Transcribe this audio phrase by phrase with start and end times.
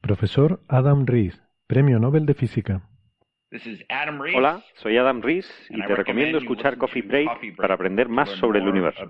[0.00, 2.82] Profesor Adam Rees, Premio Nobel de Física.
[4.34, 8.68] Hola, soy Adam Rees y te recomiendo escuchar Coffee Break para aprender más sobre el
[8.68, 9.02] universo.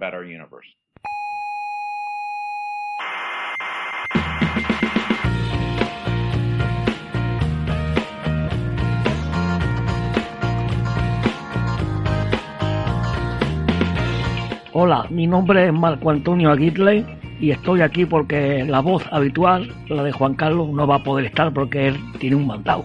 [14.73, 20.03] Hola, mi nombre es Marco Antonio Aguirre y estoy aquí porque la voz habitual, la
[20.03, 22.85] de Juan Carlos, no va a poder estar porque él tiene un mandado.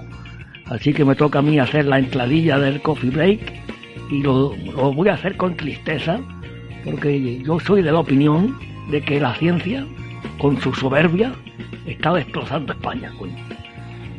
[0.67, 3.53] Así que me toca a mí hacer la entradilla del coffee break
[4.09, 6.19] y lo, lo voy a hacer con tristeza
[6.85, 8.57] porque yo soy de la opinión
[8.89, 9.85] de que la ciencia,
[10.39, 11.33] con su soberbia,
[11.85, 13.11] está destrozando España.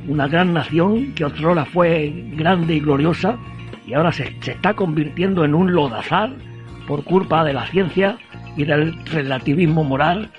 [0.07, 3.39] Una gran nación que otrora fue grande y gloriosa
[3.87, 6.35] y ahora se, se está convirtiendo en un lodazar
[6.87, 8.19] por culpa de la ciencia
[8.57, 10.31] y del relativismo moral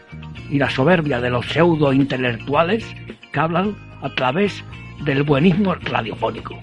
[0.50, 2.86] y la soberbia de los pseudo intelectuales
[3.32, 4.64] que hablan a través
[5.04, 6.58] del buenismo radiofónico.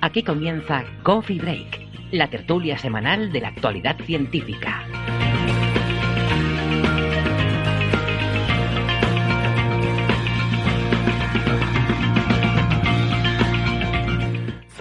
[0.00, 4.82] Aquí comienza Coffee Break, la tertulia semanal de la actualidad científica.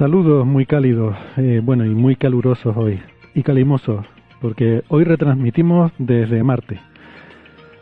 [0.02, 3.00] Saludos muy cálidos, eh, bueno, y muy calurosos hoy,
[3.36, 4.03] y calimosos,
[4.42, 6.80] porque hoy retransmitimos desde Marte.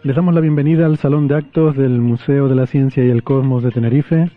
[0.03, 3.23] Les damos la bienvenida al Salón de Actos del Museo de la Ciencia y el
[3.23, 4.29] Cosmos de Tenerife,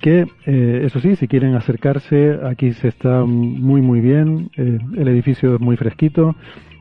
[0.00, 5.08] que, eh, eso sí, si quieren acercarse, aquí se está muy, muy bien, eh, el
[5.08, 6.36] edificio es muy fresquito,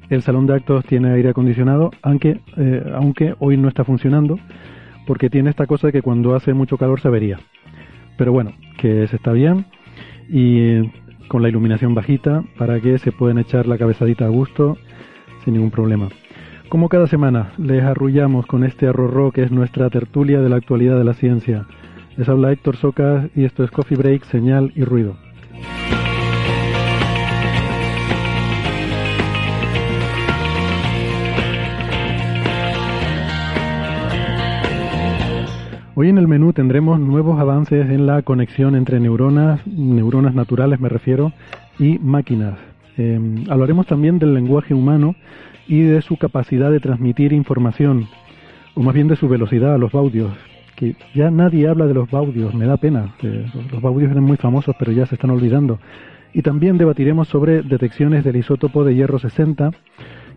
[0.10, 4.40] el Salón de Actos tiene aire acondicionado, aunque, eh, aunque hoy no está funcionando,
[5.08, 7.40] porque tiene esta cosa que cuando hace mucho calor se avería.
[8.18, 9.66] Pero bueno, que se está bien
[10.30, 10.82] y
[11.28, 14.78] con la iluminación bajita para que se puedan echar la cabezadita a gusto
[15.44, 16.10] sin ningún problema.
[16.70, 20.98] Como cada semana, les arrullamos con este arrorró que es nuestra tertulia de la actualidad
[20.98, 21.68] de la ciencia.
[22.18, 25.16] Les habla Héctor Socas y esto es Coffee Break, Señal y Ruido.
[35.98, 40.90] Hoy en el menú tendremos nuevos avances en la conexión entre neuronas, neuronas naturales me
[40.90, 41.32] refiero,
[41.80, 42.56] y máquinas.
[42.98, 43.18] Eh,
[43.50, 45.16] hablaremos también del lenguaje humano
[45.70, 48.10] y de su capacidad de transmitir información,
[48.74, 50.34] o más bien de su velocidad a los baudios,
[50.76, 53.16] que ya nadie habla de los baudios, me da pena.
[53.72, 55.80] los baudios eran muy famosos, pero ya se están olvidando.
[56.34, 59.72] Y también debatiremos sobre detecciones del isótopo de hierro 60,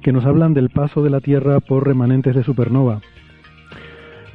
[0.02, 3.00] que nos hablan del paso de la Tierra por remanentes de supernova.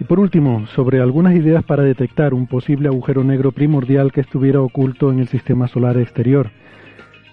[0.04, 4.60] Y por último, sobre algunas ideas para detectar un posible agujero negro primordial que estuviera
[4.60, 6.52] oculto en el sistema solar exterior.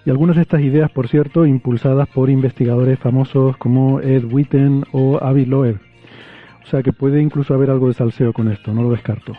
[0.05, 5.19] Y algunas de estas ideas, por cierto, impulsadas por investigadores famosos como Ed Witten o
[5.21, 5.81] Avi Loeb.
[6.63, 9.33] O sea que puede incluso haber algo de salseo con esto, no lo descarto.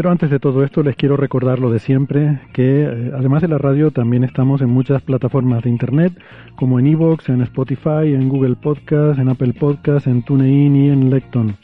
[0.00, 3.48] Pero antes de todo esto les quiero recordar lo de siempre, que eh, además de
[3.48, 6.18] la radio también estamos en muchas plataformas de internet,
[6.56, 11.10] como en Evox, en Spotify, en Google Podcast, en Apple Podcast, en TuneIn y en
[11.10, 11.54] Lecton.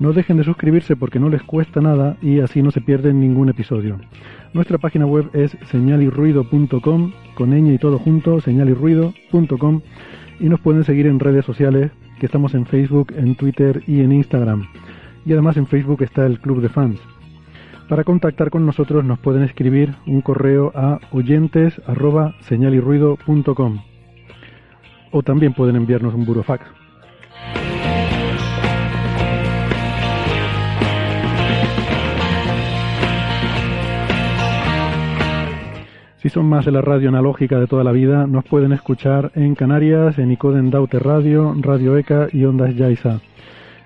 [0.00, 3.48] No dejen de suscribirse porque no les cuesta nada y así no se pierden ningún
[3.48, 3.98] episodio.
[4.52, 9.80] Nuestra página web es señalirruido.com, con ñ y todo junto, señalirruido.com
[10.40, 11.90] y nos pueden seguir en redes sociales,
[12.20, 14.68] que estamos en Facebook, en Twitter y en Instagram.
[15.24, 17.00] Y además en Facebook está el Club de Fans.
[17.92, 21.78] Para contactar con nosotros nos pueden escribir un correo a oyentes
[25.10, 26.64] o también pueden enviarnos un burofax.
[36.16, 39.54] Si son más de la radio analógica de toda la vida, nos pueden escuchar en
[39.54, 43.20] Canarias, en Icoden Daute Radio, Radio ECA y Ondas Yaiza.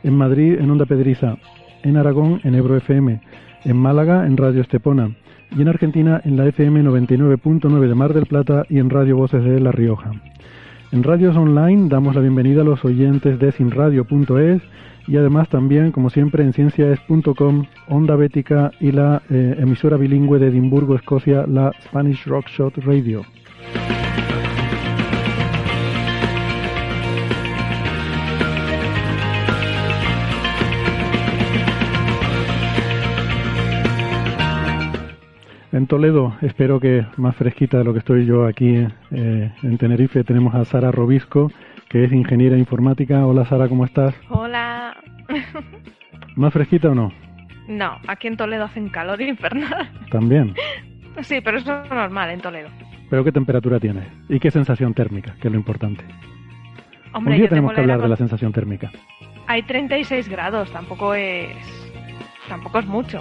[0.05, 1.39] En Madrid, en Onda Pedriza.
[1.83, 3.21] En Aragón, en Ebro FM.
[3.67, 5.11] En Málaga, en Radio Estepona.
[5.57, 9.43] Y en Argentina, en la FM 99.9 de Mar del Plata y en Radio Voces
[9.43, 10.13] de La Rioja.
[10.93, 14.63] En Radios Online damos la bienvenida a los oyentes de sinradio.es
[15.09, 20.47] y además también, como siempre, en cienciaes.com, Onda Bética y la eh, emisora bilingüe de
[20.47, 23.23] Edimburgo, Escocia, la Spanish Rock Shot Radio.
[35.73, 40.25] En Toledo, espero que más fresquita de lo que estoy yo aquí eh, en Tenerife,
[40.25, 41.51] tenemos a Sara Robisco,
[41.89, 43.27] que es ingeniera informática.
[43.27, 44.15] Hola Sara, ¿cómo estás?
[44.31, 44.97] Hola.
[46.37, 47.13] ¿Más fresquita o no?
[47.69, 49.91] No, aquí en Toledo hacen calor infernal.
[50.11, 50.55] También.
[51.23, 52.69] Sí, pero eso es normal en Toledo.
[53.09, 54.05] ¿Pero qué temperatura tienes?
[54.29, 56.05] ¿Y qué sensación térmica, que es lo importante?
[57.15, 58.93] Hombre, Un día tenemos que hablar de la sensación térmica.
[59.47, 61.57] Hay 36 grados, tampoco es...
[62.51, 63.21] Tampoco es mucho.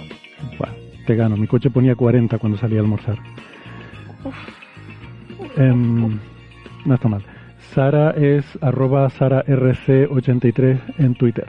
[0.58, 0.74] Bueno,
[1.06, 1.36] te gano.
[1.36, 3.16] Mi coche ponía 40 cuando salía a almorzar.
[5.56, 6.18] Em,
[6.84, 7.22] no está mal.
[7.72, 11.48] Sara es arroba SaraRC83 en Twitter.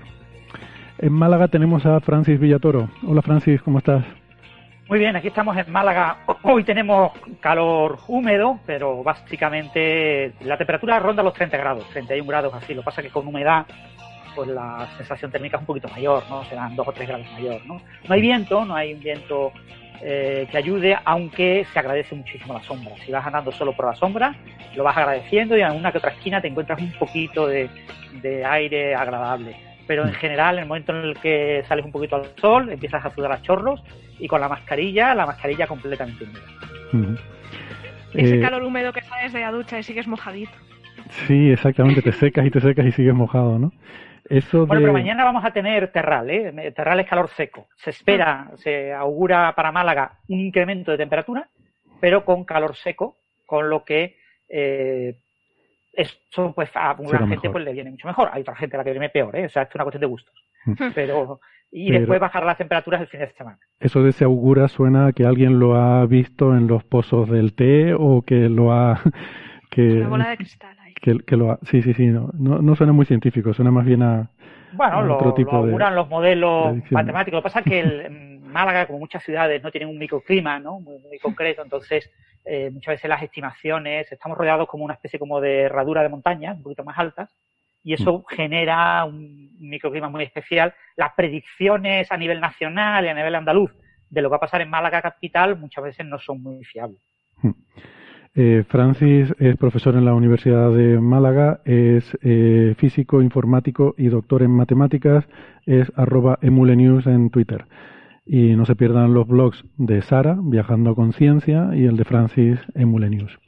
[0.99, 2.89] En Málaga tenemos a Francis Villatoro.
[3.05, 4.03] Hola Francis, ¿cómo estás?
[4.89, 6.19] Muy bien, aquí estamos en Málaga.
[6.43, 7.11] Hoy tenemos
[7.41, 12.73] calor húmedo, pero básicamente la temperatura ronda los 30 grados, 31 grados así.
[12.73, 13.65] Lo que pasa es que con humedad,
[14.37, 16.43] pues la sensación térmica es un poquito mayor, ¿no?
[16.43, 17.81] Serán 2 o 3 grados mayor, ¿no?
[18.07, 19.51] No hay viento, no hay un viento
[19.99, 22.91] eh, que ayude, aunque se agradece muchísimo la sombra.
[23.03, 24.35] Si vas andando solo por la sombra,
[24.75, 27.67] lo vas agradeciendo y en una que otra esquina te encuentras un poquito de,
[28.45, 29.55] aire agradable.
[29.87, 33.03] Pero en general, en el momento en el que sales un poquito al sol, empiezas
[33.03, 33.81] a sudar a chorros
[34.19, 36.25] y con la mascarilla, la mascarilla completamente
[36.93, 37.19] húmeda.
[38.13, 40.51] Ese eh, calor húmedo que sales de la ducha y sigues mojadito.
[41.25, 43.71] Sí, exactamente, te secas y te secas y sigues mojado, ¿no?
[44.29, 46.71] Bueno, pero mañana vamos a tener Terral, ¿eh?
[46.75, 47.67] Terral es calor seco.
[47.75, 51.47] Se espera, se augura para Málaga un incremento de temperatura,
[51.99, 54.17] pero con calor seco, con lo que
[54.49, 55.17] eh,
[55.93, 58.29] eso pues a alguna gente pues le viene mucho mejor.
[58.31, 59.45] Hay otra gente a la que viene peor, ¿eh?
[59.45, 60.35] O sea, es una cuestión de gustos.
[60.65, 60.73] Mm.
[60.95, 61.39] Pero
[61.71, 63.59] y después bajar las temperaturas el fin de semana.
[63.79, 67.53] Eso de se augura suena a que alguien lo ha visto en los pozos del
[67.53, 69.01] té o que lo ha
[69.69, 73.53] que, una bola de cristal que, lo sí sí sí no, no, suena muy científico
[73.53, 74.29] suena más bien a
[74.73, 77.37] bueno otro tipo lo auguran los modelos matemáticos.
[77.37, 80.79] Lo que pasa es que el, Málaga como muchas ciudades no tienen un microclima no
[80.79, 81.61] muy, concreto.
[81.61, 82.09] Entonces
[82.45, 86.57] eh, muchas veces las estimaciones estamos rodeados como una especie como de herradura de montañas
[86.57, 87.35] un poquito más altas
[87.83, 88.35] y eso mm.
[88.35, 90.73] genera un microclima muy especial.
[90.95, 93.71] Las predicciones a nivel nacional y a nivel andaluz
[94.09, 97.01] de lo que va a pasar en Málaga capital muchas veces no son muy fiables.
[97.41, 97.51] Mm.
[98.39, 104.43] Eh, Francis es profesor en la Universidad de Málaga, es eh, físico, informático y doctor
[104.43, 105.27] en matemáticas,
[105.65, 107.65] es arroba emulenews en Twitter.
[108.27, 112.59] Y no se pierdan los blogs de Sara, Viajando con Ciencia, y el de Francis,
[112.75, 113.39] Emulenews.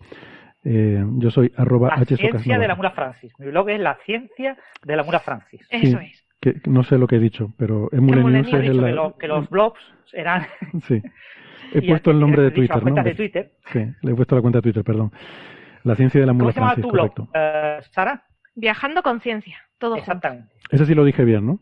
[0.63, 3.31] Eh, yo soy arroba La ciencia de la mula Francis.
[3.37, 5.61] Mi blog es la ciencia de la mula Francis.
[5.69, 6.25] Eso es.
[6.41, 8.81] Que, no sé lo que he dicho, pero Emulenews es el...
[8.81, 9.79] Que, que los blogs
[10.13, 10.47] eran...
[10.87, 10.99] sí.
[11.73, 13.03] He puesto el nombre de Twitter, ¿no?
[13.03, 13.51] de Twitter.
[13.71, 15.11] Sí, le he puesto la cuenta de Twitter, perdón.
[15.83, 18.25] La ciencia de la mula ¿Cómo se llama tu blog, uh, Sara?
[18.55, 20.49] Viajando con ciencia, todo Exactamente.
[20.71, 21.59] Ese sí lo dije bien, ¿no?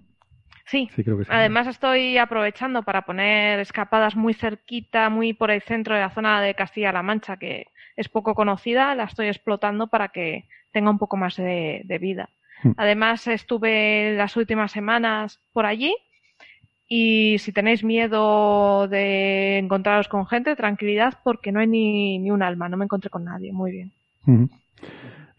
[0.65, 0.89] Sí.
[0.94, 1.30] sí, creo que sí.
[1.31, 6.42] Además estoy aprovechando para poner escapadas muy cerquita, muy por el centro de la zona
[6.42, 11.15] de Castilla-La Mancha, que es poco conocida, la estoy explotando para que tenga un poco
[11.15, 12.30] más de, de vida.
[12.63, 12.71] Hmm.
[12.75, 15.95] Además estuve las últimas semanas por allí
[16.87, 22.41] y si tenéis miedo de encontraros con gente, tranquilidad, porque no hay ni, ni un
[22.41, 23.51] alma, no me encontré con nadie.
[23.51, 23.91] Muy bien.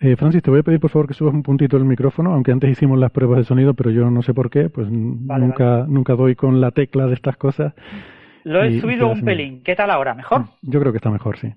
[0.01, 2.53] eh, Francis, te voy a pedir por favor que subas un puntito el micrófono, aunque
[2.53, 6.15] antes hicimos las pruebas de sonido, pero yo no sé por qué, pues nunca, nunca
[6.15, 7.75] doy con la tecla de estas cosas.
[8.45, 9.63] Lo he subido un pelín.
[9.63, 10.15] ¿Qué tal ahora?
[10.15, 10.47] ¿Mejor?
[10.63, 11.53] Yo creo que está mejor, sí.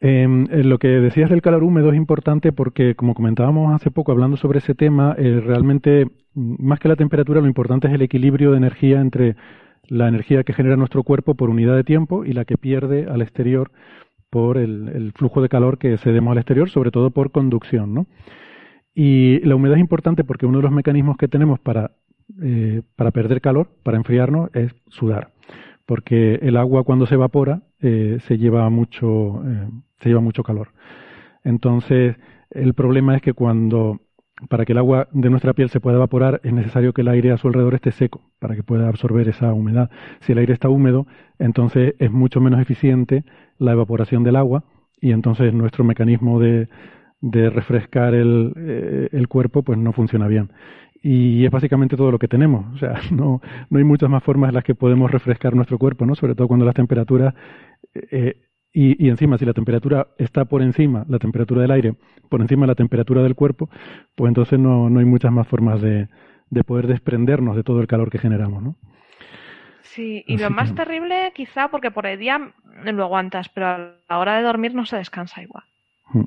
[0.00, 4.12] Em, eh, lo que decías del calor húmedo es importante porque, como comentábamos hace poco
[4.12, 8.50] hablando sobre ese tema, eh, realmente, más que la temperatura, lo importante es el equilibrio
[8.50, 9.36] de energía entre
[9.88, 13.22] la energía que genera nuestro cuerpo por unidad de tiempo y la que pierde al
[13.22, 13.70] exterior
[14.30, 17.94] por el, flujo de calor que cedemos al exterior, sobre todo por conducción.
[17.94, 18.06] ¿no?
[18.94, 21.92] Y la humedad es importante porque uno de los mecanismos que tenemos para,
[22.42, 25.32] eh, para perder calor, para enfriarnos, es sudar.
[25.86, 29.40] Porque el agua cuando se evapora se lleva mucho,
[30.00, 30.70] se lleva mucho calor.
[31.44, 32.16] Entonces,
[32.50, 34.00] el problema es que cuando,
[34.48, 37.32] para que el agua de nuestra piel se pueda evaporar, es necesario que el aire
[37.32, 39.90] a su alrededor esté seco, para que pueda absorber esa humedad.
[40.20, 41.06] Si el aire está húmedo,
[41.38, 43.24] entonces es mucho menos eficiente
[43.58, 44.64] la evaporación del agua
[45.00, 46.68] y entonces nuestro mecanismo de,
[47.20, 50.50] de refrescar el, eh, el cuerpo pues no funciona bien
[51.02, 52.66] y es básicamente todo lo que tenemos.
[52.74, 53.40] O sea, no,
[53.70, 56.14] no hay muchas más formas en las que podemos refrescar nuestro cuerpo, ¿no?
[56.14, 57.34] Sobre todo cuando las temperaturas
[57.94, 58.36] eh,
[58.78, 61.94] y, encima, si la temperatura está por encima, la temperatura del aire,
[62.28, 63.70] por encima de la temperatura del cuerpo,
[64.14, 66.08] pues entonces no, no hay muchas más formas de,
[66.50, 68.76] de poder desprendernos de todo el calor que generamos, ¿no?
[69.80, 72.52] Sí, y lo más terrible quizá porque por el día
[72.84, 73.78] lo aguantas, pero a
[74.10, 75.64] la hora de dormir no se descansa igual.
[76.12, 76.24] Hmm.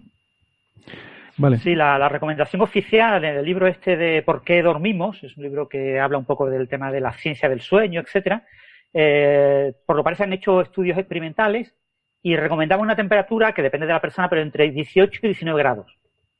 [1.38, 1.60] Vale.
[1.60, 5.24] Sí, la, recomendación oficial en el libro este de ¿Por qué dormimos?
[5.24, 8.44] Es un libro que habla un poco del tema de la ciencia del sueño, etcétera.
[8.92, 11.76] Eh, por lo parece han hecho estudios experimentales
[12.22, 15.88] y recomendamos una temperatura que depende de la persona, pero entre 18 y 19 grados.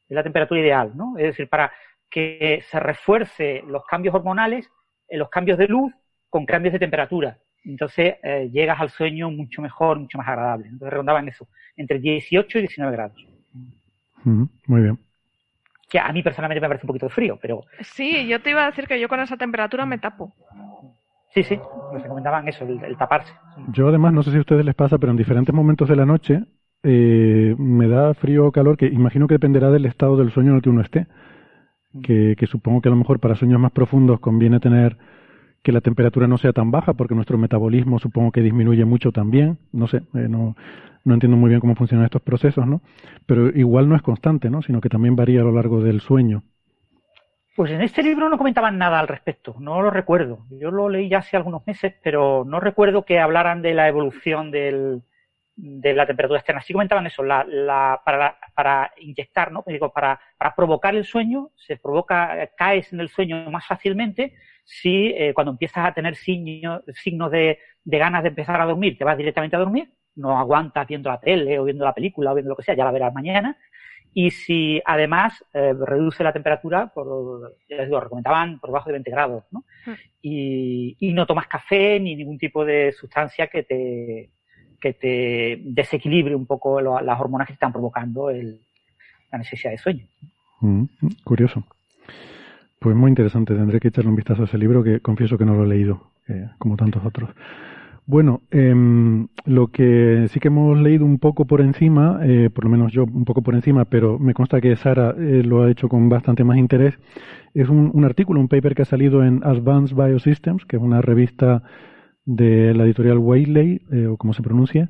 [0.08, 1.18] Es la temperatura ideal, ¿no?
[1.18, 1.72] Es decir, para
[2.10, 4.70] que se refuerce los cambios hormonales,
[5.10, 5.94] los cambios de luz
[6.30, 7.38] con cambios de temperatura.
[7.64, 10.68] Entonces eh, llegas al sueño mucho mejor, mucho más agradable.
[10.68, 13.28] Entonces rondaban eso, entre 18 y 19 grados.
[14.24, 15.00] muy bien.
[15.90, 17.64] Que a mí personalmente me parece un poquito frío, pero...
[17.82, 20.36] Sí, yo te iba a decir que yo con esa temperatura me tapo.
[21.34, 21.60] Sí, sí,
[21.94, 23.32] nos recomendaban eso, el, taparse.
[23.72, 26.06] Yo además, no sé si a ustedes les pasa, pero en diferentes momentos de la
[26.06, 26.44] noche
[26.84, 30.56] eh, me da frío o calor, que imagino que dependerá del estado del sueño en
[30.56, 31.08] el que uno esté.
[31.94, 32.02] Mm.
[32.02, 34.98] Que, que supongo que a lo mejor para sueños más profundos conviene tener
[35.64, 39.60] que la temperatura no sea tan baja, porque nuestro metabolismo supongo que disminuye mucho también.
[39.72, 40.56] No sé, eh, no,
[41.04, 42.82] no entiendo muy bien cómo funcionan estos procesos, ¿no?
[43.26, 44.62] Pero igual no es constante, ¿no?
[44.62, 46.44] Sino que también varía a lo largo del sueño.
[47.60, 50.46] Pues en este libro no comentaban nada al respecto, no lo recuerdo.
[50.50, 54.50] Yo lo leí ya hace algunos meses, pero no recuerdo que hablaran de la evolución
[54.50, 55.02] del,
[55.58, 56.62] de la temperatura externa.
[56.62, 59.66] Sí comentaban eso, la, la, para, para inyectar, ¿no?
[59.68, 60.22] Digo, para,
[60.56, 65.86] provocar el sueño, se provoca, caes en el sueño más fácilmente si eh, cuando empiezas
[65.86, 69.60] a tener signos, signos de, de ganas de empezar a dormir, te vas directamente a
[69.60, 72.76] dormir, no aguantas viendo la tele o viendo la película o viendo lo que sea,
[72.76, 73.58] ya la verás mañana,
[74.14, 78.94] y si además eh, reduce la temperatura, por, ya les digo, recomendaban por debajo de
[78.94, 79.64] 20 grados, ¿no?
[79.86, 79.92] Mm.
[80.22, 84.30] Y, y, no tomas café ni ningún tipo de sustancia que te,
[84.80, 88.60] que te desequilibre un poco las hormonas que están provocando el,
[89.32, 90.06] la necesidad de sueño.
[90.62, 90.86] Mm,
[91.24, 91.64] curioso.
[92.80, 95.54] Pues muy interesante, tendré que echarle un vistazo a ese libro que confieso que no
[95.54, 97.30] lo he leído, eh, como tantos otros.
[98.10, 98.74] Bueno, eh,
[99.46, 103.04] lo que sí que hemos leído un poco por encima, eh, por lo menos yo
[103.04, 106.44] un poco por encima, pero me consta que Sara eh, lo ha hecho con bastante
[106.44, 106.98] más interés,
[107.54, 111.62] es un, artículo, un paper que ha salido en Advanced Biosystems, que es una revista
[112.26, 114.90] de la editorial Whaley, eh, o como se pronuncia,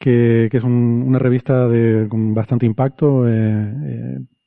[0.00, 3.24] que, que es un, una revista de, con bastante impacto,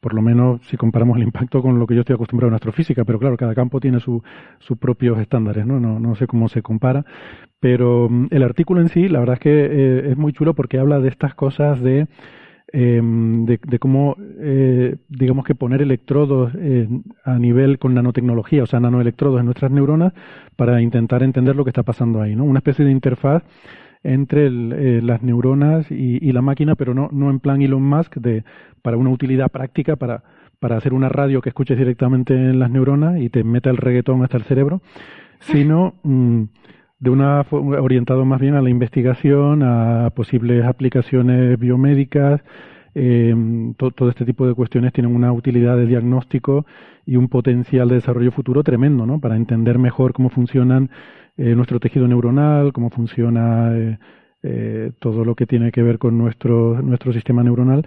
[0.02, 3.06] por lo menos si comparamos el impacto con lo que yo estoy acostumbrado en astrofísica,
[3.06, 4.22] pero claro, cada campo tiene sus
[4.82, 5.66] propios estándares.
[5.66, 5.80] ¿no?
[5.80, 7.06] No sé cómo se compara,
[7.62, 10.80] pero mm, el artículo en sí, la verdad es que eh, es muy chulo porque
[10.80, 12.08] habla de estas cosas de,
[12.74, 16.52] em, de, cómo, eh, digamos que poner electrodos
[17.24, 20.12] a nivel con nanotecnología, o sea, nanoelectrodos en nuestras neuronas
[20.58, 22.44] para intentar entender lo que está pasando ahí, ¿no?
[22.44, 23.44] Una especie de interfaz
[24.04, 28.44] entre eh, las neuronas y, la máquina, pero no, no en plan Elon Musk de,
[28.82, 30.24] para una utilidad práctica, para,
[30.60, 34.24] para hacer una radio que escuches directamente en las neuronas y te meta el reggaetón
[34.24, 34.82] hasta el cerebro,
[35.40, 36.44] sino mm,
[37.02, 42.42] de una orientado más bien a la investigación, a posibles aplicaciones biomédicas.
[42.94, 43.34] Eh,
[43.78, 46.66] todo este tipo de cuestiones tienen una utilidad de diagnóstico
[47.06, 49.20] y un potencial de desarrollo futuro tremendo, ¿no?
[49.20, 50.92] Para entender mejor cómo funcionan
[51.38, 53.98] eh, nuestro tejido neuronal, cómo funciona eh,
[54.44, 57.84] eh, todo lo que tiene que ver con nuestro, nuestro sistema neuronal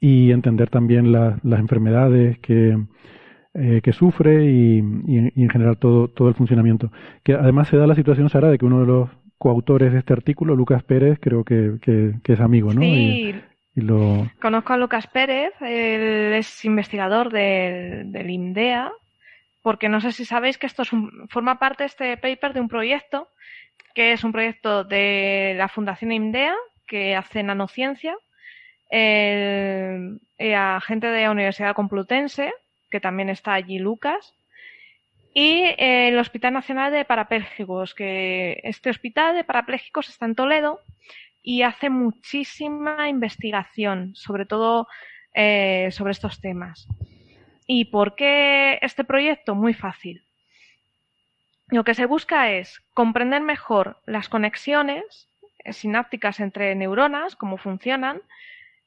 [0.00, 2.78] y entender también las enfermedades que,
[3.54, 6.90] que sufre y, en general todo, todo el funcionamiento.
[7.22, 10.12] Que además se da la situación, Sara, de que uno de los coautores de este
[10.12, 12.80] artículo, Lucas Pérez, creo que, que, es amigo, ¿no?
[12.80, 13.34] Sí.
[13.76, 14.28] Y, lo...
[14.40, 18.90] Conozco a Lucas Pérez, él es investigador del, del IMDEA,
[19.62, 20.90] porque no sé si sabéis que esto es
[21.28, 23.28] forma parte este paper de un proyecto
[23.94, 26.54] que es un proyecto de la Fundación IMDEA
[26.86, 28.16] que hace nanociencia,
[28.90, 32.52] el, eh, a gente de la Universidad Complutense,
[32.94, 34.36] que también está allí Lucas,
[35.34, 40.78] y eh, el Hospital Nacional de Parapléjicos, que este hospital de parapléjicos está en Toledo
[41.42, 44.86] y hace muchísima investigación, sobre todo
[45.34, 46.86] eh, sobre estos temas.
[47.66, 49.56] ¿Y por qué este proyecto?
[49.56, 50.22] Muy fácil.
[51.70, 55.28] Lo que se busca es comprender mejor las conexiones
[55.64, 58.22] eh, sinápticas entre neuronas, cómo funcionan,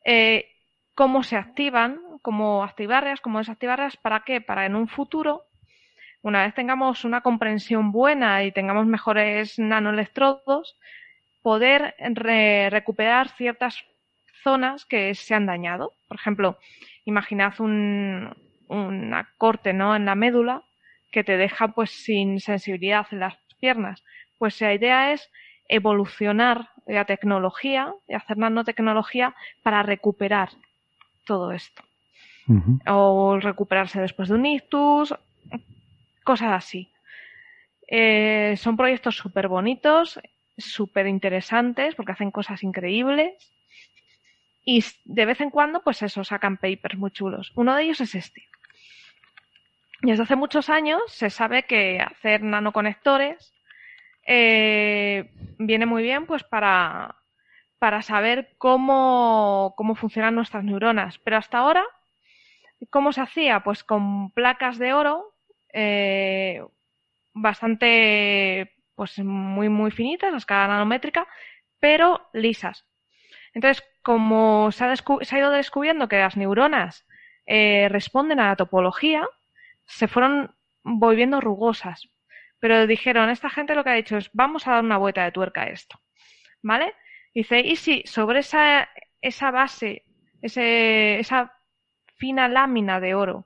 [0.05, 0.47] eh,
[0.97, 4.41] cómo se activan, cómo activarlas, cómo desactivarlas, ¿para qué?
[4.41, 5.43] Para en un futuro,
[6.23, 10.75] una vez tengamos una comprensión buena y tengamos mejores nanoelectrodos,
[11.43, 11.93] poder
[12.71, 13.85] recuperar ciertas
[14.43, 15.93] zonas que se han dañado.
[16.07, 16.57] Por ejemplo,
[17.05, 18.35] imaginad un,
[18.67, 19.95] una corte ¿no?
[19.95, 20.63] en la médula
[21.11, 24.03] que te deja pues sin sensibilidad en las piernas.
[24.39, 25.29] Pues la idea es
[25.69, 30.49] evolucionar la tecnología y hacer nanotecnología para recuperar
[31.27, 31.83] todo esto.
[32.87, 35.13] O recuperarse después de un ictus,
[36.23, 36.89] cosas así.
[37.87, 40.19] Eh, son proyectos súper bonitos,
[40.57, 43.53] súper interesantes, porque hacen cosas increíbles.
[44.65, 47.51] Y de vez en cuando, pues eso, sacan papers muy chulos.
[47.55, 48.43] Uno de ellos es este.
[50.01, 53.53] Y desde hace muchos años se sabe que hacer nanoconectores
[54.27, 57.15] eh, viene muy bien pues para,
[57.79, 61.19] para saber cómo, cómo funcionan nuestras neuronas.
[61.19, 61.83] Pero hasta ahora,
[62.89, 63.61] ¿cómo se hacía?
[63.61, 65.35] Pues con placas de oro
[65.73, 66.63] eh,
[67.33, 71.27] bastante, pues muy, muy finitas, a escala nanométrica,
[71.79, 72.85] pero lisas.
[73.53, 77.05] Entonces, como se ha, se ha ido descubriendo que las neuronas
[77.45, 79.27] eh, responden a la topología,
[79.85, 82.09] se fueron volviendo rugosas.
[82.59, 85.31] Pero dijeron, esta gente lo que ha dicho es, vamos a dar una vuelta de
[85.31, 85.99] tuerca a esto.
[86.61, 86.93] ¿Vale?
[87.37, 88.89] Dice, y si sobre esa,
[89.51, 90.03] base,
[90.41, 91.53] esa
[92.15, 93.45] fina lámina de oro,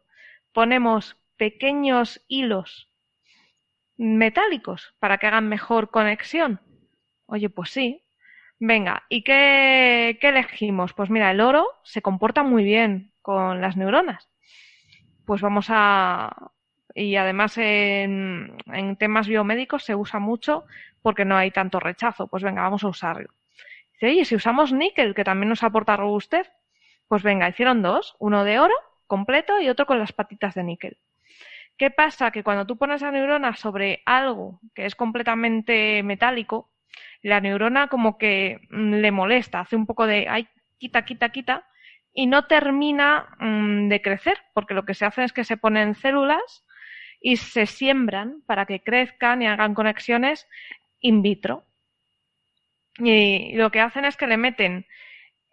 [0.54, 2.90] ponemos pequeños hilos
[3.98, 6.62] metálicos para que hagan mejor conexión.
[7.26, 8.02] Oye, pues sí.
[8.60, 10.94] Venga, ¿y qué, qué elegimos?
[10.94, 14.30] Pues mira, el oro se comporta muy bien con las neuronas.
[15.26, 16.54] Pues vamos a,
[16.96, 18.56] y además en,
[18.98, 20.64] temas biomédicos se usa mucho
[21.02, 22.28] porque no hay tanto rechazo.
[22.28, 23.41] Pues venga, vamos a usarlo.
[24.02, 26.52] Oye, si usamos níquel, que también nos aporta robustez,
[27.08, 28.76] pues venga, hicieron dos, uno de oro
[29.08, 30.98] completo y otro con las patitas de níquel.
[31.78, 32.32] ¿Qué pasa?
[32.32, 36.72] Que cuando tú pones la neurona sobre algo que es completamente metálico,
[37.22, 41.68] la neurona como que mm, le molesta, hace un poco de, ay, quita, quita, quita,
[42.14, 45.96] y no termina mm, de crecer, porque lo que se hace es que se ponen
[45.96, 46.66] células
[47.20, 50.48] y se siembran para que crezcan y hagan conexiones
[51.00, 51.66] in vitro.
[52.98, 54.86] Y lo que hacen es que le meten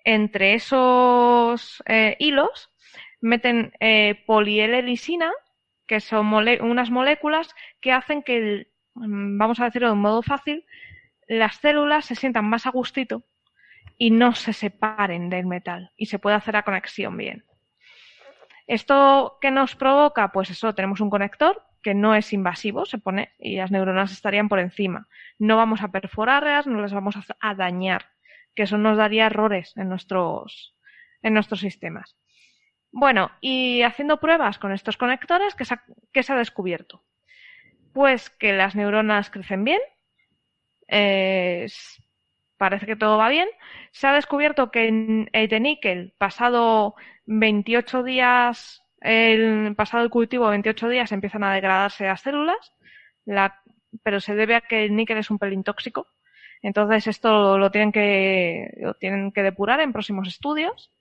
[0.04, 2.70] entre esos eh, hilos,
[3.20, 4.24] meten eh,
[5.86, 10.64] que son unas moléculas que hacen que, vamos a decirlo de un modo fácil,
[11.26, 13.24] las células se sientan más a gustito
[13.96, 17.44] y no se separen del metal y se puede hacer la conexión bien.
[18.66, 20.30] ¿Esto qué nos provoca?
[20.30, 24.48] Pues eso, tenemos un conector que no es invasivo, se pone y las neuronas estarían
[24.48, 25.08] por encima.
[25.38, 28.06] No vamos a perforarlas, no las vamos a, dañar,
[28.54, 30.74] que eso nos daría errores en nuestros,
[31.22, 32.16] en nuestros sistemas.
[32.90, 35.64] Bueno, y haciendo pruebas con estos conectores, ¿qué
[36.22, 37.04] se ha, descubierto?
[37.92, 39.80] Pues que las neuronas crecen bien,
[42.56, 43.48] parece que todo va bien.
[43.92, 46.94] Se ha descubierto que en el de níquel, pasado
[47.26, 52.74] 28 días, el pasado el cultivo, 28 días, empiezan a degradarse las células,
[54.02, 56.06] pero se debe a que el níquel es un pelín tóxico.
[56.62, 60.92] Entonces esto lo tienen que, lo tienen que depurar en próximos estudios.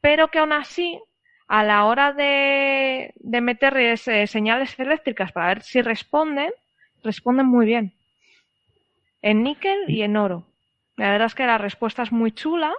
[0.00, 1.00] Pero que aún así,
[1.48, 6.52] a la hora de, de meter señales eléctricas para ver si responden,
[7.02, 7.94] responden muy bien.
[9.22, 10.46] En níquel y en oro.
[10.96, 12.74] La verdad es que la respuesta es muy chula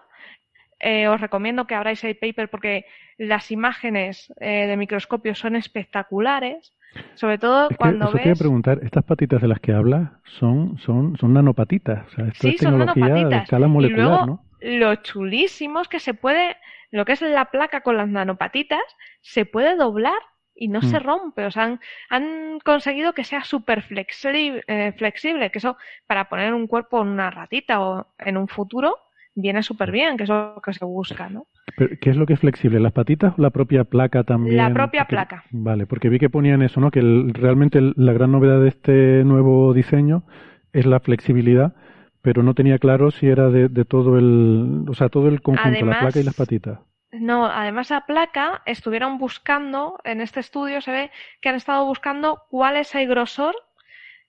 [0.85, 2.85] eh, os recomiendo que abráis el paper porque
[3.17, 6.75] las imágenes eh, de microscopio son espectaculares.
[7.15, 8.37] Sobre todo cuando eso ves...
[8.37, 12.05] preguntar, estas patitas de las que habla son, son, son nanopatitas.
[12.05, 14.45] O sea, esto es tecnología de escala molecular, y luego, ¿no?
[14.61, 16.55] Lo chulísimo es que se puede,
[16.91, 18.83] lo que es la placa con las nanopatitas,
[19.21, 20.21] se puede doblar
[20.53, 21.03] y no se mm.
[21.03, 21.45] rompe.
[21.45, 26.53] O sea, han, han conseguido que sea súper flexible, eh, flexible, que eso para poner
[26.53, 28.95] un cuerpo en una ratita o en un futuro
[29.35, 31.47] viene súper bien, que es lo que se busca, ¿no?
[31.77, 32.79] ¿Qué es lo que es flexible?
[32.79, 34.57] ¿Las patitas o la propia placa también?
[34.57, 35.43] La propia placa.
[35.51, 36.89] Vale, porque vi que ponían eso, ¿no?
[36.89, 40.23] Que realmente la gran novedad de este nuevo diseño
[40.71, 41.75] es la flexibilidad,
[42.21, 45.99] pero no tenía claro si era de, todo el, o sea, todo el conjunto, la
[45.99, 46.79] placa y las patitas.
[47.11, 52.43] No, además la placa estuvieron buscando, en este estudio se ve que han estado buscando
[52.49, 53.55] cuál es el grosor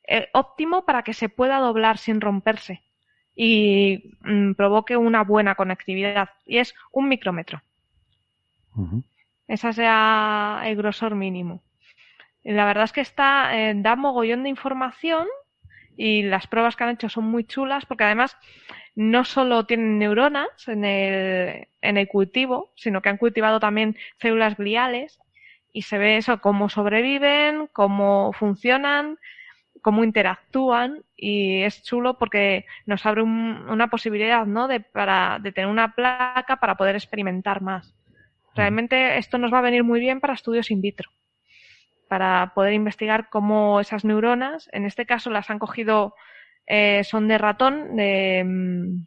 [0.06, 2.85] eh, óptimo para que se pueda doblar sin romperse
[3.36, 6.30] y mm, provoque una buena conectividad.
[6.46, 7.62] Y es un micrómetro.
[9.46, 11.62] Ese sea el grosor mínimo.
[12.42, 15.26] la verdad es que está, eh, da mogollón de información
[15.96, 18.36] y las pruebas que han hecho son muy chulas porque además
[18.94, 24.56] no solo tienen neuronas en el, en el cultivo, sino que han cultivado también células
[24.56, 25.18] gliales
[25.72, 29.18] y se ve eso, cómo sobreviven, cómo funcionan,
[29.82, 34.68] cómo interactúan y es chulo porque nos abre una posibilidad, ¿no?
[34.68, 37.94] De, para, de tener una placa para poder experimentar más.
[38.54, 41.10] Realmente esto nos va a venir muy bien para estudios in vitro,
[42.08, 46.14] para poder investigar cómo esas neuronas, en este caso las han cogido
[46.66, 49.06] eh, son de ratón, de, mm,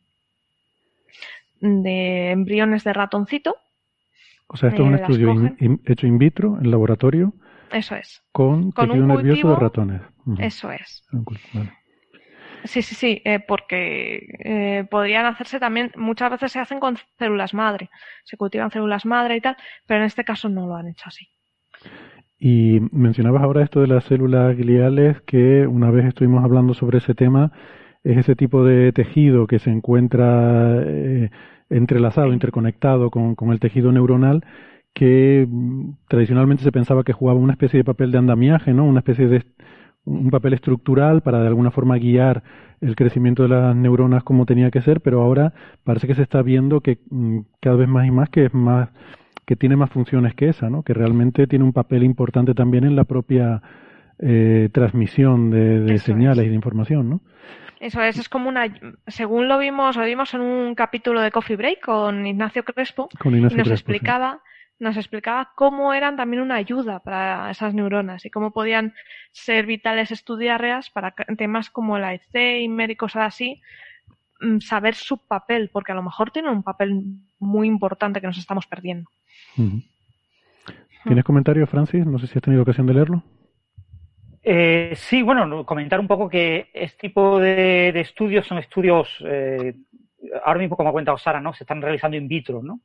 [1.83, 3.55] de embriones de ratoncito.
[4.47, 7.33] O sea, esto es un Eh, las estudio in- hecho in vitro, en laboratorio,
[7.71, 10.01] Eso es, con, Con tejido un nervioso cultivo, de ratones.
[10.39, 11.03] Eso es.
[11.53, 11.71] Vale.
[12.65, 17.53] Sí, sí, sí, eh, porque eh, podrían hacerse también, muchas veces se hacen con células
[17.53, 17.89] madre,
[18.25, 19.55] se cultivan células madre y tal,
[19.85, 21.27] pero en este caso no lo han hecho así.
[22.37, 27.13] Y mencionabas ahora esto de las células gliales, que una vez estuvimos hablando sobre ese
[27.13, 27.51] tema,
[28.03, 31.29] es ese tipo de tejido que se encuentra eh,
[31.69, 34.43] entrelazado, interconectado con, con el tejido neuronal,
[34.99, 38.83] que mm, tradicionalmente se pensaba que jugaba una especie de papel de andamiaje, ¿no?
[38.83, 39.45] Una especie de
[40.03, 42.43] un papel estructural para de alguna forma guiar
[42.81, 45.53] el crecimiento de las neuronas como tenía que ser, pero ahora
[45.85, 48.89] parece que se está viendo que mm, cada vez más y más que es más
[49.45, 50.83] que tiene más funciones que esa, ¿no?
[50.83, 53.61] Que realmente tiene un papel importante también en la propia
[54.19, 56.45] eh, transmisión de, señales es.
[56.47, 57.21] y de información, ¿no?
[57.79, 58.65] Eso es, es como una,
[59.07, 63.33] según lo vimos, lo vimos en un capítulo de Coffee Break con Ignacio Crespo, Con
[63.37, 63.99] y nos Crespo, sí.
[64.79, 68.93] Nos explicaba cómo eran también una ayuda para esas neuronas y cómo podían
[69.31, 73.61] ser vitales estudiarlas para ca- temas como el Alzheimer y cosas así,
[74.41, 77.03] mm, saber su papel, porque a lo mejor tienen un papel
[77.39, 79.09] muy importante que nos estamos perdiendo.
[81.03, 82.05] ¿Tienes comentarios, Francis?
[82.05, 83.23] No sé si has tenido ocasión de leerlo.
[84.43, 89.07] Eh, sí, bueno, no, comentar un poco que este tipo de, de estudios son estudios,
[89.25, 89.73] eh,
[90.45, 91.53] ahora mismo, como ha comentado Sara, ¿no?
[91.53, 92.79] Se están realizando in vitro, ¿no?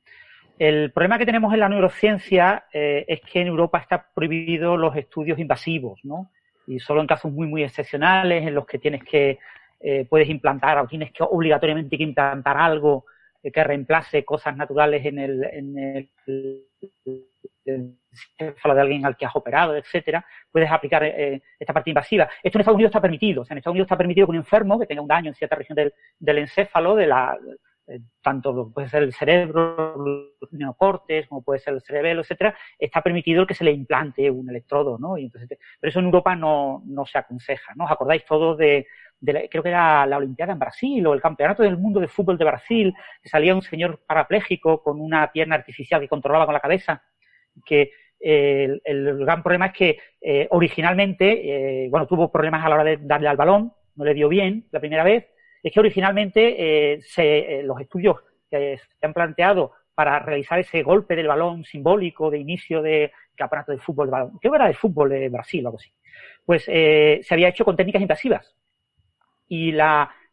[0.59, 4.95] El problema que tenemos en la neurociencia eh, es que en Europa está prohibido los
[4.97, 6.31] estudios invasivos, ¿no?
[6.67, 9.39] Y solo en casos muy, muy excepcionales, en los que tienes que,
[9.81, 13.05] eh, puedes implantar o tienes que obligatoriamente que implantar algo
[13.43, 16.11] eh, que reemplace cosas naturales en el, en el,
[17.67, 22.31] el encéfalo de alguien al que has operado, etcétera, puedes aplicar eh, esta parte invasiva.
[22.43, 23.43] Esto en Estados Unidos está permitido.
[23.43, 25.35] O sea, en Estados Unidos está permitido que un enfermo que tenga un daño en
[25.35, 27.37] cierta región del, del encéfalo, de la,
[27.87, 29.97] eh, tanto lo- puede ser el cerebro,
[30.41, 34.49] los neocortes, como puede ser el cerebelo, etcétera, está permitido que se le implante un
[34.51, 35.19] electrodo, ¿no?
[35.19, 37.85] Y entonces, pero eso en Europa no, no se aconseja, ¿no?
[37.85, 38.87] ¿Os acordáis todos de,
[39.21, 42.09] de la- creo que era la Olimpiada en Brasil o el Campeonato del Mundo de
[42.09, 46.55] Fútbol de Brasil, que salía un señor parapléjico con una pierna artificial que controlaba con
[46.55, 47.03] la cabeza,
[47.65, 52.69] que eh, el, el gran problema es que eh, originalmente, eh, bueno, tuvo problemas a
[52.69, 55.27] la hora de darle al balón, no le dio bien la primera vez,
[55.65, 58.19] es que originalmente eh, eh, los estudios
[58.51, 63.73] que se han planteado para realizar ese golpe del balón simbólico de inicio de campeonato
[63.73, 65.91] de fútbol de balón, que era de fútbol de Brasil o algo así,
[66.45, 68.55] pues eh, se había hecho con técnicas invasivas.
[69.49, 69.75] Y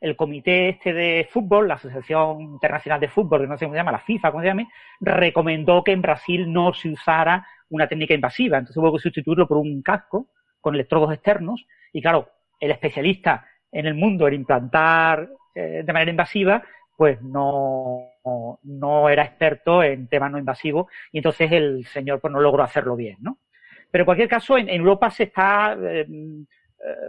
[0.02, 3.80] el comité este de fútbol, la Asociación Internacional de Fútbol, que no sé cómo se
[3.80, 4.67] llama, la FIFA, ¿cómo se llama?
[5.00, 8.58] recomendó que en Brasil no se usara una técnica invasiva.
[8.58, 10.28] Entonces hubo que sustituirlo por un casco
[10.60, 11.65] con electrodos externos.
[11.94, 16.64] Y claro, el especialista en el mundo en implantar eh, de manera invasiva,
[16.96, 18.12] pues no,
[18.64, 22.96] no era experto en temas no invasivos y entonces el señor pues no logró hacerlo
[22.96, 23.40] bien, ¿no?
[23.90, 26.46] Pero en cualquier caso, en, en Europa se está, eh, eh,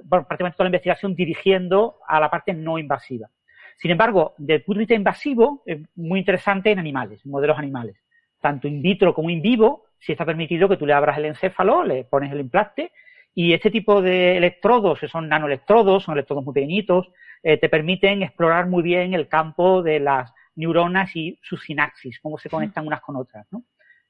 [0.04, 3.28] bueno, prácticamente toda la investigación dirigiendo a la parte no invasiva.
[3.76, 7.96] Sin embargo, desde el punto de invasivo, es muy interesante en animales, en modelos animales.
[8.40, 11.84] Tanto in vitro como in vivo, si está permitido que tú le abras el encéfalo,
[11.84, 12.92] le pones el implante,
[13.34, 17.08] y este tipo de electrodos, que son nanoelectrodos, son electrodos muy pequeñitos,
[17.42, 22.38] eh, te permiten explorar muy bien el campo de las neuronas y sus sinapsis, cómo
[22.38, 23.64] se conectan unas con otras, ¿no?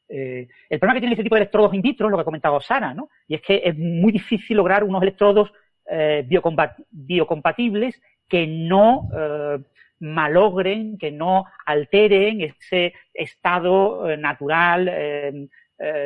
[0.09, 2.25] Eh, el problema que tiene este tipo de electrodos in vitro es lo que ha
[2.25, 3.09] comentado Sara, ¿no?
[3.29, 5.53] Y es que es muy difícil lograr unos electrodos
[5.89, 9.09] eh, biocompat- biocompatibles que no
[10.01, 15.49] malogren, que no alteren ese estado natural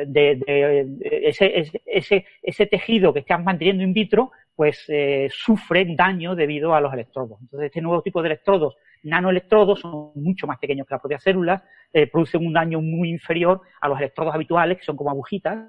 [0.07, 0.97] de, de-
[1.29, 6.73] ese, ese- ese, ese tejido que estás manteniendo in vitro, pues eh, sufre daño debido
[6.73, 7.39] a los electrodos.
[7.41, 11.61] Entonces, este nuevo tipo de electrodos, nanoelectrodos, son mucho más pequeños que las propias células,
[11.93, 15.59] eh, producen un daño muy inferior a los electrodos habituales, que son como agujitas,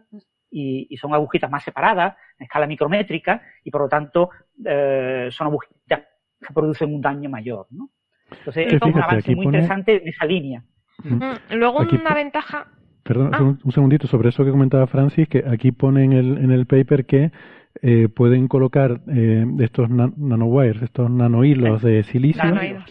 [0.51, 4.31] y, y son agujitas más separadas, en escala micrométrica, y por lo tanto
[4.65, 6.01] eh, son agujitas
[6.41, 7.67] que producen un daño mayor.
[7.71, 7.91] ¿no?
[8.31, 10.63] Entonces, es un avance muy pone- interesante en esa línea.
[11.05, 11.21] Mm,
[11.57, 12.67] Luego Aquí una ventaja,
[13.09, 13.43] Perdón, Ah.
[13.43, 16.67] un, un segundito sobre eso que comentaba Francis, que aquí pone en el, en el
[16.67, 17.33] paper que
[17.81, 22.85] eh, pueden colocar eh, estos nan- nanowires, estos nanohilos de silicio, Nanohilos.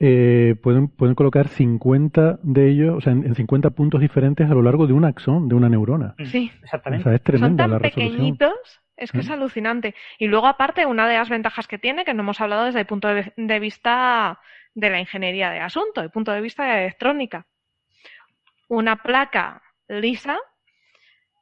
[0.00, 4.54] eh, pueden, pueden colocar 50 de ellos, o sea, en, en 50 puntos diferentes a
[4.54, 6.14] lo largo de un axón, de una neurona.
[6.24, 7.02] sí, O Exactamente.
[7.04, 8.12] sea, es son tremenda tan la resolución.
[8.16, 9.32] pequeñitos, es que es Mm.
[9.32, 9.94] alucinante.
[10.20, 12.86] Y luego aparte, una de las ventajas que tiene, que no hemos hablado desde el
[12.86, 14.38] punto de, de vista
[14.74, 17.46] de la ingeniería de asunto, desde el punto de vista de electrónica.
[18.68, 20.38] Una placa lisa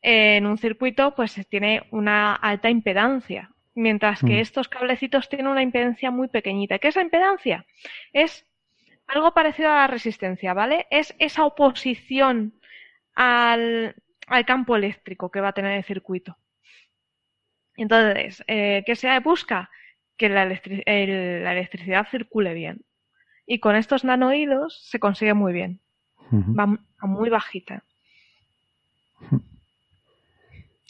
[0.02, 4.40] en un circuito pues tiene una alta impedancia mientras que mm.
[4.40, 6.78] estos cablecitos tienen una impedancia muy pequeñita.
[6.78, 7.66] ¿Qué es la impedancia?
[8.12, 8.44] Es
[9.06, 10.86] algo parecido a la resistencia, ¿vale?
[10.90, 12.58] Es esa oposición
[13.14, 13.94] al,
[14.46, 16.36] campo eléctrico que va a tener el circuito.
[17.76, 19.70] Entonces, eh, ¿qué se busca?
[20.16, 22.80] Que la, electricidad circule bien.
[23.46, 25.80] Y con estos nanohilos se consigue muy bien.
[26.32, 27.82] Va a muy bajita.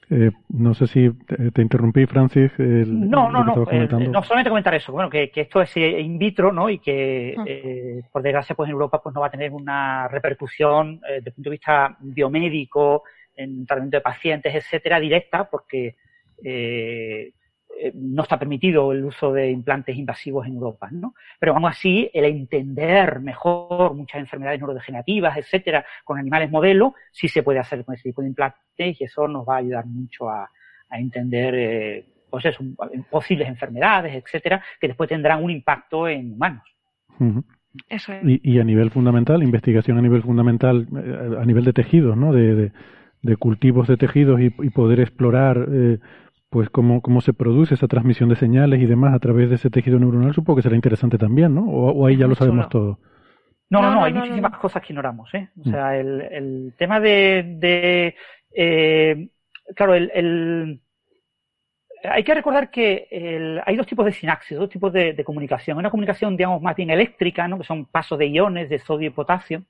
[0.09, 1.11] Eh, no sé si
[1.53, 2.53] te, interrumpí, Francis.
[2.59, 3.71] no, no, no.
[3.71, 4.93] Eh, no solamente comentar eso.
[4.93, 6.71] Bueno, que, esto es in vitro, ¿no?
[6.71, 7.45] Y que, ah.
[7.45, 11.33] eh, por desgracia, pues en Europa pues no va a tener una repercusión desde el
[11.33, 13.03] punto de vista biomédico,
[13.35, 15.97] en tratamiento de pacientes, etcétera, directa, porque
[17.79, 21.15] eh, no está permitido el uso de implantes invasivos en Europa, ¿no?
[21.39, 27.43] Pero aún así, el entender mejor muchas enfermedades neurodegenerativas, etcétera, con animales modelo, sí se
[27.43, 30.49] puede hacer con ese tipo de implantes y eso nos va a ayudar mucho a,
[30.91, 32.45] entender, eh, pues
[33.11, 36.63] posibles enfermedades, etcétera, que después tendrán un impacto en humanos.
[37.89, 42.33] Eso y, a nivel fundamental, investigación a nivel fundamental, eh, a nivel de tejidos, ¿no?
[42.33, 42.71] De,
[43.39, 45.67] cultivos de tejidos y, poder explorar
[46.57, 49.69] pues cómo, cómo se produce esa transmisión de señales y demás a través de ese
[49.69, 51.67] tejido neuronal, supongo que será interesante también, ¿no?
[51.67, 52.99] O, ahí ya lo sabemos todo.
[53.69, 55.51] No, no, no, hay muchísimas cosas que ignoramos, ¿eh?
[55.61, 55.93] O sea, mm.
[55.93, 58.15] el, el tema de, de
[58.55, 59.29] eh,
[59.75, 60.81] claro, el, el,
[62.05, 65.77] hay que recordar que el, hay dos tipos de sinapsis, dos tipos de, de, comunicación.
[65.77, 67.59] Una comunicación, digamos, más bien eléctrica, ¿no?
[67.59, 69.63] Que son pasos de iones de sodio y potasio.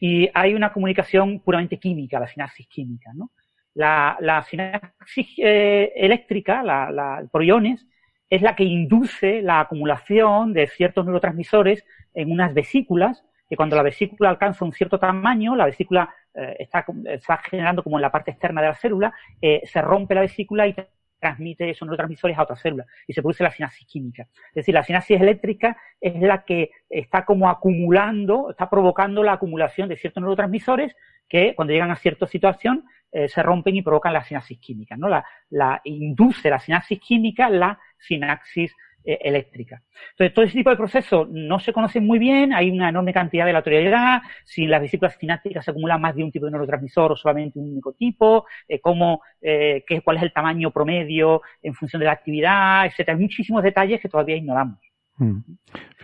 [0.00, 3.30] Y hay una comunicación puramente química, la sinapsis química, ¿no?
[3.74, 7.86] La, la sinapsis eh, eléctrica, la, la, por iones,
[8.30, 13.82] es la que induce la acumulación de ciertos neurotransmisores en unas vesículas, que cuando la
[13.82, 18.30] vesícula alcanza un cierto tamaño, la vesícula eh, está, está, generando como en la parte
[18.30, 20.74] externa de la célula, eh, se rompe la vesícula y
[21.18, 24.28] transmite esos neurotransmisores a otra célula y se produce la sinapsis química.
[24.48, 29.88] Es decir, la sinapsis eléctrica es la que está como acumulando, está provocando la acumulación
[29.88, 30.94] de ciertos neurotransmisores
[31.28, 35.08] que cuando llegan a cierta situación eh, se rompen y provocan la sinapsis química, ¿no?
[35.08, 38.72] La, la induce la sinapsis química la sinapsis
[39.08, 39.80] eh, eléctrica.
[40.10, 43.44] Entonces, todo ese tipo de procesos no se conocen muy bien, hay una enorme cantidad
[43.44, 47.16] de aleatoriedad, si las vesículas sinápticas se acumulan más de un tipo de neurotransmisor o
[47.16, 52.00] solamente un único tipo, eh, cómo, eh, qué, cuál es el tamaño promedio en función
[52.00, 53.16] de la actividad, etcétera.
[53.16, 54.78] Hay muchísimos detalles que todavía ignoramos.
[55.16, 55.38] Mm.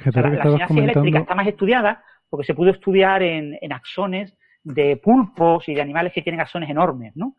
[0.06, 5.68] la, sinapsis eléctrica está más estudiada porque se pudo estudiar en, en axones de pulpos
[5.68, 7.36] y de animales que tienen axones enormes, ¿no?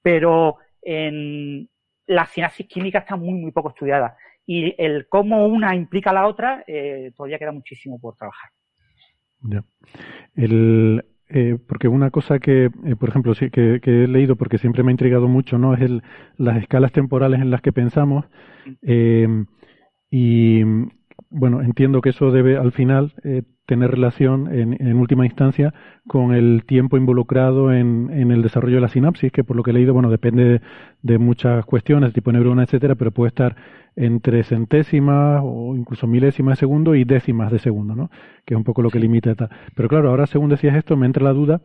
[0.00, 1.68] Pero en
[2.06, 4.16] la sinapsis química está muy, muy poco estudiada.
[4.46, 8.50] Y el cómo una implica a la otra, eh, todavía queda muchísimo por trabajar.
[9.42, 9.64] Ya.
[10.34, 14.58] El, eh, porque una cosa que, eh, por ejemplo, sí, que, que, he leído porque
[14.58, 15.74] siempre me ha intrigado mucho, ¿no?
[15.74, 16.02] Es el,
[16.36, 18.26] las escalas temporales en las que pensamos.
[18.82, 19.28] Eh,
[20.10, 20.64] y
[21.28, 25.72] bueno, entiendo que eso debe al final eh, tener relación en, última instancia
[26.08, 29.74] con el tiempo involucrado en, el desarrollo de la sinapsis, que por lo que he
[29.74, 30.60] leído, bueno, depende
[31.02, 33.54] de, muchas cuestiones, tipo neurona, etcétera, pero puede estar
[33.94, 38.10] entre centésimas o incluso milésimas de segundo y décimas de segundo, ¿no?
[38.44, 39.34] Que es un poco lo que limita.
[39.76, 41.60] Pero claro, ahora según decías esto, me entra la duda,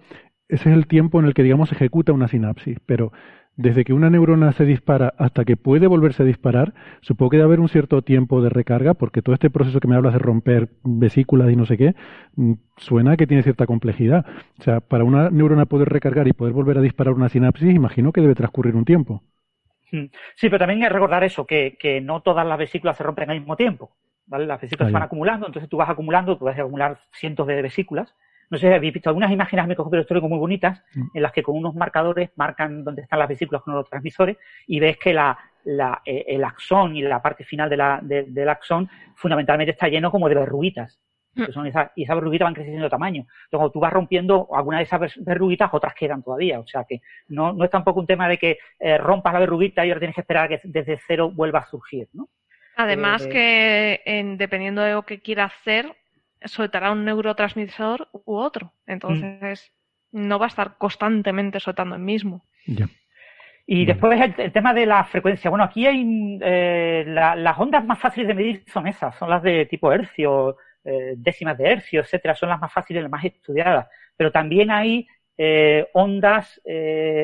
[0.48, 3.12] ese es el tiempo en el que, digamos, se ejecuta una sinapsis, pero
[3.58, 7.48] desde que una neurona se dispara hasta que puede volverse a disparar, supongo que debe
[7.48, 10.70] haber un cierto tiempo de recarga, porque todo este proceso que me hablas de romper
[10.84, 11.96] vesículas y no sé qué,
[12.36, 14.26] mm, suena que tiene cierta complejidad.
[14.60, 18.12] O sea, para una neurona poder recargar y poder volver a disparar una sinapsis, imagino
[18.12, 19.24] que debe transcurrir un tiempo.
[19.92, 20.06] Hmm.
[20.36, 23.30] Sí, pero también hay que recordar eso, que, que no todas las vesículas se rompen
[23.30, 23.92] al mismo tiempo.
[24.26, 24.46] ¿vale?
[24.46, 27.62] Las vesículas se van acumulando, entonces tú vas acumulando, tú vas a acumular cientos de
[27.62, 28.14] vesículas,
[28.50, 31.08] no sé si habéis visto algunas imágenes microscópico muy bonitas mm.
[31.14, 34.80] en las que con unos marcadores marcan dónde están las vesículas con los transmisores y
[34.80, 38.90] ves que la, la, eh, el axón y la parte final de la, del axón
[39.16, 41.00] fundamentalmente está lleno como de verruguitas.
[41.36, 41.52] Mm.
[41.52, 43.22] son esa, y esas verruguitas van creciendo de tamaño.
[43.22, 46.60] Entonces, cuando tú vas rompiendo alguna de esas verruguitas, otras quedan todavía.
[46.60, 49.86] O sea que no, no es tampoco un tema de que eh, rompas la verruguita
[49.86, 52.30] y ahora tienes que esperar a que desde cero vuelva a surgir, ¿no?
[52.78, 53.30] Además eh,
[54.06, 55.96] que dependiendo de lo que quiera hacer,
[56.46, 58.74] soltará un neurotransmisor u otro.
[58.88, 59.74] Entonces,
[60.12, 62.46] no va a estar constantemente soltando el mismo.
[63.68, 65.50] Y después el, tema de la frecuencia.
[65.50, 69.66] Bueno, aquí hay eh, las ondas más fáciles de medir son esas, son las de
[69.66, 73.88] tipo hercio, eh, décimas de hercio, etcétera, son las más fáciles, las más estudiadas.
[74.16, 76.62] Pero también hay eh, ondas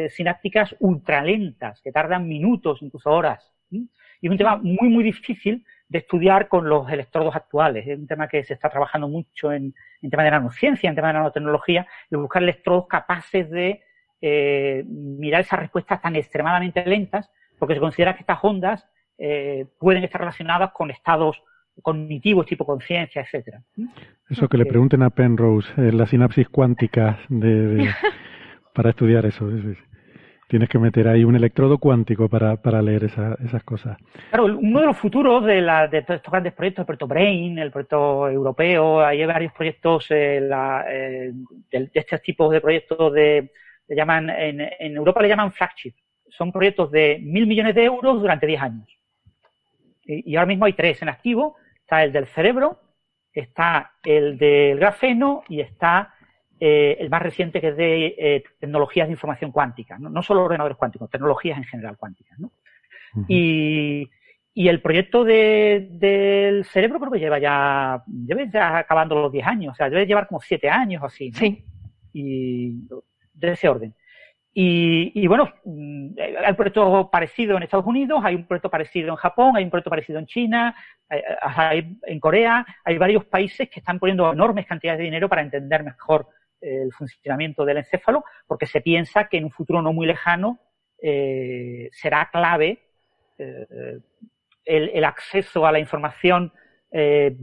[0.10, 3.54] sinápticas ultralentas que tardan minutos, incluso horas.
[3.70, 7.86] Y es un tema muy, muy difícil de estudiar con los electrodos actuales.
[7.86, 11.10] Es un tema que se está trabajando mucho en, en tema de nanociencia, en tema
[11.10, 13.84] de nanotecnología, de buscar electrodos capaces de
[14.22, 20.06] eh, mirar esas respuestas tan extremadamente lentas, porque se considera que estas ondas eh, pueden
[20.06, 21.44] estar relacionadas con estados
[21.82, 23.62] cognitivos tipo conciencia, etcétera.
[24.30, 27.90] Eso que le pregunten a Penrose, eh, la sinapsis cuántica de,
[28.74, 29.46] para estudiar eso.
[30.52, 33.98] Tienes que meter ahí un electrodo cuántico para, para leer esas cosas.
[34.32, 37.72] Claro, uno de los futuros de, la, de estos grandes proyectos, el proyecto Brain, el
[37.72, 40.40] proyecto europeo, hay varios proyectos eh,
[40.90, 41.32] eh,
[41.72, 43.50] de, este tipo de proyectos de,
[43.88, 45.94] le llaman, en, en Europa le llaman flagship.
[46.28, 48.90] Son proyectos de mil millones de euros durante diez años.
[50.04, 51.56] Y, y ahora mismo hay tres en activo.
[51.80, 52.78] Está el del cerebro,
[53.32, 56.14] está el del grafeno y está
[56.64, 60.22] eh, el más reciente que es de eh, tecnologías de información cuántica, ¿no?
[60.22, 62.38] solo ordenadores cuánticos, tecnologías en general cuánticas.
[62.38, 62.52] ¿no?
[63.28, 64.08] y,
[64.54, 69.48] y, el proyecto de, del cerebro creo que lleva ya, debe ya acabando los 10
[69.48, 71.32] años, o sea, debe llevar como 7 años o así.
[71.32, 71.40] ¿no?
[71.40, 71.66] Sí.
[72.14, 72.88] Y
[73.34, 73.96] de ese orden.
[74.54, 79.10] Y, y, bueno, mm, hay un proyecto parecido en Estados Unidos, hay un proyecto parecido
[79.10, 80.76] en Japón, hay un proyecto parecido en China,
[81.10, 85.42] hay, hay, en Corea, hay varios países que están poniendo enormes cantidades de dinero para
[85.42, 86.28] entender mejor
[86.62, 90.60] el funcionamiento del encéfalo, porque se piensa que en un futuro no muy lejano
[91.04, 92.80] eh, será clave
[93.40, 94.00] eh,
[94.66, 96.54] el, acceso a la información
[96.92, 97.36] eh,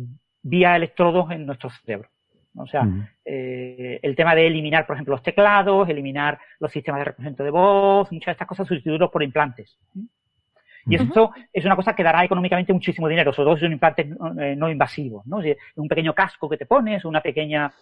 [0.42, 2.09] vía electrodos en nuestro cerebro.
[2.57, 2.88] O sea,
[3.24, 8.11] el tema de eliminar, por ejemplo, los teclados, eliminar los sistemas de reconocimiento de voz,
[8.11, 9.78] muchas de estas cosas sustituirlos por implantes.
[10.87, 14.09] Y esto es una cosa que dará económicamente muchísimo dinero, sobre todo si son implantes
[14.09, 15.40] no, invasivos, ¿no?
[15.76, 17.72] un pequeño casco que te pones, una pequeña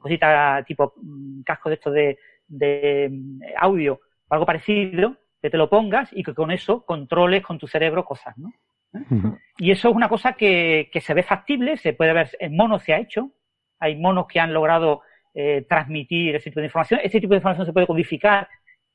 [0.00, 5.56] cosita tipo mm, casco de esto de, de mm, audio o algo parecido, que te
[5.56, 8.52] lo pongas y que con eso controles con tu cerebro cosas, ¿no?
[9.58, 12.82] Y eso es una cosa que, que, se ve factible, se puede ver, en monos
[12.82, 13.30] se ha hecho,
[13.78, 15.02] hay monos que han logrado
[15.34, 18.48] eh, transmitir ese tipo de información, ese tipo de información se puede codificar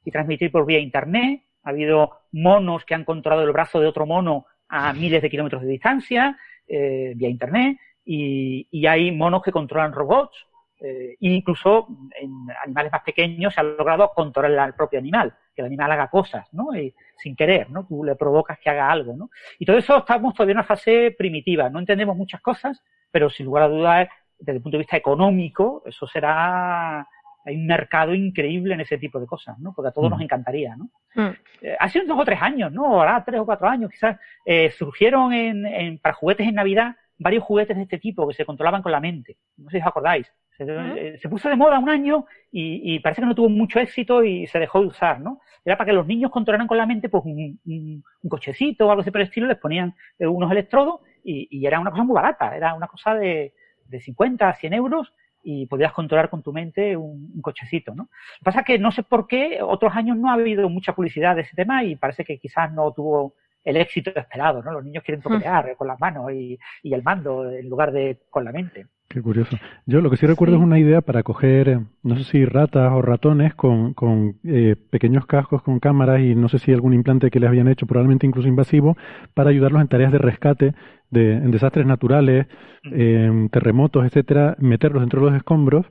[0.03, 4.07] y transmitir por vía internet, ha habido monos que han controlado el brazo de otro
[4.07, 6.37] mono a miles de kilómetros de distancia,
[6.67, 10.47] eh, vía internet, y, y hay monos que controlan robots,
[10.83, 11.87] eh, incluso
[12.19, 16.09] en animales más pequeños se ha logrado controlar al propio animal, que el animal haga
[16.09, 16.75] cosas, ¿no?
[16.75, 17.85] Y, sin querer, ¿no?
[17.85, 19.29] Tú le provocas que haga algo, ¿no?
[19.59, 23.45] Y todo eso estamos todavía en una fase primitiva, no entendemos muchas cosas, pero sin
[23.45, 27.07] lugar a dudas, desde el punto de vista económico, eso será
[27.43, 29.73] hay un mercado increíble en ese tipo de cosas, ¿no?
[29.73, 30.23] Porque a todos nos mm.
[30.23, 30.89] encantaría, ¿no?
[31.15, 31.33] Mm.
[31.61, 32.85] Eh, hace dos o tres años, ¿no?
[32.85, 37.43] Ahora tres o cuatro años, quizás, eh, surgieron en, en, para juguetes en Navidad varios
[37.43, 39.37] juguetes de este tipo que se controlaban con la mente.
[39.57, 40.31] No sé si os acordáis.
[40.57, 44.23] Se, se, puso de moda un año y, y, parece que no tuvo mucho éxito
[44.23, 45.41] y se dejó de usar, ¿no?
[45.65, 48.89] Era para que los niños controlaran con la mente pues un, un, un cochecito o
[48.89, 52.03] algo así por el estilo, les ponían eh, unos electrodos y, y, era una cosa
[52.03, 53.53] muy barata, era una cosa de,
[53.85, 58.03] de 50 a 100 euros y podías controlar con tu mente un, un, cochecito, ¿no?
[58.03, 58.09] Lo
[58.39, 61.35] que pasa es que no sé por qué otros años no ha habido mucha publicidad
[61.35, 64.71] de ese tema y parece que quizás no tuvo el éxito esperado, ¿no?
[64.71, 68.43] Los niños quieren toquetear con las manos y, y el mando en lugar de con
[68.43, 68.87] la mente.
[69.11, 69.57] Qué curioso.
[69.85, 72.93] Yo lo que sí recuerdo es una idea para coger, eh, no sé si ratas
[72.93, 77.29] o ratones con, con eh, pequeños cascos con cámaras y no sé si algún implante
[77.29, 78.95] que les habían hecho, probablemente incluso invasivo,
[79.33, 80.75] para ayudarlos en tareas de rescate
[81.09, 82.47] de, en desastres naturales,
[82.85, 85.87] eh, terremotos, etcétera, meterlos dentro de los escombros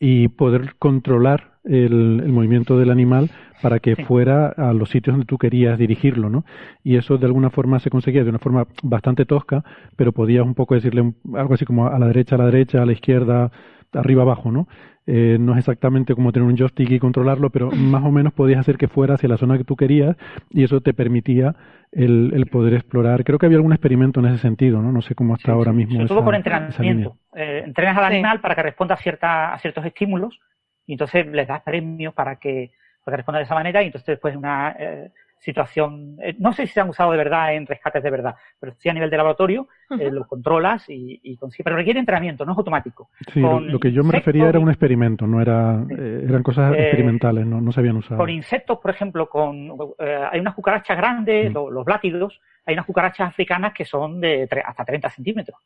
[0.00, 3.30] y poder controlar el, el movimiento del animal
[3.62, 6.44] para que fuera a los sitios donde tú querías dirigirlo, ¿no?
[6.82, 9.62] Y eso de alguna forma se conseguía de una forma bastante tosca,
[9.96, 12.86] pero podías un poco decirle algo así como a la derecha, a la derecha, a
[12.86, 13.52] la izquierda,
[13.92, 14.68] arriba, abajo, ¿no?
[15.06, 18.60] Eh, no es exactamente como tener un joystick y controlarlo, pero más o menos podías
[18.60, 20.16] hacer que fuera hacia la zona que tú querías
[20.50, 21.54] y eso te permitía
[21.92, 23.24] el, el poder explorar.
[23.24, 24.92] Creo que había algún experimento en ese sentido, ¿no?
[24.92, 25.94] No sé cómo está ahora mismo.
[25.94, 27.16] Sobre todo con entrenamiento.
[27.34, 30.38] Eh, entrenas al animal para que responda a, cierta, a ciertos estímulos
[30.86, 32.72] y entonces les das premios para que
[33.04, 36.74] porque responde de esa manera y entonces después una eh, situación, eh, no sé si
[36.74, 39.68] se han usado de verdad en rescates de verdad, pero sí a nivel de laboratorio,
[39.98, 43.08] eh, lo controlas y, y pero requiere entrenamiento, no es automático.
[43.32, 47.46] Sí, lo, que yo me refería era un experimento, no era, eh, eran cosas experimentales,
[47.46, 48.18] no, no se habían usado.
[48.18, 53.28] Con insectos, por ejemplo, con hay unas cucarachas grandes, los, los blátidos, hay unas cucarachas
[53.28, 55.58] africanas que son de hasta 30 centímetros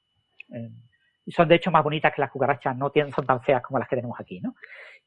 [1.33, 3.89] son de hecho más bonitas que las cucarachas, no tienen, son tan feas como las
[3.89, 4.55] que tenemos aquí, ¿no?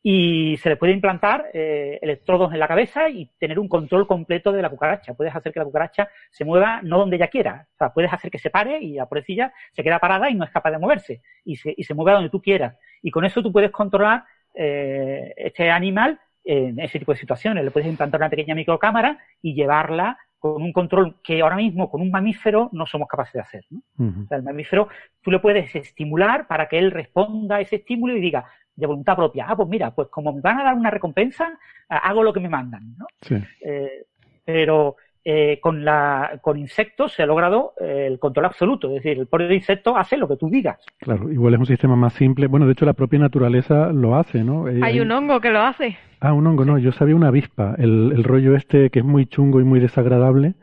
[0.02, 4.52] Y se le puede implantar eh, electrodos en la cabeza y tener un control completo
[4.52, 5.14] de la cucaracha.
[5.14, 7.68] Puedes hacer que la cucaracha se mueva no donde ella quiera.
[7.74, 10.46] O sea, puedes hacer que se pare y la pobrecilla se queda parada y no
[10.46, 11.22] es capaz de moverse.
[11.44, 12.78] Y se, y se mueve donde tú quieras.
[13.02, 14.24] Y con eso tú puedes controlar
[14.54, 17.64] eh, este animal en ese tipo de situaciones.
[17.64, 22.02] Le puedes implantar una pequeña microcámara y llevarla con un control que ahora mismo con
[22.02, 23.66] un mamífero no somos capaces de hacer.
[23.70, 23.82] ¿no?
[23.98, 24.90] o sea, el mamífero
[25.22, 29.16] tú le puedes estimular para que él responda a ese estímulo y diga de voluntad
[29.16, 31.58] propia, ah, pues mira, pues como me van a dar una recompensa,
[31.90, 32.96] hago lo que me mandan.
[32.96, 33.08] ¿no?
[33.22, 33.36] Sí.
[33.62, 34.06] Eh,
[34.46, 34.96] pero
[35.30, 39.28] eh, con, la, con insectos se ha logrado eh, el control absoluto, es decir, el
[39.28, 40.80] propio insecto hace lo que tú digas.
[41.00, 42.48] Claro, igual es un sistema más simple.
[42.48, 44.70] Bueno, de hecho la propia naturaleza lo hace, ¿no?
[44.70, 45.98] Eh, hay un hongo que lo hace.
[46.22, 49.26] Ah, un hongo, no, yo sabía una avispa, el, el rollo este que es muy
[49.26, 50.54] chungo y muy desagradable.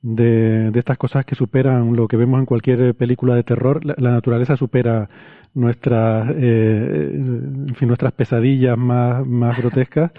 [0.00, 3.84] De, de, estas cosas que superan lo que vemos en cualquier película de terror.
[3.84, 5.08] La, naturaleza supera
[5.54, 10.10] nuestras, eh, en fin, nuestras pesadillas más, más grotescas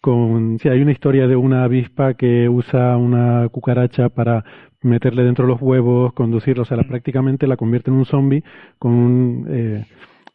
[0.00, 4.44] con si hay una historia de una avispa que usa una cucaracha para
[4.82, 8.42] meterle dentro los huevos, conducirlo, o sea, la, prácticamente la convierte en un zombie
[8.78, 9.84] con eh,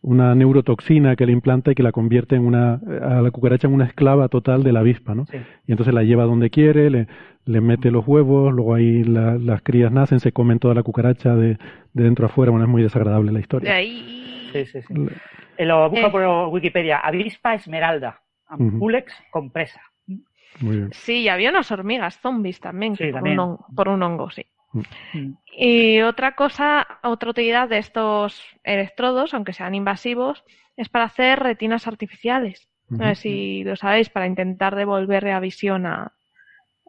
[0.01, 3.74] una neurotoxina que le implanta y que la convierte en una a la cucaracha en
[3.74, 5.26] una esclava total de la avispa, ¿no?
[5.66, 7.07] Y entonces la lleva donde quiere, le,
[7.45, 11.57] le mete los huevos, luego ahí las crías nacen, se comen toda la cucaracha de,
[11.93, 13.72] de dentro a afuera, bueno, es muy desagradable la historia.
[13.72, 14.49] De ahí...
[14.53, 14.93] Sí, sí, sí.
[15.57, 16.11] Lo busco eh.
[16.11, 18.22] por Wikipedia, avispa esmeralda.
[18.48, 19.82] Ampulex compresa.
[20.60, 20.89] Muy bien.
[20.93, 22.96] Sí, había unas hormigas zombies también,
[23.76, 24.46] por, Un hongo, sí.
[25.14, 25.32] Mm.
[25.58, 30.43] Y otra cosa, otra utilidad de estos electrodos, aunque sean invasivos,
[30.78, 32.68] es para hacer retinas artificiales.
[32.89, 36.14] No sé si lo sabéis, para intentar devolver la visión a,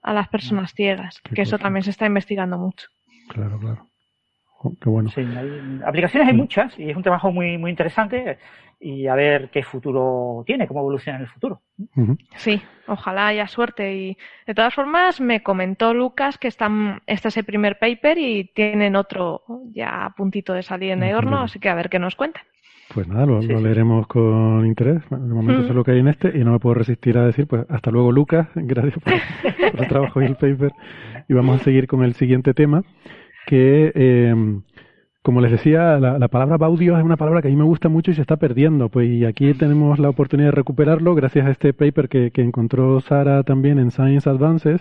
[0.02, 2.88] a las personas ciegas, que eso también se está investigando mucho.
[3.28, 3.88] Claro, claro.
[4.80, 5.10] Qué bueno.
[5.10, 5.22] Sí,
[5.84, 6.36] aplicaciones hay mm.
[6.36, 8.38] muchas y es un trabajo muy, muy interesante
[8.78, 11.62] y a ver qué futuro tiene, cómo evoluciona en el futuro.
[12.36, 13.94] Sí, ojalá haya suerte.
[13.94, 18.50] Y de todas formas, me comentó Lucas que están, este es el primer paper y
[18.54, 19.42] tienen otro
[19.72, 22.42] ya a puntito de salir en el horno, así que a ver qué nos cuentan.
[22.94, 25.02] Pues nada, lo, leeremos con interés.
[25.10, 27.46] De momento es lo que hay en este y no me puedo resistir a decir,
[27.46, 29.12] pues hasta luego Lucas, gracias por,
[29.80, 30.72] el trabajo y el paper.
[31.28, 32.84] Y vamos a seguir con el siguiente tema,
[33.46, 34.34] que eh,
[35.26, 38.12] como les decía, la, palabra baudio es una palabra que a mí me gusta mucho
[38.12, 38.90] y se está perdiendo.
[38.90, 43.42] Pues y aquí tenemos la oportunidad de recuperarlo gracias a este paper que, encontró Sara
[43.42, 44.80] también en Science Advances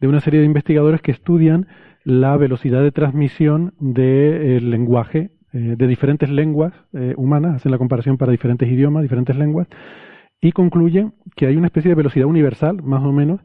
[0.00, 1.66] de una serie de investigadores que estudian
[2.04, 8.18] la velocidad de transmisión del lenguaje eh, de diferentes lenguas eh, humanas, hacen la comparación
[8.18, 9.66] para diferentes idiomas, diferentes lenguas,
[10.40, 13.40] y concluyen que hay una especie de velocidad universal, más o menos,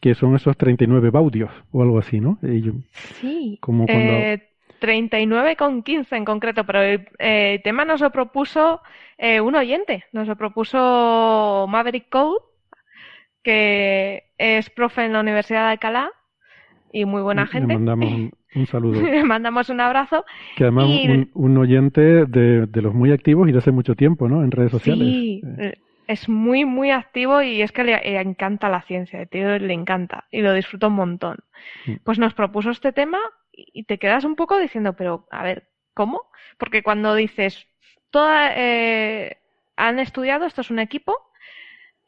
[0.00, 2.38] que son esos 39 baudios o algo así, ¿no?
[3.20, 3.58] sí.
[3.60, 4.12] Como cuando...
[4.12, 4.42] Eh,
[4.80, 8.82] 39,15 en concreto, pero el, tema nos lo propuso
[9.18, 12.40] eh, un oyente, nos lo propuso Maverick Code,
[13.42, 16.10] que es profe en la Universidad de Alcalá
[16.92, 17.68] y muy buena gente.
[17.68, 19.00] Le mandamos un, saludo.
[19.02, 20.24] Le mandamos un abrazo.
[20.56, 24.28] Que además un, un, oyente de, de, los muy activos y de hace mucho tiempo,
[24.28, 24.42] ¿no?
[24.42, 25.08] En redes sociales.
[25.08, 25.74] Sí, eh.
[26.06, 30.40] Es muy, muy activo y es que le, encanta la ciencia, tío, le encanta y
[30.40, 31.38] lo disfruta un montón.
[31.86, 31.96] Mm.
[32.04, 33.18] Pues nos propuso este tema
[33.52, 36.22] y te quedas un poco diciendo, pero a ver, ¿cómo?
[36.58, 37.68] Porque cuando dices,
[38.10, 39.38] toda, eh,
[39.76, 41.16] han estudiado, esto es un equipo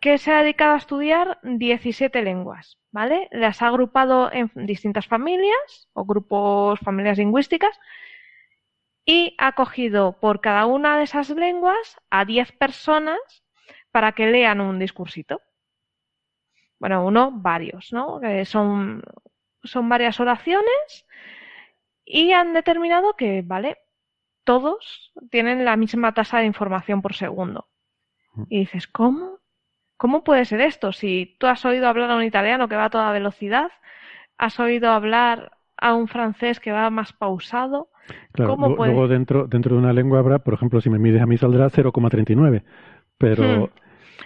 [0.00, 3.28] que se ha dedicado a estudiar 17 lenguas, ¿vale?
[3.32, 7.78] Las ha agrupado en distintas familias o grupos, familias lingüísticas
[9.04, 13.18] y ha cogido por cada una de esas lenguas a 10 personas
[13.90, 15.40] para que lean un discursito.
[16.78, 18.20] Bueno, uno, varios, ¿no?
[18.44, 19.02] son,
[19.64, 21.06] son varias oraciones
[22.04, 23.78] y han determinado que, vale,
[24.44, 27.68] todos tienen la misma tasa de información por segundo.
[28.48, 29.40] Y dices, ¿cómo?
[29.96, 30.92] ¿Cómo puede ser esto?
[30.92, 33.70] Si tú has oído hablar a un italiano que va a toda velocidad,
[34.38, 37.90] has oído hablar a un francés que va más pausado.
[38.32, 41.36] Claro, luego dentro, dentro de una lengua habrá, por ejemplo, si me mides a mí
[41.36, 42.62] saldrá 0,39.
[43.18, 43.70] Pero, hmm.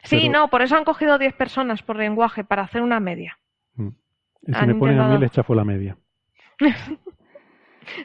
[0.05, 3.39] Sí, no, por eso han cogido 10 personas por lenguaje para hacer una media.
[3.75, 3.91] Hmm.
[4.45, 5.97] Si me ponen a mí, les chafo la media.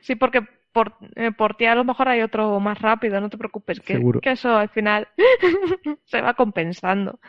[0.01, 3.37] Sí, porque por, eh, por ti a lo mejor hay otro más rápido, no te
[3.37, 5.07] preocupes, que, que eso al final
[6.05, 7.19] se va compensando.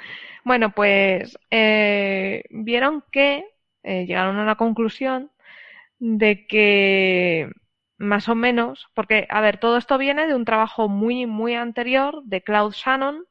[0.44, 3.44] Bueno, pues eh, vieron que
[3.82, 5.30] eh, llegaron a la conclusión
[5.98, 7.50] de que
[7.96, 12.22] más o menos, porque, a ver, todo esto viene de un trabajo muy, muy anterior
[12.24, 13.24] de Claude Shannon,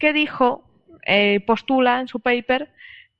[0.00, 0.64] que dijo,
[1.06, 2.72] eh, postula en su paper,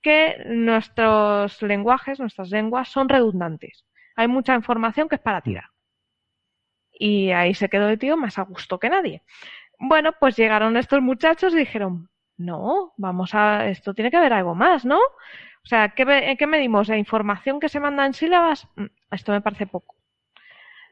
[0.02, 3.84] que nuestros lenguajes, nuestras lenguas son redundantes
[4.20, 5.64] hay mucha información que es para tirar.
[6.92, 9.22] Y ahí se quedó el tío más a gusto que nadie.
[9.78, 14.54] Bueno, pues llegaron estos muchachos y dijeron, no, vamos a, esto tiene que haber algo
[14.54, 14.98] más, ¿no?
[14.98, 16.88] O sea, ¿qué, ¿qué medimos?
[16.88, 18.68] ¿La información que se manda en sílabas?
[18.76, 19.96] Mm, esto me parece poco.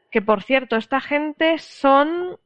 [0.09, 2.39] Que por cierto, esta gente son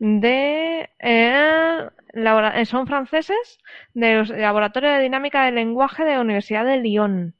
[0.00, 3.58] de eh, eh son franceses
[3.94, 7.36] del Laboratorio de Dinámica del Lenguaje de la Universidad de Lyon.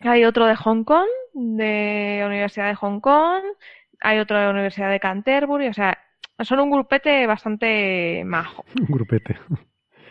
[0.00, 3.42] Hay otro de Hong Kong, de la Universidad de Hong Kong,
[4.00, 5.98] hay otro de la Universidad de Canterbury, o sea,
[6.38, 8.64] son un grupete bastante majo.
[8.80, 9.36] Un grupete.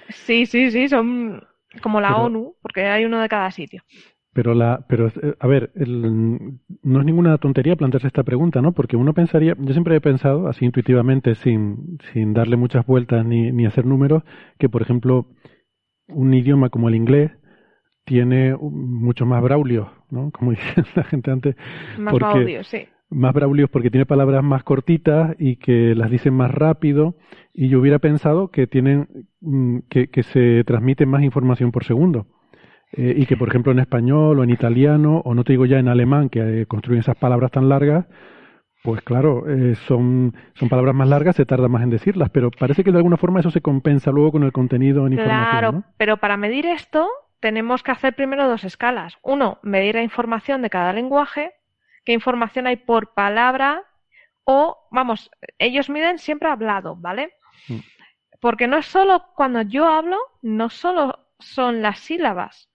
[0.10, 1.47] Sí, sí, sí, son
[1.82, 3.84] como la ONU, porque hay uno de cada sitio.
[4.32, 8.74] Pero, la, pero eh, a ver, no es ninguna tontería plantearse esta pregunta, ¿no?
[8.74, 13.52] Porque uno pensaría, yo siempre he pensado, así intuitivamente, sin, sin darle muchas vueltas ni,
[13.52, 14.24] ni hacer números,
[14.60, 15.28] que por ejemplo,
[16.08, 17.32] un idioma como el inglés
[18.10, 20.32] tiene mucho más braulios, ¿no?
[20.34, 21.56] Como dice la gente antes.
[21.98, 22.88] Más braulios, sí.
[23.12, 27.16] Más braulios porque tiene palabras más cortitas y que las dicen más rápido.
[27.54, 32.28] Y yo hubiera pensado que tienen, mm, que, que se transmite más información por segundo.
[32.92, 35.78] Eh, y que, por ejemplo, en español o en italiano, o no te digo ya
[35.78, 38.06] en alemán, que eh, construyen esas palabras tan largas,
[38.84, 42.84] pues claro, eh, son, son palabras más largas, se tarda más en decirlas, pero parece
[42.84, 45.50] que de alguna forma eso se compensa luego con el contenido en información.
[45.50, 47.08] Claro, pero para medir esto
[47.40, 49.18] tenemos que hacer primero dos escalas.
[49.22, 51.54] Uno, medir la información de cada lenguaje,
[52.06, 53.84] qué información hay por palabra,
[54.46, 57.34] o, vamos, ellos miden siempre hablado, ¿vale?
[57.68, 57.80] Mm.
[58.40, 62.69] Porque no es solo cuando yo hablo, no solo son las sílabas,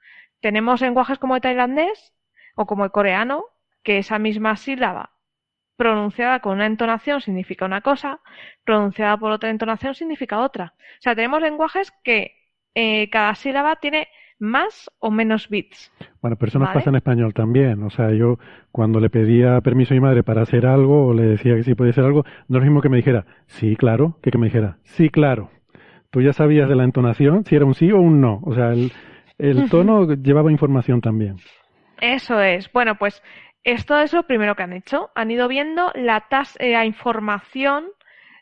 [0.44, 2.12] tenemos lenguajes como el tailandés
[2.54, 3.46] o como el coreano,
[3.82, 5.12] que esa misma sílaba
[5.78, 8.20] pronunciada con una entonación significa una cosa,
[8.62, 10.74] pronunciada por otra entonación significa otra.
[10.76, 12.36] O sea, tenemos lenguajes que
[12.74, 15.90] eh, cada sílaba tiene más o menos bits.
[16.20, 17.82] Bueno, pero eso nos pasa en español también.
[17.82, 18.38] O sea, yo
[18.70, 21.74] cuando le pedía permiso a mi madre para hacer algo o le decía que sí
[21.74, 24.48] podía hacer algo, no es lo mismo que me dijera sí, claro, que que me
[24.48, 25.50] dijera sí, claro.
[26.10, 28.42] Tú ya sabías de la entonación si era un sí o un no.
[28.44, 28.92] O sea, el,
[29.38, 31.36] el tono llevaba información también.
[32.00, 32.70] Eso es.
[32.72, 33.22] Bueno, pues
[33.62, 35.10] esto es lo primero que han hecho.
[35.14, 36.26] Han ido viendo la,
[36.58, 37.86] eh, información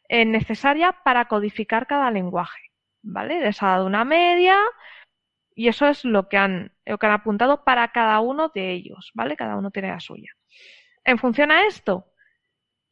[0.09, 2.61] eh, necesaria para codificar cada lenguaje.
[3.03, 3.41] ¿Vale?
[3.41, 4.57] Les ha dado una media
[5.55, 9.11] y eso es lo que han, lo que han apuntado para cada uno de ellos.
[9.15, 9.37] ¿Vale?
[9.37, 10.31] Cada uno tiene la suya.
[11.05, 12.12] En función a esto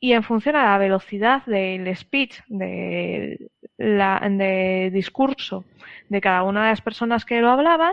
[0.00, 5.64] y en función a la velocidad del speech, de, la, de discurso
[6.08, 7.92] de cada una de las personas que lo hablaban,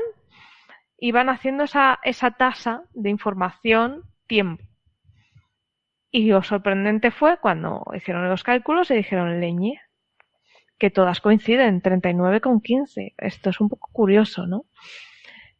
[0.97, 4.63] iban haciendo esa, esa tasa de información tiempo.
[6.09, 9.81] Y lo sorprendente fue cuando hicieron los cálculos y dijeron leñe,
[10.79, 13.15] que todas coinciden, 39 con 15.
[13.17, 14.63] Esto es un poco curioso, ¿no?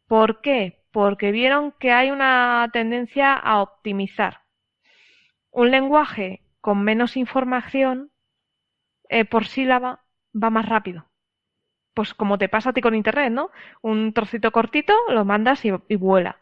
[0.06, 0.80] ¿Por qué?
[0.90, 4.47] Porque vieron que hay una tendencia a optimizar
[5.58, 8.10] un lenguaje con menos información
[9.08, 11.06] eh, por sílaba va más rápido.
[11.94, 13.50] Pues como te pasa a ti con Internet, ¿no?
[13.82, 16.36] Un trocito cortito lo mandas y, vuela.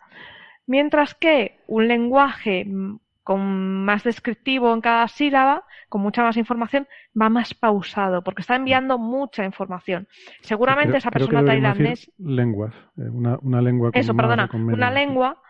[0.67, 6.87] Mientras que un lenguaje mm, con más descriptivo en cada sílaba, con mucha más información,
[7.19, 10.09] va más pausado, porque está enviando mucha información.
[10.43, 12.13] Seguramente esa persona tailandés.
[12.19, 15.41] Lenguas, eh, una, una, lengua Eso, perdona, una lengua.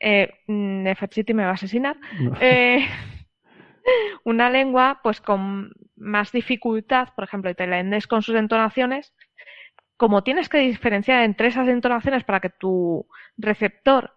[0.00, 1.96] Eh, mm, Nefertiti me va a asesinar.
[2.40, 2.86] Eh,
[4.24, 9.14] una lengua pues con más dificultad, por ejemplo, el tailandés con sus entonaciones,
[9.96, 14.16] como tienes que diferenciar entre esas entonaciones para que tu receptor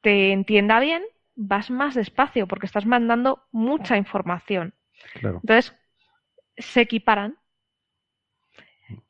[0.00, 1.02] te entienda bien,
[1.34, 4.74] vas más despacio porque estás mandando mucha información.
[5.22, 5.76] Entonces,
[6.56, 7.36] se equiparan.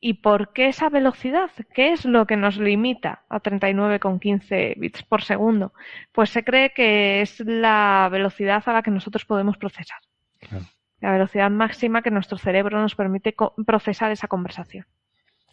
[0.01, 1.51] ¿Y por qué esa velocidad?
[1.75, 5.73] ¿Qué es lo que nos limita a 39,15 bits por segundo?
[6.13, 9.99] Pues se cree que es la velocidad a la que nosotros podemos procesar.
[11.01, 13.35] La velocidad máxima que nuestro cerebro nos permite
[13.67, 14.87] procesar esa conversación.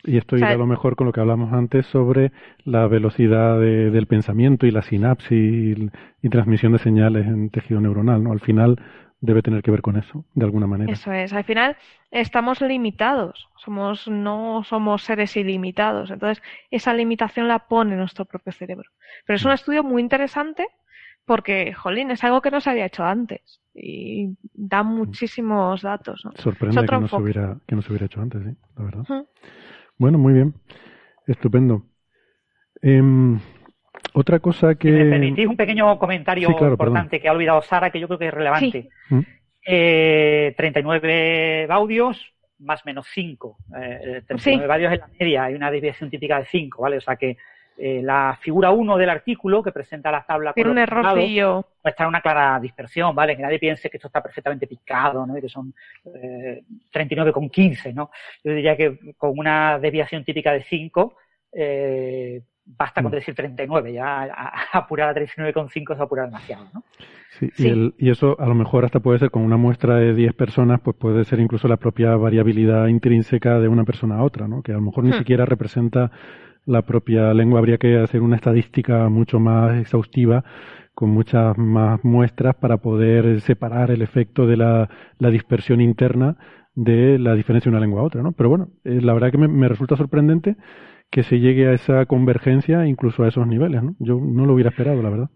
[0.05, 2.33] Y esto irá a lo mejor con lo que hablamos antes sobre
[2.65, 5.77] la velocidad del pensamiento y la sinapsis
[6.21, 8.33] y, transmisión de señales en tejido neuronal, ¿no?
[8.33, 8.81] Al final
[9.23, 10.91] debe tener que ver con eso, de alguna manera.
[10.91, 11.31] Eso es.
[11.31, 11.77] Al final
[12.11, 13.47] estamos limitados.
[13.55, 16.11] Somos, no somos seres ilimitados.
[16.11, 18.89] Entonces, esa limitación la pone nuestro propio cerebro.
[19.25, 19.55] Pero es un mm.
[19.55, 20.67] estudio muy interesante
[21.23, 24.93] porque, jolín, es algo que no se había hecho antes y da mm.
[24.93, 26.21] muchísimos datos.
[26.25, 26.33] ¿no?
[26.35, 28.57] Sorprende que no, se hubiera, que no se hubiera hecho antes, ¿sí?
[28.75, 29.25] La verdad.
[29.97, 30.53] Bueno, muy bien.
[31.27, 31.85] Estupendo.
[32.81, 33.39] Em,
[34.13, 34.91] otra cosa que...
[34.91, 38.33] me permitís un pequeño comentario importante que ha olvidado Sara, que yo creo que es
[38.33, 38.89] relevante.
[39.09, 39.25] Sí.
[39.65, 41.71] 39 mm.
[41.71, 43.57] audios más menos 5.
[43.77, 46.97] Eh, 39 audios en la media, hay una desviación típica de 5, ¿vale?
[46.97, 47.37] O sea que
[47.75, 51.65] eh, la figura 1 del artículo que presenta la tabla Tiene un errorcillo.
[51.83, 53.35] Muestra una clara dispersión, ¿vale?
[53.35, 55.37] Que nadie piense que esto está perfectamente picado, ¿no?
[55.37, 55.73] Y que son
[56.05, 58.11] eh, 39,15, ¿no?
[58.43, 61.15] Yo diría que con una desviación típica de 5,
[61.53, 63.15] eh, basta con mm.
[63.15, 64.29] decir 39, ya
[64.73, 66.83] apurar a 39,5 es apurar demasiado, ¿no?
[67.39, 70.33] Sí, Y, y, eso a lo mejor hasta puede ser con una muestra de 10
[70.33, 74.61] personas, pues puede ser incluso la propia variabilidad intrínseca de una persona a otra, ¿no?
[74.61, 75.17] Que a lo mejor ni hmm.
[75.17, 76.11] siquiera representa
[76.65, 77.59] la propia lengua.
[77.59, 80.43] Habría que hacer una estadística mucho más exhaustiva
[80.93, 86.37] con muchas más muestras para poder separar el efecto de la, la dispersión interna
[86.75, 88.31] de la diferencia de una lengua a otra, ¿no?
[88.31, 90.55] Pero bueno, eh, la verdad que me, resulta sorprendente
[91.13, 93.95] que se llegue a esa convergencia incluso a esos niveles, ¿no?
[93.99, 95.29] Yo no lo hubiera esperado, la verdad.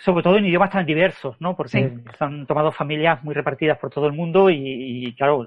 [0.00, 1.56] Sobre todo en idiomas tan diversos, ¿no?
[1.56, 5.46] Porque se han tomado familias muy repartidas por todo el mundo y, claro,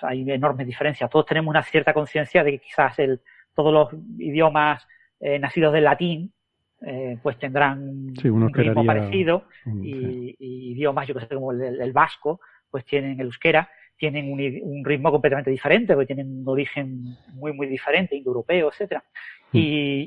[0.00, 1.10] hay enormes diferencias.
[1.10, 3.20] Todos tenemos una cierta conciencia de que quizás el,
[3.54, 4.88] todos los idiomas
[5.20, 6.32] eh, nacidos del latín
[6.80, 9.44] eh, pues tendrán un ritmo parecido
[9.82, 10.34] y,
[10.72, 12.40] idiomas, yo que sé, como el, vasco,
[12.70, 13.68] pues tienen el euskera,
[14.00, 19.04] tienen un, ritmo completamente diferente, porque tienen un origen muy, muy diferente, indoeuropeo, etcétera.
[19.52, 19.58] Mm.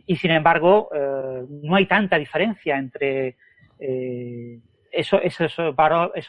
[0.07, 3.35] Y, sin embargo, eh, no hay tanta diferencia entre
[3.79, 4.59] eh,
[4.91, 5.75] esos, esos,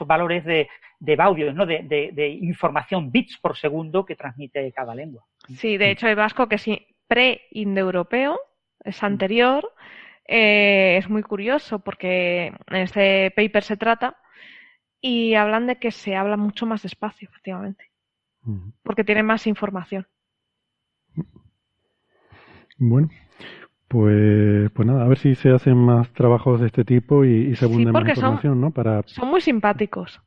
[0.07, 0.69] valores de,
[1.01, 1.65] de baudios, ¿no?
[1.65, 5.25] De, de, información, bits por segundo que transmite cada lengua.
[5.57, 6.67] Sí, de hecho, el vasco que es
[7.09, 8.39] pre-indoeuropeo,
[8.85, 9.73] es anterior,
[10.29, 14.19] eh, es muy curioso porque en este paper se trata
[15.07, 17.91] y hablan de que se habla mucho más despacio, efectivamente,
[18.83, 20.07] porque tiene más información.
[22.79, 23.11] Bueno,
[23.87, 27.67] pues, pues nada, a ver si se hacen más trabajos de este tipo y, se
[27.67, 28.71] abunde más información, ¿no?
[28.71, 29.03] Para...
[29.05, 30.23] Son muy simpáticos.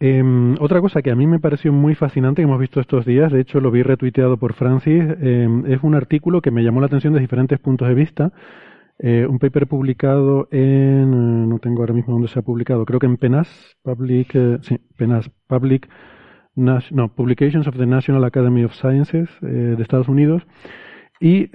[0.00, 3.30] Em, otra cosa que a mí me pareció muy fascinante que hemos visto estos días,
[3.30, 6.86] de hecho lo vi retuiteado por Francis, em, es un artículo que me llamó la
[6.86, 8.32] atención de diferentes puntos de vista.
[8.98, 13.06] Eh, un paper publicado en, no tengo ahora mismo dónde se ha publicado, creo que
[13.06, 13.48] en PENAS,
[13.82, 14.58] Public, eh,
[14.96, 15.30] PENAS,
[17.16, 20.42] Publications of the National Academy of Sciences eh, de Estados Unidos,
[21.20, 21.46] y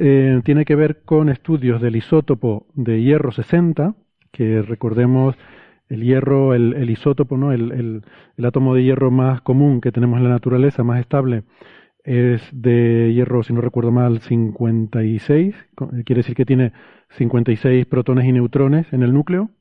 [0.43, 3.95] tiene que ver con estudios del isótopo de hierro 60,
[4.31, 5.35] que recordemos
[5.89, 7.51] el hierro, el, isótopo, ¿no?
[7.51, 8.03] El,
[8.43, 11.43] átomo de hierro más común que tenemos en la naturaleza, más estable,
[12.07, 15.55] es de hierro, si no recuerdo mal, 56.
[16.05, 16.71] Quiere decir que tiene
[17.17, 19.51] 56 protones y neutrones en el núcleo.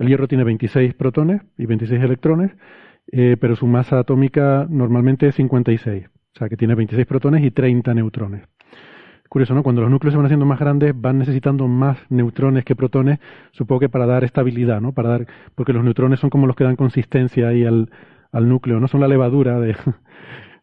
[0.00, 2.50] El hierro tiene 26 protones y 26 electrones,
[3.12, 6.06] eh, pero su masa atómica normalmente es 56.
[6.06, 8.42] O sea, que tiene 26 protones y 30 neutrones
[9.28, 9.64] curioso, ¿no?
[9.64, 13.18] Cuando los núcleos se van haciendo más grandes, van necesitando más neutrones que protones,
[13.50, 14.92] supongo que para dar estabilidad, ¿no?
[14.92, 15.26] Para dar,
[15.56, 17.90] porque los neutrones son como los que dan consistencia ahí al,
[18.30, 19.74] al núcleo, no son la levadura de,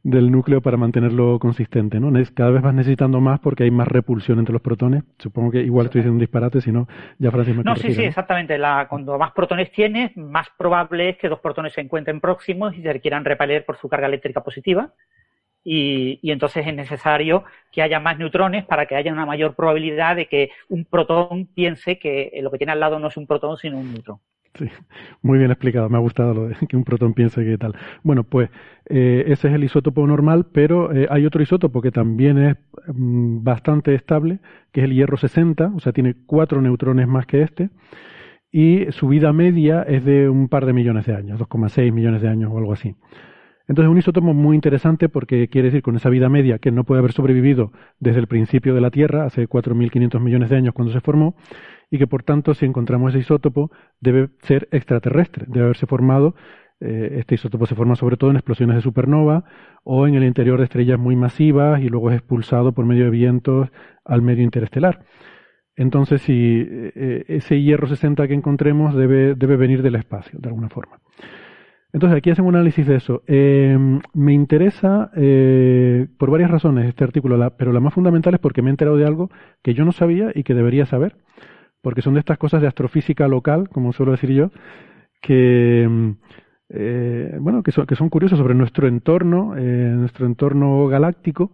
[0.03, 2.11] del núcleo para mantenerlo consistente, ¿no?
[2.33, 5.03] Cada vez vas necesitando más porque hay más repulsión entre los protones.
[5.19, 6.87] Supongo que igual estoy diciendo un disparate, si no,
[7.19, 8.57] ya Francis me No, sí, sí, exactamente.
[8.57, 12.81] La, cuando más protones tienes, más probable es que dos protones se encuentren próximos y
[12.81, 14.91] se requieran repeler por su carga eléctrica positiva
[15.63, 20.27] y, entonces es necesario que haya más neutrones para que haya una mayor probabilidad de
[20.27, 23.77] que un protón piense que lo que tiene al lado no es un protón sino
[23.77, 24.19] un neutrón.
[24.55, 24.65] Sí,
[25.21, 27.75] muy bien explicado, me ha gustado lo de que un protón piense que tal.
[28.03, 28.49] Bueno, pues
[28.85, 33.43] eh, ese es el isótopo normal, pero eh, hay otro isótopo que también es mm,
[33.43, 34.39] bastante estable,
[34.71, 37.69] que es el hierro 60, o sea, tiene cuatro neutrones más que este,
[38.51, 42.29] y su vida media es de un par de millones de años, 2,6 millones de
[42.29, 42.95] años o algo así.
[43.71, 46.99] Entonces, un isótopo muy interesante porque quiere decir con esa vida media que no puede
[46.99, 50.99] haber sobrevivido desde el principio de la Tierra, hace 4.500 millones de años cuando se
[50.99, 51.35] formó,
[51.89, 56.35] y que por tanto, si encontramos ese isótopo, debe ser extraterrestre, debe haberse formado.
[56.81, 59.45] Eh, este isótopo se forma sobre todo en explosiones de supernova
[59.85, 63.11] o en el interior de estrellas muy masivas y luego es expulsado por medio de
[63.11, 63.69] vientos
[64.03, 65.05] al medio interestelar.
[65.77, 70.67] Entonces, si eh, ese hierro 60 que encontremos debe, debe venir del espacio, de alguna
[70.67, 70.99] forma.
[71.93, 73.23] Entonces, aquí hacemos un análisis de eso.
[73.27, 73.77] Eh,
[74.13, 78.69] me interesa eh, por varias razones este artículo, pero la más fundamental es porque me
[78.69, 79.29] he enterado de algo
[79.61, 81.17] que yo no sabía y que debería saber,
[81.81, 84.51] porque son de estas cosas de astrofísica local, como suelo decir yo,
[85.21, 86.15] que,
[86.69, 91.51] eh, bueno, que son, que son sobre nuestro entorno, nuestro entorno galáctico.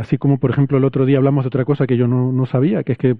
[0.00, 2.46] así como, por ejemplo, el otro día hablamos de otra cosa que yo no, no
[2.46, 3.16] sabía, que es que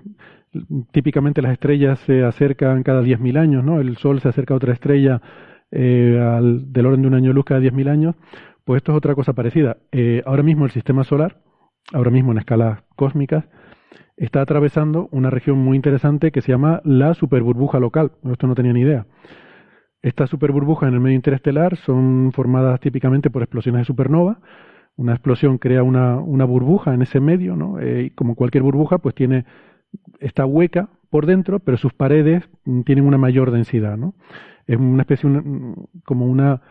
[0.93, 3.81] típicamente las estrellas se acercan cada 10.000 años, ¿no?
[3.81, 5.21] El Sol se acerca a otra estrella
[5.71, 8.15] eh, al, del orden de un año luz cada 10.000 años,
[8.65, 9.79] pues esto es otra cosa parecida.
[9.93, 11.41] Eh, ahora mismo el sistema solar,
[11.93, 13.45] ahora mismo en escalas cósmicas,
[14.17, 18.13] está atravesando una región muy interesante que se llama la superburbuja local.
[18.31, 19.07] Esto no tenía ni idea.
[20.03, 24.41] Estas superburbujas en el medio interestelar son formadas típicamente por explosiones de supernova.
[24.97, 27.81] Una explosión crea una, una burbuja en ese medio, ¿no?
[27.81, 29.45] Eh, y como cualquier burbuja, pues tiene
[30.21, 34.15] esta hueca por dentro, pero sus paredes mm, tienen una mayor densidad, ¿no?
[34.67, 35.31] Es una especie,
[36.05, 36.63] como una,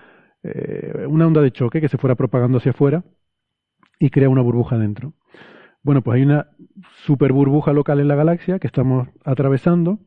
[0.44, 3.04] eh, una onda de choque que se fuera propagando hacia afuera
[4.00, 5.14] y crea una burbuja dentro.
[5.84, 6.48] Bueno, pues hay una
[7.06, 10.00] super burbuja local en la galaxia que estamos atravesando,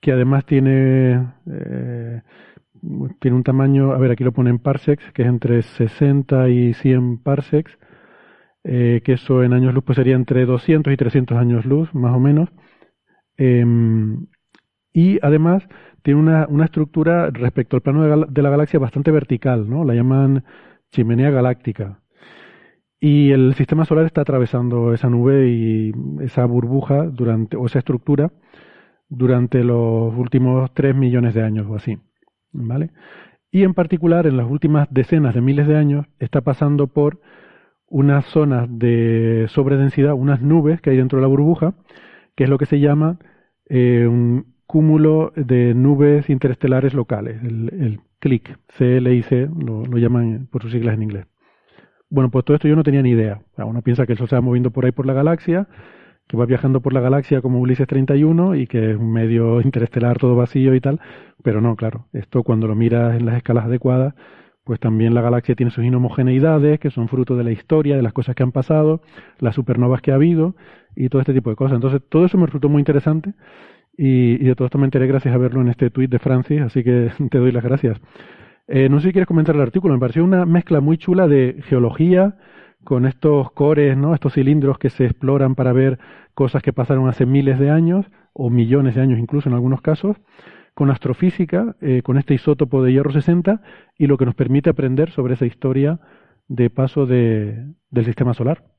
[0.00, 2.22] que además tiene, eh,
[3.20, 6.74] tiene un tamaño, a ver, aquí lo pone en parsecs, que es entre 60 y
[6.74, 7.78] 100 parsecs,
[8.64, 12.14] eh, que eso en años luz pues sería entre 200 y 300 años luz, más
[12.14, 12.50] o menos.
[13.36, 14.26] Em,
[14.92, 15.66] y además
[16.04, 19.84] tiene una, una estructura respecto al plano de, la galaxia bastante vertical, ¿no?
[19.84, 20.44] La llaman
[20.92, 22.02] chimenea galáctica.
[23.00, 28.30] Y el sistema solar está atravesando esa nube y esa burbuja durante, o esa estructura
[29.08, 31.98] durante los últimos 3 millones de años o así.
[32.52, 32.90] ¿Vale?
[33.50, 37.22] Y en particular, en las últimas decenas de miles de años, está pasando por
[37.88, 41.74] unas zonas de sobredensidad, unas nubes que hay dentro de la burbuja,
[42.36, 43.18] que es lo que se llama
[43.70, 44.06] eh,
[44.66, 50.94] cúmulo de nubes interestelares locales, el, el CLIC, CLIC, lo, lo llaman por sus siglas
[50.94, 51.26] en inglés.
[52.10, 53.40] Bueno, pues todo esto yo no tenía ni idea.
[53.56, 55.68] uno piensa que el Sol se va moviendo por ahí por la galaxia,
[56.28, 60.18] que va viajando por la galaxia como Ulises 31 y que es un medio interestelar
[60.18, 61.00] todo vacío y tal,
[61.42, 64.14] pero no, claro, esto cuando lo miras en las escalas adecuadas,
[64.64, 68.14] pues también la galaxia tiene sus inhomogeneidades, que son fruto de la historia, de las
[68.14, 69.02] cosas que han pasado,
[69.38, 70.56] las supernovas que ha habido
[70.96, 71.74] y todo este tipo de cosas.
[71.74, 73.34] Entonces, todo eso me resultó muy interesante
[73.96, 76.82] y, de todo esto me enteré gracias a verlo en este tuit de Francis, así
[76.82, 78.00] que te doy las gracias.
[78.66, 81.60] Eh, no sé si quieres comentar el artículo, me pareció una mezcla muy chula de
[81.68, 82.36] geología
[82.82, 84.14] con estos cores, ¿no?
[84.14, 85.98] estos cilindros que se exploran para ver
[86.34, 90.16] cosas que pasaron hace miles de años o millones de años incluso en algunos casos,
[90.74, 93.62] con astrofísica, eh, con este isótopo de hierro 60
[93.96, 96.00] y lo que nos permite aprender sobre esa historia
[96.48, 98.73] de paso de, del sistema solar.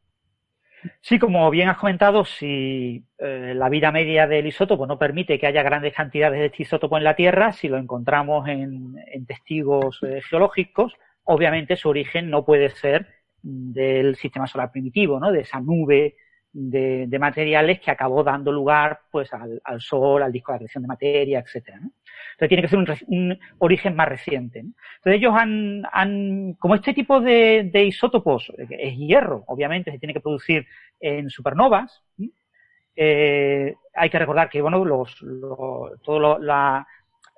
[1.01, 5.47] Sí, como bien has comentado, si eh, la vida media del isótopo no permite que
[5.47, 8.95] haya grandes cantidades de este isótopo en la Tierra, si lo encontramos en,
[9.27, 13.07] testigos eh, geológicos, obviamente su origen no puede ser
[13.41, 15.31] del sistema solar primitivo, ¿no?
[15.31, 16.15] De esa nube
[16.57, 21.39] de, materiales que acabó dando lugar, pues, al, Sol, al disco de acreción de materia,
[21.39, 21.77] etcétera.
[21.77, 24.59] Entonces tiene que ser un, origen más reciente.
[24.59, 30.65] Entonces ellos han, como este tipo de, isótopos es hierro, obviamente se tiene que producir
[30.99, 32.01] en supernovas.
[32.95, 35.17] Eh, hay que recordar que bueno los,
[36.01, 36.39] todos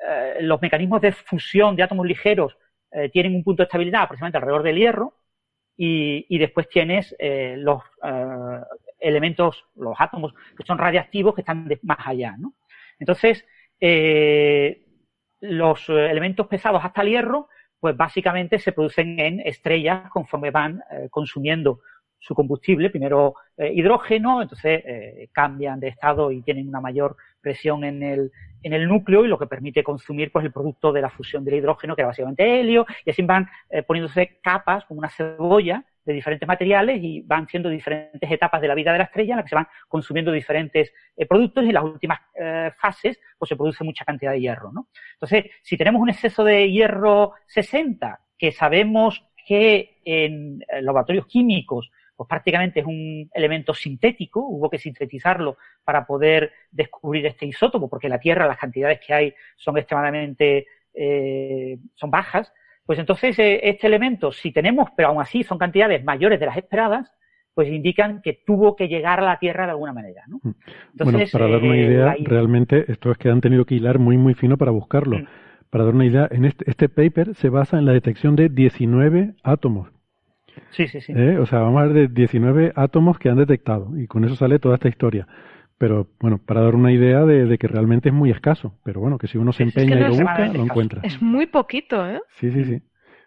[0.08, 2.56] eh, los mecanismos de fusión de átomos ligeros
[2.92, 5.14] eh, tienen un punto de estabilidad aproximadamente alrededor del hierro
[5.76, 7.82] y, y después tienes los
[9.00, 12.36] elementos, los átomos que son radiactivos que están más allá.
[12.38, 12.54] ¿no?
[13.00, 13.46] Entonces,
[13.80, 14.84] eh,
[15.42, 20.82] los eh, elementos pesados hasta el hierro, pues básicamente se producen en estrellas conforme van
[20.92, 21.82] eh, consumiendo
[22.20, 24.84] su combustible, primero eh, hidrógeno, entonces
[25.32, 28.32] cambian de estado y tienen una mayor presión en el,
[28.64, 31.56] en el núcleo y lo que permite consumir pues el producto de la fusión del
[31.56, 33.48] hidrógeno, que era básicamente helio, y así van
[33.86, 38.76] poniéndose capas como una cebolla de diferentes materiales y van siendo diferentes etapas de la
[38.76, 41.74] vida de la estrella en las que se van consumiendo diferentes eh, productos y en
[41.74, 44.88] las últimas eh, fases pues se produce mucha cantidad de hierro, ¿no?
[45.14, 51.92] Entonces, si tenemos un exceso de hierro 60, que sabemos que en eh, laboratorios químicos
[52.16, 58.08] pues prácticamente es un elemento sintético, hubo que sintetizarlo para poder descubrir este isótopo, porque
[58.08, 60.66] en la Tierra las cantidades que hay son extremadamente
[61.94, 62.52] son bajas,
[62.88, 66.58] pues entonces eh, este elemento, si tenemos, pero aún así son cantidades mayores de las
[66.58, 67.12] esperadas,
[67.54, 70.24] pues indican que tuvo que llegar a la Tierra de alguna manera.
[70.28, 70.40] ¿no?
[70.42, 70.54] Mm.
[71.04, 74.18] bueno, para dar una eh, idea, realmente esto es que han tenido que hilar muy,
[74.18, 75.20] muy fino para buscarlo.
[75.20, 75.28] Mm.
[75.70, 79.34] Para dar una idea, en este, este, paper se basa en la detección de 19
[79.44, 79.90] átomos.
[80.70, 81.12] Sí, sí, sí.
[81.14, 81.38] ¿Eh?
[81.40, 84.60] O sea, vamos a ver de 19 átomos que han detectado y con eso sale
[84.60, 85.28] toda esta historia.
[85.78, 88.74] Pero bueno, para dar una idea de, que realmente es muy escaso.
[88.84, 91.02] Pero bueno, que si uno se empeña y lo busca, lo encuentra.
[91.04, 92.22] Es muy poquito, ¿eh?
[92.40, 92.82] Sí, sí, sí.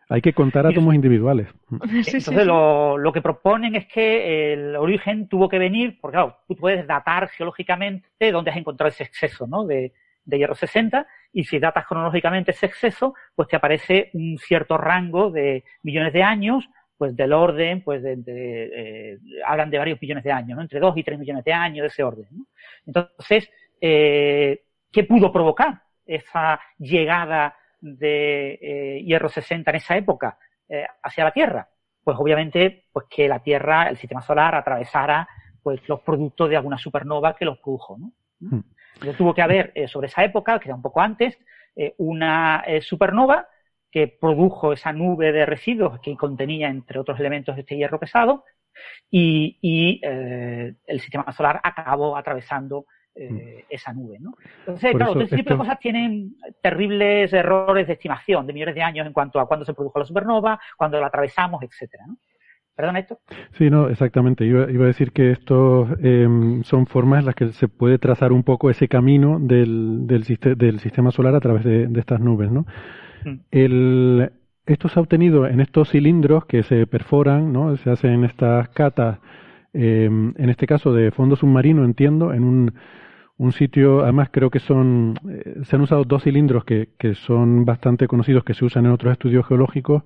[0.09, 1.47] Hay que contar átomos individuales.
[1.71, 6.57] Entonces, lo, lo, que proponen es que el origen tuvo que venir, porque claro, tú
[6.57, 9.65] puedes datar geológicamente dónde has encontrado ese exceso ¿no?
[9.65, 9.93] de,
[10.25, 15.31] de hierro 60, y si datas cronológicamente ese exceso, pues te aparece un cierto rango
[15.31, 16.69] de millones de años,
[17.01, 20.61] pues del orden, pues de, eh, hablan de varios millones de años, ¿no?
[20.61, 22.27] Entre dos y tres millones de años de ese orden.
[22.31, 22.45] ¿no?
[22.87, 30.37] Entonces, eh, ¿qué pudo provocar esa llegada de eh, hierro 60 en esa época
[30.69, 31.71] eh, hacia la Tierra?
[32.05, 35.27] Pues obviamente, pues que la Tierra, el sistema solar, atravesara
[35.63, 38.13] pues los productos de alguna supernova que los produjo, ¿no?
[38.41, 38.61] Hmm.
[38.93, 41.39] Entonces, tuvo que haber eh, sobre esa época, que era un poco antes,
[41.97, 43.49] una supernova
[43.91, 48.45] que produjo esa nube de residuos que contenía, entre otros elementos, este hierro pesado,
[49.11, 53.67] y, eh, el sistema solar acabó atravesando eh, mm.
[53.69, 54.35] esa nube, ¿no?
[54.61, 58.83] Entonces, claro, todo este tipo de cosas tienen terribles errores de estimación de millones de
[58.83, 62.17] años en cuanto a cuándo se produjo la supernova, cuando la atravesamos, etcétera, ¿no?
[62.77, 63.19] ¿Perdón, esto?
[63.59, 64.47] Sí, no, exactamente.
[64.47, 68.33] Iba, iba a decir que estos em, son formas en las que se puede trazar
[68.33, 70.25] un poco ese camino del, del,
[70.57, 72.65] del sistema solar a través de, de estas nubes, ¿no?
[73.51, 74.31] El,
[74.67, 77.77] esto se ha obtenido en estos cilindros que se perforan, ¿no?
[77.77, 79.19] Se hacen estas catas,
[79.73, 82.75] em, en este caso de fondo submarino, entiendo, en un,
[83.39, 87.65] un sitio, además creo que son, eh, se han usado dos cilindros que, que, son
[87.65, 90.03] bastante conocidos, que se usan en otros estudios geológicos,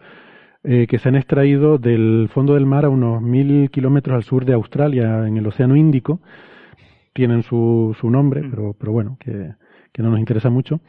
[0.62, 4.44] eh, que se han extraído del fondo del mar a unos mil kilómetros al sur
[4.46, 6.20] de Australia, en el Océano Índico.
[7.12, 8.50] Tienen su, su nombre, mm.
[8.50, 9.52] pero, pero bueno, que,
[9.92, 10.80] que no nos interesa mucho.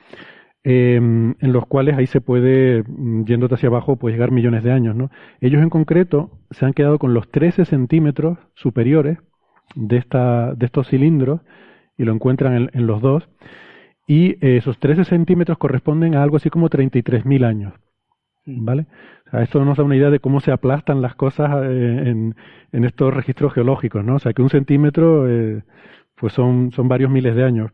[0.67, 4.71] Em, en los cuales ahí se puede, mm, yéndote hacia abajo, pues llegar millones de
[4.71, 4.95] años.
[4.95, 5.11] ¿no?
[5.39, 9.19] Ellos en concreto se han quedado con los 13 centímetros superiores
[9.75, 11.41] de, esta, de estos cilindros
[11.99, 13.29] y lo encuentran en, los dos.
[14.07, 17.73] Y esos 13 centímetros corresponden a algo así como 33.000 años.
[18.47, 18.87] ¿Vale?
[19.27, 22.35] O sea, esto nos da una idea de cómo se aplastan las cosas eh, en,
[22.71, 24.15] en, estos registros geológicos, ¿no?
[24.15, 25.63] O sea, que un centímetro, eh,
[26.15, 27.71] pues son, son varios miles de años.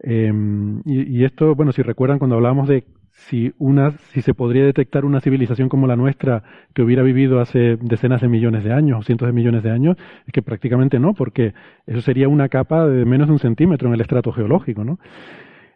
[0.00, 5.04] Em, y, esto, bueno, si recuerdan cuando hablábamos de si una, si se podría detectar
[5.04, 9.02] una civilización como la nuestra que hubiera vivido hace decenas de millones de años o
[9.02, 9.96] cientos de millones de años,
[10.26, 11.52] es que prácticamente no, porque
[11.86, 15.00] eso sería una capa de menos de un centímetro en el estrato geológico, ¿no?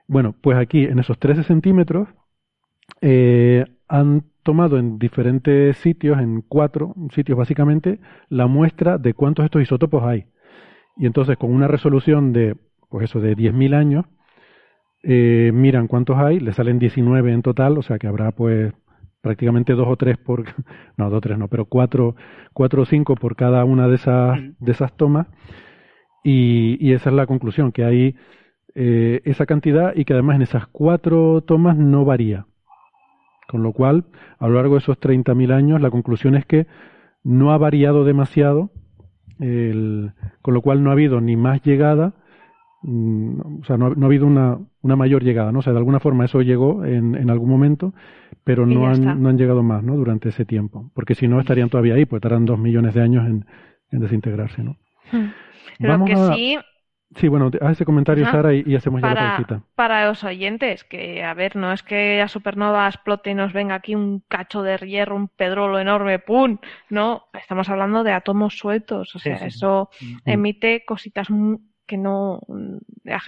[0.07, 2.09] Bueno, pues aquí, en esos 13 centímetros,
[3.01, 9.63] eh, han tomado en diferentes sitios, en cuatro sitios básicamente, la muestra de cuántos estos
[9.63, 10.27] isótopos hay.
[10.97, 12.57] Y entonces, con una resolución de
[12.93, 14.05] pues eso, de 10.000 años,
[15.03, 18.75] eh, miran cuántos hay, le salen 19 en total, o sea que habrá pues
[19.23, 20.45] prácticamente dos o tres por,
[20.99, 22.17] no, dos o tres no, pero cuatro,
[22.53, 25.27] cuatro o cinco por cada una de esas, de esas tomas,
[26.23, 28.15] y, y esa es la conclusión, que hay
[28.75, 32.47] eh, esa cantidad y que además en esas cuatro tomas no varía.
[33.49, 34.05] Con lo cual,
[34.39, 36.67] a lo largo de esos 30.000 años, la conclusión es que
[37.25, 38.71] no ha variado demasiado,
[39.41, 40.13] el,
[40.43, 42.15] con lo cual no ha habido ni más llegada
[42.85, 45.61] o sea, no, ha habido una, una, mayor llegada, ¿no?
[45.61, 47.95] O sea, de alguna forma eso llegó en, en algún momento,
[48.45, 49.97] pero no han, no han llegado más, ¿no?
[49.97, 53.27] Durante ese tiempo, porque si no estarían todavía ahí, pues estarán dos millones de años
[53.27, 53.47] en,
[53.91, 54.77] en desintegrarse, ¿no?
[55.13, 55.31] Hmm.
[55.79, 56.59] Lo que sí...
[57.17, 59.63] Sí, bueno, haz ese comentario, Sara, y, hacemos ya la pausita.
[59.75, 63.75] Para los oyentes, que, a ver, no es que la supernova explote y nos venga
[63.75, 66.57] aquí un cacho de hierro, un pedrolo enorme, ¡pum!
[66.89, 70.17] No, estamos hablando de átomos sueltos, o sea, eso mm.
[70.25, 72.41] emite cositas muy que no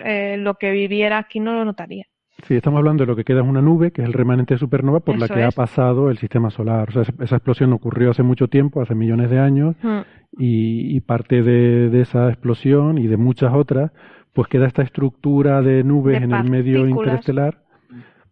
[0.05, 2.07] eh, lo que viviera aquí no lo notaría.
[2.43, 4.59] Sí, estamos hablando de lo que queda es una nube, que es el remanente de
[4.59, 6.89] supernova por la que ha pasado el sistema solar.
[6.91, 10.01] O sea, esa explosión ocurrió hace mucho tiempo, hace millones de años, mm.
[10.39, 13.93] y, parte de, esa explosión y de muchas otras,
[14.33, 17.63] pues queda esta estructura de nubes en el medio interestelar,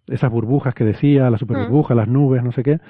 [0.09, 1.97] esas burbujas que decía, la superburbuja, mm.
[1.97, 2.81] las nubes, no sé qué,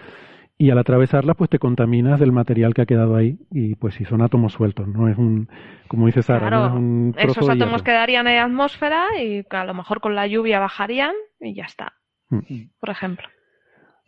[0.58, 4.04] y al atravesarlas pues te contaminas del material que ha quedado ahí y pues si
[4.04, 5.48] son átomos sueltos, no es un,
[5.88, 9.74] como dice Sara, no es un esos átomos quedarían en la atmósfera y a lo
[9.74, 11.94] mejor con la lluvia bajarían y ya está,
[12.30, 12.70] mm.
[12.78, 13.28] por ejemplo.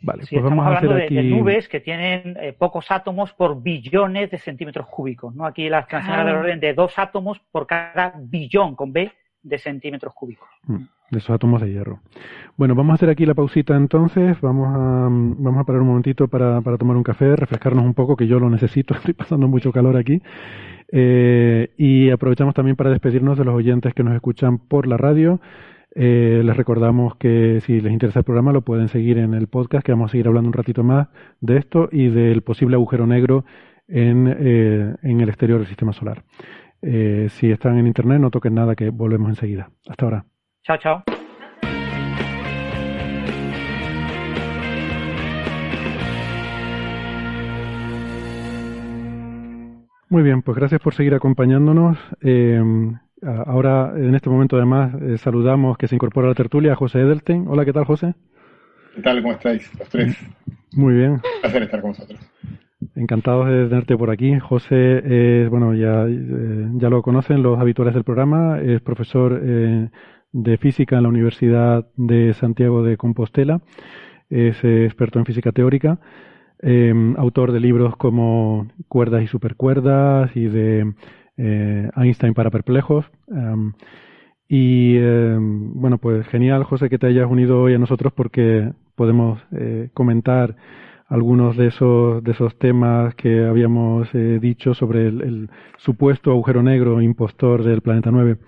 [0.02, 4.86] Vale, pues estamos hablando de, nubes que tienen eh, pocos átomos por billones de centímetros
[4.88, 5.46] cúbicos, ¿no?
[5.46, 9.10] Aquí las canciones del orden de dos átomos por cada billón con B
[9.42, 10.48] de centímetros cúbicos.
[10.64, 10.84] Mm
[11.14, 12.00] de esos átomos de hierro.
[12.56, 16.28] Bueno, vamos a hacer aquí la pausita entonces, vamos a, vamos a parar un momentito
[16.28, 19.72] para, para tomar un café, refrescarnos un poco, que yo lo necesito, estoy pasando mucho
[19.72, 20.20] calor aquí.
[20.96, 25.40] Eh, y aprovechamos también para despedirnos de los oyentes que nos escuchan por la radio.
[25.96, 29.84] Eh, les recordamos que si les interesa el programa lo pueden seguir en el podcast,
[29.84, 31.08] que vamos a seguir hablando un ratito más
[31.40, 33.44] de esto y del posible agujero negro
[33.88, 36.22] en, eh, en el exterior del sistema solar.
[36.82, 39.70] si están en internet, no toquen nada, que volvemos enseguida.
[39.88, 40.33] Hasta ahora.
[40.64, 41.02] Chao, chao.
[50.08, 51.98] Muy bien, pues gracias por seguir acompañándonos.
[52.22, 52.62] Eh,
[53.46, 57.00] ahora, en este momento, además, eh, saludamos que se incorpora a la tertulia a José
[57.00, 57.46] Edelstein.
[57.46, 58.14] Hola, ¿qué tal, José?
[58.94, 59.20] ¿Qué tal?
[59.20, 59.70] ¿Cómo estáis?
[59.78, 60.16] Los tres.
[60.72, 61.10] Muy bien.
[61.12, 62.18] Un placer estar con vosotros.
[62.94, 64.38] Encantados de tenerte por aquí.
[64.38, 69.42] José es, bueno, ya, eh, ya lo conocen los habituales del programa, es profesor
[70.34, 73.60] de física en la Universidad de Santiago de Compostela.
[74.28, 76.00] Es eh, experto en física teórica,
[76.58, 80.92] em, autor de libros como Cuerdas y supercuerdas y de
[81.36, 83.06] eh, Einstein para perplejos.
[83.28, 83.72] Em,
[84.48, 89.40] y em, bueno, pues genial, José, que te hayas unido hoy a nosotros porque podemos
[89.52, 90.56] eh, comentar
[91.06, 94.08] algunos de esos, de esos temas que habíamos
[94.40, 98.38] dicho sobre el, el, supuesto agujero negro impostor del planeta 9.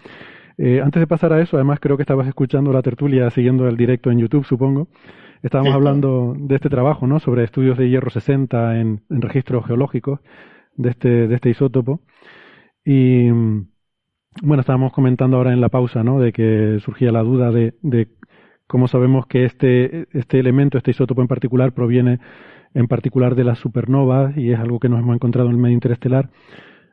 [0.58, 3.76] Eh, antes de pasar a eso, además creo que estabas escuchando la tertulia, siguiendo el
[3.76, 4.88] directo en YouTube, supongo.
[5.42, 7.20] Estábamos hablando de este trabajo, ¿no?
[7.20, 10.20] Sobre estudios de hierro 60 en, registros geológicos
[10.76, 12.00] de este, de este isótopo.
[12.84, 16.18] Y bueno, estábamos comentando ahora en la pausa, ¿no?
[16.18, 18.08] De que surgía la duda de, de
[18.66, 22.18] cómo sabemos que este, este elemento, este isótopo en particular, proviene
[22.74, 25.74] en particular de las supernovas y es algo que nos hemos encontrado en el medio
[25.74, 26.30] interestelar.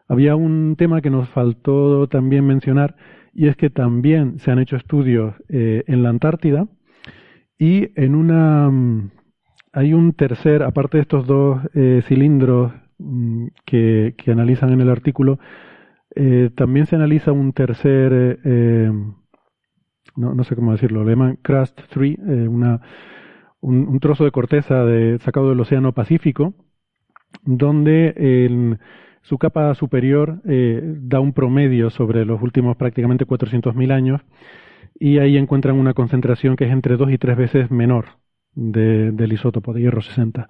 [0.07, 2.95] Había un tema que nos faltó también mencionar
[3.33, 6.67] y es que también se han hecho estudios eh, en la Antártida
[7.57, 9.11] y en una, mm,
[9.73, 14.89] hay un tercer, aparte de estos dos eh, cilindros mm, que, que, analizan en el
[14.89, 15.39] artículo,
[16.15, 18.91] eh, también se analiza un tercer, eh,
[20.15, 22.17] no, no, sé cómo decirlo, le llaman Crust 3,
[22.49, 22.81] una,
[23.61, 26.53] un, un, trozo de corteza de, sacado del Océano Pacífico,
[27.45, 28.79] donde en
[29.23, 34.21] su capa superior da un promedio sobre los últimos prácticamente 400.000 años
[34.99, 38.05] y ahí encuentran una concentración que es entre dos y tres veces menor
[38.55, 40.47] de, del isótopo de hierro 60.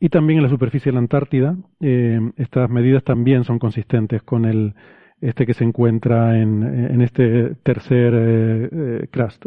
[0.00, 4.44] Y también en la superficie de la Antártida, eh, estas medidas también son consistentes con
[4.44, 4.74] el
[5.20, 9.46] este que se encuentra en, en este tercer eh, eh crust,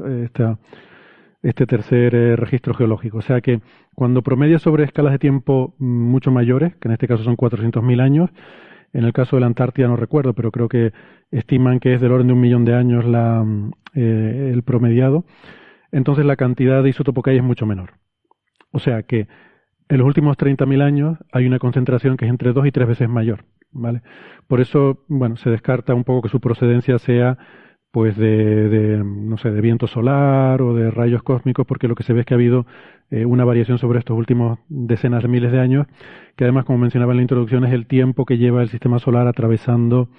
[1.50, 3.20] este tercer eh, registro geológico.
[3.20, 3.62] O sea que
[3.96, 8.30] cuando promedia sobre escalas de tiempo mucho mayores, que en este caso son 400.000 años,
[8.94, 10.92] en el caso de la Antártida no recuerdo, pero creo que
[11.32, 13.46] estiman que es del orden de un millón de años la,
[13.96, 15.26] eh, el promediado,
[15.92, 17.92] entonces la cantidad de isótopo que hay es mucho menor.
[18.72, 19.28] O sea que
[19.88, 23.08] en los últimos 30.000 años hay una concentración que es entre dos y tres veces
[23.08, 24.02] mayor, ¿vale?
[24.48, 27.38] Por eso, bueno, se descarta un poco que su procedencia sea
[27.98, 32.04] pues de, de, no sé, de viento solar o de rayos cósmicos, porque lo que
[32.04, 32.68] se ve es que ha habido
[33.10, 35.88] eh, una variación sobre estos últimos decenas de miles de años,
[36.36, 39.26] que además, como mencionaba en la introducción, es el tiempo que lleva el sistema solar
[39.26, 40.10] atravesando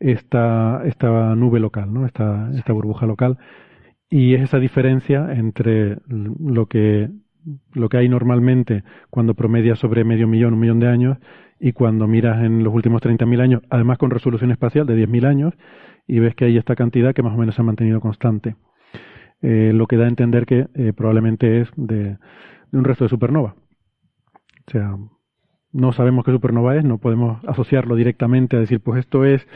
[0.00, 2.04] esta, esta nube local, ¿no?
[2.04, 3.38] esta, esta burbuja local.
[4.08, 7.10] Y es esa diferencia entre lo que,
[7.74, 11.18] lo que hay normalmente cuando promedia sobre medio millón, un millón de años,
[11.60, 15.54] y cuando miras en los últimos 30.000 años, además con resolución espacial de 10.000 años,
[16.06, 18.56] y ves que hay esta cantidad que más o menos se ha mantenido constante.
[19.42, 22.16] Eh, lo que da a entender que eh, probablemente es de,
[22.72, 23.54] un resto de supernova.
[24.66, 24.96] O sea,
[25.72, 29.46] no sabemos qué supernova es, no podemos asociarlo directamente a decir, pues esto es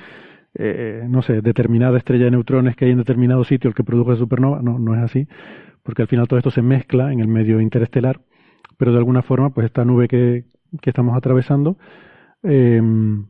[0.56, 4.16] eh, no sé, determinada estrella de neutrones que hay en determinado sitio el que produce
[4.16, 4.60] supernova.
[4.62, 5.26] No, no es así,
[5.82, 8.20] porque al final todo esto se mezcla en el medio interestelar,
[8.76, 10.44] pero de alguna forma, pues esta nube que,
[10.80, 11.76] que estamos atravesando
[12.42, 13.26] em,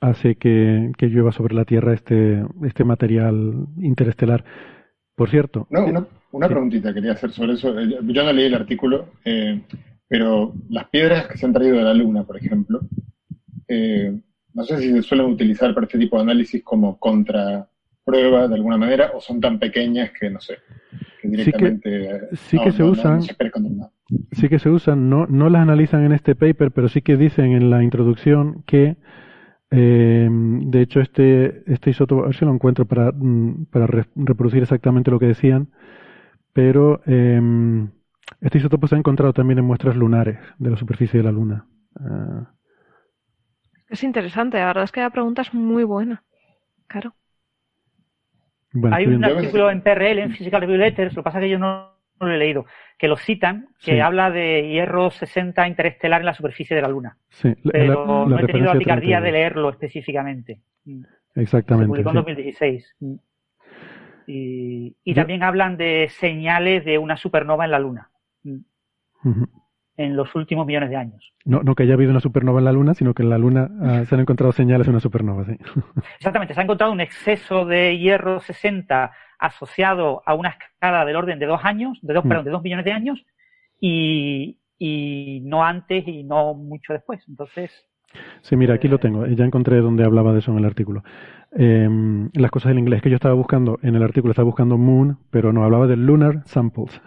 [0.00, 4.44] hace que, que, llueva sobre la Tierra este, este material interestelar.
[5.14, 5.66] Por cierto.
[5.70, 7.78] No, una, una preguntita quería hacer sobre eso.
[7.78, 9.62] Eh, yo no leí el artículo, eh,
[10.08, 12.80] pero las piedras que se han traído de la Luna, por ejemplo,
[13.68, 14.12] eh,
[14.52, 16.98] no sé si se suelen utilizar para este tipo de análisis como
[18.04, 20.58] contraprueba de alguna manera o son tan pequeñas que no sé.
[21.20, 23.22] Que directamente sí que, se usan.
[23.22, 27.52] sí que se usan, no, no las analizan en este paper, pero sí que dicen
[27.52, 28.96] en la introducción que
[29.70, 34.62] eh, de hecho, este, este isótopo, a ver si lo encuentro para, mm, para reproducir
[34.62, 35.68] exactamente lo que decían,
[36.52, 37.40] pero eh,
[38.40, 41.66] este isótopo se ha encontrado también en muestras lunares de la superficie de la Luna.
[41.98, 42.44] Uh,
[43.88, 46.22] es interesante, la verdad es que la pregunta es muy buena.
[46.86, 47.14] Claro.
[48.90, 51.58] Hay un artículo en PRL, en Physical Review Letters, lo que pasa es que yo
[51.58, 52.66] no, lo he leído,
[52.98, 57.18] que lo citan, que habla de hierro 60 interestelar en la superficie de la Luna.
[57.30, 60.60] Sí, pero no he tenido la picardía de leerlo específicamente.
[61.34, 61.86] Exactamente.
[61.86, 62.96] Se publicó en 2016.
[64.26, 68.10] Y, y también hablan de señales de una supernova en la Luna
[69.96, 71.32] en los últimos millones de años.
[71.44, 73.68] No, no que haya habido una supernova en la Luna, sino que en la Luna
[73.80, 75.56] ah, se han encontrado señales de una supernova, sí.
[76.16, 81.38] Exactamente, se ha encontrado un exceso de hierro 60 asociado a una escala del orden
[81.38, 82.28] de dos años, de dos, mm.
[82.28, 83.24] perdón, de dos millones de años,
[83.80, 87.22] y, y no antes y no mucho después.
[87.28, 87.70] Entonces.
[88.42, 89.26] Sí, mira, aquí lo tengo.
[89.26, 91.02] Ya encontré donde hablaba de eso en el artículo.
[91.56, 91.88] Eh,
[92.32, 95.52] las cosas en inglés que yo estaba buscando, en el artículo estaba buscando Moon, pero
[95.52, 97.00] no, hablaba de Lunar Samples.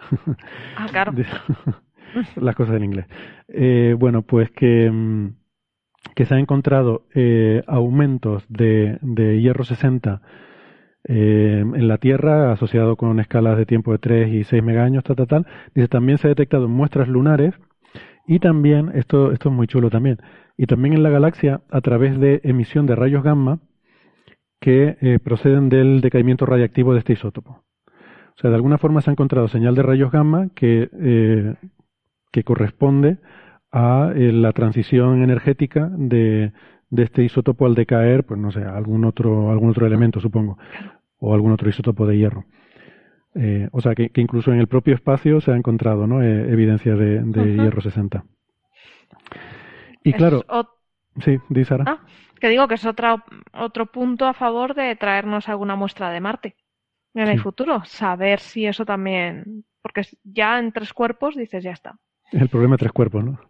[0.76, 1.12] Ah, claro.
[2.36, 3.06] las cosas en inglés.
[3.48, 5.34] Eh, bueno, pues que, mm,
[6.14, 10.22] que se han encontrado eh, aumentos de, de, hierro 60
[11.04, 15.16] eh, en la Tierra asociado con escalas de tiempo de 3 y 6 megaños, tal,
[15.16, 15.46] tal, tal.
[15.74, 17.54] Dice, también se ha detectado en muestras lunares
[18.26, 20.18] y también, esto, esto es muy chulo también,
[20.58, 23.60] y también en la galaxia a través de emisión de rayos gamma
[24.60, 27.62] que proceden del decaimiento radiactivo de este isótopo.
[28.36, 30.90] O sea, de alguna forma se ha encontrado señal de rayos gamma que
[32.32, 33.18] que corresponde
[33.70, 36.52] a eh, la transición energética de,
[36.90, 40.58] de, este isótopo al decaer, pues no sé, algún otro, algún otro elemento, supongo,
[41.18, 42.44] o algún otro isótopo de hierro.
[43.34, 46.22] Eh, o sea, que, que, incluso en el propio espacio se ha encontrado ¿no?
[46.22, 48.24] Eh, evidencia de, de hierro 60.
[50.02, 50.42] Y claro.
[51.20, 51.84] Sí, di Sara.
[51.86, 52.06] Ah,
[52.40, 53.22] que digo que es otro,
[53.52, 56.56] otro punto a favor de traernos alguna muestra de Marte
[57.14, 57.82] en el futuro.
[57.84, 59.64] Saber si eso también.
[59.82, 61.98] Porque ya en tres cuerpos dices, ya está.
[62.32, 63.40] El problema de tres cuerpos, ¿no?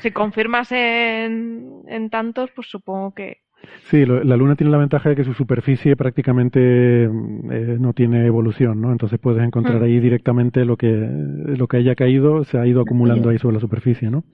[0.00, 3.42] Si confirmas en, en tantos, pues supongo que
[3.84, 8.80] Sí, la Luna tiene la ventaja de que su superficie prácticamente eh, no tiene evolución,
[8.80, 8.92] ¿no?
[8.92, 9.84] Entonces puedes encontrar mm.
[9.84, 13.60] ahí directamente lo que, lo que haya caído, se ha ido acumulando ahí sobre la
[13.60, 14.24] superficie, ¿no?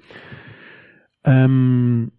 [1.25, 2.11] Em,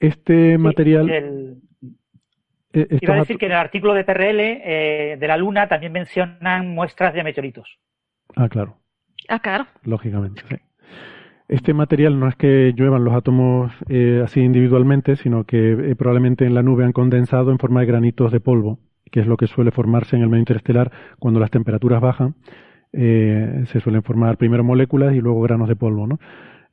[0.00, 1.08] este material...
[1.10, 5.92] Eh, iba a decir que en el artículo de PRL eh, de la Luna también
[5.92, 7.78] mencionan muestras de meteoritos.
[8.34, 8.76] Ah, claro.
[9.28, 9.66] Ah, claro.
[9.84, 10.56] Lógicamente, sí.
[11.48, 16.44] Este material no es que lluevan los átomos eh, así individualmente, sino que eh, probablemente
[16.44, 18.80] en la nube han condensado en forma de granitos de polvo,
[19.12, 22.34] que es lo que suele formarse en el medio interestelar cuando las temperaturas bajan.
[22.92, 26.18] Eh, se suelen formar primero moléculas y luego granos de polvo, ¿no?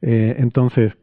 [0.06, 0.98] entonces,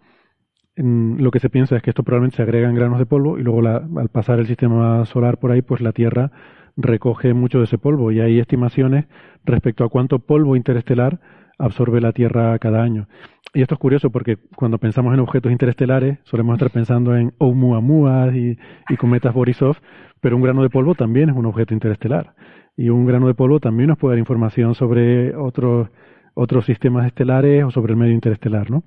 [0.77, 3.43] lo que se piensa es que esto probablemente se agrega en granos de polvo y
[3.43, 6.33] luego al pasar el sistema solar por ahí, pues la Tierra
[6.77, 9.07] recoge mucho de ese polvo y hay estimaciones
[9.47, 11.19] respecto a cuánto polvo interestelar
[11.61, 13.07] absorbe la Tierra cada año.
[13.53, 18.31] Y esto es curioso porque cuando pensamos en objetos interestelares solemos estar pensando en Oumuamua
[18.35, 18.57] y,
[18.89, 19.77] y cometas Borisov,
[20.21, 22.35] pero un grano de polvo también es un objeto interestelar.
[22.77, 25.89] Y un grano de polvo también nos puede dar información sobre otros,
[26.35, 28.85] otros sistemas estelares o sobre el medio interestelar, ¿no?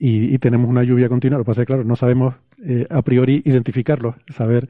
[0.00, 1.38] Y, tenemos una lluvia continua.
[1.38, 4.68] Lo que pasa es que, claro, no sabemos eh, a priori identificarlo, saber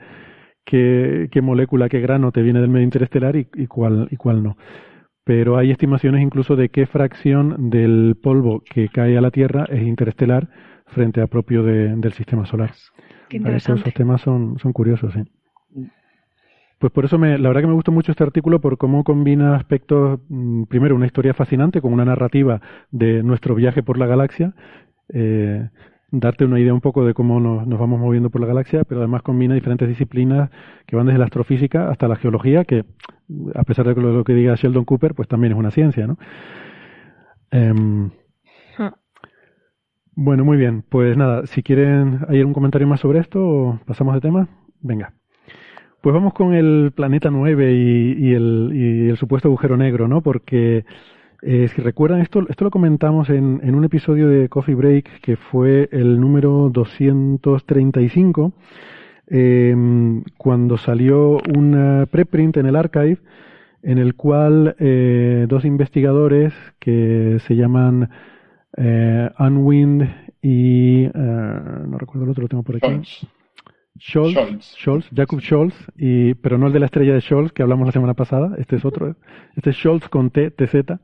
[0.65, 4.43] qué, qué, molécula, qué grano te viene del medio interestelar y, y, cuál, y cuál
[4.43, 4.57] no
[5.29, 9.83] pero hay estimaciones incluso de qué fracción del polvo que cae a la Tierra es
[9.83, 10.49] interestelar
[10.87, 12.73] frente a propio del sistema solar.
[13.29, 13.83] Qué interesante.
[13.83, 15.21] Esos temas son, son curiosos, sí.
[16.79, 19.55] Pues por eso me, la verdad que me gustó mucho este artículo por cómo combina
[19.55, 24.55] aspectos, mm, primero una historia fascinante con una narrativa de nuestro viaje por la galaxia,
[25.13, 25.69] eh,
[26.11, 29.01] darte una idea un poco de cómo nos, nos, vamos moviendo por la galaxia, pero
[29.01, 30.51] además combina diferentes disciplinas
[30.87, 32.85] que van desde la astrofísica hasta la geología, que
[33.55, 36.19] a pesar de lo, que diga Sheldon Cooper, pues también es una ciencia, ¿no?
[37.51, 38.11] Em,
[40.21, 40.83] bueno, muy bien.
[40.89, 44.49] Pues nada, si quieren, ¿hay algún comentario más sobre esto o pasamos de tema?
[44.81, 45.13] Venga.
[46.01, 50.21] Pues vamos con el planeta 9 y, el, y el supuesto agujero negro, ¿no?
[50.21, 50.85] Porque
[51.43, 55.37] eh, si recuerdan, esto, esto lo comentamos en, en un episodio de Coffee Break que
[55.37, 58.53] fue el número 235,
[59.29, 59.77] eh,
[60.37, 63.19] cuando salió un preprint en el archive
[63.83, 68.11] en el cual eh, dos investigadores que se llaman
[68.77, 70.03] eh, Unwind
[70.43, 73.03] y eh, no recuerdo el otro, lo tengo por aquí.
[73.99, 77.87] Scholz, Scholz, Jacob Scholz, y, pero no el de la estrella de Scholz que hablamos
[77.87, 79.17] la semana pasada, este es otro,
[79.57, 80.99] este es Scholz con T, TZ.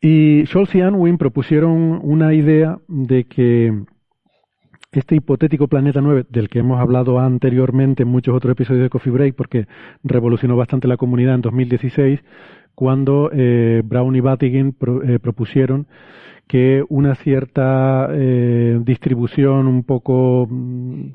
[0.00, 3.72] Y Scholz y Unwin propusieron una idea de que
[4.92, 9.12] este hipotético planeta 9, del que hemos hablado anteriormente en muchos otros episodios de Coffee
[9.12, 9.66] Break, porque
[10.02, 12.20] revolucionó bastante la comunidad en 2016,
[12.74, 14.74] cuando eh, Brown y Battigin
[15.04, 15.88] eh, propusieron
[16.46, 21.10] que una cierta eh, distribución un poco mm,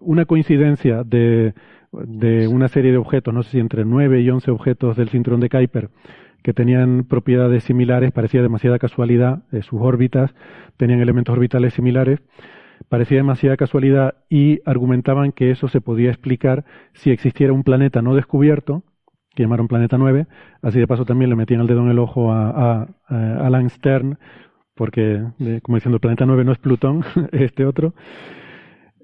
[0.00, 1.54] una coincidencia de,
[1.92, 5.40] de, una serie de objetos, no sé si entre 9 y 11 objetos del cinturón
[5.40, 5.90] de Kuiper,
[6.42, 10.34] que tenían propiedades similares, parecía demasiada casualidad, sus órbitas
[10.76, 12.20] tenían elementos orbitales similares,
[12.88, 18.14] parecía demasiada casualidad y argumentaban que eso se podía explicar si existiera un planeta no
[18.14, 18.84] descubierto,
[19.34, 20.26] que llamaron Planeta 9,
[20.62, 24.18] así de paso también le metían el dedo en el ojo a, Alan Stern,
[24.74, 25.22] porque,
[25.62, 27.94] como diciendo, el planeta 9 no es Plutón, este otro,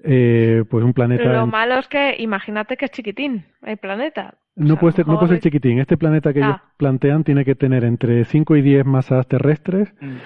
[0.03, 1.23] eh, pues un planeta...
[1.23, 4.35] Lo malo es que imagínate que es chiquitín el planeta.
[4.55, 5.79] No, puede ser, no puede ser chiquitín.
[5.79, 9.91] Este planeta que ellos plantean tiene que tener entre 5 y 10 masas terrestres.
[9.99, 10.17] Mm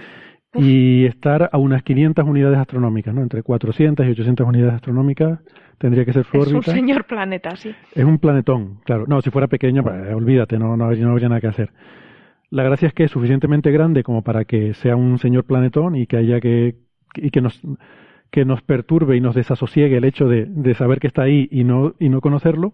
[0.54, 3.22] y estar a unas 500 unidades astronómicas, ¿no?
[3.22, 5.40] Entre 400 y 800 unidades astronómicas
[5.78, 6.60] tendría que ser su órbita.
[6.60, 7.76] Es un señor planeta, sí.
[7.94, 9.06] Es un planetón, claro.
[9.08, 11.72] No, si fuera pequeño, pues olvídate, no, no, habría nada que hacer.
[12.50, 16.08] La gracia es que es suficientemente grande como para que sea un señor planetón y
[16.08, 16.76] que haya que
[17.16, 17.62] y que nos
[18.32, 21.64] que nos perturbe y nos desasosiegue el hecho de, de saber que está ahí y
[21.64, 22.74] no y no conocerlo.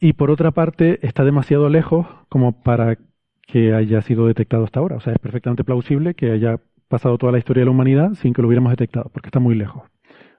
[0.00, 2.98] Y por otra parte, está demasiado lejos como para
[3.46, 4.96] que haya sido detectado hasta ahora.
[4.96, 8.32] O sea, es perfectamente plausible que haya pasado toda la historia de la humanidad sin
[8.32, 9.82] que lo hubiéramos detectado, porque está muy lejos,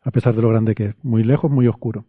[0.03, 2.05] a pesar de lo grande que es, muy lejos, muy oscuro.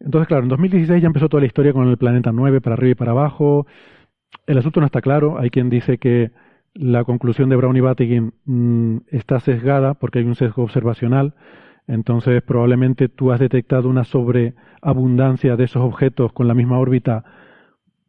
[0.00, 2.90] Entonces, claro, en 2016 ya empezó toda la historia con el planeta 9 para arriba
[2.90, 3.66] y para abajo.
[4.46, 5.38] El asunto no está claro.
[5.38, 6.32] Hay quien dice que
[6.74, 11.34] la conclusión de Brown y Battigin mm, está sesgada porque hay un sesgo observacional.
[11.86, 17.24] Entonces, probablemente tú has detectado una sobreabundancia de esos objetos con la misma órbita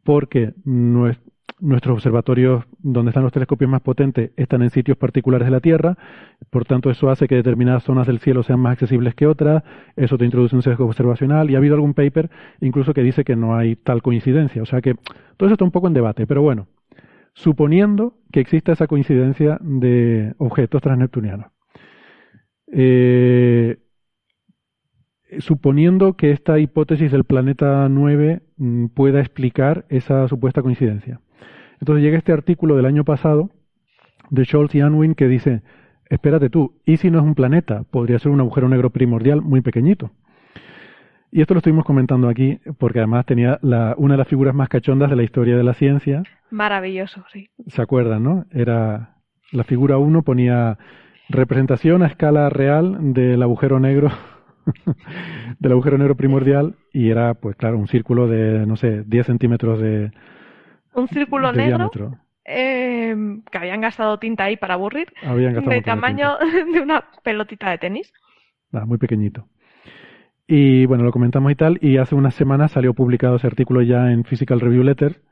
[0.04, 5.60] porque nuestros observatorios donde están los telescopios más potentes están en sitios particulares de la
[5.60, 5.96] Tierra,
[6.50, 9.62] por tanto eso hace que determinadas zonas del cielo sean más accesibles que otras,
[9.96, 11.50] eso te introduce un sesgo observacional.
[11.50, 12.30] Y ha habido algún paper
[12.60, 14.94] incluso que dice que no hay tal coincidencia, o sea que
[15.36, 16.68] todo eso está un poco en debate, pero bueno,
[17.34, 21.52] suponiendo que exista esa coincidencia de objetos transneptunianos.
[22.72, 23.78] Eh,
[25.38, 31.20] suponiendo que esta hipótesis del planeta 9 mm, pueda explicar esa supuesta coincidencia.
[31.80, 33.50] Entonces llega este artículo del año pasado
[34.30, 35.62] de Scholz y Unwin que dice,
[36.08, 37.82] espérate tú, ¿y si no es un planeta?
[37.90, 40.12] Podría ser un agujero negro primordial muy pequeñito.
[41.34, 44.68] Y esto lo estuvimos comentando aquí porque además tenía la, una de las figuras más
[44.68, 46.22] cachondas de la historia de la ciencia.
[46.50, 47.50] Maravilloso, sí.
[47.66, 48.44] ¿Se acuerdan, no?
[48.52, 49.16] Era
[49.50, 50.78] la figura 1 ponía
[51.28, 54.12] representación a escala real del agujero negro
[55.58, 59.80] del agujero negro primordial y era, pues claro, un círculo de, no sé, 10 centímetros
[59.80, 60.12] de,
[60.92, 61.90] un círculo negro
[62.44, 63.16] eh,
[63.50, 66.36] que habían gastado tinta ahí para aburrir, de tamaño
[66.72, 68.12] de una pelotita de tenis.
[68.86, 69.48] muy pequeñito.
[70.46, 74.12] Y bueno, lo comentamos y tal, y hace unas semanas salió publicado ese artículo ya
[74.12, 75.22] en Physical Review Letter,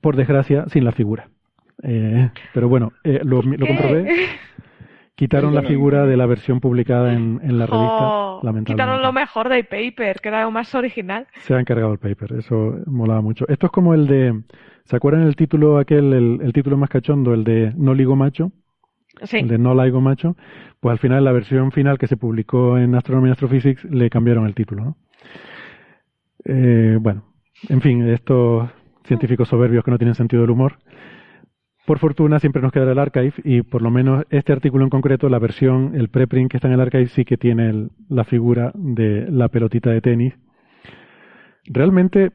[0.00, 1.28] por desgracia, sin la figura.
[1.82, 4.08] Eh, pero bueno, eh, lo, lo comprobé.
[5.14, 8.72] Quitaron la figura de la versión publicada en, la revista, oh, lamentablemente.
[8.72, 11.26] Quitaron lo mejor del paper, que era lo más original.
[11.42, 13.46] Se ha encargado el paper, eso molaba mucho.
[13.48, 14.42] Esto es como el de,
[14.84, 18.52] ¿se acuerdan el título aquel, el, título más cachondo, el de No Ligo Macho?
[19.22, 19.38] Sí.
[19.38, 20.36] El de No Ligo Macho.
[20.80, 24.46] Pues al final, la versión final que se publicó en Astronomy and Astrophysics, le cambiaron
[24.46, 24.96] el título, ¿no?
[26.44, 27.24] Eh, bueno,
[27.68, 28.68] en fin, estos
[29.04, 30.78] científicos soberbios que no tienen sentido del humor
[31.86, 35.28] por fortuna siempre nos queda el archive y por lo menos este artículo en concreto,
[35.28, 39.26] la versión, el preprint que está en el archive sí que tiene la figura de
[39.30, 40.34] la pelotita de tenis.
[41.64, 42.32] Realmente,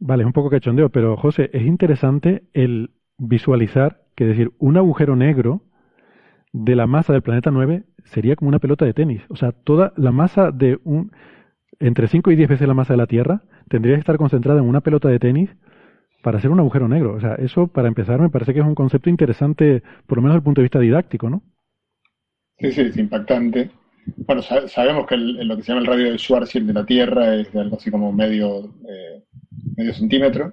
[0.00, 2.90] vale, es un poco cachondeo, pero José, es interesante el
[3.22, 5.62] visualizar que decir, un agujero negro
[6.52, 9.22] de la masa del planeta 9 sería como una pelota de tenis.
[9.28, 11.12] O sea, toda la masa de un,
[11.80, 14.66] entre 5 y 10 veces la masa de la Tierra, tendría que estar concentrada en
[14.66, 15.50] una pelota de tenis
[16.22, 17.14] para hacer un agujero negro.
[17.14, 20.34] O sea, eso para empezar me parece que es un concepto interesante, por lo menos
[20.34, 21.42] desde el punto de vista didáctico, ¿no?
[22.58, 23.70] Sí, sí, es impactante.
[24.26, 27.52] Bueno, sabemos que lo que se llama el radio de Schwarzschild de la Tierra es
[27.52, 29.22] de algo así como medio, eh,
[29.76, 30.52] medio centímetro.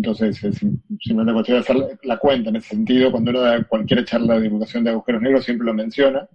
[0.00, 0.56] Entonces, es
[1.02, 3.10] simplemente cuestión de hacer la cuenta en ese sentido.
[3.10, 6.26] Cuando uno da cualquier charla de divulgación de agujeros negros, siempre lo menciona.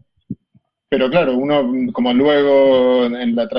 [0.88, 3.50] Pero claro, uno, como luego en la,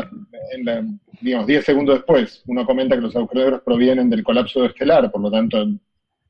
[0.55, 0.87] en la
[1.21, 5.21] digamos, 10 segundos después, uno comenta que los agujeros negros provienen del colapso estelar, por
[5.21, 5.67] lo tanto,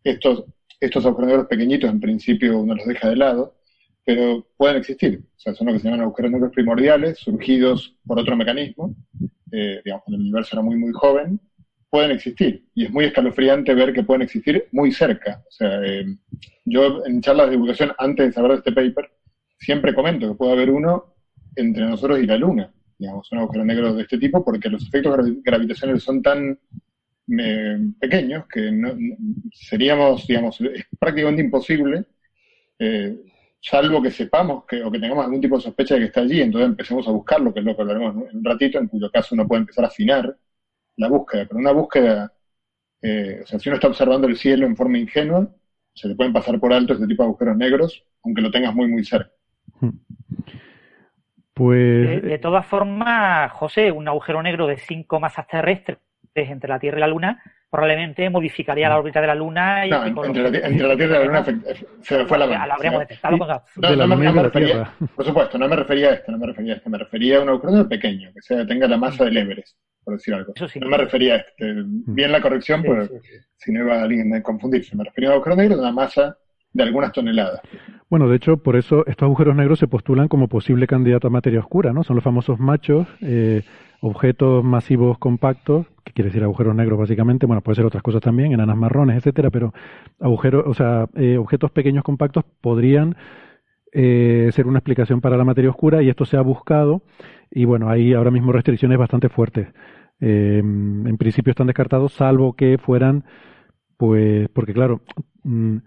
[0.03, 0.45] estos,
[0.81, 3.57] estos agujeros negros pequeñitos en principio uno los deja de lado,
[4.07, 5.21] pero pueden existir.
[5.37, 8.97] O sea, son lo que se llaman agujeros negros primordiales, surgidos por otro mecanismo,
[9.53, 11.39] eh, digamos, cuando el universo era muy, muy joven,
[11.91, 12.67] pueden existir.
[12.75, 15.43] Y es muy escalofriante ver que pueden existir muy cerca.
[15.47, 16.07] O sea, eh,
[16.65, 19.11] yo en charlas de divulgación, antes de saber de este paper,
[19.59, 21.15] siempre comento que puede haber uno
[21.55, 25.17] entre nosotros y la Luna digamos, un agujero negro de este tipo, porque los efectos
[25.43, 26.59] gravitacionales son tan
[27.39, 28.97] eh, pequeños que no,
[29.53, 32.05] seríamos, digamos, es prácticamente imposible,
[32.79, 33.17] eh,
[33.61, 36.41] salvo que sepamos que, o que tengamos algún tipo de sospecha de que está allí,
[36.41, 39.35] entonces empecemos a buscarlo, que es lo que hablaremos en un ratito, en cuyo caso
[39.35, 40.37] uno puede empezar a afinar
[40.97, 41.47] la búsqueda.
[41.47, 42.33] Pero una búsqueda,
[43.03, 45.49] eh, o sea, si uno está observando el cielo en forma ingenua,
[45.95, 48.89] se le pueden pasar por alto este tipo de agujeros negros, aunque lo tengas muy,
[48.89, 49.31] muy cerca.
[51.55, 52.23] Pues...
[52.23, 55.99] De, todas formas, José, un agujero negro de cinco masas terrestres
[56.35, 59.87] entre la Tierra y la Luna probablemente modificaría la órbita de la Luna.
[59.87, 61.45] Y no, entre, la, Tierra y la Luna
[62.01, 62.67] se fue la mano.
[62.67, 63.37] Lo habríamos detectado.
[63.77, 66.77] No, no, me refería, por supuesto, no me refería a esto, no me refería a
[66.77, 69.77] esto, me refería a un agujero negro pequeño, que sea, tenga la masa del Everest,
[70.05, 70.53] por decir algo.
[70.81, 71.75] no me refería a este.
[71.85, 73.11] Bien la corrección, pues
[73.57, 74.97] si no iba a alguien a confundirse.
[74.97, 76.37] Me refería a un agujero negro de una masa
[76.77, 77.61] de algunas toneladas.
[78.09, 81.61] Bueno, de hecho, por eso estos agujeros negros se postulan como posible candidato a materia
[81.61, 82.05] oscura, ¿no?
[82.05, 83.63] Son los famosos machos, eh,
[84.01, 88.53] objetos masivos compactos, que quiere decir agujeros negros básicamente, bueno, puede ser otras cosas también,
[88.53, 89.73] enanas marrones, etcétera, pero
[90.21, 93.17] agujeros, o sea, eh, objetos pequeños compactos podrían
[93.93, 97.03] eh, ser una explicación para la materia oscura y esto se ha buscado
[97.51, 99.69] y bueno, hay ahora mismo restricciones bastante fuertes.
[100.21, 103.25] en principio están descartados, salvo que fueran,
[103.99, 105.01] pues, porque claro,
[105.45, 105.79] mm,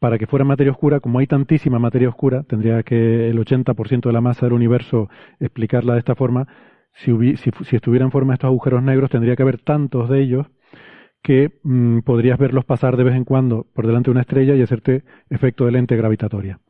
[0.00, 4.12] para que fuera materia oscura, como hay tantísima materia oscura, tendría que el 80% de
[4.14, 6.48] la masa del universo explicarla de esta forma.
[6.94, 10.46] Si, si, estuviera en forma estos agujeros negros, tendría que haber tantos de ellos
[11.22, 14.62] que mm, podrías verlos pasar de vez en cuando por delante de una estrella y
[14.62, 16.60] hacerte efecto de lente gravitatoria.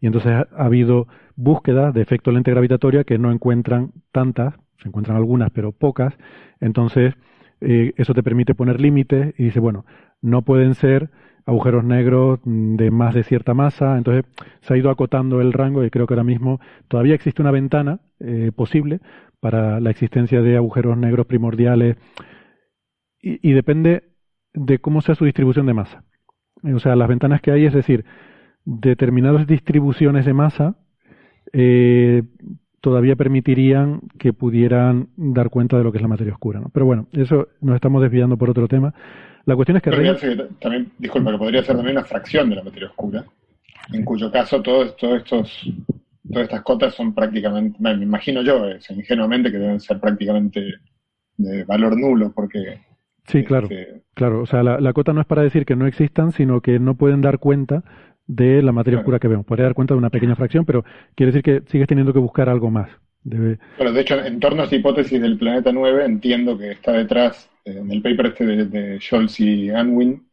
[0.00, 4.88] Y entonces ha, habido búsquedas de efecto de lente gravitatoria que no encuentran tantas, se
[4.88, 6.14] encuentran algunas, pero pocas.
[6.60, 7.14] Entonces,
[7.60, 9.84] eh, eso te permite poner límites y dice, bueno,
[10.20, 11.10] no pueden ser
[11.46, 14.24] agujeros negros de más de cierta masa, entonces
[14.62, 18.00] se ha ido acotando el rango y creo que ahora mismo todavía existe una ventana
[18.20, 19.00] eh, posible
[19.40, 21.96] para la existencia de agujeros negros primordiales
[23.20, 24.02] y, depende
[24.52, 26.04] de cómo sea su distribución de masa.
[26.62, 28.04] O sea, las ventanas que hay, es decir,
[28.66, 30.76] determinadas distribuciones de masa
[31.52, 32.22] eh,
[32.84, 36.60] todavía permitirían que pudieran dar cuenta de lo que es la materia oscura.
[36.60, 36.68] ¿no?
[36.68, 38.92] Pero bueno, eso nos estamos desviando por otro tema.
[39.46, 39.90] La cuestión es que...
[40.60, 43.24] también, disculpa, que podría ser también una fracción de la materia oscura,
[43.90, 45.66] en cuyo caso todos, todos estos,
[46.30, 50.74] todas estas cotas son prácticamente, me imagino yo, es, ingenuamente que deben ser prácticamente
[51.38, 52.80] de valor nulo, porque...
[53.28, 54.42] Sí, claro, este, claro.
[54.42, 57.22] O sea, la, cota no es para decir que no existan, sino que no pueden
[57.22, 57.82] dar cuenta
[58.26, 59.46] de la materia oscura que vemos.
[59.46, 60.84] Podría dar cuenta de una pequeña fracción, pero
[61.14, 62.90] quiere decir que sigues teniendo que buscar algo más.
[63.22, 63.58] Debe...
[63.78, 67.50] Bueno, de hecho, en torno a esta hipótesis del planeta 9, entiendo que está detrás,
[67.64, 70.28] eh, en el paper este de, Scholz y Anwin,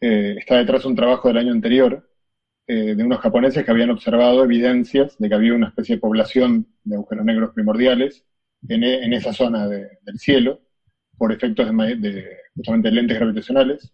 [0.00, 2.08] eh, está detrás un trabajo del año anterior
[2.66, 6.66] eh, de unos japoneses que habían observado evidencias de que había una especie de población
[6.84, 8.24] de agujeros negros primordiales
[8.68, 10.60] en, en esa zona del cielo
[11.18, 13.92] por efectos de, de, justamente lentes gravitacionales.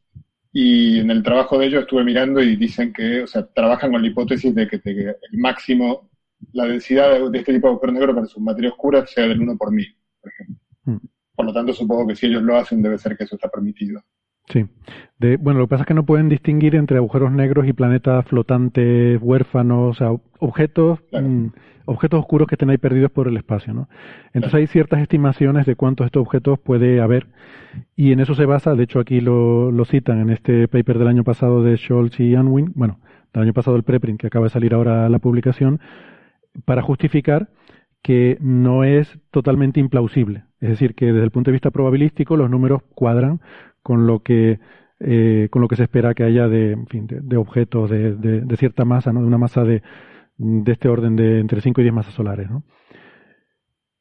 [0.59, 4.01] Y en el trabajo de ellos estuve mirando y dicen que, o sea, trabajan con
[4.01, 6.09] la hipótesis de que, el máximo,
[6.55, 9.55] la densidad de, este tipo de agujero negro para su materia oscura sea del 1
[9.59, 10.57] por mil, por ejemplo.
[10.85, 10.97] Mm.
[11.35, 14.03] Por lo tanto, supongo que si ellos lo hacen, debe ser que eso está permitido.
[14.49, 14.67] Sí.
[15.19, 18.25] De, bueno, lo que pasa es que no pueden distinguir entre agujeros negros y planetas
[18.27, 21.47] flotantes, huérfanos, o sea, objetos, mm,
[21.87, 23.89] objetos oscuros que estén ahí perdidos por el espacio, ¿no?
[24.35, 27.27] Entonces hay ciertas estimaciones de cuántos estos objetos puede haber
[27.97, 31.09] y en eso se basa, de hecho aquí lo, lo citan en este paper del
[31.09, 33.01] año pasado de Scholz y Unwin, bueno,
[33.33, 35.81] del año pasado el preprint que acaba de salir ahora la publicación,
[36.65, 37.49] para justificar
[38.03, 40.45] que no es totalmente implausible.
[40.61, 43.41] Es decir, que desde el punto de vista probabilístico los números cuadran
[43.87, 44.59] con lo que
[44.99, 48.57] eh, con lo que se espera que haya de, en fin, de, objetos de, de,
[48.57, 49.21] cierta masa, ¿no?
[49.21, 49.81] de una masa de,
[50.39, 52.51] de este orden de entre 5 y 10 masas solares.
[52.51, 52.65] ¿no?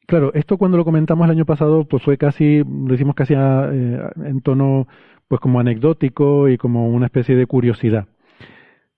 [0.08, 4.00] Claro, esto cuando lo comentamos el año pasado, pues fue casi, lo hicimos casi eh,
[4.24, 4.88] en tono
[5.28, 8.08] pues como anecdótico y como una especie de curiosidad.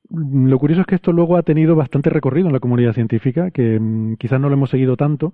[0.09, 3.77] Lo curioso es que esto luego ha tenido bastante recorrido en la comunidad científica, que
[3.77, 5.34] mm, quizás no lo hemos seguido tanto,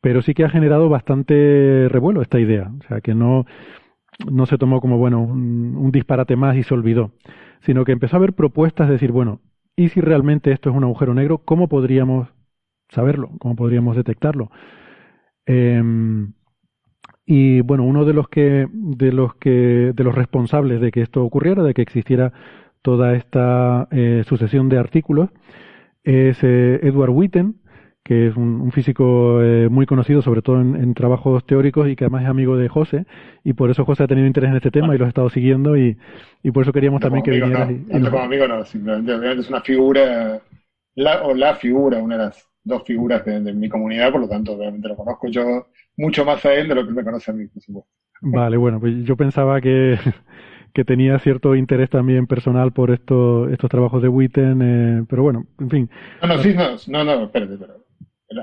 [0.00, 2.70] pero sí que ha generado bastante revuelo esta idea.
[2.78, 3.46] O sea, que no,
[4.30, 7.12] no se tomó como, bueno, un, disparate más y se olvidó,
[7.60, 9.40] sino que empezó a haber propuestas de decir, bueno,
[9.76, 11.38] ¿y si realmente esto es un agujero negro?
[11.38, 12.28] ¿Cómo podríamos
[12.88, 13.30] saberlo?
[13.38, 14.50] ¿Cómo podríamos detectarlo?
[15.46, 16.32] Em,
[17.26, 21.24] y bueno, uno de los que, de los que, de los responsables de que esto
[21.24, 22.32] ocurriera, de que existiera
[22.82, 25.30] toda esta eh, sucesión de artículos,
[26.02, 27.56] es eh, Edward Witten,
[28.04, 32.24] que es un, físico eh, muy conocido, sobre todo en, trabajos teóricos y que además
[32.24, 33.06] es amigo de José,
[33.42, 35.74] y por eso José ha tenido interés en este tema y lo ha estado siguiendo,
[35.78, 35.96] y,
[36.42, 37.66] y por eso queríamos también que viniera.
[37.66, 40.38] No, como amigo no, simplemente es una figura,
[40.96, 44.52] la, o la figura, una de las dos figuras de, mi comunidad, por lo tanto,
[44.52, 47.34] obviamente lo conozco yo mucho más a él de lo que él me conoce a
[47.34, 47.90] mí, por supuesto.
[48.20, 49.98] Vale, bueno, pues yo pensaba que,
[50.74, 55.46] que tenía cierto interés también personal por esto, estos trabajos de Witten, eh, pero bueno,
[55.58, 55.90] en fin.
[56.20, 57.83] No, no, sí, no, no, no espérate, pero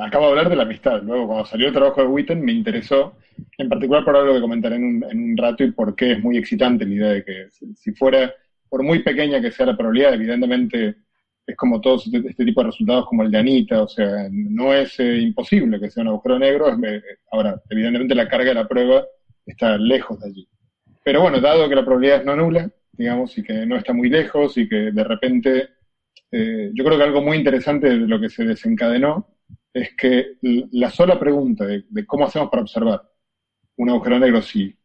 [0.02, 1.02] acabo de hablar de la amistad.
[1.04, 3.16] Luego, cuando salió el trabajo de Witten, me interesó,
[3.58, 6.86] en particular por algo que comentaré en un, rato y por qué es muy excitante
[6.86, 8.34] la idea de que si fuera,
[8.70, 10.96] por muy pequeña que sea la probabilidad, evidentemente
[11.46, 14.74] es como todos este, este, tipo de resultados como el de Anita, o sea, no
[14.74, 17.02] es eh, imposible que sea un agujero negro, eh,
[17.32, 19.06] ahora, evidentemente la carga de la prueba
[19.46, 20.48] está lejos de allí.
[21.04, 24.10] Pero bueno, dado que la probabilidad es no nula, digamos, y que no está muy
[24.10, 25.70] lejos y que de repente,
[26.32, 29.28] eh, yo creo que algo muy interesante de lo que se desencadenó
[29.74, 30.38] es que
[30.72, 33.02] la sola pregunta de, cómo hacemos para observar
[33.78, 34.76] un agujero negro si,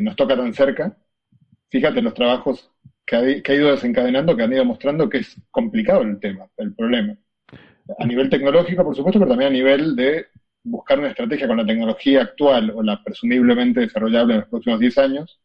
[0.00, 0.96] nos toca tan cerca,
[1.70, 2.70] fíjate los trabajos
[3.06, 7.16] que ha, ido desencadenando, que han ido mostrando que es complicado el tema, el problema.
[7.98, 10.26] A nivel tecnológico, por supuesto, pero también a nivel de
[10.62, 14.98] buscar una estrategia con la tecnología actual o la presumiblemente desarrollable en los próximos 10
[14.98, 15.40] años,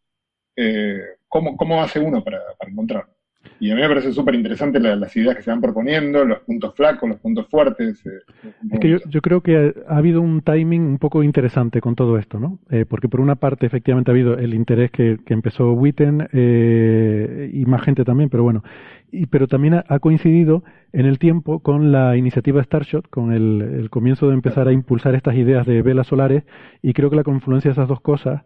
[0.55, 3.15] eh, ¿cómo, ¿cómo hace uno para, para encontrarlo?
[3.59, 6.75] Y a mí me parece súper interesante las ideas que se van proponiendo, los puntos
[6.75, 8.05] flacos, los puntos fuertes.
[8.05, 8.19] Eh,
[8.71, 12.39] es que yo, creo que ha, habido un timing un poco interesante con todo esto,
[12.39, 12.59] ¿no?
[12.69, 17.65] Eh, porque por una parte, efectivamente, ha habido el interés que, empezó Witten eh, y
[17.65, 18.63] más gente también, pero bueno.
[19.11, 23.89] Y, pero también ha, coincidido en el tiempo con la iniciativa Starshot, con el, el
[23.89, 26.43] comienzo de empezar a impulsar estas ideas de velas solares,
[26.81, 28.43] y creo que la confluencia de esas dos cosas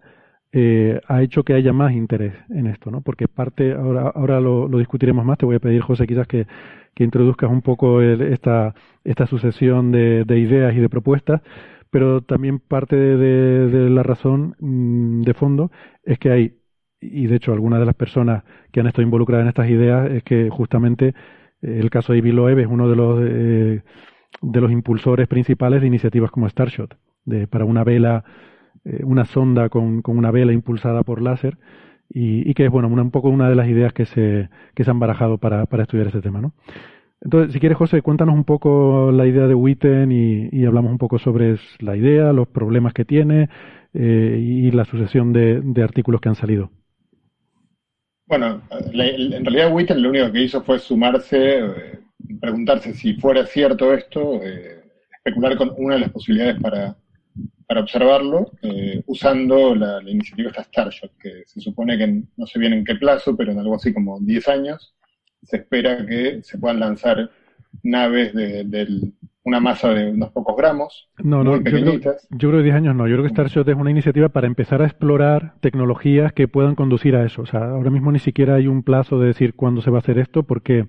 [0.51, 3.01] eh, ha hecho que haya más interés en esto, ¿no?
[3.01, 6.47] Porque parte, ahora, ahora lo, discutiremos más, te voy a pedir, José, quizás que,
[6.95, 8.73] que introduzcas un poco esta,
[9.03, 11.41] esta sucesión de, ideas y de propuestas,
[11.91, 15.71] pero también parte de, la razón mm, de fondo
[16.03, 16.57] es que hay,
[16.99, 20.23] y de hecho algunas de las personas que han estado involucradas en estas ideas, es
[20.23, 21.13] que justamente
[21.61, 23.81] el caso de Ivy Loeb es uno de los, eh,
[24.41, 28.23] de los impulsores principales de iniciativas como Starshot, de, para una vela
[28.85, 31.57] eh, una sonda con, con, una vela impulsada por láser
[32.09, 34.99] y, que es bueno un poco una de las ideas que se, que se han
[34.99, 36.41] barajado para, para estudiar este tema.
[36.41, 36.53] ¿no?
[37.21, 41.19] Entonces, si quieres, José, cuéntanos un poco la idea de Witten y, hablamos un poco
[41.19, 43.49] sobre la idea, los problemas que tiene
[43.93, 46.71] eh, y la sucesión de, artículos que han salido.
[48.25, 51.99] Bueno, en realidad Witten lo único que hizo fue sumarse, eh,
[52.39, 54.39] preguntarse si fuera cierto esto,
[55.11, 56.95] especular con una de las posibilidades para,
[57.69, 58.49] para observarlo,
[59.05, 62.95] usando la, la, iniciativa esta Starshot, que se supone que no sé bien en qué
[62.95, 64.95] plazo, pero en algo así como 10 años,
[65.43, 67.29] se espera que se puedan lanzar
[67.83, 69.11] naves de,
[69.43, 71.99] una masa de unos pocos gramos, no, no, Yo creo,
[72.31, 73.07] yo creo que 10 años no.
[73.07, 77.15] Yo creo que Starshot es una iniciativa para empezar a explorar tecnologías que puedan conducir
[77.15, 77.43] a eso.
[77.43, 80.01] O sea, ahora mismo ni siquiera hay un plazo de decir cuándo se va a
[80.01, 80.87] hacer esto porque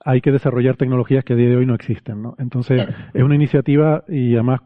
[0.00, 2.36] hay que desarrollar tecnologías que a día de hoy no existen, ¿no?
[2.38, 4.60] Entonces, es una iniciativa y además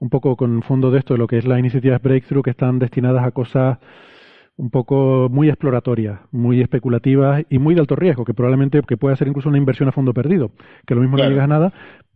[0.00, 2.78] un poco con fondo de esto de lo que es las iniciativas Breakthrough que están
[2.78, 3.78] destinadas a cosas
[4.56, 9.16] un poco muy exploratorias, muy especulativas y muy de alto riesgo, que probablemente que pueda
[9.16, 10.52] ser incluso una inversión a fondo perdido,
[10.86, 11.72] que lo mismo no llegas a nada,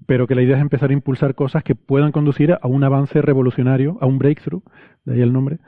[0.06, 3.22] pero que la idea es empezar a impulsar cosas que puedan conducir a un avance
[3.22, 4.62] revolucionario, a un breakthrough,
[5.04, 5.58] de ahí el nombre.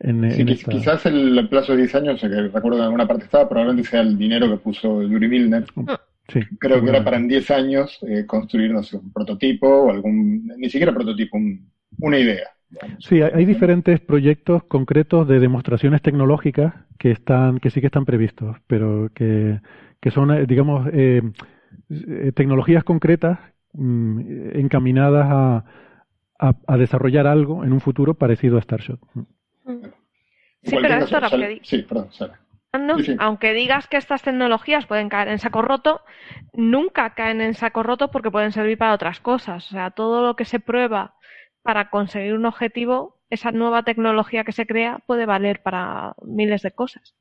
[0.00, 3.88] En, Quizás el plazo de 10 años, que recuerdo que en alguna parte estaba, probablemente
[3.88, 5.64] sea el dinero que puso Yuri Milner.
[6.28, 9.90] Sí, Creo que era para en 10 años eh, construir, no sé, un prototipo o
[9.90, 11.38] algún, ni siquiera prototipo,
[11.98, 12.48] una idea.
[13.00, 18.56] Sí, hay, diferentes proyectos concretos de demostraciones tecnológicas que están, que sí que están previstos,
[18.66, 19.60] pero que,
[20.00, 21.22] que son, eh, digamos, eh,
[21.90, 23.38] eh, tecnologías concretas
[23.74, 25.64] mm, encaminadas a,
[26.66, 29.00] a, desarrollar algo en un futuro parecido a Starshot.
[30.62, 31.18] Sí, pero esto
[31.62, 32.08] sí, perdón,
[33.18, 36.00] aunque digas que estas tecnologías pueden caer en saco roto,
[36.54, 39.66] nunca caen en saco roto porque pueden servir para otras cosas.
[39.68, 41.14] O sea, todo lo que se prueba
[41.62, 46.70] para conseguir un objetivo, esa nueva tecnología que se crea puede valer para miles de
[46.70, 47.14] cosas.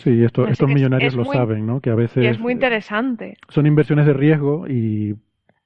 [0.00, 1.80] Sí, esto, estos millonarios lo saben, ¿no?
[1.80, 2.24] Que a veces...
[2.24, 3.36] es muy interesante.
[3.48, 5.16] Son inversiones de riesgo y,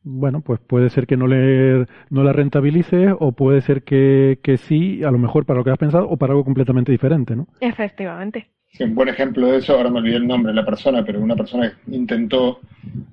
[0.03, 4.57] bueno, pues puede ser que no, le, no la rentabilice o puede ser que, que
[4.57, 7.47] sí, a lo mejor para lo que has pensado o para algo completamente diferente, ¿no?
[7.61, 8.54] Efectivamente.
[8.81, 11.37] Un buen ejemplo de eso, ahora me olvidé el nombre de la persona, pero una
[11.37, 12.61] persona intentó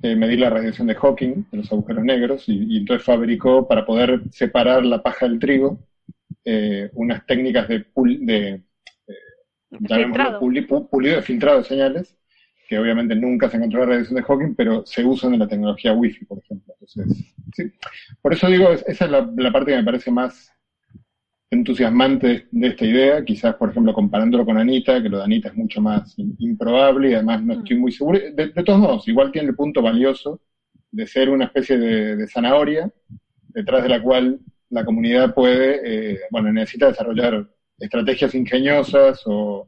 [0.01, 4.21] eh, medir la radiación de Hawking, de los agujeros negros, y, entonces fabricó para poder
[4.31, 5.79] separar la paja del trigo
[6.43, 8.61] eh, unas técnicas de, de
[9.69, 10.39] filtrado.
[10.39, 12.17] pulido de filtrado de señales,
[12.67, 15.93] que obviamente nunca se encontró la radiación de Hawking, pero se usan en la tecnología
[15.93, 16.73] Wi-Fi, por ejemplo.
[16.79, 17.71] Entonces, sí.
[18.19, 20.51] Por eso digo, esa es la parte que me parece más
[21.51, 25.55] entusiasmante de esta idea, quizás, por ejemplo, comparándolo con Anita, que lo de Anita es
[25.55, 28.19] mucho más improbable y además no estoy muy seguro.
[28.33, 30.39] De, todos modos, igual tiene el punto valioso
[30.91, 32.89] de ser una especie de, zanahoria
[33.49, 35.81] detrás de la cual la comunidad puede,
[36.13, 37.45] eh, bueno, necesita desarrollar
[37.77, 39.67] estrategias ingeniosas o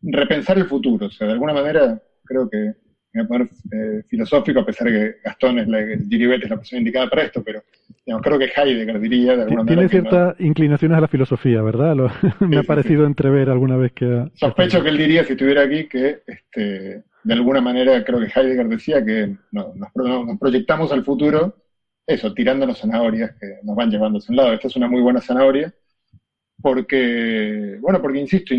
[0.00, 1.06] repensar el futuro.
[1.06, 2.72] O sea, de alguna manera creo que
[3.18, 5.78] a poner eh, filosófico, a pesar de que Gastón es la,
[6.08, 7.62] Giribet es la persona indicada para esto, pero
[8.22, 9.66] creo que Heidegger diría de alguna.
[9.66, 11.96] Tiene ciertas inclinaciones a la filosofía, ¿verdad?
[12.40, 14.30] me ha parecido entrever alguna vez que.
[14.34, 18.68] Sospecho que él diría, si estuviera aquí, que este, de alguna manera creo que Heidegger
[18.68, 19.66] decía que nos,
[20.38, 21.56] proyectamos al futuro,
[22.06, 24.52] eso, tirando las zanahorias que nos van llevando a un lado.
[24.52, 25.72] Esta es una muy buena zanahoria
[26.62, 28.54] porque, bueno, porque insisto,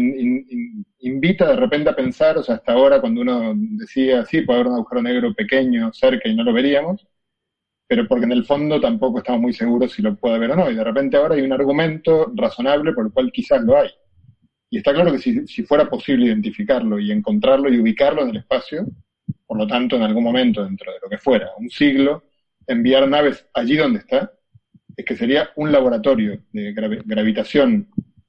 [0.99, 4.72] invita de repente a pensar, o sea, hasta ahora cuando uno decía, sí, puede haber
[4.72, 7.06] un agujero negro pequeño cerca y no lo veríamos,
[7.88, 10.72] pero porque en el fondo tampoco estamos muy seguros si lo puede haber o no,
[10.72, 13.90] y de repente ahora hay un argumento razonable por el cual quizás lo hay.
[14.69, 18.38] Y está claro que si, si fuera posible identificarlo y encontrarlo y ubicarlo en el
[18.38, 18.88] espacio,
[19.45, 22.23] por lo tanto, en algún momento dentro de lo que fuera, un siglo,
[22.68, 24.32] enviar naves allí donde está,
[24.95, 27.88] es que sería un laboratorio de gravitación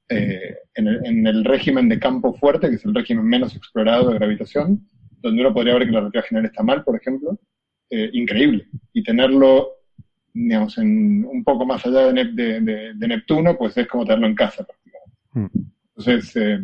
[0.09, 4.87] eh, en, el, régimen de campo fuerte, que es el régimen menos explorado de gravitación,
[5.21, 7.39] donde uno podría ver que la relatividad general está mal, por ejemplo,
[7.89, 8.67] eh, increíble.
[8.91, 9.69] Y tenerlo,
[10.33, 15.17] digamos, en, un poco más allá de, Neptuno, pues es como tenerlo en casa prácticamente.
[15.33, 15.69] Mm.
[15.95, 16.59] Entonces, eh,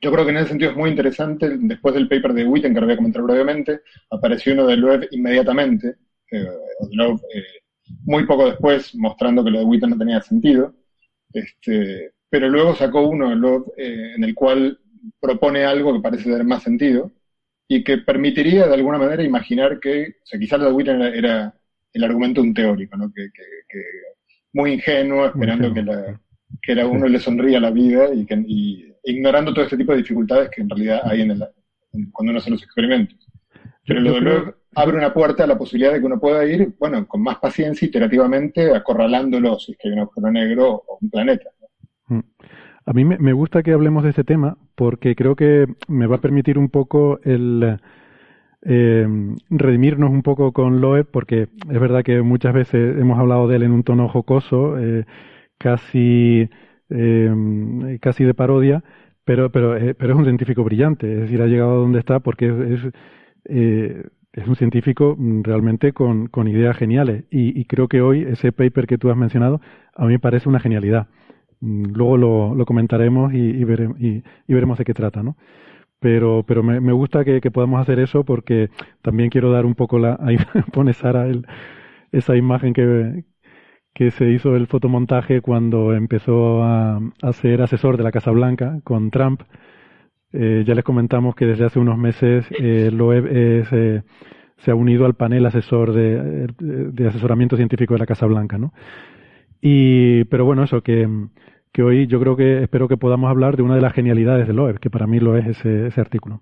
[0.00, 1.56] yo creo que en ese sentido es muy interesante.
[1.58, 3.80] Después del paper de Witten, que lo voy a comentar brevemente,
[4.10, 5.96] apareció uno de Loeb inmediatamente,
[6.30, 6.46] eh,
[8.04, 10.74] muy poco después, mostrando que lo de Witten no tenía sentido.
[11.32, 13.32] Este, pero luego sacó uno
[13.76, 14.78] eh, en el cual
[15.20, 17.12] propone algo que parece tener más sentido
[17.68, 21.54] y que permitiría de alguna manera imaginar que, o sea, quizás lo de Witten era,
[21.92, 23.12] el argumento de un teórico, ¿no?
[23.12, 23.28] Que,
[24.52, 26.20] muy ingenuo, esperando que, la,
[26.62, 28.42] que a uno le sonría la vida y, que,
[29.04, 31.44] ignorando todo este tipo de dificultades que en realidad hay en el,
[32.12, 33.18] cuando uno hace los experimentos.
[33.86, 37.06] Pero lo de abre una puerta a la posibilidad de que uno pueda ir, bueno,
[37.08, 41.50] con más paciencia, iterativamente, acorralándolo si es que hay un agujero negro o un planeta.
[42.08, 42.20] Mm.
[42.84, 46.20] A mí me gusta que hablemos de este tema porque creo que me va a
[46.20, 47.78] permitir un poco el,
[48.68, 49.06] eh,
[49.48, 53.62] redimirnos un poco con Loeb, porque es verdad que muchas veces hemos hablado de él
[53.62, 55.04] en un tono jocoso, eh,
[55.56, 56.48] casi,
[56.90, 58.82] eh, casi de parodia,
[59.24, 62.46] pero, pero, pero es un científico brillante, es decir, ha llegado a donde está porque
[62.48, 64.00] es,
[64.36, 67.24] es un científico realmente con, ideas geniales.
[67.30, 69.60] Y, creo que hoy ese paper que tú has mencionado
[69.94, 71.08] a mí me parece una genialidad.
[71.60, 75.36] Mm, luego lo, comentaremos y, y, vere, y, y veremos de qué trata, ¿no?
[76.00, 78.70] pero pero me, gusta que, podamos hacer eso porque
[79.02, 80.36] también quiero dar un poco la ahí
[80.72, 81.46] pone Sara el,
[82.12, 83.24] esa imagen que,
[84.10, 87.00] se hizo el fotomontaje cuando empezó a
[87.32, 89.42] ser asesor de la Casa Blanca con Trump
[90.36, 94.02] eh, ya les comentamos que desde hace unos meses eh, Loeb es, eh,
[94.58, 98.72] se ha unido al panel asesor de, de asesoramiento científico de la Casa Blanca no
[99.60, 101.08] y pero bueno eso que
[101.72, 104.54] que hoy yo creo que espero que podamos hablar de una de las genialidades de
[104.54, 106.40] Loeb, que para mí lo es ese, ese artículo.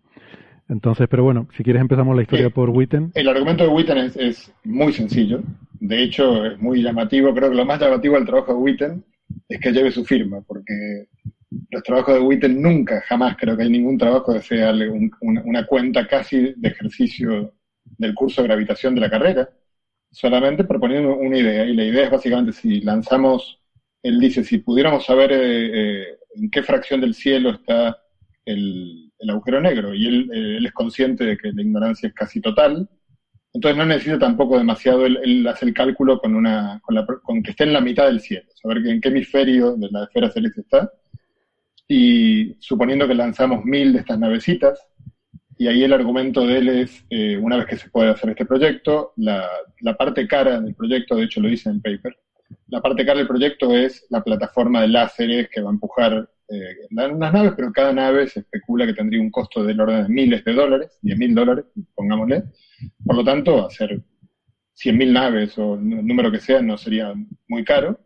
[0.68, 3.10] Entonces, pero bueno, si quieres empezamos la historia por Witten.
[3.14, 5.42] El argumento de Witten es, es, muy sencillo.
[5.80, 7.34] De hecho, es muy llamativo.
[7.34, 9.04] Creo que lo más llamativo del trabajo de Witten
[9.48, 11.08] es que lleve su firma, porque
[11.70, 15.66] los trabajos de Witten nunca, jamás creo que hay ningún trabajo que sea un, una,
[15.66, 17.54] cuenta casi de ejercicio
[17.84, 19.48] del curso de gravitación de la carrera,
[20.10, 21.64] solamente proponiendo una idea.
[21.64, 23.60] Y la idea es básicamente si lanzamos
[24.04, 25.70] él dice, si pudiéramos saber eh,
[26.02, 27.98] eh, en qué fracción del cielo está
[28.44, 32.42] el, agujero negro, y él, eh, él, es consciente de que la ignorancia es casi
[32.42, 32.86] total,
[33.54, 37.42] entonces no necesita tampoco demasiado, él, él hace el cálculo con, una, con, la, con,
[37.42, 40.60] que esté en la mitad del cielo, saber en qué hemisferio de la esfera celeste
[40.60, 40.92] está,
[41.88, 44.78] y suponiendo que lanzamos mil de estas navecitas,
[45.56, 48.44] y ahí el argumento de él es, eh, una vez que se puede hacer este
[48.44, 49.48] proyecto, la,
[49.96, 52.16] parte cara del proyecto, de hecho lo dice en el paper,
[52.68, 56.76] la parte cara del proyecto es la plataforma de láseres que va a empujar eh,
[56.90, 60.44] unas naves, pero cada nave se especula que tendría un costo del orden de miles
[60.44, 62.44] de dólares, 10 mil dólares, pongámosle.
[63.04, 64.02] Por lo tanto, hacer
[64.74, 67.14] 100 mil naves o el número que sea no sería
[67.48, 67.98] muy caro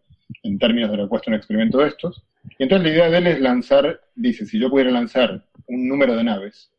[0.42, 2.24] en términos de lo cuesta un experimento de estos.
[2.58, 6.16] Y entonces la idea de él es lanzar, dice, si yo pudiera lanzar un número
[6.16, 6.70] de naves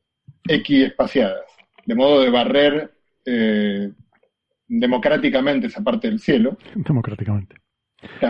[0.47, 1.45] X espaciadas,
[1.85, 2.91] de modo de barrer
[3.25, 3.91] eh,
[4.67, 6.57] democráticamente esa parte del cielo.
[6.75, 7.55] Democráticamente.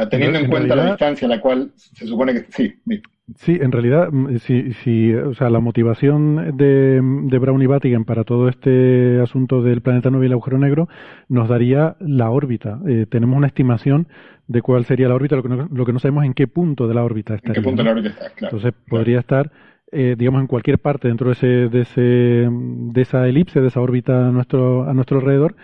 [0.10, 2.73] Teniendo en, en cuenta realidad, la distancia a la cual se supone que sí.
[2.88, 3.01] sí.
[3.35, 8.23] Sí, en realidad, sí, sí, o sea, la motivación de, de Brown y Vatican para
[8.23, 10.89] todo este asunto del planeta nuevo y el agujero negro
[11.27, 12.80] nos daría la órbita.
[12.88, 14.07] Eh, tenemos una estimación
[14.50, 16.88] de cuál sería la órbita, lo que, no, lo que no sabemos en qué punto
[16.88, 17.50] de la órbita está.
[17.50, 18.58] En qué punto de la órbita está, claro.
[18.58, 18.86] Entonces claro.
[18.90, 19.52] podría estar,
[19.92, 23.80] eh, digamos, en cualquier parte dentro de, ese, de, ese, de esa elipse, de esa
[23.80, 25.56] órbita a nuestro, a nuestro alrededor.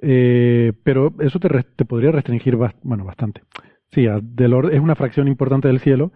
[0.00, 3.42] Eh, pero eso te, te podría restringir, bast bueno, bastante.
[3.90, 6.10] Sí, del es una fracción importante del cielo,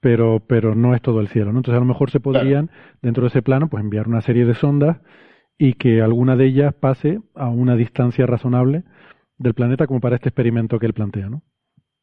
[0.00, 1.60] pero, pero no es todo el cielo, ¿no?
[1.60, 2.98] Entonces a lo mejor se podrían, claro.
[3.02, 5.00] dentro de ese plano, pues enviar una serie de sondas
[5.56, 8.82] y que alguna de ellas pase a una distancia razonable
[9.38, 11.42] del planeta como para este experimento que él plantea, ¿no?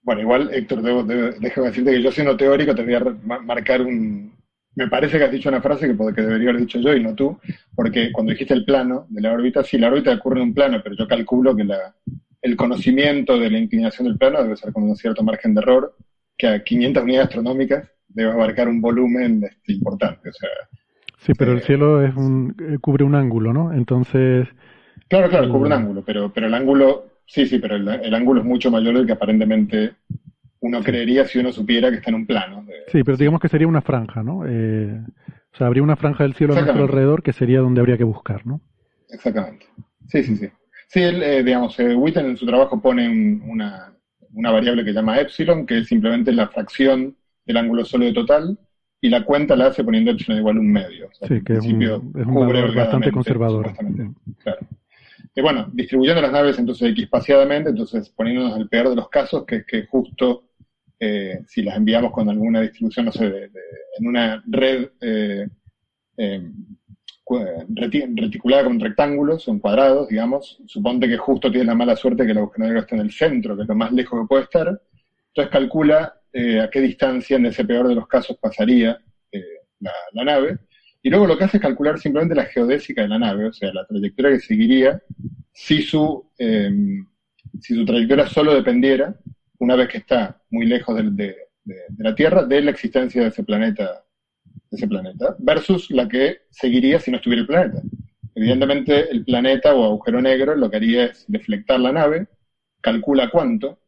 [0.02, 3.82] Bueno, igual, Héctor, debo, debo, déjame decirte que yo siendo teórico te voy a marcar
[3.82, 4.34] un...
[4.76, 7.14] Me parece que has dicho una frase que, que debería haber dicho yo y no
[7.14, 7.38] tú,
[7.76, 10.80] porque cuando dijiste el plano de la órbita, sí, la órbita ocurre en un plano,
[10.82, 11.96] pero yo calculo que la,
[12.42, 15.96] el conocimiento de la inclinación del plano debe ser con un cierto margen de error,
[16.38, 20.30] que a 500 unidades astronómicas debe abarcar un volumen este, importante.
[20.30, 20.50] O sea,
[21.18, 23.74] sí, pero eh, el cielo es un, cubre un ángulo, ¿no?
[23.74, 24.48] Entonces.
[25.08, 28.42] Claro, claro, cubre un ángulo, pero, pero el ángulo, sí, sí, pero el, el, ángulo
[28.42, 29.94] es mucho mayor del que aparentemente
[30.62, 32.64] uno creería si uno supiera que está en un plano.
[32.66, 34.46] De, sí, pero digamos que sería una franja, ¿no?
[34.46, 35.00] Eh,
[35.54, 38.04] o sea, habría una franja del cielo a nuestro alrededor que sería donde habría que
[38.04, 38.62] buscar, ¿no?
[39.10, 39.66] Exactamente.
[40.08, 40.50] Sí, sí, sí.
[40.88, 43.94] Sí, él, eh, digamos, eh, Witten en su trabajo pone un, una,
[44.34, 47.16] una variable que llama epsilon, que es simplemente la fracción
[47.46, 48.58] del ángulo sólido total,
[49.02, 51.08] y la cuenta la hace poniendo epsilon igual a un medio.
[51.08, 53.72] O sea, sí, que es un, es un valor bastante conservador.
[53.80, 54.34] Sí.
[54.44, 54.60] Claro.
[55.36, 59.58] Y bueno, distribuyendo las naves entonces equispaciadamente, entonces poniéndonos el peor de los casos, que
[59.58, 60.50] es que justo
[61.00, 63.62] eh, si las enviamos con alguna distribución, no sé, de, de,
[64.00, 65.48] en una red eh,
[66.18, 66.52] eh,
[67.70, 72.40] reticulada con rectángulos, son cuadrados, digamos, suponte que justo tienes la mala suerte que el
[72.40, 74.68] agujero negro está en el centro, que es lo más lejos que puede estar,
[75.28, 79.00] entonces calcula eh, a qué distancia en ese peor de los casos pasaría
[79.32, 79.44] eh,
[79.80, 80.58] la, nave,
[81.02, 83.74] y luego lo que hace es calcular simplemente la geodésica de la nave, o sea,
[83.74, 85.02] la trayectoria que seguiría
[85.54, 86.72] si su, eh,
[87.60, 89.16] si su trayectoria solo dependiera,
[89.60, 93.44] una vez que está muy lejos de, de la Tierra, de la existencia de ese
[93.44, 94.04] planeta
[94.70, 97.82] de ese planeta, versus la que seguiría si no estuviera el planeta.
[98.36, 102.28] Evidentemente, el planeta o agujero negro lo que haría es deflectar la nave,
[102.82, 103.80] calcula cuánto,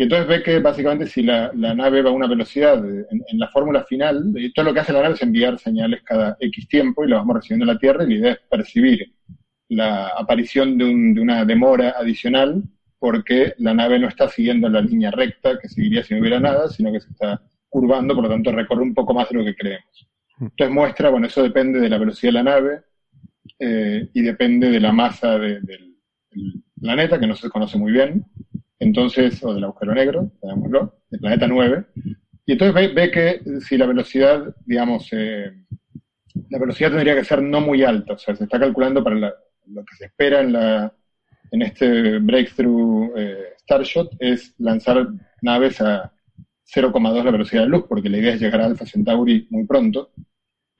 [0.00, 3.22] y entonces ve que básicamente si la, la nave va a una velocidad de, en,
[3.26, 6.68] en, la fórmula final, todo lo que hace la nave es enviar señales cada X
[6.68, 9.12] tiempo y las vamos recibiendo en la Tierra, y la idea es percibir
[9.68, 12.62] la aparición de, de, una demora adicional
[12.98, 16.70] porque la nave no está siguiendo la línea recta que seguiría si no hubiera nada,
[16.70, 19.54] sino que se está curvando, por lo tanto recorre un poco más de lo que
[19.54, 20.08] creemos.
[20.38, 20.44] Mm.
[20.44, 22.80] Entonces muestra, bueno, eso depende de la velocidad de la nave
[23.58, 25.98] eh, y depende de la masa del
[26.80, 28.24] planeta, que no se conoce muy bien,
[28.80, 31.84] entonces, o del agujero negro, llamémoslo, del planeta 9,
[32.46, 35.52] y entonces ve, que si la velocidad, digamos, eh,
[36.48, 39.84] la velocidad tendría que ser no muy alta, o sea, se está calculando para lo
[39.84, 40.92] que se espera en, la,
[41.52, 45.06] en este Breakthrough eh, Starshot es lanzar
[45.42, 46.12] naves a
[46.74, 50.10] 0,2 la velocidad de luz, porque la idea es llegar a Alpha Centauri muy pronto,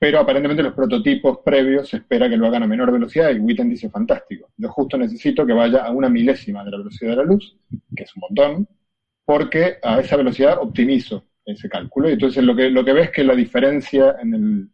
[0.01, 3.69] pero aparentemente los prototipos previos se espera que lo hagan a menor velocidad y Witten
[3.69, 4.49] dice fantástico.
[4.57, 7.55] Yo justo necesito que vaya a una milésima de la velocidad de la luz,
[7.95, 8.67] que es un montón,
[9.23, 12.09] porque a esa velocidad optimizo ese cálculo.
[12.09, 14.69] Y entonces lo que, lo que ves es que la diferencia en, el,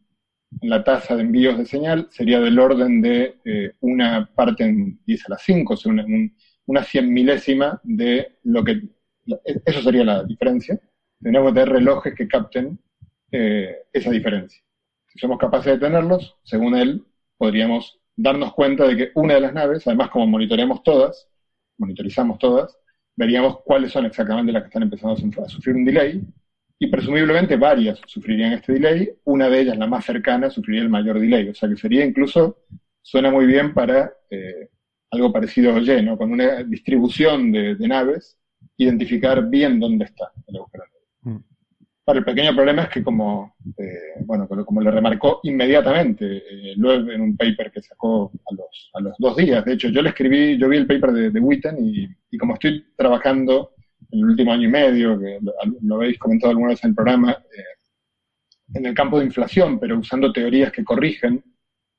[0.62, 5.26] la tasa de envíos de señal sería del orden de eh, una parte en 10
[5.26, 6.06] a la 5, o sea, una,
[6.68, 8.82] una 100 milésima de lo que...
[9.66, 10.80] Eso sería la diferencia.
[11.22, 12.80] Tenemos tener relojes que capten
[13.30, 14.62] eh, esa diferencia.
[15.18, 17.04] Si somos capaces de tenerlos, según él,
[17.38, 21.28] podríamos darnos cuenta de que una de las naves, además como monitoreamos todas,
[21.80, 22.78] monitorizamos todas,
[23.16, 26.22] veríamos cuáles son exactamente las que están empezando a sufrir un delay
[26.78, 31.20] y presumiblemente varias sufrirían este delay, una de ellas, la más cercana, sufriría el mayor
[31.20, 32.60] delay, o sea que sería incluso,
[33.02, 34.70] suena muy bien para eh,
[35.10, 38.38] algo parecido a lleno, con una distribución de, naves,
[38.78, 41.40] identificar bien dónde está el agujero negro.
[41.40, 41.57] Mm.
[42.08, 47.20] El pequeño problema es que como, eh, bueno, como le remarcó inmediatamente eh, Loeb en
[47.20, 50.58] un paper que sacó a los, a los dos días, de hecho yo le escribí,
[50.58, 53.72] yo vi el paper de, de Witten y, y como estoy trabajando
[54.12, 55.40] en el último año y medio, que
[55.82, 60.00] lo, habéis comentado alguna vez en el programa, eh, en el campo de inflación, pero
[60.00, 61.44] usando teorías que corrigen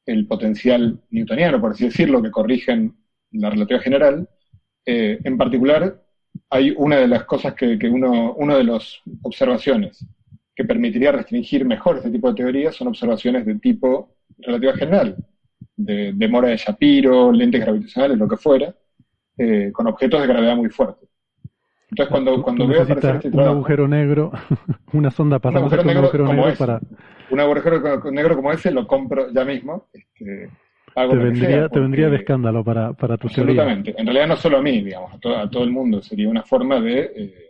[0.06, 2.96] el potencial newtoniano, por así decirlo, que corrigen
[3.32, 4.28] la relatividad general.
[4.86, 6.02] Eh, en particular,
[6.50, 10.06] hay una de las cosas que, que uno, una de las observaciones
[10.54, 15.16] que permitiría restringir mejor este tipo de teorías son observaciones de tipo relatividad general,
[15.76, 18.74] de demora de Shapiro, lentes gravitacionales, lo que fuera,
[19.36, 21.08] eh, con objetos de gravedad muy fuertes.
[21.90, 24.32] Entonces, cuando, cuando veo aparecer este un agujero negro,
[24.92, 26.80] una sonda para un agujero, negro, un agujero negro para...
[27.30, 29.86] Un agujero negro como ese lo compro ya mismo.
[29.92, 30.50] Este,
[30.94, 33.94] te, vendría, te vendría de escándalo para, para tu Absolutamente.
[33.96, 36.02] En realidad no solo a mí, digamos, a, todo el mundo.
[36.02, 37.48] Sería una forma de, eh,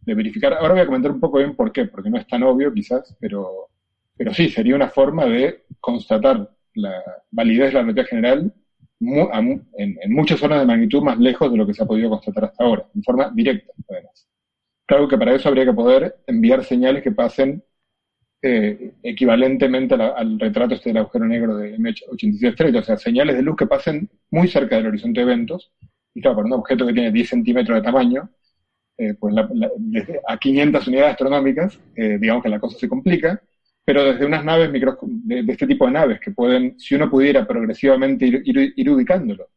[0.00, 0.54] de verificar.
[0.54, 3.16] Ahora voy a comentar un poco bien por qué, porque no es tan obvio quizás,
[3.20, 3.68] pero,
[4.16, 8.52] pero sí, sería una forma de constatar la validez de la relatividad general
[9.00, 12.64] en, muchas zonas de magnitud más lejos de lo que se ha podido constatar hasta
[12.64, 14.28] ahora, en forma directa, además.
[14.86, 17.62] Claro que para eso habría que poder enviar señales que pasen
[18.40, 23.56] eh, equivalentemente al retrato este del agujero negro de M86 o sea, señales de luz
[23.56, 25.72] que pasen muy cerca del horizonte de eventos,
[26.14, 28.30] y claro, para un objeto que tiene 10 centímetros de tamaño,
[28.96, 29.34] eh, pues
[29.78, 33.40] desde a 500 unidades astronómicas, eh, digamos que la cosa se complica,
[33.84, 37.46] pero desde unas naves micro, de, este tipo de naves que pueden, si uno pudiera
[37.46, 39.48] progresivamente ir, ubicándolo,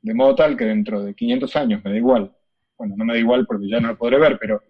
[0.00, 2.32] de modo tal que dentro de 500 años me da igual,
[2.78, 4.62] bueno, no me da igual porque ya no lo podré ver, pero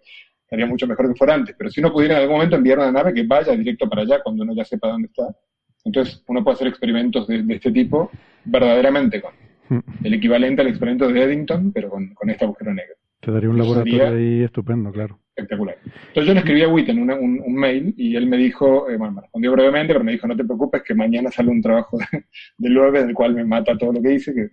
[0.45, 2.91] estaría mucho mejor que fuera antes, pero si uno pudiera en algún momento enviar una
[2.91, 5.35] nave que vaya directo para allá cuando uno ya sepa dónde está,
[5.83, 8.11] entonces uno puede hacer experimentos de, este tipo
[8.45, 9.33] verdaderamente con
[9.69, 10.05] hmm.
[10.05, 12.95] el equivalente al experimento de Eddington, pero con, con este agujero negro.
[13.19, 15.19] Te daría un laboratorio ahí estupendo, claro.
[15.35, 15.77] Espectacular.
[15.83, 19.15] Entonces yo le escribí a Witten un, un, mail y él me dijo, eh, bueno,
[19.15, 22.25] me respondió brevemente, pero me dijo, no te preocupes que mañana sale un trabajo de,
[22.57, 24.33] de Loeb del cual me mata todo lo que dice.
[24.33, 24.49] Que...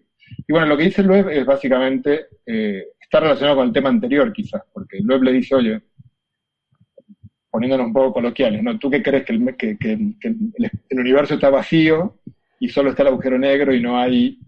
[0.49, 4.33] Y bueno, lo que dice Loeb es básicamente, eh, está relacionado con el tema anterior
[4.33, 5.83] quizás, porque Loeb le dice, oye,
[7.51, 8.79] poniéndonos un poco coloquiales, ¿no?
[8.79, 12.21] ¿Tú qué crees que el, universo está vacío
[12.59, 14.39] y solo está el agujero negro y no hay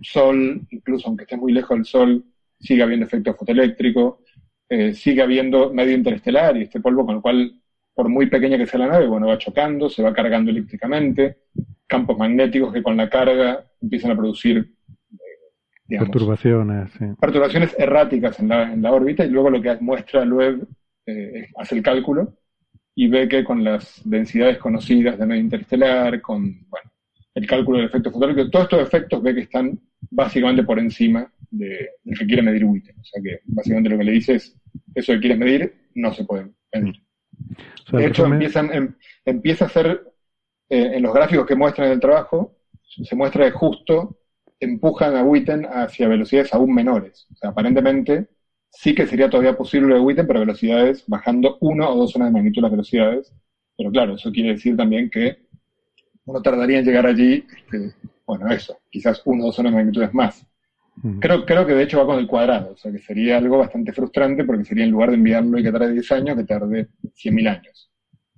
[0.00, 2.24] sol, incluso aunque esté muy lejos del sol,
[2.60, 4.22] sigue habiendo efecto fotoeléctrico,
[4.68, 7.60] eh, sigue habiendo medio interestelar y este polvo con el cual,
[7.92, 11.38] por muy pequeña que sea la nave, bueno, va chocando, se va cargando eléctricamente,
[11.88, 14.76] campos magnéticos que con la carga empiezan a producir
[15.88, 16.90] perturbaciones,
[17.20, 20.66] perturbaciones erráticas en la, en la órbita y luego lo que muestra Loeb
[21.06, 22.34] eh, hace el cálculo
[22.94, 26.90] y ve que con las densidades conocidas de medio interestelar, con bueno,
[27.34, 29.80] el cálculo del efecto fotónico, todos estos efectos ve que están
[30.10, 32.98] básicamente por encima de, del que quiere medir Witten.
[32.98, 34.56] O sea que básicamente lo que le dice es,
[34.94, 37.02] eso que quieres medir no se puede medir.
[37.92, 38.94] de hecho, empiezan, em,
[39.24, 40.02] empieza a ser,
[40.68, 44.18] eh, en los gráficos que muestran en el trabajo, se muestra justo
[44.64, 47.26] empujan a Witten hacia velocidades aún menores.
[47.32, 48.28] O sea, aparentemente
[48.70, 52.28] sí que sería todavía posible lo de Witten, pero velocidades bajando uno o dos zonas
[52.28, 53.32] de magnitud las velocidades.
[53.76, 55.46] Pero claro, eso quiere decir también que
[56.24, 57.94] uno tardaría en llegar allí este,
[58.26, 60.46] bueno, eso, quizás uno o dos zonas de magnitudes más.
[61.20, 63.92] Creo, creo que de hecho va con el cuadrado, o sea que sería algo bastante
[63.92, 67.48] frustrante porque sería en lugar de enviarlo y que tarde 10 años, que tarde 100.000
[67.48, 67.90] años.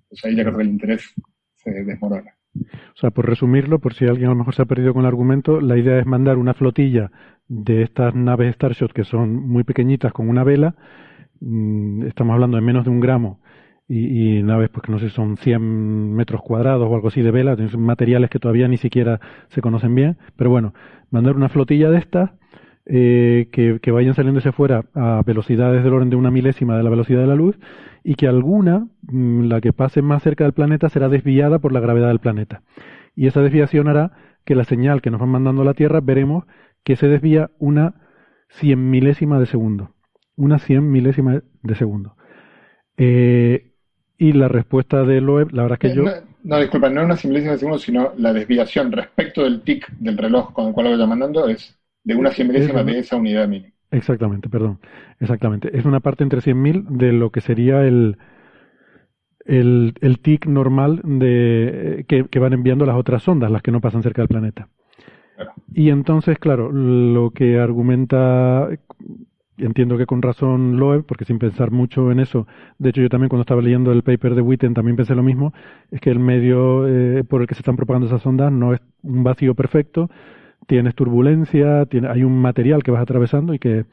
[0.05, 1.14] Entonces ahí ya creo que el interés
[1.56, 2.36] se desmorona.
[2.56, 5.09] O sea, por resumirlo, por si alguien a lo mejor se ha perdido con el
[5.09, 7.10] argumento, la idea es mandar una flotilla
[7.48, 10.76] de estas naves Starshot que son muy pequeñitas con una vela,
[11.40, 13.40] mm, estamos hablando de menos de un gramo,
[13.86, 17.56] y, naves pues que no sé son 100 metros cuadrados o algo así de vela,
[17.68, 20.72] son materiales que todavía ni siquiera se conocen bien, pero bueno,
[21.10, 22.31] mandar una flotilla de estas
[22.86, 26.90] eh, que, que, vayan saliéndose fuera a velocidades del orden de una milésima de la
[26.90, 27.59] velocidad de la luz
[28.02, 31.81] y que alguna, mm, la que pase más cerca del planeta, será desviada por la
[31.81, 32.62] gravedad del planeta.
[33.16, 34.12] Y esa desviación hará
[34.44, 36.44] que la señal que nos van mandando a la Tierra veremos
[36.85, 37.94] que se desvía una
[38.51, 39.94] cien milésima de segundo.
[40.36, 42.16] Una cien milésima de segundo.
[42.98, 43.73] Eh,
[44.19, 46.05] y la respuesta de Loeb, la verdad es que eh, yo...
[46.43, 49.89] No, disculpa, no es una cien milésima de segundo, sino la desviación respecto del tic
[49.93, 53.48] del reloj con el cual lo voy mandando es de una milésima de esa unidad
[53.48, 53.72] mínima.
[53.90, 54.81] Exactamente, perdón.
[55.20, 55.76] Exactamente.
[55.76, 58.18] Es una parte entre 100.000 de lo que sería el,
[59.44, 63.81] el, el TIC normal de, que, que, van enviando las otras sondas, las que no
[63.81, 64.68] pasan cerca del planeta.
[65.72, 68.68] Y entonces, claro, lo que argumenta,
[69.59, 72.47] entiendo que con razón Loeb, porque sin pensar mucho en eso,
[72.78, 75.52] de hecho yo también cuando estaba leyendo el paper de Witten también pensé lo mismo,
[75.90, 78.81] es que el medio eh, por el que se están propagando esas sondas no es
[79.02, 80.09] un vacío perfecto,
[80.66, 83.85] tienes turbulencia, tiene, hay un material que vas atravesando y que,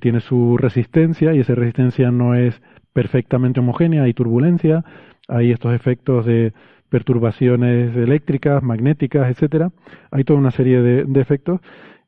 [0.00, 2.62] tiene su resistencia y esa resistencia no es
[2.92, 4.84] perfectamente homogénea, hay turbulencia,
[5.26, 6.52] hay estos efectos de
[6.90, 9.72] perturbaciones eléctricas, magnéticas, etcétera.
[10.12, 11.60] Hay toda una serie de, de, efectos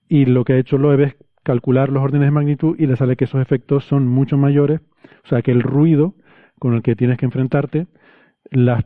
[0.08, 3.16] y lo que ha hecho Loeb es calcular los órdenes de magnitud y le sale
[3.16, 4.80] que esos efectos son mucho mayores,
[5.24, 6.14] o sea que el ruido
[6.60, 7.88] con el que tienes que enfrentarte,
[8.50, 8.84] las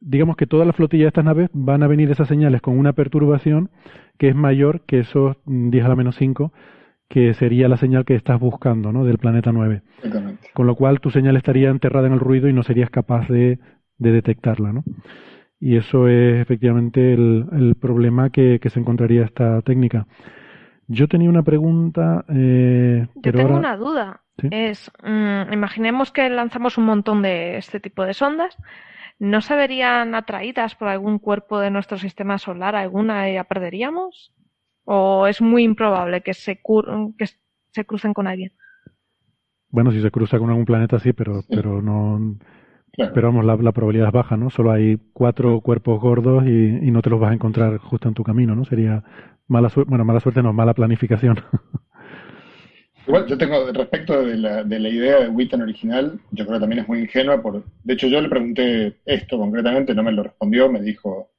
[0.00, 2.94] digamos que toda la flotilla de estas naves van a venir esas señales con una
[2.94, 3.70] perturbación
[4.18, 6.52] que es mayor que esos 10 a la menos 5,
[7.08, 9.04] que sería la señal que estás buscando, ¿no?
[9.04, 9.82] Del planeta 9.
[10.54, 13.58] Con lo cual tu señal estaría enterrada en el ruido y no serías capaz de,
[13.98, 14.84] de detectarla, ¿no?
[15.58, 20.06] Y eso es efectivamente el, el problema que, que, se encontraría esta técnica.
[20.86, 22.24] Yo tenía una pregunta.
[22.28, 24.22] Eh, Yo tengo una duda.
[24.50, 28.56] Es, mm, imaginemos que lanzamos un montón de este tipo de sondas
[29.20, 34.32] ¿no se verían atraídas por algún cuerpo de nuestro sistema solar alguna y la perderíamos?
[34.84, 37.26] ¿O es muy improbable que se, que
[37.70, 38.52] se crucen con alguien?
[39.68, 42.38] Bueno, si se cruza con algún planeta sí, pero, pero no...
[42.96, 44.50] Pero vamos, la, probabilidad es baja, ¿no?
[44.50, 48.14] Solo hay cuatro cuerpos gordos y, y, no te los vas a encontrar justo en
[48.14, 48.64] tu camino, ¿no?
[48.64, 49.04] Sería
[49.46, 51.38] mala suerte, bueno, mala suerte no, mala planificación.
[53.10, 56.60] Igual yo tengo, respecto de la, de la idea de Witten original, yo creo que
[56.60, 57.42] también es muy ingenua.
[57.42, 61.32] Por, de hecho, yo le pregunté esto concretamente, no me lo respondió, me dijo,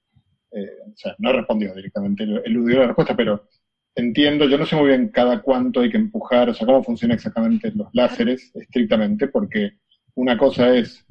[0.52, 3.48] eh, o sea, no respondió directamente, eludió la respuesta, pero
[3.96, 7.16] entiendo, yo no sé muy bien cada cuánto hay que empujar, o sea, cómo funcionan
[7.16, 9.76] exactamente los láseres estrictamente, porque
[10.16, 11.06] una cosa es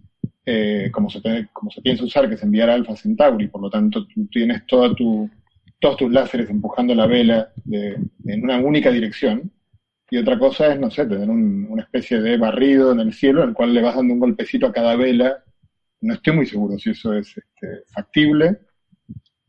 [0.44, 1.22] eh, como, se
[1.54, 4.94] como se piensa usar, que es enviar Alpha Centauri, por lo tanto tú tienes toda
[4.94, 5.30] tu,
[5.78, 7.96] todos tus láseres empujando la vela de,
[8.26, 9.50] en una única dirección,
[10.10, 13.54] y otra cosa es, no sé, tener una especie de barrido en el cielo el
[13.54, 15.44] cual le vas dando un golpecito a cada vela.
[16.00, 18.58] No estoy muy seguro si eso es este, factible.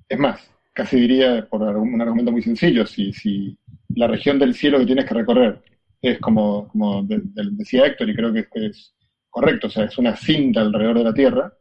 [0.08, 3.58] Es más, casi diría, por un argumento muy sencillo, si, si
[3.96, 5.62] la región del cielo que tienes que recorrer
[6.02, 8.94] es como, como decía Héctor, y creo que es,
[9.30, 11.54] correcto, o sea, es una cinta alrededor de la Tierra,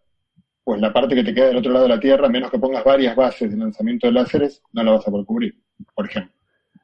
[0.64, 2.84] pues la parte que te queda del otro lado de la Tierra, menos que pongas
[2.84, 5.54] varias bases de lanzamiento de láseres, no la vas a poder cubrir,
[5.94, 6.39] por ejemplo.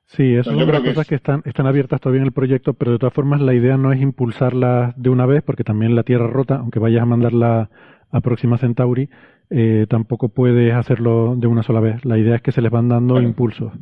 [0.07, 2.99] Sí, eso son las cosas que están, están abiertas todavía en el proyecto, pero de
[2.99, 6.57] todas formas la idea no es impulsarlas de una vez, porque también la Tierra rota,
[6.57, 7.70] aunque vayas a mandarla
[8.11, 9.11] a Próxima Centauri,
[9.51, 12.05] eh, tampoco puedes hacerlo de una sola vez.
[12.05, 13.73] La idea es que se les van dando impulsos.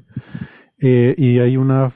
[0.78, 1.92] Eh, y hay una,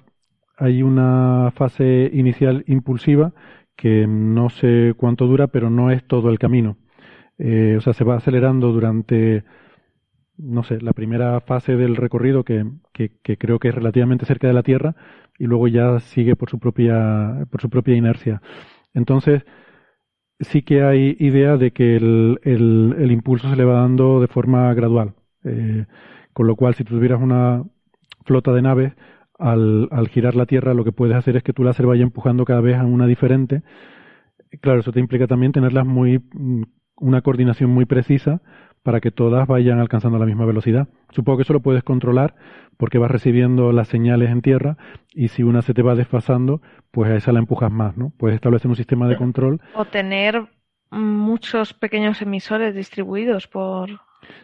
[0.56, 3.32] hay una fase inicial impulsiva
[3.76, 6.76] que no sé cuánto dura, pero no es todo el camino.
[7.38, 9.44] Eh, o sea, se va acelerando durante
[10.38, 14.54] no sé, la primera fase del recorrido que, que, creo que es relativamente cerca de
[14.54, 14.94] la Tierra
[15.38, 18.40] y luego ya sigue por su propia, por su propia inercia.
[18.94, 19.44] Entonces,
[20.40, 24.72] sí que hay idea de que el, el, impulso se le va dando de forma
[24.74, 25.14] gradual.
[25.44, 25.86] Eh,
[26.32, 27.64] con lo cual, si tuvieras una
[28.24, 28.92] flota de naves,
[29.38, 32.44] al, al girar la Tierra, lo que puedes hacer es que tu láser vaya empujando
[32.44, 33.62] cada vez a una diferente.
[34.60, 36.62] Claro, eso te implica también tenerlas muy, mm,
[37.00, 38.40] una coordinación muy precisa
[38.88, 40.88] para que todas vayan alcanzando la misma velocidad.
[41.10, 42.34] Supongo que eso lo puedes controlar
[42.78, 44.78] porque vas recibiendo las señales en tierra
[45.12, 48.14] y si una se te va desfasando, pues a esa la empujas más, ¿no?
[48.16, 49.60] Puedes establecer un sistema de control.
[49.74, 50.42] O tener
[50.90, 53.90] muchos pequeños emisores distribuidos por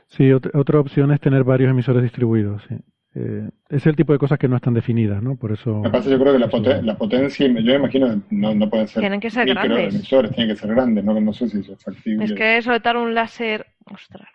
[0.09, 2.65] Sí, otra opción es tener varios emisores distribuidos.
[2.69, 2.77] Sí.
[3.17, 5.37] Eh, es el tipo de cosas que no están definidas, ¿no?
[5.37, 5.81] Por eso.
[5.85, 9.01] Lo pasa, yo creo que la, la potencia, yo me imagino, no, no pueden ser.
[9.03, 9.95] Tienen que ser grandes.
[9.95, 12.25] Emisores, tienen que ser grandes, no, no sé si eso es factible.
[12.25, 13.67] Es que soltar un láser.
[13.85, 14.29] Ostras.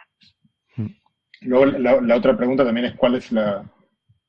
[0.78, 0.86] Mm.
[1.42, 3.70] Luego, la, la, otra pregunta también es: ¿cuál es la.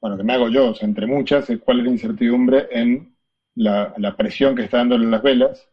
[0.01, 3.15] Bueno, que me hago yo, o sea, entre muchas, es cuál es la incertidumbre en
[3.55, 5.69] la, la presión que está dando las velas.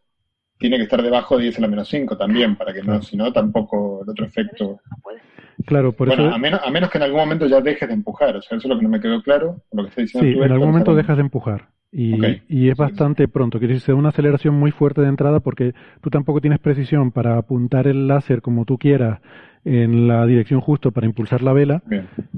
[0.59, 3.15] Tiene que estar debajo de 10 a la menos 5 también, para que no, si
[3.15, 4.79] no, tampoco el otro efecto.
[4.89, 5.21] No puede.
[5.65, 8.35] Claro, por bueno, a, menos, a menos que en algún momento ya dejes de empujar,
[8.35, 10.45] o sea, eso es lo que no me quedó claro, lo que está diciendo Sí,
[10.45, 11.69] en algún momento dejas de empujar.
[11.91, 12.15] Y,
[12.49, 16.09] y es bastante pronto, que se da una aceleración muy fuerte de entrada porque tú
[16.09, 19.19] tampoco tienes precisión para apuntar el láser como tú quieras
[19.63, 21.81] en la dirección justo para impulsar la vela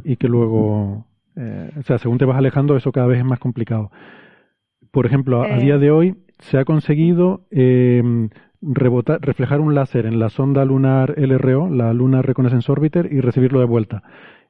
[0.04, 1.06] y que luego,
[1.36, 3.92] eh, o sea, según te vas alejando, eso cada vez es más complicado.
[4.92, 5.80] Por ejemplo, a, día eh.
[5.80, 8.02] de hoy se ha conseguido eh,
[8.62, 13.60] rebotar, reflejar un láser en la sonda lunar LRO, la Lunar Reconnaissance Orbiter, y recibirlo
[13.60, 14.04] de vuelta.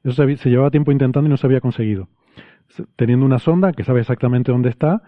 [0.04, 2.08] Eso se, llevaba tiempo intentando y no se había conseguido.
[2.96, 5.02] Teniendo una sonda que sabe exactamente dónde está,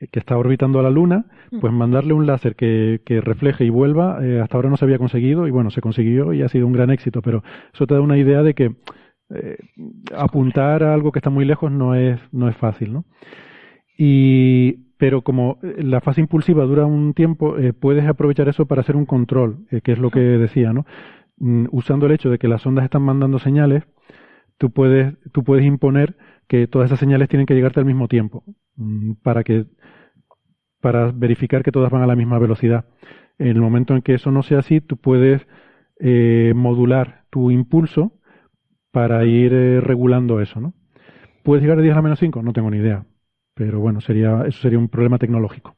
[0.00, 1.60] eh, que está orbitando a la Luna, mm.
[1.60, 4.98] pues mandarle un láser que, que refleje y vuelva, eh, hasta ahora no se había
[4.98, 7.42] conseguido y bueno, se consiguió y ha sido un gran éxito, pero
[7.72, 8.74] eso te da una idea de que
[9.34, 9.56] eh,
[10.16, 13.04] apuntar a algo que está muy lejos no es, no es fácil, ¿no?
[13.96, 18.82] Y pero como eh, la fase impulsiva dura un tiempo, eh, puedes aprovechar eso para
[18.82, 20.86] hacer un control, eh, que es lo que decía, ¿no?
[21.38, 23.82] Mm, usando el hecho de que las ondas están mandando señales,
[24.58, 26.16] tú puedes, tú puedes imponer
[26.46, 28.44] que todas esas señales tienen que llegarte al mismo tiempo,
[28.76, 29.66] mm, para que,
[30.80, 32.84] para verificar que todas van a la misma velocidad.
[33.40, 35.44] En el momento en que eso no sea así, tú puedes
[36.54, 38.12] modular tu impulso
[38.92, 39.52] para ir
[39.82, 40.74] regulando eso, ¿no?
[41.42, 42.42] ¿Puedes llegar a 10 a menos 5?
[42.42, 43.04] No tengo ni idea
[43.54, 45.76] pero bueno, sería, eso sería un problema tecnológico.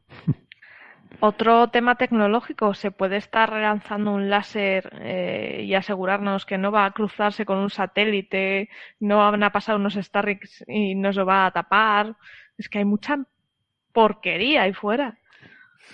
[1.21, 6.85] Otro tema tecnológico, se puede estar lanzando un láser eh, y asegurarnos que no va
[6.85, 8.69] a cruzarse con un satélite,
[9.01, 12.17] no van a pasar unos Starrix y nos lo va a tapar.
[12.59, 13.19] Es que hay mucha
[13.93, 15.17] porquería ahí fuera.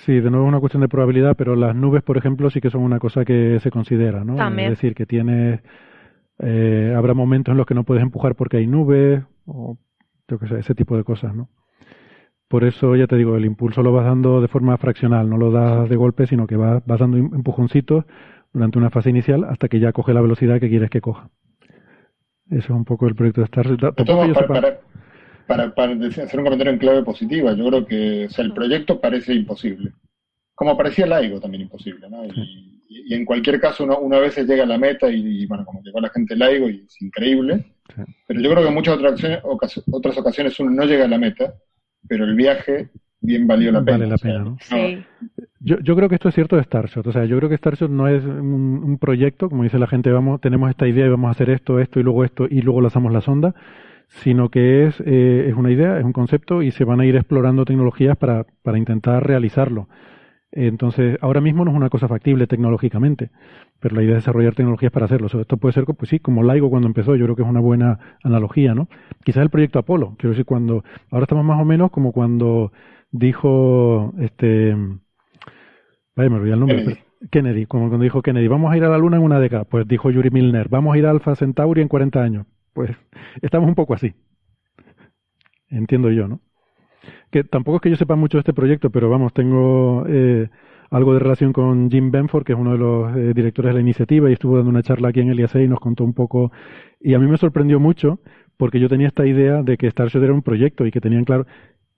[0.04, 2.70] Sí, de nuevo es una cuestión de probabilidad, pero las nubes, por ejemplo, sí que
[2.70, 4.34] son una cosa que se considera, ¿no?
[4.58, 5.62] Es decir, que tiene,
[6.38, 9.76] eh, habrá momentos en los que no puedes empujar porque hay nubes, o
[10.28, 11.48] yo que sé, ese tipo de cosas, ¿no?
[12.50, 15.52] Por eso, ya te digo, el impulso lo vas dando de forma fraccional, no lo
[15.52, 18.04] das de golpe, sino que vas, vas dando empujoncitos
[18.52, 21.30] durante una fase inicial hasta que ya coge la velocidad que quieres que coja.
[22.50, 23.76] Eso es un poco el proyecto de Starship.
[25.46, 29.92] para, para, hacer un comentario en clave positiva, yo creo que el proyecto parece imposible.
[30.52, 32.24] Como parecía el LIGO también imposible, ¿no?
[32.24, 36.00] Y, en cualquier caso uno, una vez llega a la meta y, bueno, como llegó
[36.00, 37.64] la gente LIGO y es increíble,
[38.26, 41.54] pero yo creo que en muchas otras otras ocasiones uno no llega a la meta
[42.08, 42.90] pero el viaje
[43.20, 43.98] bien valió la pena.
[43.98, 44.56] Vale la pena, ¿no?
[44.60, 45.02] Sí.
[45.60, 47.06] Yo, yo creo que esto es cierto de Starshot.
[47.06, 50.40] O sea, yo creo que Starshot no es un, proyecto, como dice la gente, vamos,
[50.40, 53.12] tenemos esta idea y vamos a hacer esto, esto y luego esto y luego lanzamos
[53.12, 53.54] la sonda,
[54.08, 57.16] sino que es, eh, es una idea, es un concepto y se van a ir
[57.16, 59.88] explorando tecnologías para, para intentar realizarlo.
[60.52, 63.30] Entonces, ahora mismo no es una cosa factible tecnológicamente,
[63.78, 65.28] pero la idea es desarrollar tecnologías para hacerlo.
[65.28, 68.18] esto puede ser, pues sí, como LIGO cuando empezó, yo creo que es una buena
[68.24, 68.88] analogía, ¿no?
[69.24, 72.72] Quizás el proyecto Apolo, quiero decir, cuando, ahora estamos más o menos como cuando
[73.12, 74.74] dijo, este,
[76.16, 77.00] vaya, me olvidé el nombre, Kennedy.
[77.30, 79.86] Kennedy, como cuando dijo Kennedy, vamos a ir a la Luna en una década, pues
[79.86, 82.46] dijo Yuri Milner, vamos a ir a Alpha Centauri en 40 años.
[82.72, 82.90] Pues
[83.42, 84.14] estamos un poco así.
[85.68, 86.40] Entiendo yo, ¿no?
[87.30, 90.48] Que tampoco es que yo sepa mucho de este proyecto, pero vamos, tengo eh,
[90.90, 93.80] algo de relación con Jim Benford, que es uno de los eh, directores de la
[93.80, 96.50] iniciativa, y estuvo dando una charla aquí en el IAC y nos contó un poco,
[97.00, 98.20] y a mí me sorprendió mucho,
[98.56, 101.46] porque yo tenía esta idea de que Starship era un proyecto y que tenían claro,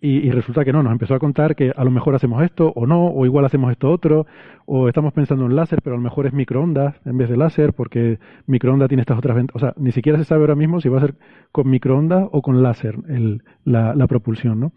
[0.04, 2.88] y, resulta que no, nos empezó a contar que a lo mejor hacemos esto o
[2.88, 4.26] no, o igual hacemos esto otro,
[4.66, 7.72] o estamos pensando en láser, pero a lo mejor es microondas en vez de láser,
[7.72, 8.18] porque
[8.48, 9.62] microondas tiene estas otras ventajas.
[9.62, 11.14] O sea, ni siquiera se sabe ahora mismo si va a ser
[11.52, 14.72] con microondas o con láser el, la, la propulsión, ¿no?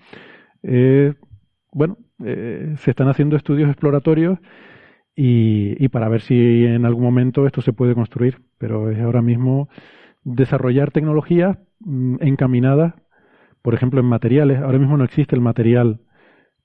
[0.68, 1.14] Eh,
[1.72, 4.40] bueno, eh, se están haciendo estudios exploratorios
[5.16, 9.70] y, para ver si en algún momento esto se puede construir, pero es ahora mismo
[10.24, 12.96] desarrollar tecnologías mm, encaminadas,
[13.62, 14.60] por ejemplo, en materiales.
[14.60, 16.02] Ahora mismo no existe el material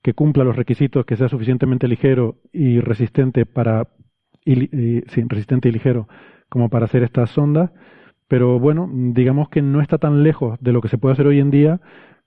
[0.01, 3.87] que cumpla los requisitos, que sea suficientemente ligero y resistente para
[4.43, 6.07] y, resistente y ligero
[6.49, 7.71] como para hacer estas sondas,
[8.27, 11.39] pero bueno, digamos que no está tan lejos de lo que se puede hacer hoy
[11.39, 11.81] en día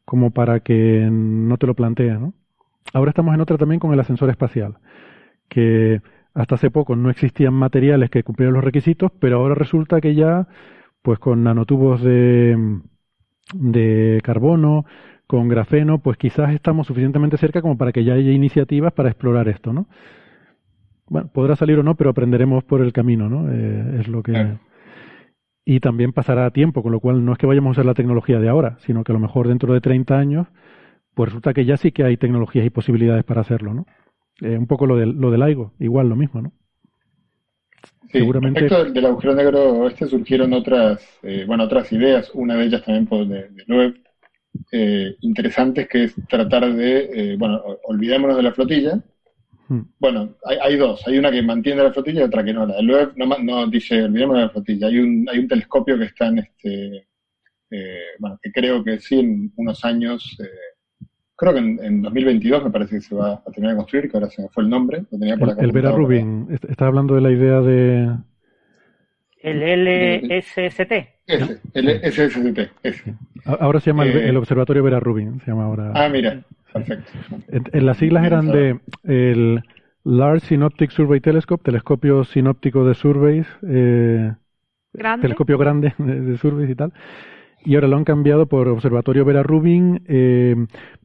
[0.04, 2.34] como para que no te lo plantees, ¿no?
[2.92, 4.76] Ahora estamos en otra también con el ascensor espacial,
[5.48, 6.00] que
[6.34, 10.48] hasta hace poco no existían materiales que cumplieran los requisitos, pero ahora resulta que ya,
[11.02, 12.80] pues con nanotubos de,
[13.54, 14.84] de carbono,
[15.26, 19.48] con grafeno, pues quizás estamos suficientemente cerca como para que ya haya iniciativas para explorar
[19.48, 19.86] esto, ¿no?
[21.08, 23.50] Bueno, podrá salir o no, pero aprenderemos por el camino, ¿no?
[23.50, 24.56] Eh, es lo que...
[25.64, 28.38] y también pasará tiempo, con lo cual no es que vayamos a usar la tecnología
[28.38, 30.46] de ahora, sino que a lo mejor dentro de 30 años,
[31.14, 33.86] pues resulta que ya sí que hay tecnologías y posibilidades para hacerlo, ¿no?
[34.40, 36.52] Eh, un poco lo del, lo del LIGO, igual lo mismo, ¿no?
[38.12, 38.60] Sí, Seguramente...
[38.60, 43.06] respecto del, agujero negro este surgieron otras, eh, bueno, otras ideas, una de ellas también
[43.06, 43.94] por de, de
[44.70, 49.02] eh, interesantes, que es tratar de, eh, bueno, olvidémonos de la flotilla,
[49.68, 49.82] Hmm.
[49.98, 51.06] Bueno, hay, dos.
[51.06, 52.66] Hay una que mantiene la flotilla y otra que no.
[52.66, 54.86] La del web no, no dice, olvidemos de la flotilla.
[54.88, 57.06] Hay un, hay un telescopio que está en este,
[57.70, 62.70] eh, bueno, que creo que sí, en unos años, eh, creo que en, 2022 me
[62.70, 65.04] parece que se va a terminar de construir, que ahora se me fue el nombre.
[65.10, 68.16] Lo tenía por el, el Vera Rubin, ¿estás hablando de la idea de...?
[69.40, 70.92] El LSST.
[71.26, 73.14] Ese, el SST, ese.
[73.44, 75.92] Ahora se llama el, eh, Observatorio Vera Rubin, se llama ahora.
[75.94, 76.42] Ah, mira,
[76.74, 77.12] Perfecto.
[77.72, 79.62] En, las siglas eran de el
[80.02, 84.32] Large Synoptic Survey Telescope, telescopio sinóptico de surveys, eh,
[84.92, 86.92] telescopio grande de, surveys y tal.
[87.66, 90.54] Y ahora lo han cambiado por Observatorio Vera Rubin, eh,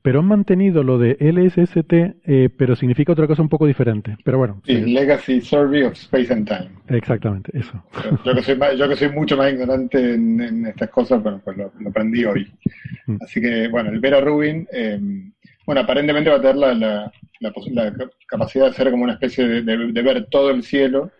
[0.01, 4.17] pero han mantenido lo de LSST, eh, pero significa otra cosa un poco diferente.
[4.25, 4.61] Pero bueno.
[4.65, 6.69] Sí, Legacy Survey of Space and Time.
[6.89, 7.81] Exactamente, eso.
[8.25, 11.71] Yo que soy, yo que soy mucho más ignorante en, estas cosas, bueno, pues lo,
[11.87, 12.51] aprendí hoy.
[13.07, 13.17] Mm.
[13.21, 14.99] Así que, bueno, el Vera Rubin, eh,
[15.69, 17.93] bueno, aparentemente va a tener la, la,
[18.27, 21.11] capacidad de hacer como una especie de, ver todo el cielo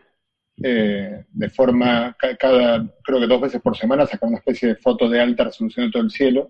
[0.64, 5.08] eh, de forma, cada, creo que dos veces por semana, sacar una especie de foto
[5.08, 6.50] de alta resolución de todo el cielo.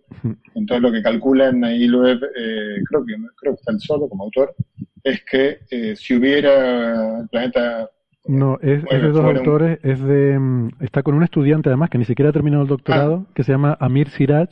[0.56, 4.24] Entonces lo que calculan ahí Loeb, eh, creo, que, creo que está el solo como
[4.24, 4.56] autor,
[5.04, 7.90] es que eh, si hubiera el planeta...
[8.28, 12.06] No, es, de dos autores, es de, mm, está con un estudiante además que ni
[12.06, 13.32] siquiera ha terminado el doctorado, ah.
[13.36, 14.52] que se llama Amir Siraj,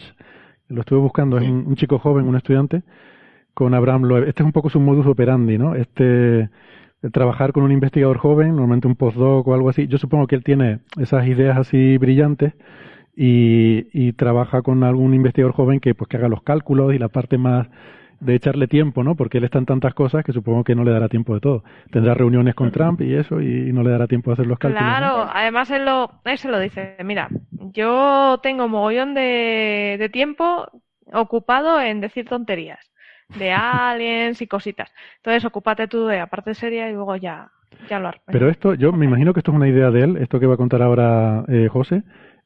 [0.68, 2.84] lo estuve buscando, es un, chico joven, un estudiante,
[3.58, 4.28] con Abraham Loeb.
[4.28, 5.74] Este es un poco su modus operandi, ¿no?
[5.74, 6.48] Este,
[7.12, 9.88] trabajar con un investigador joven, normalmente un postdoc o algo así.
[9.88, 12.54] Yo supongo que él tiene esas ideas así brillantes
[13.16, 17.08] y, y trabaja con algún investigador joven que pues que haga los cálculos y la
[17.08, 17.68] parte más
[18.20, 19.16] de echarle tiempo, ¿no?
[19.16, 21.64] Porque él está en tantas cosas que supongo que no le dará tiempo de todo.
[21.92, 24.84] Tendrá reuniones con Trump y eso y no le dará tiempo de hacer los cálculos.
[24.84, 27.28] Claro, además él, lo, él se lo dice, mira,
[27.74, 30.68] yo tengo mogollón de, de tiempo
[31.12, 32.87] ocupado en decir tonterías
[33.38, 34.92] de aliens y cositas.
[35.18, 37.52] Entonces, ocúpate tú de la parte seria y luego ya,
[37.90, 38.22] ya lo haré.
[38.28, 40.56] Pero esto, yo me imagino que esto es una idea de él, esto que va
[40.56, 42.04] a contar ahora eh, José.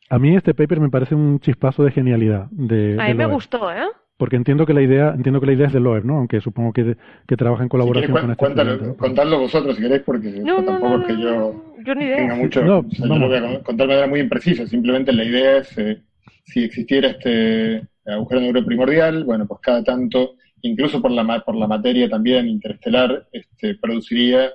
[0.09, 2.47] A mí este paper me parece un chispazo de genialidad.
[2.51, 3.85] De, a mí me gustó, ¿eh?
[4.17, 6.17] Porque entiendo que la idea, entiendo que la idea es de Loeb, ¿no?
[6.17, 6.95] Aunque supongo que,
[7.25, 11.75] que trabaja en colaboración con este Contadlo vosotros si queréis, porque tampoco es que yo,
[11.83, 12.63] tenga mucho.
[12.63, 14.67] No, yo lo voy a contar de manera muy imprecisa.
[14.67, 16.03] Simplemente la idea es eh,
[16.43, 21.67] si existiera este agujero negro primordial, bueno, pues cada tanto incluso por la, por la
[21.67, 24.51] materia también interestelar, este, produciría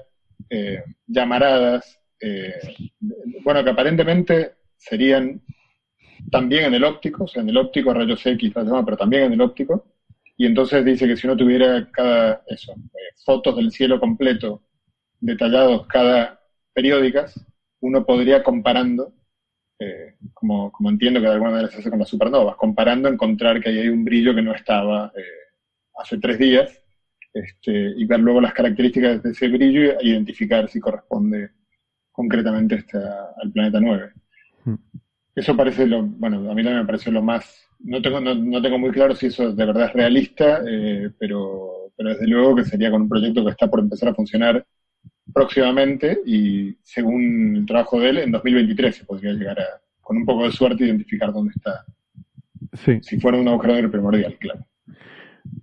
[0.51, 2.53] eh, llamaradas, eh,
[3.43, 5.43] bueno, que aparentemente serían
[6.31, 9.41] también en el óptico, o sea, en el óptico rayos X, pero también en el
[9.41, 9.87] óptico,
[10.37, 14.63] y entonces dice que si uno tuviera cada, eso, eh, fotos del cielo completo,
[15.21, 16.41] detallados cada
[16.75, 17.35] periódicas,
[17.81, 19.13] uno podría comparando,
[20.33, 23.69] como, como entiendo que de alguna manera se hace con las supernovas, comparando encontrar que
[23.69, 25.13] ahí hay un brillo que no estaba
[25.97, 26.83] hace tres días
[27.33, 31.51] este, y ver luego las características de ese brillo e identificar si corresponde
[32.11, 34.13] concretamente este, al planeta 9.
[34.65, 34.75] Hmm.
[35.35, 38.79] Eso parece lo, bueno, a mí también me parece lo más, no tengo, no, tengo
[38.79, 42.91] muy claro si eso de verdad es realista, eh, pero, pero desde luego que sería
[42.91, 44.67] con un proyecto que está por empezar a funcionar
[45.35, 49.67] próximamente y según el trabajo de él, en 2023 se podría llegar a,
[50.01, 51.85] con un poco de suerte, identificar dónde está.
[52.73, 52.99] Sí.
[53.03, 54.65] Si fuera un agujero primordial, claro.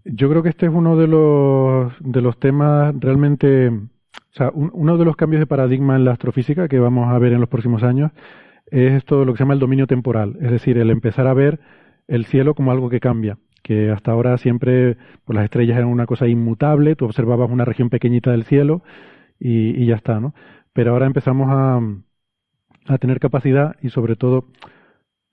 [0.05, 4.97] Yo creo que este es uno de los, de los temas realmente, o sea, uno
[4.97, 7.83] de los cambios de paradigma en la astrofísica que vamos a ver en los próximos
[7.83, 8.11] años
[8.67, 11.59] es todo lo que se llama el dominio temporal, es decir, el empezar a ver
[12.07, 16.05] el cielo como algo que cambia, que hasta ahora siempre pues, las estrellas eran una
[16.05, 18.83] cosa inmutable, tú observabas una región pequeñita del cielo
[19.39, 20.33] y, y ya está, ¿no?
[20.73, 21.79] Pero ahora empezamos a,
[22.87, 24.47] a tener capacidad y sobre todo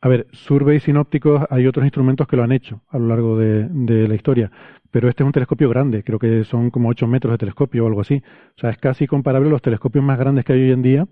[0.02, 3.68] a ver, surveys sinópticos hay otros instrumentos que lo han hecho a lo largo de,
[4.08, 4.50] la historia,
[4.90, 7.86] pero este es un telescopio grande, creo que son como 8 metros de telescopio o
[7.86, 8.22] algo así.
[8.56, 11.06] O sea, es casi comparable a los telescopios más grandes que hay hoy en día,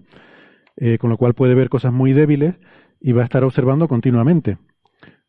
[0.76, 2.54] eh, con lo cual puede ver cosas muy débiles
[3.00, 4.58] y va a estar observando continuamente.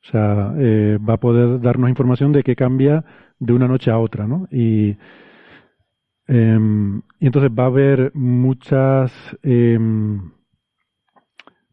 [0.03, 3.03] O sea, eh, va a poder darnos información de qué cambia
[3.39, 4.47] de una noche a otra, ¿no?
[4.51, 4.97] Y,
[6.27, 9.11] em, entonces va a haber muchas,
[9.43, 10.31] em,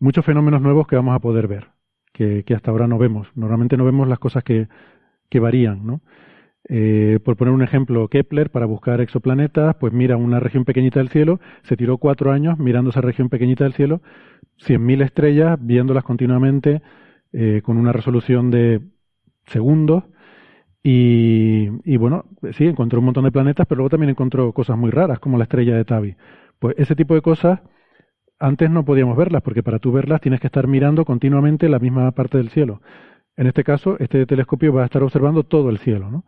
[0.01, 1.76] muchos fenómenos nuevos que vamos a poder ver
[2.17, 3.29] que, hasta ahora no vemos.
[3.35, 4.69] Normalmente no vemos las cosas que,
[5.29, 6.01] que varían, ¿no?
[6.69, 11.11] Eh, por poner un ejemplo, Kepler, para buscar exoplanetas, pues mira una región pequeñita del
[11.11, 14.01] cielo, se tiró cuatro años mirando esa región pequeñita del cielo,
[14.59, 16.83] 100.000 estrellas, viéndolas continuamente
[17.33, 18.81] eh, con una resolución de
[19.47, 20.05] segundos.
[20.83, 24.91] Y, y, bueno, sí, encontró un montón de planetas, pero luego también encontró cosas muy
[24.91, 26.17] raras, como la estrella de Tabi.
[26.59, 27.61] Pues ese tipo de cosas
[28.39, 32.11] antes no podíamos verlas, porque para tú verlas tienes que estar mirando continuamente la misma
[32.13, 32.81] parte del cielo.
[33.37, 36.25] En este caso, este telescopio va a estar observando todo el cielo, ¿no?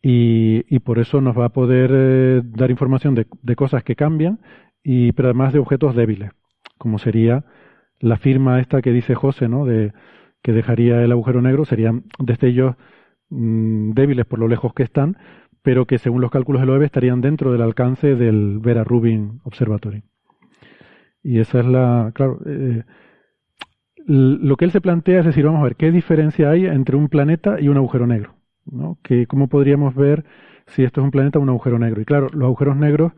[0.00, 4.38] Y, por eso nos va a poder eh, dar información de, cosas que cambian,
[4.82, 6.30] y, pero además de objetos débiles,
[6.78, 7.44] como sería
[7.98, 9.64] la firma esta que dice José, ¿no?
[9.64, 9.92] De
[10.42, 12.76] que dejaría el agujero negro, serían destellos
[13.28, 15.16] mmm, débiles por lo lejos que están,
[15.62, 20.04] pero que según los cálculos del OEB estarían dentro del alcance del Vera Rubin Observatory.
[21.28, 22.84] Y esa es la, claro, eh,
[24.06, 27.10] lo que él se plantea es decir, vamos a ver, ¿qué diferencia hay entre un
[27.10, 28.36] planeta y un agujero negro?
[28.64, 28.96] ¿no?
[29.02, 30.24] Que, ¿Cómo podríamos ver
[30.68, 32.00] si esto es un planeta o un agujero negro?
[32.00, 33.12] Y claro, los agujeros negros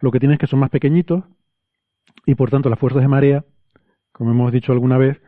[0.00, 1.22] lo que tienen es que son más pequeñitos
[2.24, 3.44] y por tanto las fuerzas de marea,
[4.10, 5.20] como hemos dicho alguna vez,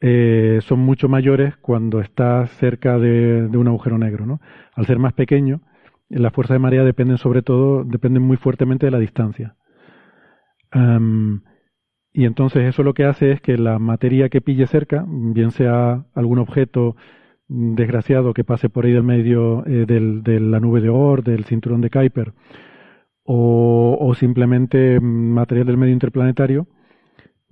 [0.00, 4.24] eh, son mucho mayores cuando está cerca de, un agujero negro.
[4.24, 4.40] ¿no?
[4.72, 5.60] Al ser más pequeño,
[6.08, 9.56] las fuerzas de marea dependen sobre todo, dependen muy fuertemente de la distancia.
[12.12, 16.06] Y entonces eso lo que hace es que la materia que pille cerca, bien sea
[16.14, 16.96] algún objeto
[17.48, 21.44] desgraciado que pase por ahí del medio eh, del, de la nube de Oort, del
[21.44, 22.32] cinturón de Kuiper,
[23.24, 26.66] o, simplemente material del medio interplanetario,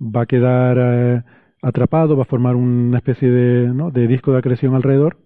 [0.01, 1.23] va a quedar eh,
[1.61, 5.17] atrapado, va a formar una especie de, disco de acreción alrededor,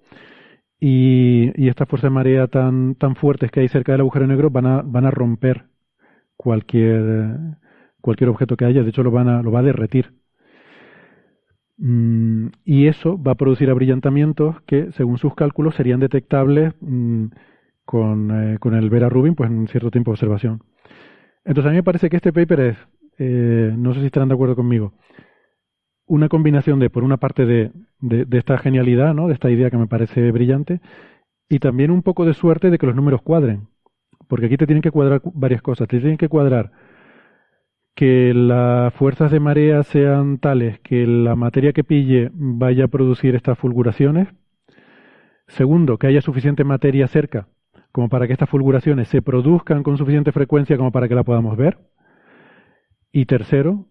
[0.80, 4.50] y, y estas fuerzas de marea tan, tan fuertes que hay cerca del agujero negro
[4.50, 5.66] van a, van a romper
[6.36, 7.58] cualquier
[8.04, 10.14] cualquier objeto que haya, de hecho lo, van a, lo va a derretir.
[11.78, 17.28] Mm, y eso va a producir abrillantamientos que, según sus cálculos, serían detectables mm,
[17.86, 20.64] con, eh, con, el Vera Rubin pues, en cierto tiempo de observación.
[21.46, 22.78] Entonces, a mí me parece que este paper es,
[23.20, 24.94] eh, no sé si estarán de acuerdo conmigo,
[26.06, 27.72] una combinación de, por una parte, de,
[28.02, 29.30] de, de, esta genialidad, ¿no?
[29.30, 30.82] de esta idea que me parece brillante,
[31.48, 33.70] y también un poco de suerte de que los números cuadren.
[34.28, 35.88] Porque aquí te tienen que cuadrar varias cosas.
[35.88, 36.72] Te tienen que cuadrar
[37.96, 43.36] que las fuerzas de marea sean tales que la materia que pille vaya a producir
[43.36, 44.28] estas fulguraciones.
[45.48, 47.48] Segundo, que haya suficiente materia cerca
[47.94, 51.56] como para que estas fulguraciones se produzcan con suficiente frecuencia como para que la podamos
[51.56, 51.78] ver.
[53.12, 53.86] Y tercero,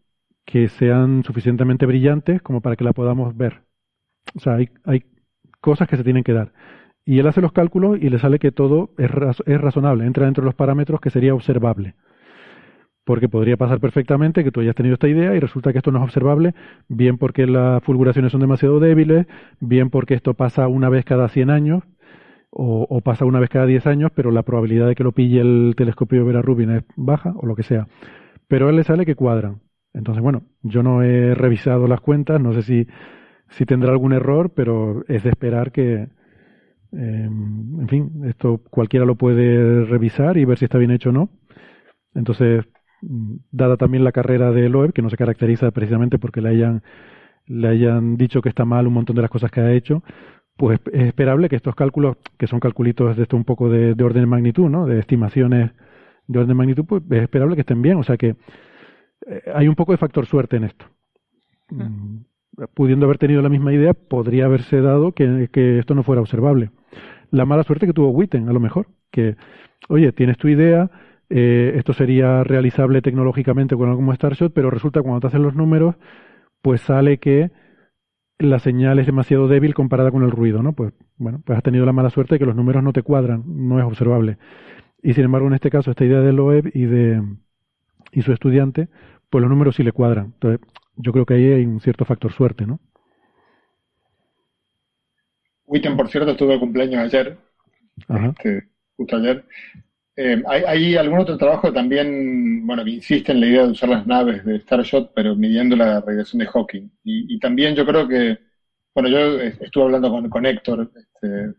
[0.45, 3.63] que sean suficientemente brillantes como para que la podamos ver.
[4.35, 5.05] O sea, hay, hay
[5.61, 6.53] cosas que se tienen que dar.
[7.05, 9.11] Y él hace los cálculos y le sale que todo es,
[9.47, 11.95] es razonable, entra dentro de los parámetros que sería observable.
[13.05, 15.99] Porque podría pasar perfectamente que tú hayas tenido esta idea y resulta que esto no
[15.99, 16.55] es observable,
[16.89, 19.27] bien porque las fulguraciones son demasiado débiles,
[19.61, 21.83] bien porque esto pasa una vez cada 100 años,
[22.55, 25.75] o, pasa una vez cada 10 años, pero la probabilidad de que lo pille el
[25.77, 27.89] telescopio Vera Rubin es baja, o lo que sea.
[28.47, 29.63] Pero a él le sale que cuadran.
[29.95, 32.87] Entonces, bueno, yo no he revisado las cuentas, no sé si,
[33.49, 36.09] si tendrá algún error, pero es de esperar que, eh,
[36.93, 41.31] en fin, esto cualquiera lo puede revisar y ver si está bien hecho o no.
[42.15, 42.65] Entonces,
[43.03, 46.83] dada también la carrera de Loeb, que no se caracteriza precisamente porque le hayan,
[47.47, 50.03] le hayan dicho que está mal un montón de las cosas que ha hecho,
[50.57, 54.05] pues es esperable que estos cálculos, que son calculitos de esto un poco de, de,
[54.05, 54.87] orden de magnitud, ¿no?
[54.87, 55.73] de estimaciones
[56.27, 57.99] de orden de magnitud, pues es esperable que estén bien.
[57.99, 58.37] O sea que
[59.27, 60.87] eh, hay un poco de factor suerte en esto.
[61.71, 62.19] Mm.
[62.75, 66.71] Pudiendo haber tenido la misma idea, podría haberse dado que, que esto no fuera observable.
[67.31, 69.37] La mala suerte que tuvo Witten, a lo mejor, que,
[69.89, 70.91] oye, tienes tu idea,
[71.35, 75.55] eh, esto sería realizable tecnológicamente con algo como Starshot, pero resulta cuando te hacen los
[75.55, 75.95] números,
[76.61, 77.51] pues sale que
[78.39, 80.75] la señal es demasiado débil comparada con el ruido, ¿no?
[80.75, 83.45] Pues bueno, pues has tenido la mala suerte de que los números no te cuadran,
[83.47, 84.37] no es observable.
[85.03, 87.23] Y sin embargo, en este caso, esta idea de Loeb y de
[88.13, 88.89] y su estudiante,
[89.31, 90.33] pues los números sí le cuadran.
[90.35, 90.61] Entonces,
[90.97, 92.79] yo creo que ahí hay un cierto factor suerte, ¿no?
[95.65, 97.39] Witten, por cierto, estuvo de cumpleaños ayer,
[97.97, 99.47] este, justo ayer,
[100.17, 103.89] eh, hay, hay, algún otro trabajo también, bueno, que insiste en la idea de usar
[103.89, 106.91] las naves de Starshot, pero midiendo la radiación de Hawking.
[107.05, 108.39] Y, también yo creo que,
[108.95, 111.55] bueno, yo estuve hablando con, con Héctor este,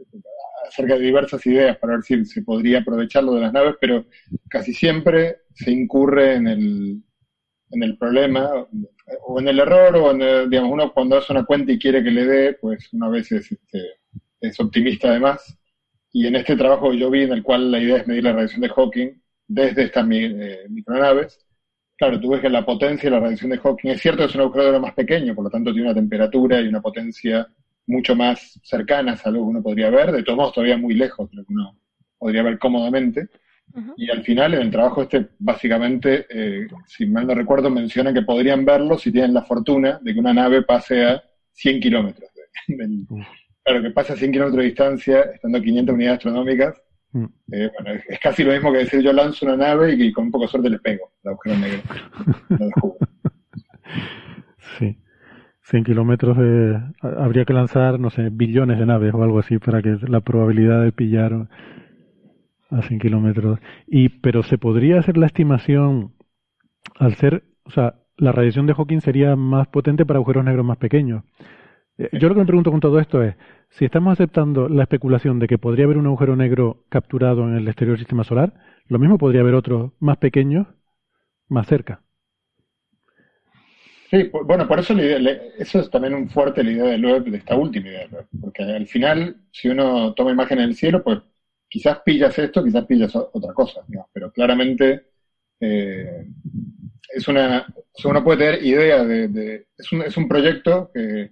[0.67, 4.05] acerca de diversas ideas para ver si se podría aprovechar lo de las naves, pero
[4.49, 7.03] casi siempre se incurre en el,
[7.71, 8.67] en el problema,
[9.25, 12.11] o en el error, o en digamos, uno cuando hace una cuenta y quiere que
[12.11, 13.79] le dé, pues una vez es, este,
[14.41, 15.57] es optimista además
[16.13, 18.61] y en este trabajo yo vi en el cual la idea es medir la radiación
[18.61, 19.09] de Hawking
[19.47, 21.43] desde estas eh, micronaves.
[21.97, 24.35] Claro, tú ves que la potencia de la radiación de Hawking es cierto que es
[24.35, 27.47] un agujero negro más pequeño, por lo tanto tiene una temperatura y una potencia
[27.87, 31.29] mucho más cercanas a lo que uno podría ver, de todos modos todavía muy lejos
[31.31, 31.79] de lo que uno
[32.17, 33.29] podría ver cómodamente.
[33.97, 38.21] Y al final, en el trabajo este, básicamente, eh, si mal no recuerdo, mencionan que
[38.21, 41.23] podrían verlo si tienen la fortuna de que una nave pase a
[41.53, 42.29] 100 kilómetros.
[43.63, 46.81] Claro, que pase a 100 kilómetros de distancia, estando a 500 unidades astronómicas,
[47.11, 47.25] mm.
[47.51, 50.31] eh, bueno, es, casi lo mismo que decir yo lanzo una nave y, con un
[50.31, 51.81] poco de suerte le pego la agujero negro.
[54.79, 54.97] sí.
[55.65, 59.81] 100 kilómetros de, habría que lanzar, no sé, billones de naves o algo así para
[59.81, 61.47] que la probabilidad de pillar
[62.69, 63.59] a 100 kilómetros.
[63.87, 66.13] Y, pero se podría hacer la estimación
[66.99, 70.77] al ser, o sea, la radiación de Hawking sería más potente para agujeros negros más
[70.77, 71.23] pequeños.
[71.97, 73.35] Eh, yo lo que me pregunto con todo esto es,
[73.69, 77.67] si estamos aceptando la especulación de que podría haber un agujero negro capturado en el
[77.67, 78.53] exterior del sistema solar,
[78.87, 80.67] lo mismo podría haber otros más pequeños
[81.49, 82.01] más cerca.
[84.09, 87.55] Sí, bueno, por eso eso es también un fuerte la idea del web, de esta
[87.55, 88.07] última idea
[88.39, 91.19] porque al final, si uno toma imágenes del cielo, pues
[91.67, 93.81] quizás pillas esto, quizás pillas otra cosa,
[94.13, 95.07] pero claramente
[95.59, 96.27] eh,
[97.15, 97.65] es una,
[98.05, 101.31] uno puede tener idea de, es, un, es un proyecto que,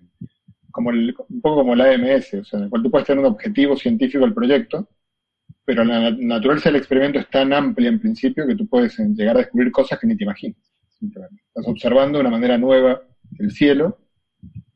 [0.71, 3.19] como el, un poco como la AMS, o sea, en el cual tú puedes tener
[3.23, 4.87] un objetivo científico del proyecto,
[5.65, 9.39] pero la naturaleza del experimento es tan amplia en principio que tú puedes llegar a
[9.39, 10.57] descubrir cosas que ni te imaginas.
[11.01, 13.01] Estás observando de una manera nueva
[13.39, 13.97] el cielo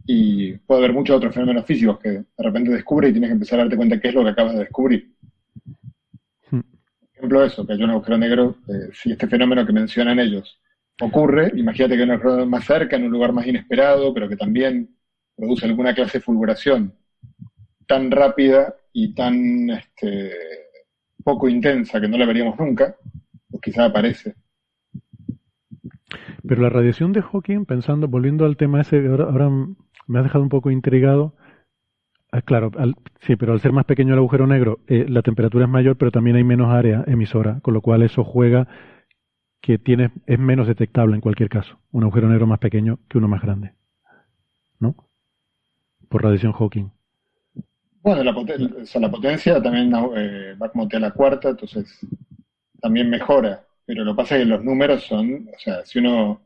[0.06, 3.60] y puede haber muchos otros fenómenos físicos que de repente descubres y tienes que empezar
[3.60, 5.16] a darte cuenta qué es lo que acabas de descubrir.
[7.14, 10.60] Ejemplo, eso, que hay un agujero negro, eh, si este fenómeno que mencionan ellos
[11.02, 14.36] ocurre, imagínate que hay un agujero más cerca, en un lugar más inesperado, pero que
[14.36, 14.96] también
[15.36, 16.94] produce alguna clase de fulguración
[17.88, 20.32] tan rápida y tan este,
[21.24, 22.96] poco intensa que no la veríamos nunca,
[23.50, 24.36] pues quizá aparece.
[26.48, 29.50] Pero la radiación de Hawking, pensando, volviendo al tema ese, ahora, ahora
[30.08, 31.36] me ha dejado un poco intrigado,
[32.36, 32.70] Ah, claro,
[33.22, 36.12] sí, pero al ser más pequeño el agujero negro, eh, la temperatura es mayor, pero
[36.12, 38.68] también hay menos área emisora, con lo cual eso juega
[39.62, 43.30] que tiene, es menos detectable en cualquier caso, un agujero negro más pequeño que uno
[43.30, 43.72] más grande.
[44.82, 45.05] ¿No?
[46.10, 46.90] Por radiación Hawking.
[48.02, 48.32] Bueno, la,
[49.00, 52.00] la potencia también eh, va como a la cuarta, entonces
[52.80, 53.66] también mejora.
[53.86, 56.42] Pero lo que pasa es que los números son, o sea, si uno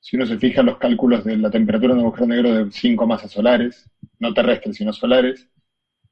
[0.00, 2.70] si uno se fija en los cálculos de la temperatura de un agujero negro de
[2.70, 5.48] 5 masas solares, no terrestres, sino solares,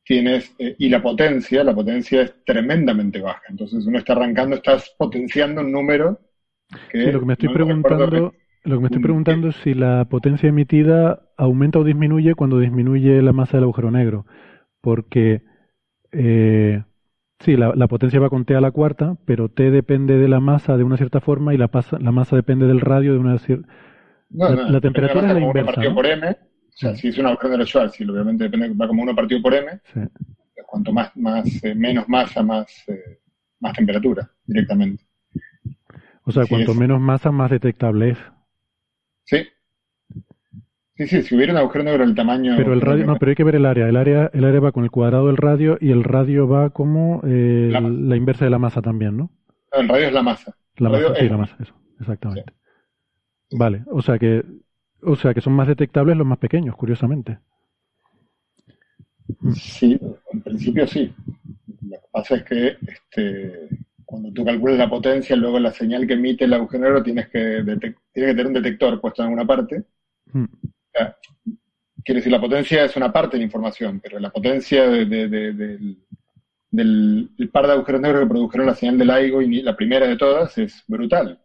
[0.05, 3.43] tienes, eh, y la potencia, la potencia es tremendamente baja.
[3.48, 6.20] Entonces uno está arrancando, estás potenciando un número
[6.90, 7.12] que...
[7.12, 8.35] lo que me estoy preguntando...
[8.64, 13.22] Lo que me estoy preguntando es si la potencia emitida aumenta o disminuye cuando disminuye
[13.22, 14.26] la masa del agujero negro.
[14.80, 15.42] Porque,
[16.12, 16.82] eh,
[17.40, 20.76] sí, la, potencia va con T a la cuarta, pero T depende de la masa
[20.76, 23.68] de una cierta forma y la, la masa depende del radio de una cierta...
[24.30, 25.82] la, temperatura es la inversa.
[25.94, 26.36] Por M, o
[26.78, 29.80] sea, si es un agujero de Schwarzschild, obviamente depende, va como uno partido por m,
[30.66, 33.20] cuanto más, más eh, menos masa, más, eh,
[33.60, 35.04] más temperatura directamente.
[36.24, 38.18] O sea, cuanto menos masa, más detectable es.
[39.24, 39.46] Sí.
[40.97, 42.55] Sí, sí, si hubiera un agujero negro del tamaño...
[42.56, 43.89] Pero el radio, no, pero hay que ver el área.
[43.89, 47.20] El área, el área va con el cuadrado del radio y el radio va como
[47.27, 49.31] eh, la, inversa de la masa también, ¿no?
[49.73, 50.56] el radio es la masa.
[50.78, 52.52] La masa, sí, la masa, eso, exactamente.
[53.51, 54.43] Vale, o sea que
[55.02, 57.39] o sea, que son más detectables los más pequeños, curiosamente.
[59.55, 59.98] Sí,
[60.32, 61.14] en principio sí.
[61.82, 63.68] Lo que pasa es que este,
[64.05, 67.62] cuando tú calculas la potencia, luego la señal que emite el agujero negro tienes que,
[67.64, 69.85] tienes que tener un detector puesto en alguna parte.
[70.32, 70.47] Hmm.
[72.06, 75.98] Quiere decir, la potencia es una parte de la información, pero la potencia del,
[77.52, 80.56] par de agujeros negros que produjeron la señal del LIGO y la primera de todas
[80.56, 81.40] es brutal.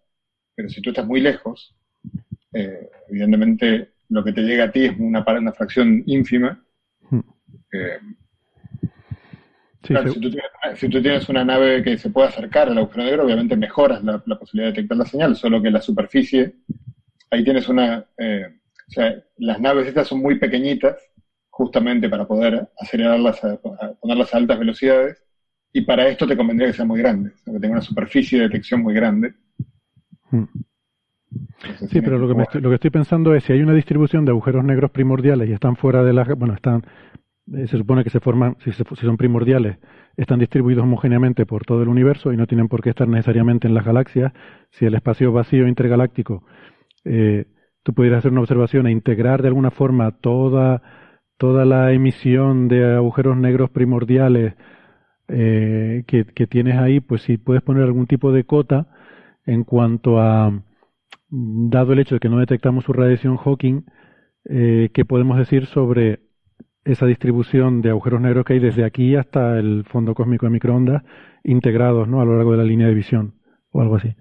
[0.55, 1.75] Pero si tú estás muy lejos,
[2.53, 6.63] eh, evidentemente lo que te llega a ti es una, una fracción ínfima.
[7.09, 7.21] Hmm.
[7.73, 7.99] Eh,
[10.75, 14.19] si, tú tienes, una nave que se puede acercar al agujero negro, obviamente mejoras la,
[14.37, 16.53] posibilidad de detectar la señal, solo que la superficie,
[17.31, 18.05] ahí tienes una...
[18.15, 18.60] Eh,
[18.91, 20.97] o sea, las naves estas son muy pequeñitas,
[21.49, 23.57] justamente para poder acelerarlas, a,
[24.01, 25.23] ponerlas a altas velocidades,
[25.71, 28.81] y para esto te convendría que sean muy grandes, que tenga una superficie de detección
[28.81, 29.33] muy grande.
[30.29, 30.43] Hmm.
[31.89, 34.31] Sí, pero lo que, estoy, lo que estoy pensando es si hay una distribución de
[34.31, 36.25] agujeros negros primordiales y están fuera de la...
[36.35, 36.83] Bueno, están...
[37.53, 39.77] Eh, se supone que se forman, si, son primordiales,
[40.17, 43.73] están distribuidos homogéneamente por todo el universo y no tienen por qué estar necesariamente en
[43.73, 44.33] las galaxias.
[44.71, 46.43] Si el espacio vacío intergaláctico,
[47.05, 47.45] eh,
[47.83, 50.81] tú pudieras hacer una observación e integrar de alguna forma toda,
[51.37, 54.55] toda la emisión de agujeros negros primordiales
[55.27, 58.87] eh, que, que tienes ahí, pues si puedes poner algún tipo de cota
[59.45, 60.51] en cuanto a
[61.29, 63.85] dado el hecho de que no detectamos su radiación Hawking,
[64.49, 66.19] eh, ¿qué podemos decir sobre
[66.83, 71.03] esa distribución de agujeros negros que hay desde aquí hasta el fondo cósmico de microondas
[71.43, 72.21] integrados ¿no?
[72.21, 73.35] a lo largo de la línea de visión
[73.71, 74.13] o algo así.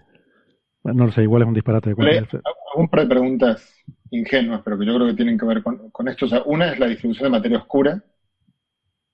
[0.85, 1.91] No lo sé, igual es un disparate.
[1.91, 1.95] De
[2.77, 3.75] un par de preguntas
[4.11, 6.27] ingenuas, pero que yo creo que tienen que ver con, esto.
[6.27, 8.03] O sea, una es la distribución de materia oscura.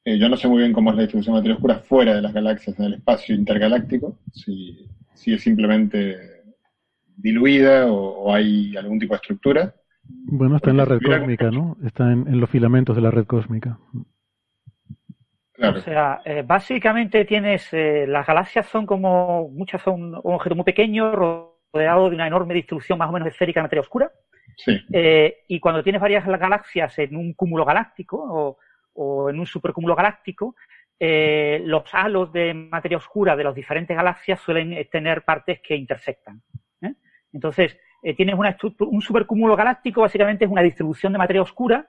[0.05, 2.23] Eh, yo no sé muy bien cómo es la distribución de materia oscura fuera de
[2.23, 6.37] las galaxias, en el espacio intergaláctico, si, si es simplemente
[7.17, 9.75] diluida o, hay algún tipo de estructura.
[10.05, 11.77] Bueno, está en la red cósmica, ¿no?
[11.85, 13.79] Está en, los filamentos de la red cósmica.
[15.59, 20.65] O sea, eh, básicamente tienes, eh, las galaxias son como, muchas son un objeto muy
[20.65, 24.11] pequeño, rodeado de una enorme distribución más o menos esférica de materia oscura.
[24.57, 24.79] Sí.
[24.93, 28.59] Eh, y cuando tienes varias galaxias en un cúmulo galáctico
[28.95, 30.57] o, en un supercúmulo galáctico,
[30.99, 36.41] los halos de materia oscura de las diferentes galaxias suelen tener partes que intersectan.
[37.33, 37.79] Entonces,
[38.17, 41.87] tienes una un supercúmulo galáctico, básicamente es una distribución de materia oscura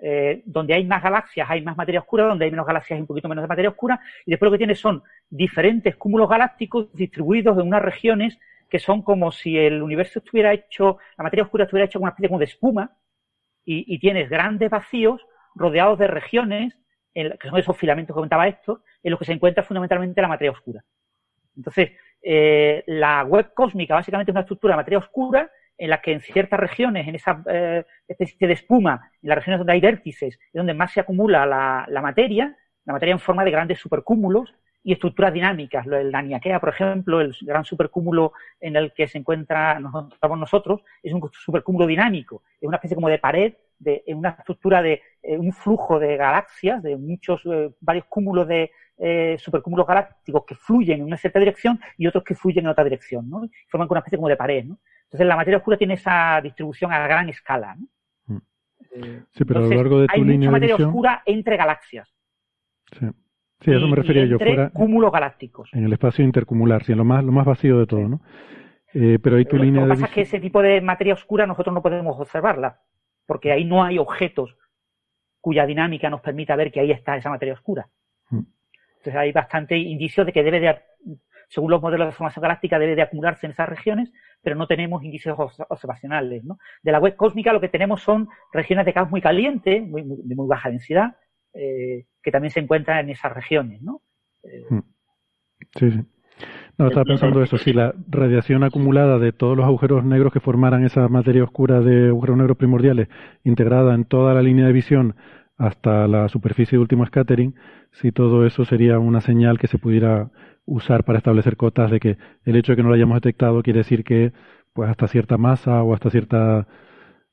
[0.00, 3.08] eh, donde hay más galaxias hay más materia oscura, donde hay menos galaxias hay un
[3.08, 7.58] poquito menos de materia oscura, y después lo que tienes son diferentes cúmulos galácticos distribuidos
[7.58, 8.38] en unas regiones
[8.68, 12.10] que son como si el universo estuviera hecho, la materia oscura estuviera hecha como una
[12.10, 12.96] especie como de espuma,
[13.70, 15.20] y, tienes grandes vacíos
[15.54, 16.74] rodeados de regiones,
[17.12, 20.52] que son esos filamentos que comentaba esto, en los que se encuentra fundamentalmente la materia
[20.52, 20.82] oscura.
[21.54, 21.90] Entonces,
[22.22, 26.20] eh, la web cósmica básicamente es una estructura de materia oscura en la que en
[26.20, 30.52] ciertas regiones, en esa eh, especie de espuma, en las regiones donde hay vértices, es
[30.52, 35.32] donde más se acumula la, materia, la materia en forma de grandes supercúmulos y estructuras
[35.32, 35.86] dinámicas.
[35.86, 41.28] El Daniakea, por ejemplo, el gran supercúmulo en el que se encuentra nosotros, es un
[41.32, 45.98] supercúmulo dinámico, es una especie como de pared, de una estructura de eh, un flujo
[45.98, 48.70] de galaxias, de muchos, eh, varios cúmulos de
[49.38, 53.30] supercúmulos galácticos que fluyen en una cierta dirección y otros que fluyen en otra dirección,
[53.30, 53.48] ¿no?
[53.68, 54.80] Forman una especie como de pared, ¿no?
[55.08, 57.76] Entonces la materia oscura tiene esa distribución a gran escala.
[57.76, 57.86] ¿no?
[58.26, 58.42] Mm.
[58.92, 62.12] Eh, sí, pero a lo largo de tu hay mucha materia oscura entre galaxias.
[62.98, 63.06] Sí.
[63.60, 64.38] Sí, a eso me refería yo.
[64.38, 65.70] Fuera, cúmulos galácticos.
[65.72, 68.20] En el espacio intercumular, sí, en lo más, lo más vacío de todo, ¿no?
[68.94, 71.46] Eh, pero ahí tu línea lo que pasa es que ese tipo de materia oscura
[71.46, 72.80] nosotros no podemos observarla,
[73.26, 74.56] porque ahí no hay objetos
[75.40, 77.88] cuya dinámica nos permita ver que ahí está esa materia oscura.
[78.30, 78.42] Mm.
[78.98, 80.78] Entonces hay bastante indicios de que debe de,
[81.48, 84.12] según los modelos de formación galáctica, debe de acumularse en esas regiones,
[84.42, 86.44] pero no tenemos índices observacionales.
[86.44, 86.58] ¿no?
[86.82, 90.34] De la web cósmica lo que tenemos son regiones de caos muy caliente, muy, de
[90.34, 91.16] muy baja densidad,
[91.58, 93.82] eh, que también se encuentran en esas regiones.
[93.82, 94.00] ¿no?
[94.44, 94.78] Eh, hmm.
[95.76, 96.00] sí, sí.
[96.78, 100.84] No, estaba pensando eso, si la radiación acumulada de todos los agujeros negros que formaran
[100.84, 103.08] esa materia oscura de agujeros negros primordiales,
[103.42, 105.16] integrada en toda la línea de visión
[105.56, 107.56] hasta la superficie de último scattering,
[107.90, 110.30] si todo eso sería una señal que se pudiera
[110.64, 113.78] usar para establecer cotas de que el hecho de que no lo hayamos detectado quiere
[113.78, 114.32] decir que
[114.72, 116.68] pues hasta cierta masa o hasta cierta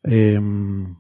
[0.02, 0.96] em,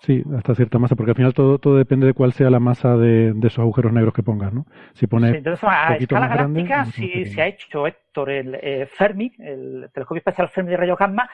[0.00, 2.96] sí hasta cierta masa porque al final todo todo depende de cuál sea la masa
[2.96, 7.42] de, esos agujeros negros que pongas no si pones entonces a escala galáctica si se
[7.42, 11.28] ha hecho Héctor el eh, Fermi el telescopio espacial Fermi de rayos gamma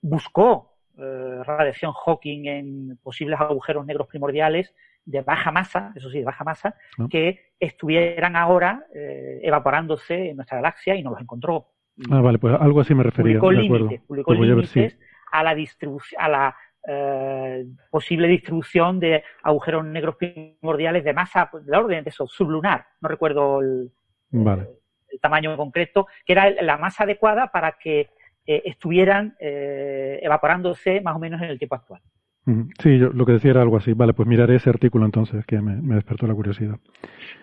[0.00, 4.74] buscó eh, radiación Hawking en posibles agujeros negros primordiales
[5.04, 6.74] de baja masa, eso sí, de baja masa,
[7.10, 11.68] que estuvieran ahora eh, evaporándose en nuestra galaxia y no los encontró.
[12.10, 13.40] Ah, vale, pues algo así me refería.
[13.40, 14.98] Publicó límites, publicó límites
[15.30, 21.64] a, la distribución, a la eh, posible distribución de agujeros negros primordiales de masa pues,
[21.64, 23.92] de la orden de eso, sublunar, no recuerdo el,
[24.32, 28.10] el, tamaño concreto, que era la masa adecuada para que
[28.46, 32.02] eh, estuvieran evaporándose más o menos en el tiempo actual.
[32.44, 33.92] Sí, yo lo que decía era algo así.
[33.92, 36.76] Vale, pues miraré ese artículo entonces, que me, despertó la curiosidad.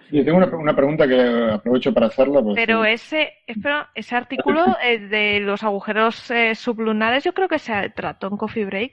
[0.10, 2.42] Sí, tengo una, pregunta que aprovecho para hacerla.
[2.42, 7.48] Pues, Pero eh, ese, espera, ese artículo eh, de los agujeros eh, sublunares, yo creo
[7.48, 8.92] que se trató en Coffee Break.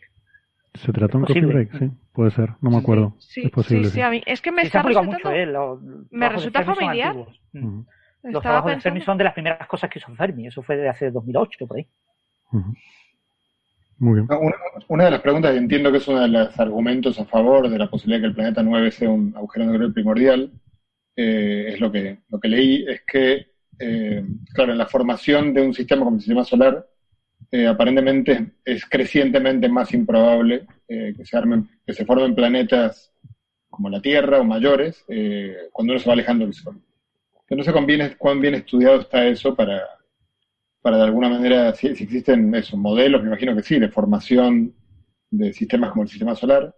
[0.77, 1.79] ¿Se trató en Coffee Break?
[1.79, 3.15] Sí, puede ser, no me acuerdo.
[3.19, 3.89] Sí, es posible.
[3.89, 5.81] Sí, a mí, es que me está resultando,
[6.11, 7.17] me resulta familiar.
[8.23, 10.89] Los trabajos de Fermi son de las primeras cosas que hizo Fermi, eso fue de
[10.89, 11.87] hace 2008, por ahí.
[13.99, 14.29] Muy bien.
[14.89, 17.79] Una, de las preguntas, y entiendo que es uno de los argumentos a favor de
[17.79, 20.53] la posibilidad de que el planeta 9 sea un agujero negro primordial,
[21.17, 23.47] eh, es lo que, lo que leí, es que,
[23.79, 26.87] eh, claro, en la formación de un sistema como el sistema solar,
[27.51, 33.13] eh, aparentemente es crecientemente más improbable que, se armen, que se formen planetas
[33.69, 35.05] como la Tierra o mayores
[35.73, 36.81] cuando uno se va alejando del Sol.
[37.51, 39.83] no sé cuán bien, cuán bien estudiado está eso para,
[40.87, 44.73] para de alguna manera, si, existen esos modelos, me imagino que sí, de formación
[45.31, 46.73] de sistemas como el sistema solar,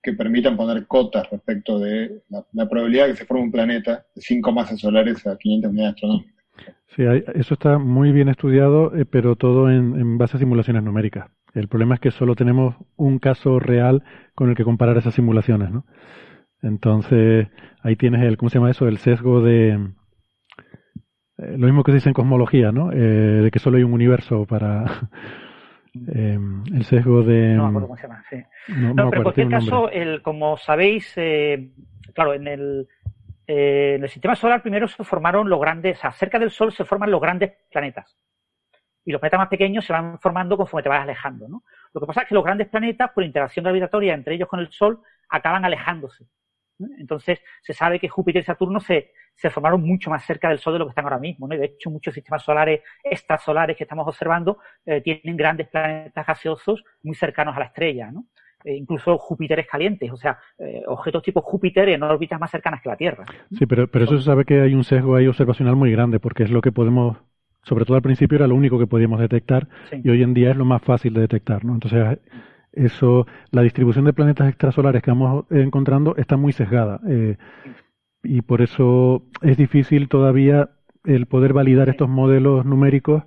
[0.00, 4.22] que permitan poner cotas respecto de la, probabilidad de que se forme un planeta de
[4.22, 6.41] cinco masas solares a 500 unidades astronómicas.
[6.96, 7.02] Sí,
[7.34, 11.30] eso está muy bien estudiado, eh, pero todo en, base a simulaciones numéricas.
[11.54, 14.02] El problema es que solo tenemos un caso real
[14.34, 15.86] con el que comparar esas simulaciones, ¿no?
[16.62, 17.48] Entonces,
[17.82, 18.86] ahí tienes el, ¿cómo se llama eso?
[18.86, 19.78] El sesgo de,
[21.38, 22.92] eh, lo mismo que se dice en cosmología, ¿no?
[22.92, 24.84] Eh, de que solo hay un universo para
[26.14, 26.38] eh,
[26.74, 27.54] el sesgo de...
[27.54, 28.36] No me acuerdo cómo se llama, sí.
[28.68, 31.14] No, pero en cualquier caso, el, como sabéis,
[32.14, 32.88] claro, en el,
[33.46, 36.84] en el sistema solar primero se formaron los grandes, o sea, cerca del Sol se
[36.84, 38.16] forman los grandes planetas
[39.04, 41.48] y los planetas más pequeños se van formando conforme te vas alejando.
[41.48, 41.64] ¿no?
[41.92, 44.70] Lo que pasa es que los grandes planetas, por interacción gravitatoria entre ellos con el
[44.70, 46.26] Sol, acaban alejándose.
[46.98, 50.72] Entonces, se sabe que Júpiter y Saturno se, se, formaron mucho más cerca del Sol
[50.72, 51.46] de lo que están ahora mismo.
[51.46, 51.54] ¿no?
[51.54, 56.82] Y de hecho, muchos sistemas solares extrasolares que estamos observando eh, tienen grandes planetas gaseosos
[57.02, 58.10] muy cercanos a la estrella.
[58.10, 58.26] ¿no?
[58.64, 62.88] E incluso Júpiteres calientes, o sea, eh, objetos tipo Júpiter en órbitas más cercanas que
[62.88, 63.24] la Tierra.
[63.56, 66.44] Sí, pero, pero eso se sabe que hay un sesgo ahí observacional muy grande, porque
[66.44, 67.16] es lo que podemos
[67.64, 69.68] sobre todo al principio era lo único que podíamos detectar
[70.02, 71.74] y hoy en día es lo más fácil de detectar, ¿no?
[71.74, 72.18] Entonces,
[72.72, 77.36] eso, la distribución de planetas extrasolares que vamos encontrando está muy sesgada eh,
[78.24, 80.70] y por eso es difícil todavía
[81.04, 83.22] el poder validar estos modelos numéricos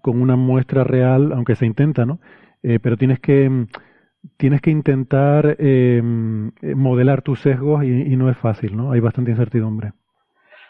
[0.00, 2.20] con una muestra real, aunque se intenta, ¿no?
[2.62, 3.66] Eh, pero tienes que
[4.36, 8.92] tienes que intentar eh, modelar tus sesgos y, y no es fácil, ¿no?
[8.92, 9.92] Hay bastante incertidumbre.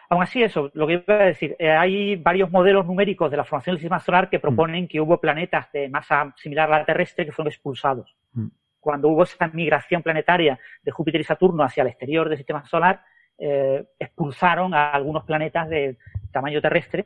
[0.09, 3.45] Aún así, eso, lo que iba a decir, eh, hay varios modelos numéricos de la
[3.45, 4.41] formación del sistema solar que mm.
[4.41, 8.15] proponen que hubo planetas de masa similar a la terrestre que fueron expulsados.
[8.33, 8.47] Mm.
[8.79, 13.03] Cuando hubo esa migración planetaria de Júpiter y Saturno hacia el exterior del sistema solar,
[13.39, 15.99] eh, expulsaron a algunos planetas de
[16.31, 17.05] tamaño terrestre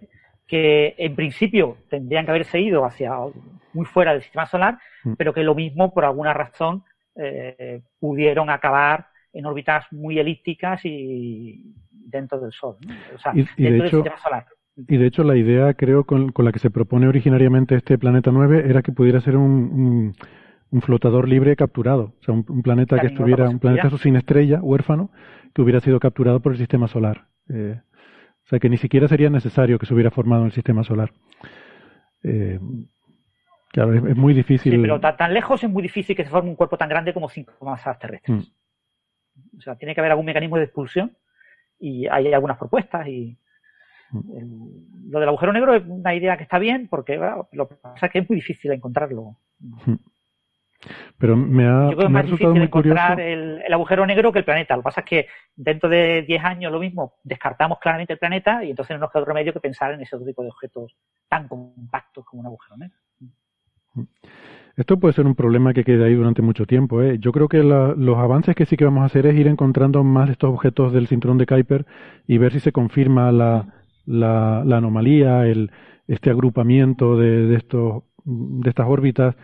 [0.51, 3.13] que en principio tendrían que haberse ido hacia
[3.73, 5.13] muy fuera del sistema solar, mm.
[5.13, 6.83] pero que lo mismo, por alguna razón,
[7.15, 12.79] eh, pudieron acabar en órbitas muy elípticas y dentro del Sol,
[13.15, 14.47] o sea, y, dentro del sistema solar.
[14.89, 18.65] Y de hecho la idea, creo, con, la que se propone originariamente este planeta 9
[18.69, 20.15] era que pudiera ser un,
[20.73, 25.13] un, flotador libre capturado, o sea, un, planeta que estuviera, un planeta sin estrella, huérfano,
[25.55, 27.27] que hubiera sido capturado por el sistema solar.
[27.49, 27.79] Eh,
[28.51, 31.13] sea, que ni siquiera sería necesario que se hubiera formado en el sistema solar.
[32.23, 32.59] Eh,
[33.69, 34.73] claro, es, muy difícil.
[34.73, 37.29] Sí, pero tan, lejos es muy difícil que se forme un cuerpo tan grande como
[37.29, 38.37] cinco masas terrestres.
[38.39, 39.59] Mm.
[39.59, 41.17] O sea, tiene que haber algún mecanismo de expulsión
[41.79, 43.39] y hay algunas propuestas y
[44.13, 47.17] lo del agujero negro es una idea que está bien porque
[47.53, 49.37] lo que pasa es que es muy difícil encontrarlo.
[51.19, 54.77] Pero me ha, Yo creo más difícil encontrar el, agujero negro que el planeta.
[54.77, 58.65] Lo que pasa es que dentro de 10 años lo mismo descartamos claramente el planeta
[58.65, 60.97] y entonces no nos queda otro remedio que pensar en ese otro tipo de objetos
[61.29, 62.97] tan compactos como un agujero negro.
[64.77, 67.03] Esto puede ser un problema que quede ahí durante mucho tiempo.
[67.03, 67.19] ¿eh?
[67.19, 70.27] Yo creo que los avances que sí que vamos a hacer es ir encontrando más
[70.27, 71.85] de estos objetos del cinturón de Kuiper
[72.27, 73.67] y ver si se confirma la,
[74.07, 75.71] la, anomalía, el,
[76.09, 79.37] este agrupamiento de, de, estos, de estas órbitas.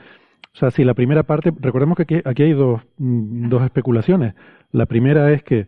[0.56, 4.34] O sea, si la primera parte, recordemos que aquí, aquí hay dos, dos especulaciones.
[4.72, 5.66] La primera es que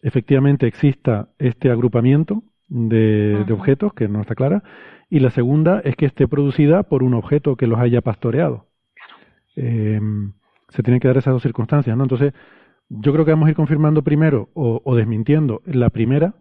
[0.00, 4.62] efectivamente exista este agrupamiento de, de, objetos, que no está clara,
[5.10, 8.68] y la segunda es que esté producida por un objeto que los haya pastoreado.
[9.54, 10.00] Eh,
[10.70, 12.04] se tienen que dar esas dos circunstancias, ¿no?
[12.04, 12.32] Entonces,
[12.88, 16.36] yo creo que vamos a ir confirmando primero o, desmintiendo la primera,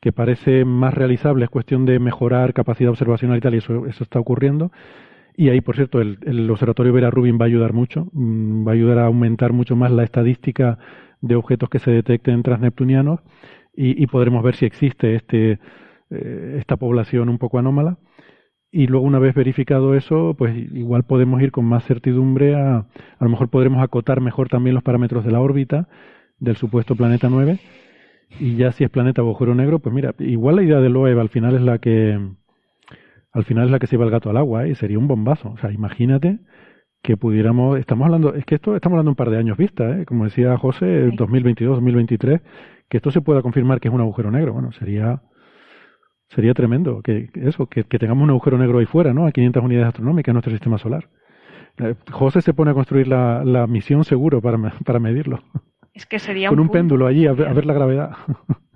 [0.00, 4.04] que parece más realizable, es cuestión de mejorar capacidad observacional y tal, y eso, eso
[4.04, 4.70] está ocurriendo.
[5.36, 8.74] Y ahí, por cierto, el, observatorio Vera Rubin va a ayudar mucho, mm, va a
[8.74, 10.78] ayudar a aumentar mucho más la estadística
[11.20, 13.20] de objetos que se detecten transneptunianos
[13.74, 15.58] y, podremos ver si existe este,
[16.10, 17.98] eh, esta población un poco anómala.
[18.70, 23.24] Y luego una vez verificado eso, pues igual podemos ir con más certidumbre a, a
[23.24, 25.88] lo mejor podremos acotar mejor también los parámetros de la órbita
[26.38, 27.58] del supuesto planeta 9
[28.40, 31.28] y ya si es planeta agujero negro, pues mira, igual la idea de Loeb al
[31.28, 32.18] final es la que
[33.32, 34.70] al final es la que se iba el gato al agua ¿eh?
[34.70, 36.38] y sería un bombazo, o sea, imagínate
[37.02, 40.04] que pudiéramos, estamos hablando, es que esto estamos hablando un par de años vista, ¿eh?
[40.04, 42.40] como decía José, 2022, 2023,
[42.88, 45.22] que esto se pueda confirmar que es un agujero negro, bueno, sería
[46.34, 49.26] Sería tremendo que, eso, que, tengamos un agujero negro ahí fuera, ¿no?
[49.26, 51.10] A 500 unidades astronómicas en nuestro sistema solar.
[51.76, 55.40] Eh, José se pone a construir la, la misión seguro para, para medirlo.
[55.92, 58.16] Es que sería Con un, péndulo allí a, ver la gravedad.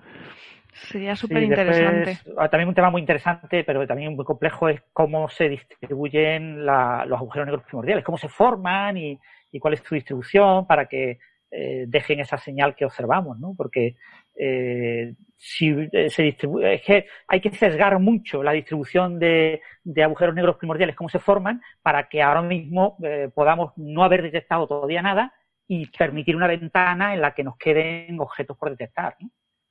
[0.90, 2.18] Sería súper interesante.
[2.36, 7.18] Ah, también un tema muy interesante, pero también muy complejo, es cómo se distribuyen los
[7.18, 9.18] agujeros negros primordiales, cómo se forman y,
[9.50, 11.18] y cuál es su distribución para que
[11.50, 13.54] eh, dejen esa señal que observamos, ¿no?
[13.56, 13.96] Porque
[14.34, 19.60] eh, si eh, se distribuye, es que hay que sesgar mucho la distribución de,
[20.02, 24.66] agujeros negros primordiales, cómo se forman, para que ahora mismo eh, podamos no haber detectado
[24.66, 25.32] todavía nada
[25.68, 29.16] y permitir una ventana en la que nos queden objetos por detectar.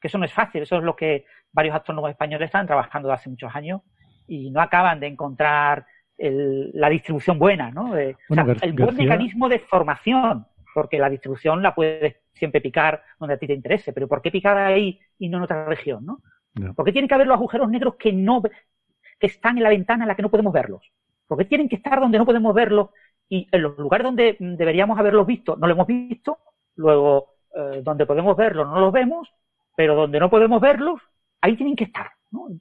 [0.05, 3.21] Que eso no es fácil, eso es lo que varios astrónomos españoles están trabajando desde
[3.21, 3.81] hace muchos años
[4.27, 5.87] y no acaban de encontrar
[6.19, 7.97] la distribución buena, ¿no?
[7.97, 10.45] el buen mecanismo de formación,
[10.75, 14.29] porque la distribución la puedes siempre picar donde a ti te interese, pero ¿por qué
[14.29, 16.19] picar ahí y no en otra región, no?
[16.75, 20.03] ¿Por qué tienen que haber los agujeros negros que no que están en la ventana
[20.03, 20.83] en la que no podemos verlos?
[21.25, 22.89] ¿Por qué tienen que estar donde no podemos verlos
[23.27, 26.37] y en los lugares donde deberíamos haberlos visto no lo hemos visto?
[26.75, 29.33] Luego, eh, donde podemos verlos no los vemos,
[29.75, 31.01] pero donde no podemos verlos,
[31.41, 32.11] ahí tienen que estar.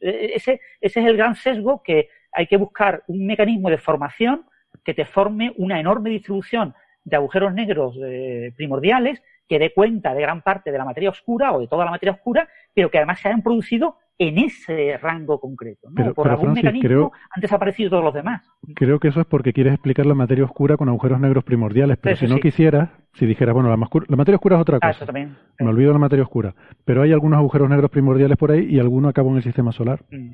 [0.00, 3.78] E, e, ese, ese es el gran sesgo que hay que buscar un mecanismo de
[3.78, 4.46] formación
[4.84, 6.74] que te forme una enorme distribución
[7.04, 11.52] de agujeros negros eh, primordiales que dé cuenta de gran parte de la materia oscura
[11.52, 15.40] o de toda la materia oscura, pero que además se hayan producido en ese rango
[15.40, 15.88] concreto.
[15.90, 16.14] ¿no?
[16.14, 18.42] Por algún mecanismo han desaparecido todos los demás.
[18.74, 22.16] Creo que eso es porque quieres explicar la materia oscura con agujeros negros primordiales, pero
[22.16, 25.12] si no quisieras, si dijeras, bueno, la, materia oscura es otra ah, cosa.
[25.12, 26.54] Me olvido de la materia oscura.
[26.84, 30.00] Pero hay algunos agujeros negros primordiales por ahí y alguno acabó en el sistema solar.
[30.10, 30.30] Mm.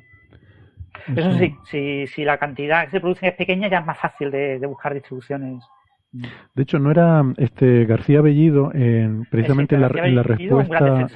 [1.15, 4.29] Eso sí, si, si la cantidad que se produce es pequeña, ya es más fácil
[4.29, 5.63] de buscar distribuciones
[6.11, 11.07] de hecho, no era este García Bellido, en, precisamente en la, respuesta.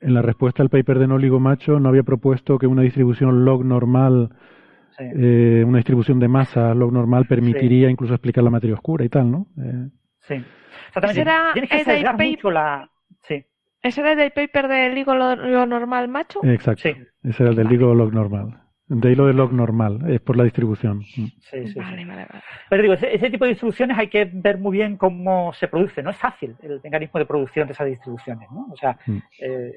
[0.00, 3.64] En la respuesta al paper de Nóligo Macho, no había propuesto que una distribución log
[3.64, 4.30] normal,
[4.98, 9.30] eh, una distribución de masa log normal, permitiría incluso explicar la materia oscura y tal,
[9.30, 9.46] ¿no?
[9.58, 9.88] Eh,
[10.20, 10.44] sí.
[10.88, 11.20] Exactamente.
[11.20, 12.90] Era, mucho la...
[13.22, 13.44] sí.
[13.82, 16.40] ¿Ese era el del paper de LIGO log normal macho?
[16.44, 16.88] Exacto.
[16.88, 18.59] Ese era el del LIGO log normal.
[18.92, 20.98] De hilo de log normal, es por la distribución.
[20.98, 21.26] Mm.
[21.38, 22.42] Sí, sí, vale, vale, vale.
[22.68, 26.02] Pero digo, ese, tipo de distribuciones hay que ver muy bien cómo se produce.
[26.02, 28.66] No es fácil el mecanismo de producción de esas distribuciones, ¿no?
[28.68, 29.18] O sea, mm.
[29.42, 29.72] eh,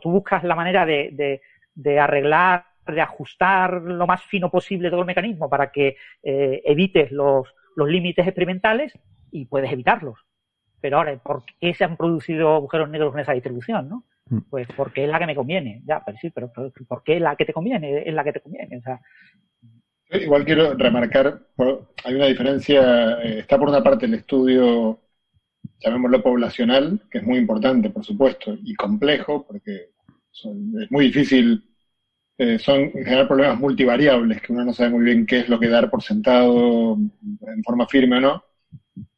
[0.00, 1.40] tú buscas la manera de,
[1.74, 7.10] de, arreglar, de ajustar lo más fino posible todo el mecanismo para que eh, evites
[7.10, 8.96] los, los límites experimentales
[9.32, 10.20] y puedes evitarlos.
[10.80, 14.04] Pero ahora, ¿por qué se han producido agujeros negros en esa distribución, no?
[14.30, 14.38] Mm.
[14.50, 15.82] Pues porque es la que me conviene.
[15.86, 18.02] Ya, pero sí, pero, ¿por qué la que te conviene?
[18.06, 18.78] Es la que te conviene.
[18.78, 19.00] O sea,
[20.10, 21.38] Igual quiero remarcar,
[22.04, 25.00] hay una diferencia, eh, está por una parte el estudio,
[25.80, 29.90] llamémoslo poblacional, que es muy importante, por supuesto, y complejo, porque
[30.32, 31.62] es muy difícil,
[32.38, 35.60] eh, son en general problemas multivariables, que uno no sabe muy bien qué es lo
[35.60, 38.44] que dar por sentado en forma firme o no,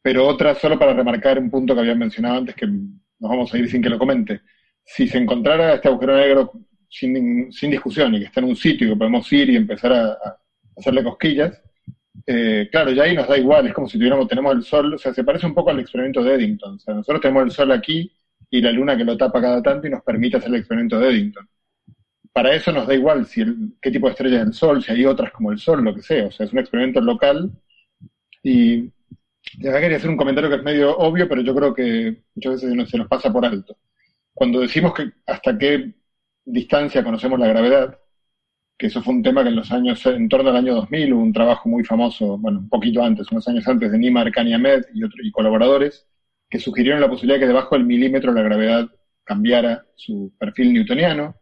[0.03, 3.59] pero otra, solo para remarcar un punto que había mencionado antes, que nos vamos a
[3.59, 4.41] ir sin que lo comente
[4.85, 6.52] si se encontrara este agujero negro
[6.89, 9.93] sin, sin discusión y que está en un sitio y que podemos ir y empezar
[9.93, 10.19] a,
[10.77, 11.62] hacerle cosquillas,
[12.27, 14.98] eh, claro, ya ahí nos da igual, es como si tuviéramos, tenemos el sol, o
[14.98, 17.70] sea, se parece un poco al experimento de Eddington, o sea, nosotros tenemos el sol
[17.73, 18.11] aquí
[18.51, 21.11] y la luna que lo tapa cada tanto y nos permite hacer el experimento de
[21.11, 21.48] Eddington.
[22.32, 23.44] Para eso nos da igual si
[23.81, 26.02] qué tipo de estrella es el sol, si hay otras como el sol, lo que
[26.02, 27.51] sea, o sea, es un experimento local
[28.43, 28.90] y
[29.59, 32.90] ya quería hacer un comentario que es medio obvio, pero yo creo que muchas veces
[32.90, 33.77] se nos pasa por alto
[34.41, 35.93] cuando decimos que hasta qué
[36.47, 37.99] distancia conocemos la gravedad,
[38.79, 41.23] que eso fue un tema que en los años, en torno al año 2000, hubo
[41.23, 45.05] un trabajo muy famoso, bueno, un poquito antes, unos años antes, de Nimar Kaniamed y,
[45.05, 46.09] otros, y colaboradores,
[46.49, 48.89] que sugirieron la posibilidad de que debajo del milímetro la gravedad
[49.25, 51.37] cambiara su perfil newtoniano.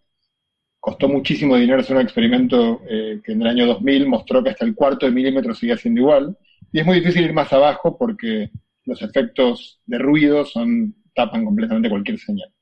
[0.80, 4.64] Costó muchísimo dinero hacer un experimento eh, que en el año 2000 mostró que hasta
[4.64, 6.36] el cuarto de milímetro seguía siendo igual.
[6.72, 8.50] Y es muy difícil ir más abajo porque
[8.86, 12.52] los efectos de ruido son, tapan completamente cualquier señal.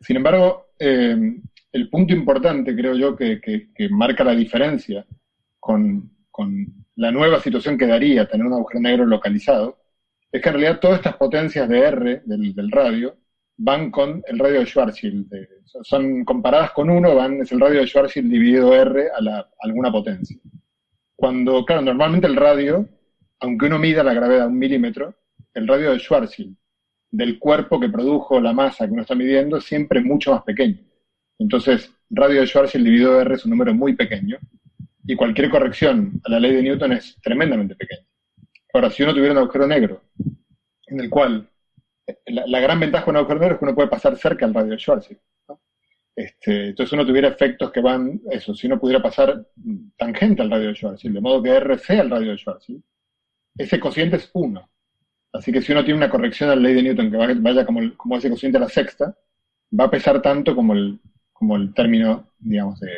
[0.00, 1.16] Sin embargo, eh,
[1.72, 3.40] el punto importante, creo yo, que,
[3.90, 5.06] marca la diferencia
[5.58, 6.10] con,
[6.96, 9.78] la nueva situación que daría tener un agujero negro localizado,
[10.32, 13.16] es que en realidad todas estas potencias de R del, radio
[13.58, 15.26] van con el radio de Schwarzschild.
[15.82, 19.92] son comparadas con uno, van, es el radio de Schwarzschild dividido R a, la, alguna
[19.92, 20.38] potencia.
[21.14, 22.88] Cuando, claro, normalmente el radio,
[23.40, 25.14] aunque uno mida la gravedad a un milímetro,
[25.52, 26.56] el radio de Schwarzschild
[27.10, 30.78] del cuerpo que produjo la masa que uno está midiendo siempre mucho más pequeño.
[31.38, 34.38] Entonces, radio de Schwarzschild dividido R es un número muy pequeño
[35.06, 38.06] y cualquier corrección a la ley de Newton es tremendamente pequeña.
[38.72, 40.02] Ahora, si uno tuviera un agujero negro
[40.86, 41.48] en el cual
[42.06, 44.54] eh, la, gran ventaja de un agujero negro es que uno puede pasar cerca al
[44.54, 45.20] radio de Schwarzschild.
[46.14, 49.46] Este, entonces uno tuviera efectos que van, eso, si uno pudiera pasar
[49.96, 52.82] tangente al radio de Schwarzschild, de modo que R sea el radio de Schwarzschild,
[53.56, 54.70] ese cociente es 1.
[55.32, 57.80] Así que si uno tiene una corrección a la ley de Newton que vaya como,
[57.96, 59.14] como ese cociente a la sexta,
[59.78, 60.98] va a pesar tanto como el,
[61.32, 62.90] como el término, digamos, de,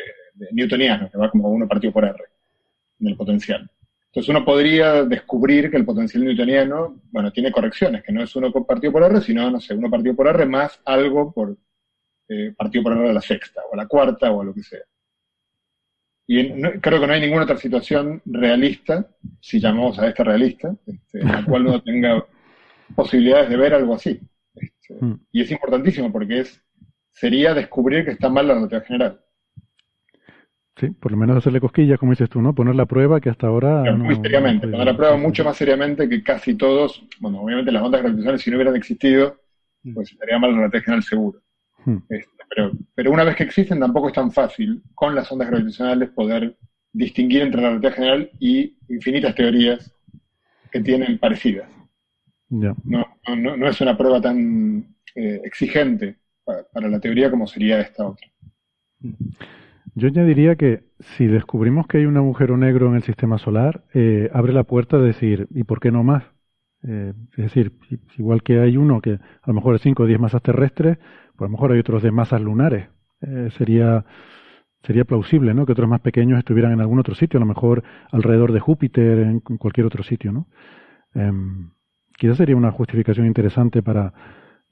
[0.51, 2.17] newtoniano, que va como uno partido por R,
[2.99, 3.69] en el potencial.
[4.07, 8.51] Entonces uno podría descubrir que el potencial newtoniano, bueno, tiene correcciones, que no es uno
[8.51, 11.55] partido por R, sino, no sé, uno partido por R más algo por
[12.29, 14.63] eh, partido por R a la sexta, o a la cuarta, o a lo que
[14.63, 14.81] sea.
[16.35, 19.07] Y creo que no hay ninguna otra situación realista,
[19.39, 22.25] si llamamos a esta realista, este, en la cual uno tenga
[22.95, 24.19] posibilidades de ver algo así.
[24.55, 25.19] Este, hmm.
[25.31, 26.59] y es importantísimo porque es
[27.11, 29.21] sería descubrir que está mal la relatividad general.
[30.75, 32.55] Sí, por lo menos hacerle cosquillas, como dices tú, ¿no?
[32.55, 33.83] Poner la prueba que hasta ahora...
[33.95, 38.01] muy seriamente, poner la prueba mucho más seriamente que casi todos, bueno, obviamente las ondas
[38.01, 39.39] gravitacionales si no hubieran existido,
[39.83, 39.93] mm.
[39.93, 41.39] pues estaría mal la relatividad general seguro.
[41.85, 41.97] Hmm.
[42.09, 46.09] Este, pero, pero una vez que existen tampoco es tan fácil con las ondas gravitacionales
[46.09, 46.55] poder
[46.91, 49.91] distinguir entre la relatividad general y infinitas teorías
[50.71, 51.67] que tienen parecidas.
[52.49, 58.05] No, no, no, es una prueba tan eh, exigente para, la teoría como sería esta
[58.05, 58.27] otra.
[59.95, 64.29] Yo añadiría que si descubrimos que hay un agujero negro en el sistema solar, eh,
[64.33, 66.23] abre la puerta de decir, ¿y por qué no más?
[66.87, 67.71] Eh, es decir,
[68.17, 70.97] igual que hay uno que a lo mejor es 5 o 10 masas terrestres,
[71.35, 72.89] pues a lo mejor hay otros de masas lunares.
[73.57, 74.05] sería
[74.83, 75.65] sería plausible, ¿no?
[75.65, 79.19] Que otros más pequeños estuvieran en algún otro sitio, a lo mejor alrededor de Júpiter,
[79.19, 80.47] en, cualquier otro sitio, ¿no?
[81.13, 81.71] Em,
[82.17, 84.13] quizás sería una justificación interesante para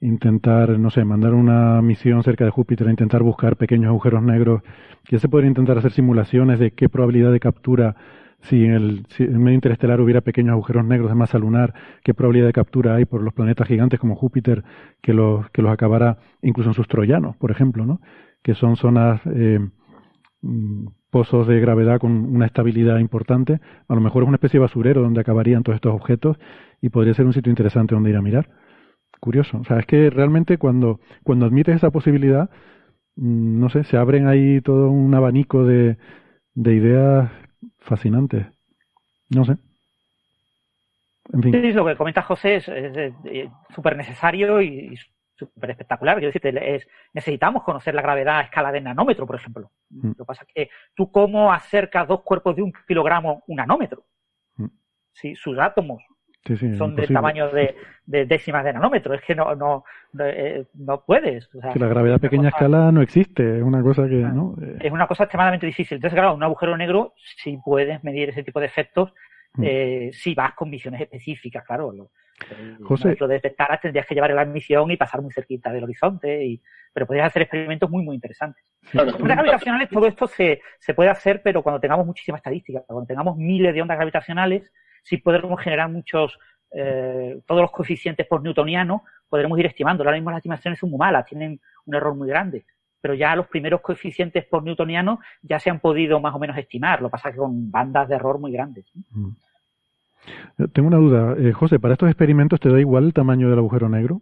[0.00, 4.62] intentar, no sé, mandar una misión cerca de Júpiter a intentar buscar pequeños agujeros negros.
[5.04, 7.96] Quizás se podría intentar hacer simulaciones de qué probabilidad de captura,
[8.42, 11.74] si en el, si en medio interestelar hubiera pequeños agujeros negros de masa lunar,
[12.04, 14.64] qué probabilidad de captura hay por los planetas gigantes como Júpiter
[15.00, 18.00] que los, que los acabara incluso en sus troyanos, por ejemplo, ¿no?
[18.42, 19.60] Que son zonas eh,
[20.42, 24.62] Mm, pozos de gravedad con una estabilidad importante, a lo mejor es una especie de
[24.62, 26.36] basurero donde acabarían todos estos objetos
[26.80, 28.48] y podría ser un sitio interesante donde ir a mirar.
[29.20, 29.58] Curioso.
[29.58, 32.50] O sea, es que realmente cuando, cuando admites esa posibilidad,
[33.16, 35.98] mm, no sé, se abren ahí todo un abanico de,
[36.54, 37.30] de ideas
[37.82, 38.46] fascinantes.
[39.30, 39.56] No sé.
[41.32, 41.52] En fin.
[41.52, 42.70] Sí, lo que comenta José es
[43.74, 44.96] súper necesario y,
[45.36, 46.16] súper espectacular.
[46.16, 49.70] Quiero decirte, es, necesitamos conocer la gravedad a escala de nanómetro, por ejemplo.
[49.90, 50.08] Mm.
[50.08, 54.04] Lo que pasa es que tú cómo acercas dos cuerpos de un kilogramo un nanómetro.
[54.56, 54.66] Mm.
[55.12, 56.02] Si sus átomos
[56.76, 57.74] son del tamaño de,
[58.04, 60.66] décimas de nanómetro, es que no, no, no, eh,
[61.06, 61.48] puedes.
[61.48, 64.16] que la gravedad a pequeña escala no existe, es una cosa que...
[64.16, 64.56] ¿no?
[64.80, 65.96] Es una cosa extremadamente difícil.
[65.96, 69.12] Entonces, claro, un agujero negro, si puedes medir ese tipo de efectos,
[69.54, 69.62] mm.
[69.64, 71.92] eh, si vas con visiones específicas, claro.
[72.82, 73.16] José.
[73.20, 76.60] Lo detectaras tendrías que llevar la misión y pasar muy cerquita del horizonte, y,
[76.92, 78.64] pero podrías hacer experimentos muy, muy interesantes.
[78.90, 83.06] Claro, ondas gravitacionales, todo esto se, se puede hacer, pero cuando tengamos muchísima estadística, cuando
[83.06, 84.72] tengamos miles de ondas gravitacionales,
[85.02, 86.38] sí podremos generar muchos,
[86.72, 90.02] eh, todos los coeficientes por newtoniano, podremos ir estimando.
[90.02, 92.64] Ahora mismo las estimaciones son muy malas, tienen un error muy grande
[93.02, 97.02] pero ya los primeros coeficientes por newtoniano ya se han podido más o menos estimar,
[97.02, 98.86] lo que pasa es que con bandas de error muy grandes.
[99.10, 99.30] Mm.
[100.72, 101.34] Tengo una duda.
[101.36, 104.20] Eh, José, ¿para estos experimentos te da igual el tamaño del agujero negro?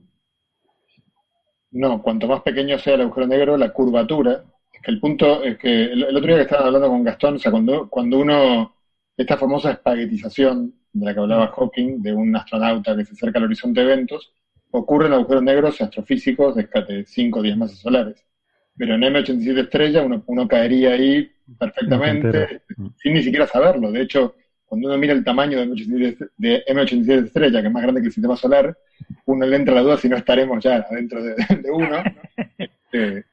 [1.73, 4.45] No, cuanto más pequeño sea el agujero negro, la curvatura.
[4.73, 7.39] Es que el punto es que el, otro día que estaba hablando con Gastón, o
[7.39, 8.77] sea, cuando, cuando uno,
[9.17, 13.45] esta famosa espaguetización de la que hablaba Hawking, de un astronauta que se acerca al
[13.45, 14.33] horizonte de eventos,
[14.71, 18.25] ocurre en agujeros negros astrofísicos de 5 o 10 masas solares.
[18.77, 22.63] Pero en M87 estrella uno, uno caería ahí perfectamente,
[22.97, 23.91] sin ni siquiera saberlo.
[23.93, 28.07] De hecho, cuando uno mira el tamaño de M87, estrella, que es más grande que
[28.07, 28.77] el sistema solar,
[29.27, 31.35] uno le entra la duda si no estaremos ya adentro de,
[31.73, 32.03] uno.
[32.93, 33.25] Este,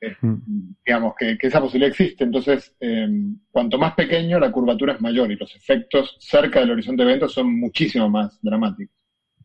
[0.00, 0.74] eh, mm.
[0.84, 2.24] digamos que, esa posibilidad existe.
[2.24, 7.02] Entonces, em, cuanto más pequeño, la curvatura es mayor y los efectos cerca del horizonte
[7.02, 8.94] de eventos son muchísimo más dramáticos.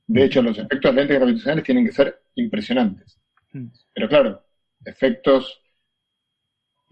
[0.08, 0.24] De mm.
[0.24, 3.20] hecho, los efectos lentes gravitacionales tienen que ser impresionantes.
[3.54, 3.68] Mm.
[3.94, 4.44] Pero claro,
[4.86, 5.62] efectos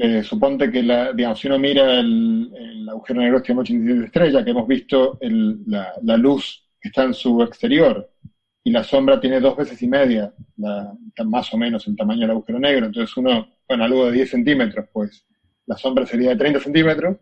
[0.01, 4.51] eh, suponte que la, digamos, si uno mira el, agujero negro este 87 estrella, que
[4.51, 8.09] hemos visto la, luz que está en su exterior
[8.63, 10.33] y la sombra tiene dos veces y media,
[11.25, 14.85] más o menos el tamaño del agujero negro, entonces uno, bueno, algo de 10 centímetros,
[14.91, 15.25] pues
[15.65, 17.17] la sombra sería de 30 centímetros,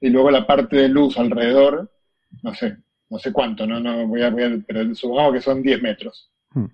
[0.00, 1.90] y luego la parte de luz alrededor,
[2.42, 2.78] no sé,
[3.10, 6.30] no sé cuánto, no, no voy a, voy pero supongamos que son 10 metros.
[6.52, 6.66] Hmm.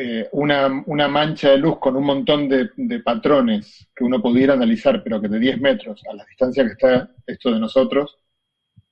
[0.00, 5.02] Eh, una, una, mancha de luz con un montón de, patrones que uno pudiera analizar,
[5.02, 8.16] pero que de 10 metros a la distancia que está esto de nosotros,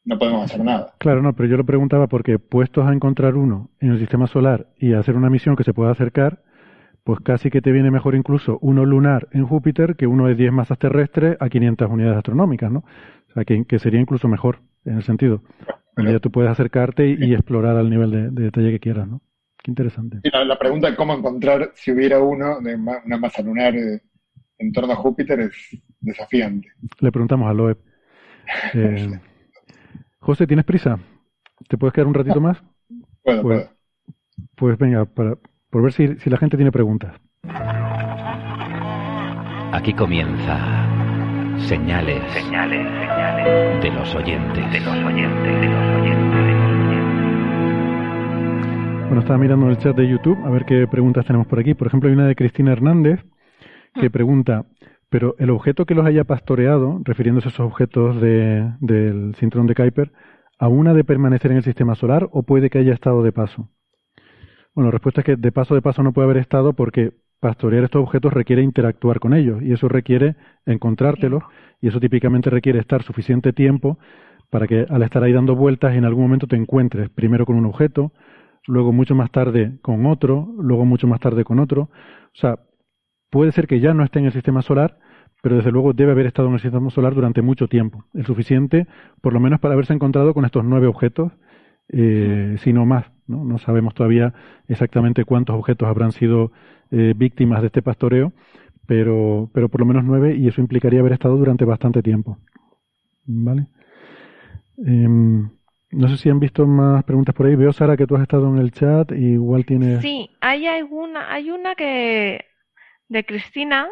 [0.07, 0.95] no podemos hacer nada.
[0.99, 4.69] Claro, no, pero yo lo preguntaba porque puestos a encontrar uno en el sistema solar
[4.79, 6.43] y a hacer una misión que se pueda acercar,
[7.05, 10.53] pues casi que te viene mejor incluso uno lunar en Júpiter que uno de 10
[10.53, 12.79] masas terrestres a 500 unidades astronómicas, ¿no?
[12.81, 15.43] O sea, que, sería incluso mejor en el sentido.
[15.95, 19.21] Bueno, ya tú puedes acercarte y, explorar al nivel de, de detalle que quieras, ¿no?
[19.71, 20.21] interesante.
[20.23, 24.01] la, pregunta de cómo encontrar si hubiera uno de una masa lunar eh,
[24.59, 25.53] en torno a Júpiter es
[26.01, 26.69] desafiante.
[27.01, 27.79] Le preguntamos a Loeb.
[28.75, 29.21] Eh,
[30.27, 30.99] José, ¿tienes prisa?
[31.69, 32.61] ¿Te puedes quedar un ratito más?
[33.23, 33.71] Puedo, pues, puedo.
[34.57, 35.37] Pues venga, para,
[35.71, 37.15] por ver si, si la gente tiene preguntas.
[39.71, 40.59] Aquí comienza
[41.59, 46.47] señales, señales, señales de los oyentes, de los oyentes, de los oyentes.
[49.07, 51.75] Bueno, estaba mirando el chat de YouTube a ver qué preguntas tenemos por aquí.
[51.75, 53.25] Por ejemplo, hay una de Cristina Hernández
[53.95, 54.13] que mm.
[54.13, 54.65] pregunta,
[55.09, 60.13] Pero el objeto que los haya pastoreado, refiriéndose a esos objetos del cinturón de Kuiper,
[60.59, 63.71] ¿aún ha de permanecer en el sistema solar o puede que haya estado de paso?
[64.75, 67.85] Bueno, la respuesta es que de paso de paso no puede haber estado porque pastorear
[67.85, 71.45] estos objetos requiere interactuar con ellos y eso requiere encontrártelos
[71.81, 73.99] y eso típicamente requiere estar suficiente tiempo
[74.51, 77.67] para que al estar ahí dando vueltas en algún momento te encuentres primero con un
[77.67, 78.13] objeto,
[78.67, 81.83] luego mucho más tarde con otro, luego mucho más tarde con otro.
[81.83, 82.59] O sea,
[83.37, 84.99] puede ser que ya no esté en el sistema solar,
[85.43, 88.87] pero desde luego debe haber estado en el sistema solar durante mucho tiempo, el suficiente
[89.21, 91.33] por lo menos para haberse encontrado con estos nueve objetos,
[91.91, 93.05] eh, si no más.
[93.27, 93.45] ¿no?
[93.45, 94.33] no sabemos todavía
[94.69, 96.51] exactamente cuántos objetos habrán sido
[96.91, 98.33] eh, víctimas de este pastoreo,
[98.87, 102.39] pero, pero por lo menos nueve y eso implicaría haber estado durante bastante tiempo.
[103.27, 103.67] ¿Vale?
[104.79, 105.51] Em,
[105.91, 107.55] no sé si han visto más preguntas por ahí.
[107.55, 110.01] Veo, Sara, que tú has estado en el chat y igual tienes...
[110.01, 112.45] Sí, hay, alguna, hay una que...
[113.09, 113.89] de Cristina.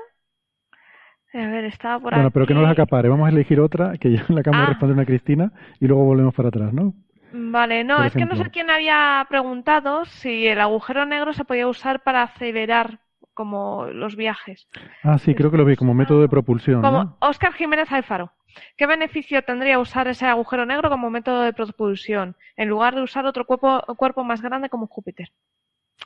[1.33, 3.09] A ver, estaba por Bueno, pero que no las acapare.
[3.09, 4.67] Vamos a elegir otra, que ya la acabo de ah.
[4.67, 6.95] responder una Cristina, y luego volvemos para atrás, ¿no?
[7.33, 11.67] Vale, no, es que no sé quién había preguntado si el agujero negro se podía
[11.67, 13.01] usar para acelerar
[13.35, 14.69] como los viajes.
[15.03, 16.81] Ah, sí, creo que lo vi como método de propulsión.
[16.81, 18.31] Como Oscar Jiménez Alfaro.
[18.77, 23.27] ¿Qué beneficio tendría usar ese agujero negro como método de propulsión en lugar de usar
[23.27, 25.33] otro cuerpo, cuerpo más grande como Júpiter?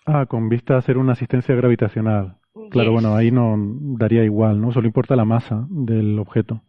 [0.07, 2.39] Ah, con vista a hacer una asistencia gravitacional.
[2.71, 3.57] Claro, bueno, ahí no
[3.99, 4.73] daría igual, ¿no?
[4.73, 6.63] Solo importa la masa del objeto.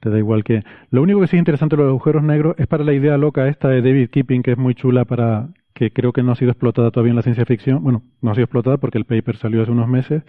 [0.00, 0.64] Te da igual que.
[0.90, 3.46] Lo único que sí es interesante de los agujeros negros es para la idea loca
[3.48, 5.48] esta de David Keeping, que es muy chula para.
[5.74, 7.82] que creo que no ha sido explotada todavía en la ciencia ficción.
[7.82, 10.22] Bueno, no ha sido explotada porque el paper salió hace unos meses.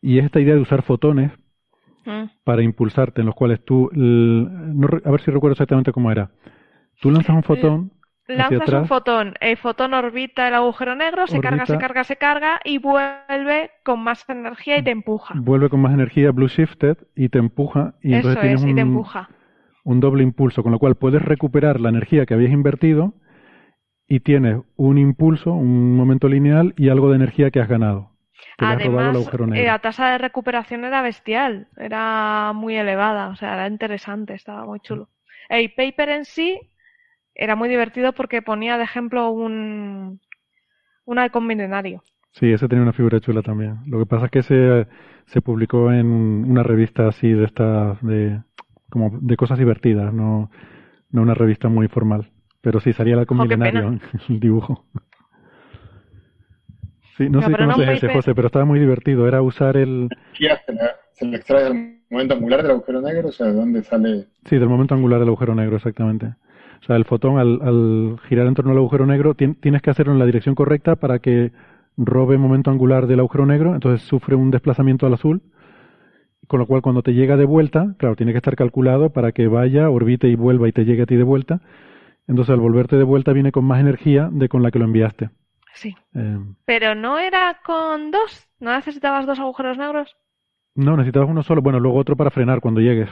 [0.00, 1.30] Y es esta idea de usar fotones
[2.04, 2.30] Mm.
[2.42, 6.30] para impulsarte, en los cuales tú, a ver si recuerdo exactamente cómo era.
[7.00, 7.92] Tú lanzas un fotón.
[8.28, 12.60] Lanzas un fotón, el fotón orbita el agujero negro, se carga, se carga, se carga
[12.64, 15.34] y vuelve con más energía y te empuja.
[15.36, 19.28] Vuelve con más energía blue shifted y te empuja y entonces tienes un, empuja.
[19.84, 23.14] un doble impulso, con lo cual puedes recuperar la energía que habías invertido
[24.06, 28.12] y tienes un impulso, un momento lineal y algo de energía que has ganado.
[28.58, 29.16] Además,
[29.54, 34.64] eh, la tasa de recuperación era bestial, era muy elevada, o sea, era interesante, estaba
[34.64, 35.08] muy chulo.
[35.48, 36.60] El paper en sí
[37.34, 40.20] era muy divertido porque ponía de ejemplo un,
[41.04, 42.02] un halcón milenario.
[42.32, 43.80] Sí, ese tenía una figura chula también.
[43.86, 44.86] Lo que pasa es que se,
[45.26, 48.40] se publicó en una revista así de estas, de,
[48.90, 50.50] como de cosas divertidas, no,
[51.10, 52.30] no una revista muy formal.
[52.62, 54.86] Pero sí, salía el halcón milenario el dibujo.
[57.18, 59.28] Sí, no sé si conoces ese, José, pero estaba muy divertido.
[59.28, 60.08] Era usar el...
[61.12, 63.28] ¿Se le extrae del momento angular del agujero negro?
[63.28, 64.28] O sea, ¿de dónde sale...?
[64.46, 66.34] Sí, del momento angular del agujero negro, exactamente.
[66.82, 70.18] O sea, el fotón al, girar en torno al agujero negro tienes que hacerlo en
[70.18, 71.52] la dirección correcta para que
[71.96, 75.42] robe momento angular del agujero negro, entonces sufre un desplazamiento al azul,
[76.48, 79.46] con lo cual cuando te llega de vuelta, claro, tiene que estar calculado para que
[79.46, 81.60] vaya, orbite y vuelva y te llegue a ti de vuelta.
[82.26, 85.30] Entonces al volverte de vuelta viene con más energía de con la que lo enviaste.
[85.74, 85.94] Sí.
[86.14, 88.48] Eh, Pero no era con dos.
[88.60, 90.16] ¿No necesitabas dos agujeros negros?
[90.74, 91.62] No, necesitabas uno solo.
[91.62, 93.08] Bueno, luego otro para frenar cuando llegues.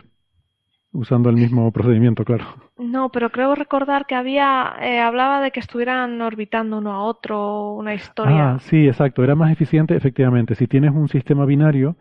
[0.92, 2.44] Usando el mismo procedimiento, claro.
[2.76, 4.74] No, pero creo recordar que había.
[4.82, 8.54] Eh, hablaba de que estuvieran orbitando uno a otro, una historia.
[8.54, 9.22] Ah, sí, exacto.
[9.22, 10.56] Era más eficiente, efectivamente.
[10.56, 11.96] Si tienes un sistema binario,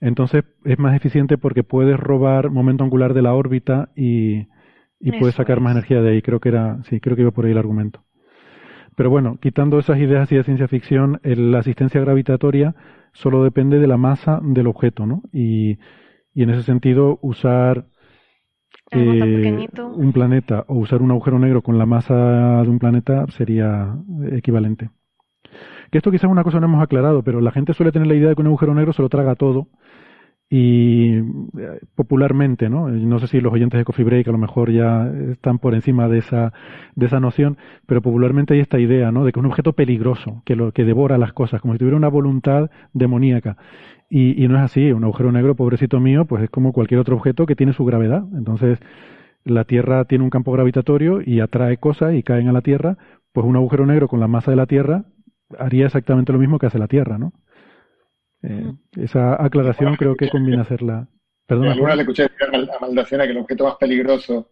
[0.00, 4.46] entonces es más eficiente porque puedes robar momento angular de la órbita y,
[4.98, 6.22] y puedes sacar más energía de ahí.
[6.22, 6.82] Creo que era.
[6.84, 8.02] Sí, creo que iba por ahí el argumento.
[8.96, 12.74] Pero bueno, quitando esas ideas así de ciencia ficción, la asistencia gravitatoria
[13.12, 15.22] solo depende de la masa del objeto, ¿no?
[15.32, 15.78] Y,
[16.34, 17.86] en ese sentido, usar
[18.92, 23.96] eh, un planeta o usar un agujero negro con la masa de un planeta sería
[24.32, 24.90] equivalente.
[25.90, 28.08] Que esto quizás es una cosa que no hemos aclarado, pero la gente suele tener
[28.08, 29.68] la idea de que un agujero negro se lo traga todo
[30.52, 32.88] y eh, popularmente, ¿no?
[32.88, 36.08] No sé si los oyentes de Coffee Break a lo mejor ya están por encima
[36.08, 36.52] de esa,
[36.96, 37.56] de esa noción,
[37.86, 39.24] pero popularmente hay esta idea, ¿no?
[39.24, 41.96] De que es un objeto peligroso, que lo, que devora las cosas, como si tuviera
[41.96, 43.56] una voluntad demoníaca.
[44.10, 47.14] Y, y no es así, un agujero negro, pobrecito mío, pues es como cualquier otro
[47.14, 48.24] objeto que tiene su gravedad.
[48.36, 48.80] Entonces,
[49.44, 52.98] la Tierra tiene un campo gravitatorio y atrae cosas y caen a la Tierra,
[53.32, 55.04] pues un agujero negro con la masa de la Tierra
[55.60, 57.32] haría exactamente lo mismo que hace la Tierra, ¿no?
[58.42, 61.08] Eh, esa aclaración creo que conviene hacerla.
[61.46, 61.72] Perdona.
[61.72, 64.48] Alguna le escuché decir a Maldacena que el objeto más peligroso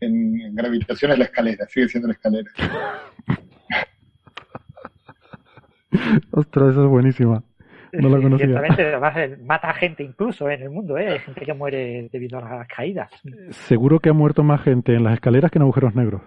[0.00, 2.50] en, gravitación es la escalera, sigue siendo la escalera.
[6.32, 7.44] Ostras, esa es buenísima.
[7.92, 8.46] No la conocía.
[8.46, 11.10] Ciertamente, mata a gente incluso en el mundo, ¿eh?
[11.10, 13.12] Hay gente que muere debido a las caídas.
[13.50, 16.22] Seguro que ha muerto más gente en las escaleras que en agujeros negros.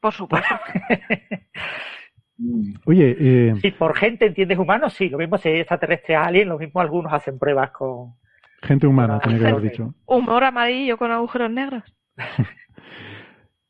[0.00, 0.54] Por supuesto.
[2.36, 2.74] Mm.
[2.86, 3.74] Oye, eh...
[3.78, 7.38] por gente entiendes humanos, sí, lo mismo si es extraterrestre alien, lo mismo algunos hacen
[7.38, 8.14] pruebas con,
[8.64, 9.94] Gente humana, tenía que haber dicho.
[10.06, 11.82] Humor amarillo con agujeros negros.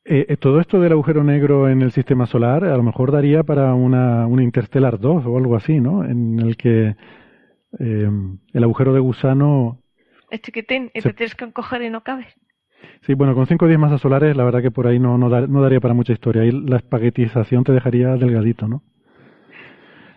[0.06, 3.42] Eh, eh, todo esto del agujero negro en el sistema solar a lo mejor daría
[3.42, 6.04] para una, una Interstellar 2 o algo así, ¿no?
[6.04, 6.94] En el que
[7.78, 8.10] eh,
[8.52, 9.80] el agujero de gusano...
[10.28, 12.26] Es chiquitín y te tienes que encoger y no cabes.
[13.02, 15.28] Sí, bueno, con 5 o 10 masas solares la verdad que por ahí no, no,
[15.28, 16.42] no daría para mucha historia.
[16.42, 18.82] Ahí la espaguetización te dejaría delgadito, ¿no?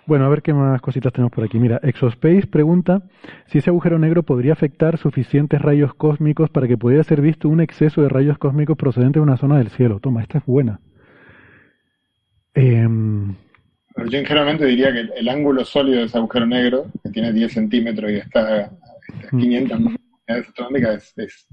[0.07, 1.59] Bueno, a ver qué más cositas tenemos por aquí.
[1.59, 3.01] Mira, Exospace pregunta
[3.47, 7.59] si ese agujero negro podría afectar suficientes rayos cósmicos para que pudiera ser visto un
[7.59, 9.99] exceso de rayos cósmicos procedentes de una zona del cielo.
[9.99, 10.79] Toma, esta es buena.
[12.53, 13.35] Em,
[13.97, 18.09] yo generalmente diría que el, ángulo sólido de ese agujero negro, que tiene 10 centímetros
[18.09, 18.71] y está a
[19.31, 19.85] 500 mm.
[19.85, 21.47] unidades astronómicas, es,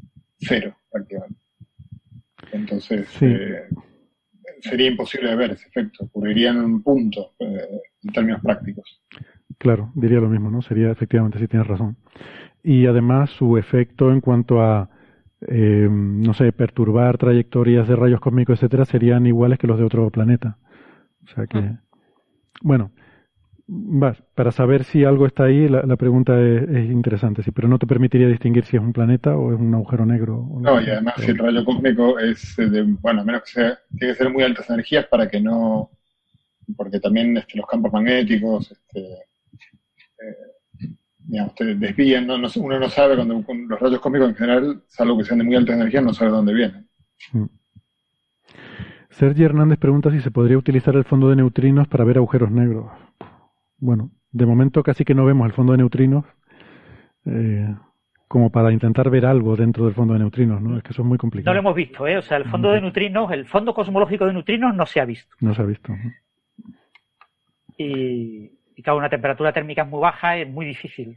[0.47, 1.40] cero prácticamente.
[2.52, 3.68] Entonces, eh,
[4.60, 6.05] sería imposible de ver ese efecto.
[6.05, 7.32] Ocurriría en un punto.
[7.39, 9.00] Eh, en términos prácticos.
[9.58, 10.62] Claro, diría lo mismo, ¿no?
[10.62, 11.97] Sería efectivamente, si tienes razón.
[12.62, 14.90] Y además su efecto en cuanto a,
[15.48, 20.10] eh, no sé, perturbar trayectorias de rayos cósmicos, etcétera, serían iguales que los de otro
[20.10, 20.58] planeta.
[21.24, 21.81] O sea que, ah.
[22.62, 22.92] bueno,
[24.34, 28.28] para saber si algo está ahí, la, pregunta es, interesante, sí, pero no te permitiría
[28.28, 30.47] distinguir si es un planeta o es un agujero negro.
[30.60, 34.12] no, y además si el rayo cósmico es de, bueno, a menos que sea, tiene
[34.12, 35.91] que ser muy altas energías para que no
[36.76, 42.36] porque también este, los campos magnéticos, este, eh, digamos, te desvían, ¿no?
[42.36, 45.75] uno no sabe cuando los rayos cósmicos en general, salvo que sean de muy alta
[45.75, 46.89] energía, no sabe dónde vienen.
[47.33, 47.44] Mm.
[49.10, 52.91] Sergi Hernández pregunta si se podría utilizar el fondo de neutrinos para ver agujeros negros.
[53.85, 56.25] Bueno, de momento casi que no vemos el fondo de neutrinos
[57.27, 57.69] eh,
[58.27, 60.79] como para intentar ver algo dentro del fondo de neutrinos, ¿no?
[60.79, 61.53] Es que eso es muy complicado.
[61.53, 62.17] No lo hemos visto, ¿eh?
[62.17, 65.37] O sea, el fondo de neutrinos, el fondo cosmológico de neutrinos no se ha visto.
[65.41, 65.93] No se ha visto
[67.77, 71.15] y, y claro, una temperatura térmica muy baja es muy difícil.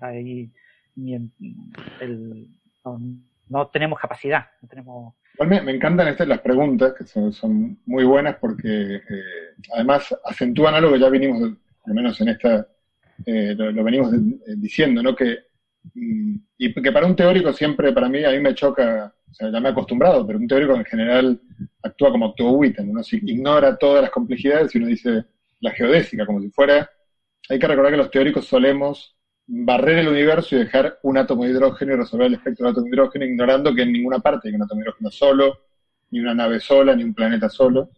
[3.48, 4.46] no, tenemos capacidad.
[4.62, 5.14] No tenemos...
[5.48, 9.02] me, encantan estas las preguntas, que son, muy buenas porque eh,
[9.74, 11.54] además acentúan algo que ya vinimos,
[11.88, 12.68] al menos en esta,
[13.26, 14.12] eh, lo, venimos
[14.58, 15.16] diciendo, ¿no?
[15.16, 15.40] Que,
[15.94, 19.52] mm, y que para un teórico siempre, para mí, a mí me choca, o sea,
[19.52, 21.42] ya me he acostumbrado, pero un teórico en general
[21.82, 23.04] actúa como actuó Witten, ¿no?
[23.04, 25.26] Si ignora todas las complejidades y uno dice,
[25.62, 26.90] la geodésica, como si fuera...
[27.50, 29.18] Hay que recordar que los teóricos solemos
[29.48, 32.86] barrer el universo y dejar un átomo de hidrógeno y resolver el espectro del átomo
[32.86, 35.60] de hidrógeno, ignorando que en ninguna parte hay un átomo de hidrógeno solo,
[36.12, 37.90] ni una nave sola, ni un planeta solo.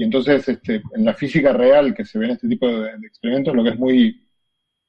[0.00, 3.54] Y entonces, este, en la física real que se ve en este tipo de, experimentos,
[3.54, 4.26] lo que es muy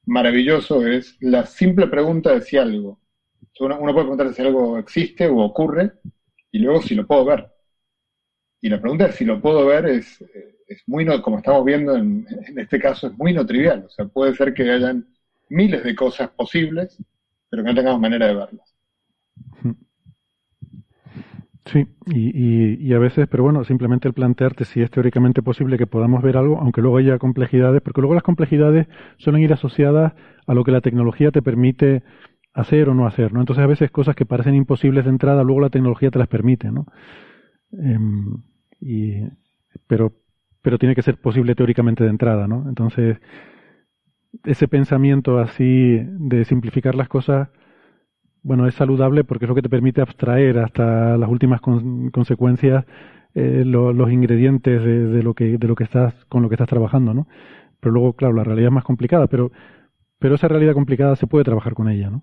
[0.06, 2.98] maravilloso es la simple pregunta de si algo.
[3.60, 5.92] Uno, uno puede preguntar si algo existe o ocurre,
[6.50, 7.46] y luego si lo puedo ver.
[8.62, 10.18] Y la pregunta de si lo puedo ver es,
[10.66, 12.26] es muy, no, como estamos viendo en,
[12.56, 13.84] este caso, es muy no trivial.
[13.84, 15.06] O sea, puede ser que hayan
[15.50, 16.96] miles de cosas posibles,
[17.50, 18.71] pero que no tengamos manera de verlas.
[21.66, 25.86] Sí, y, y, a veces, pero bueno, simplemente el plantearte si es teóricamente posible que
[25.86, 30.12] podamos ver algo, aunque luego haya complejidades, porque luego las complejidades suelen ir asociadas
[30.46, 32.02] a lo que la tecnología te permite
[32.52, 33.40] hacer o no hacer, ¿no?
[33.40, 36.70] Entonces a veces cosas que parecen imposibles de entrada, luego la tecnología te las permite,
[36.72, 36.86] ¿no?
[37.72, 38.42] Em,
[38.80, 39.22] y,
[39.86, 40.12] pero
[40.62, 42.68] pero tiene que ser posible teóricamente de entrada, ¿no?
[42.68, 43.18] Entonces,
[44.44, 47.48] ese pensamiento así de simplificar las cosas,
[48.42, 52.84] bueno, es saludable porque es lo que te permite abstraer hasta las últimas consecuencias
[53.34, 57.14] eh, los ingredientes de, lo que de lo que estás con lo que estás trabajando,
[57.14, 57.26] ¿no?
[57.80, 59.50] Pero luego, claro, la realidad es más complicada, pero
[60.18, 62.22] pero esa realidad complicada se puede trabajar con ella, ¿no?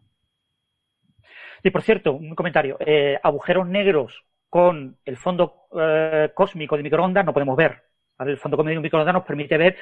[1.61, 2.77] Sí, por cierto, un comentario.
[2.79, 7.83] Eh, agujeros negros con el fondo eh, cósmico de microondas no podemos ver.
[8.19, 9.75] El fondo cósmico microondas nos permite ver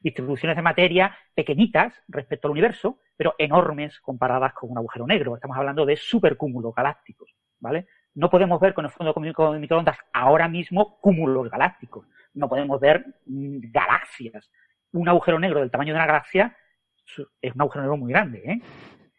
[0.00, 5.34] distribuciones de materia pequeñitas respecto al universo, pero enormes comparadas con un agujero negro.
[5.34, 7.86] Estamos hablando de supercúmulos galácticos, ¿vale?
[8.14, 12.06] No podemos ver con el fondo cósmico de microondas ahora mismo cúmulos galácticos.
[12.34, 14.50] No podemos ver mm, galaxias.
[14.92, 16.56] Un agujero negro del tamaño de una galaxia
[17.40, 18.60] es un agujero negro muy grande, ¿eh?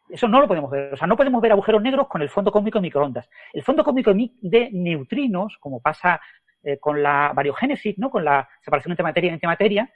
[0.10, 0.94] Eso no lo podemos ver.
[0.94, 3.30] O sea, no podemos ver agujeros negros con el fondo cósmico de microondas.
[3.54, 6.20] El fondo cósmico de neutrinos, como pasa
[6.64, 8.12] eh, con la variogénesis, ¿no?
[8.12, 9.90] con la separación entre materia y antimateria,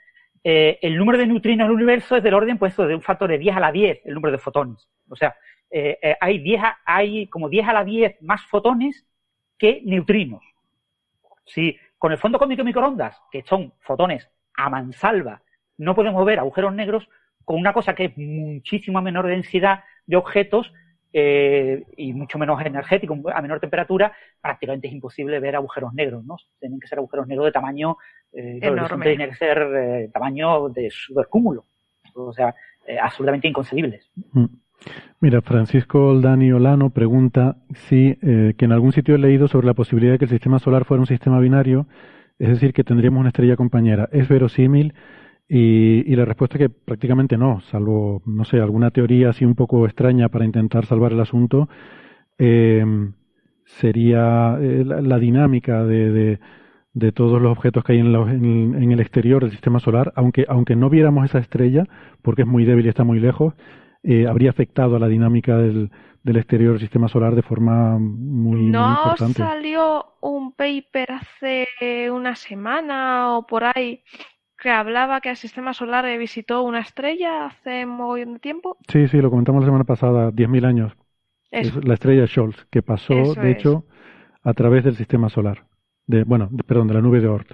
[0.47, 3.27] eh, el número de neutrinos en el universo es del orden pues, de un factor
[3.27, 4.87] de 10 a la 10, el número de fotones.
[5.09, 5.35] O sea,
[5.71, 9.07] eh, hay, 10 hay como 10 a la 10 más fotones
[9.57, 10.43] que neutrinos.
[11.47, 15.41] Si con el fondo cósmico microondas, que son fotones a mansalva,
[15.79, 17.09] no podemos ver agujeros negros,
[17.43, 20.71] con una cosa que es muchísima menor densidad de objetos,
[21.17, 26.35] eh, y mucho menos energético, a menor temperatura, prácticamente es imposible ver agujeros negros, ¿no?
[26.59, 27.95] Tienen que ser agujeros negros de tamaño,
[28.35, 31.63] eh, tienen que ser eh, tamaño de supercúmulo,
[32.15, 32.53] o sea,
[33.01, 34.09] absolutamente inconcebibles.
[34.33, 34.45] Mm.
[35.19, 39.73] Mira, Francisco Oldani Olano pregunta si eh, que en algún sitio he leído sobre la
[39.73, 41.87] posibilidad de que el sistema solar fuera un sistema binario,
[42.37, 44.09] es decir, que tendríamos una estrella compañera.
[44.11, 44.93] ¿Es verosímil?
[45.47, 49.55] Y, y, la respuesta es que prácticamente no, salvo, no sé, alguna teoría así un
[49.55, 51.69] poco extraña para intentar salvar el asunto,
[52.39, 52.83] eh,
[53.63, 56.39] sería eh, la, dinámica de, de,
[56.95, 60.45] de, todos los objetos que hay en, en, en, el exterior del sistema solar, aunque,
[60.49, 61.85] aunque no viéramos esa estrella,
[62.21, 63.53] porque es muy débil y está muy lejos,
[64.01, 65.91] eh, habría afectado a la dinámica del,
[66.25, 69.41] del exterior del sistema solar de forma muy, ¿No muy importante.
[69.41, 71.67] ¿No salió un paper hace
[72.11, 74.03] una semana o por ahí
[74.57, 78.77] que hablaba que el sistema solar visitó una estrella hace muy de tiempo?
[78.87, 80.93] Sí, sí, lo comentamos la semana pasada, 10.000 años.
[81.51, 81.79] Eso.
[81.79, 83.57] Es la estrella Scholz, que pasó, Eso de es.
[83.57, 83.85] hecho,
[84.43, 85.65] a través del sistema solar.
[86.07, 87.51] De, bueno, de- perdón, de la nube de Oort.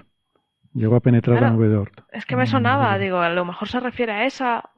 [0.74, 2.00] Llegó a penetrar la nube de Oort.
[2.10, 4.70] Es que me sonaba, digo, a lo mejor se refiere a esa.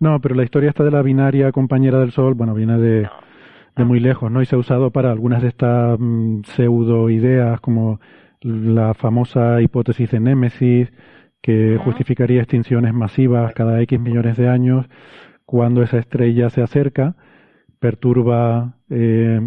[0.00, 3.10] No, pero la historia esta de la binaria compañera del Sol, bueno, viene de,
[3.76, 4.42] de muy lejos, ¿no?
[4.42, 8.00] Y se ha usado para algunas de estas mm, pseudo ideas, como
[8.40, 10.92] la famosa hipótesis de Némesis,
[11.42, 14.86] que justificaría extinciones masivas cada X millones de años
[15.46, 17.16] cuando esa estrella se acerca,
[17.80, 19.40] perturba eh,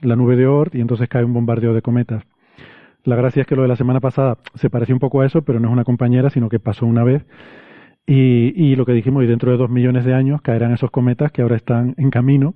[0.00, 2.24] la nube de Oort y entonces cae un bombardeo de cometas.
[3.04, 5.42] La gracia es que lo de la semana pasada se pareció un poco a eso,
[5.42, 7.24] pero no es una compañera, sino que pasó una vez.
[8.06, 11.32] Y, y lo que dijimos, y dentro de dos millones de años caerán esos cometas
[11.32, 12.54] que ahora están en camino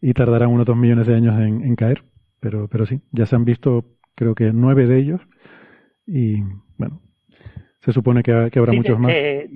[0.00, 2.04] y tardarán unos dos millones de años en, en caer.
[2.40, 5.20] Pero, pero sí, ya se han visto creo que nueve de ellos
[6.06, 6.40] y
[6.78, 7.00] bueno,
[7.80, 9.12] se supone que, que habrá Sí, muchos de, más.
[9.12, 9.50] de-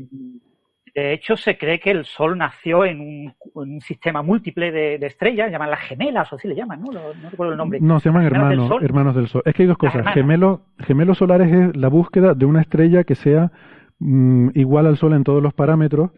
[0.94, 4.98] de hecho, se cree que el Sol nació en un, en un sistema múltiple de,
[4.98, 6.92] de estrellas, llaman las gemelas, o así le llaman, ¿no?
[6.92, 7.78] Lo- no recuerdo el nombre.
[7.80, 9.42] No, se llaman gemelas del hermanos, hermanos del Sol.
[9.44, 10.06] Es que hay dos cosas.
[10.14, 13.50] Gemelos, gemelos solares es la búsqueda de una estrella que sea
[13.98, 16.10] mm, igual al Sol en todos los parámetros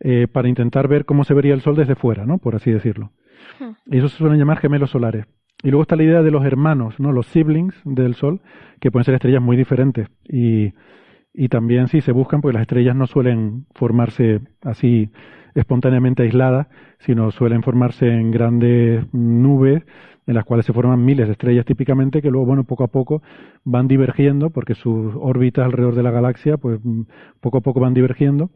[0.00, 2.38] eh, para intentar ver cómo se vería el Sol desde fuera, ¿no?
[2.38, 3.10] Por así decirlo.
[3.86, 5.26] Y eso se suelen llamar gemelos solares.
[5.62, 7.10] Y luego está la idea de los hermanos, ¿no?
[7.12, 8.40] Los siblings del Sol,
[8.80, 10.08] que pueden ser estrellas muy diferentes.
[10.28, 10.72] Y,
[11.38, 15.12] y también sí se buscan, porque las estrellas no suelen formarse así
[15.54, 16.66] espontáneamente aisladas,
[16.98, 19.84] sino suelen formarse en grandes nubes
[20.26, 23.22] en las cuales se forman miles de estrellas típicamente, que luego, bueno, poco a poco
[23.62, 26.80] van divergiendo, porque sus órbitas alrededor de la galaxia, pues
[27.40, 28.50] poco a poco van divergiendo.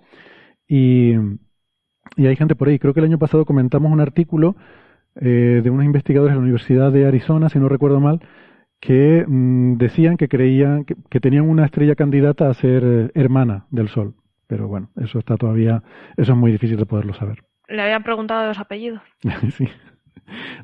[0.67, 1.13] Y,
[2.17, 2.81] y hay gente por ahí.
[2.81, 4.57] Creo que el año pasado comentamos un artículo
[5.15, 8.21] eh, de unos investigadores de la Universidad de Arizona, si no recuerdo mal,
[8.83, 13.67] que mm, decían que creían que, que tenían una estrella candidata a ser eh, hermana
[13.71, 14.15] del Sol.
[14.49, 15.83] Pero bueno, eso está todavía,
[16.17, 17.39] eso es muy difícil de poderlo saber.
[17.69, 19.01] Le habían preguntado de los apellidos.
[19.57, 19.69] sí.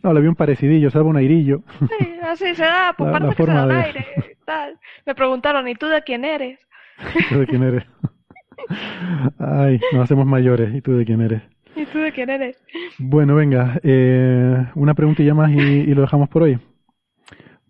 [0.03, 1.07] No, le vi un parecidillo, ¿sabes?
[1.07, 1.63] Un airillo.
[1.99, 4.07] Sí, así se da, pues La- parece la que se da de- aire
[4.45, 4.79] tal.
[5.07, 6.59] Me preguntaron, ¿y tú de quién eres?
[7.31, 7.85] ¿Tú de quién eres?
[9.39, 10.75] Ay, nos hacemos mayores.
[10.75, 11.43] ¿Y tú de quién eres?
[11.77, 12.57] ¿Y tú de quién eres?
[12.99, 16.59] Bueno, venga, eh, una preguntilla más y, y lo dejamos por hoy.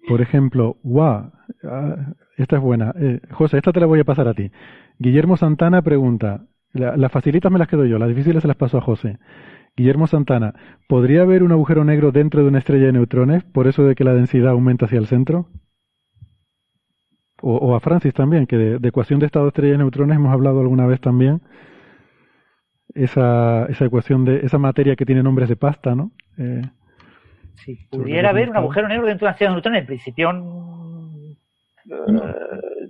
[0.09, 1.31] Por ejemplo, guau,
[1.65, 1.97] ah,
[2.37, 2.95] esta es buena.
[2.99, 4.51] Eh, José, esta te la voy a pasar a ti.
[4.99, 8.81] Guillermo Santana pregunta, la- facilitas me las quedo yo, las difíciles se las paso a
[8.81, 9.19] José.
[9.77, 10.55] Guillermo Santana,
[10.89, 14.05] ¿podría haber un agujero negro dentro de una estrella de neutrones por eso de que
[14.05, 15.49] la densidad aumenta hacia el centro?
[17.41, 20.33] O, a Francis también, que de, de ecuación de estado de estrella de neutrones hemos
[20.33, 21.41] hablado alguna vez también.
[22.95, 26.11] Esa, esa ecuación de esa materia que tiene nombres de pasta, ¿no?
[26.39, 26.63] Eh,
[27.65, 31.33] Si pudiera haber un agujero negro dentro de una estrella de neutrones, en principio mm,
[31.91, 32.89] eh,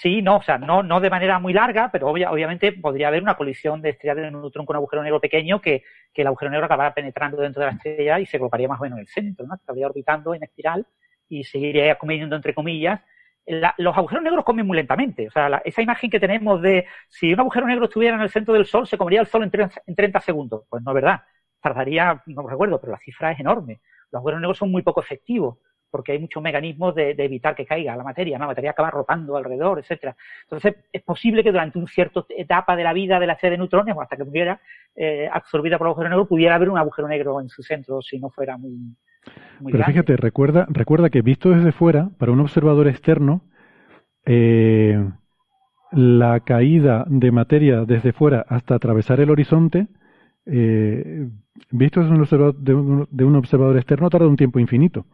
[0.00, 3.22] sí, no, o sea, no, no de manera muy larga, pero obvia- obviamente podría haber
[3.22, 6.50] una colisión de estrella de neutrón con un agujero negro pequeño que, que el agujero
[6.50, 9.08] negro acabara penetrando dentro de la estrella y se colocaría más o menos en el
[9.08, 9.54] centro, ¿no?
[9.54, 10.86] Estaría orbitando en espiral
[11.28, 13.00] y seguiría comiendo entre comillas.
[13.46, 15.26] La- los agujeros negros comen muy lentamente.
[15.26, 18.30] O sea, la- esa imagen que tenemos de si un agujero negro estuviera en el
[18.30, 20.62] centro del Sol, se comería el Sol en 30, en 30 segundos.
[20.68, 21.22] Pues no es verdad.
[21.62, 23.80] Tardaría, no recuerdo, pero la cifra es enorme.
[24.10, 25.58] Los agujeros negros son muy poco efectivos
[25.92, 28.44] porque hay muchos mecanismos de, de evitar que caiga la materia, ¿no?
[28.44, 30.16] la materia acaba rotando alrededor, etcétera.
[30.44, 33.58] Entonces, es posible que durante una cierta etapa de la vida de la estrella de
[33.58, 34.58] neutrones, o hasta que muriera
[34.96, 38.18] eh, absorbida por el agujero negro, pudiera haber un agujero negro en su centro si
[38.18, 38.70] no fuera muy,
[39.60, 39.92] muy Pero grande.
[39.92, 43.42] fíjate, recuerda, recuerda que visto desde fuera, para un observador externo,
[44.24, 44.98] eh,
[45.92, 49.88] la caída de materia desde fuera hasta atravesar el horizonte,
[50.46, 51.28] eh,
[51.70, 55.06] visto desde un observador, de, un, observador externo, tarda un tiempo infinito.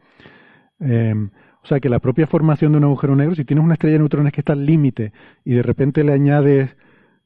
[0.80, 1.14] Eh,
[1.62, 3.98] o sea que la propia formación de un agujero negro, si tienes una estrella de
[4.00, 5.12] neutrones que está al límite
[5.44, 6.76] y de repente le añades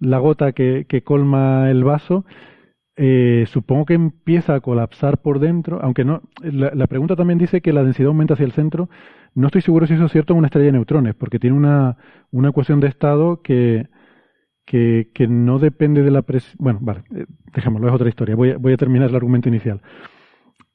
[0.01, 2.25] la gota que, que colma el vaso,
[2.97, 7.61] eh, supongo que empieza a colapsar por dentro, aunque no, la, la pregunta también dice
[7.61, 8.89] que la densidad aumenta hacia el centro.
[9.35, 11.97] No estoy seguro si eso es cierto en una estrella de neutrones, porque tiene una,
[12.31, 13.87] una ecuación de estado que,
[14.65, 16.57] que, que no depende de la presión.
[16.59, 18.37] Bueno, vale, eh, dejémoslo, es otra historia.
[18.37, 19.81] Voy a, voy a terminar el argumento inicial.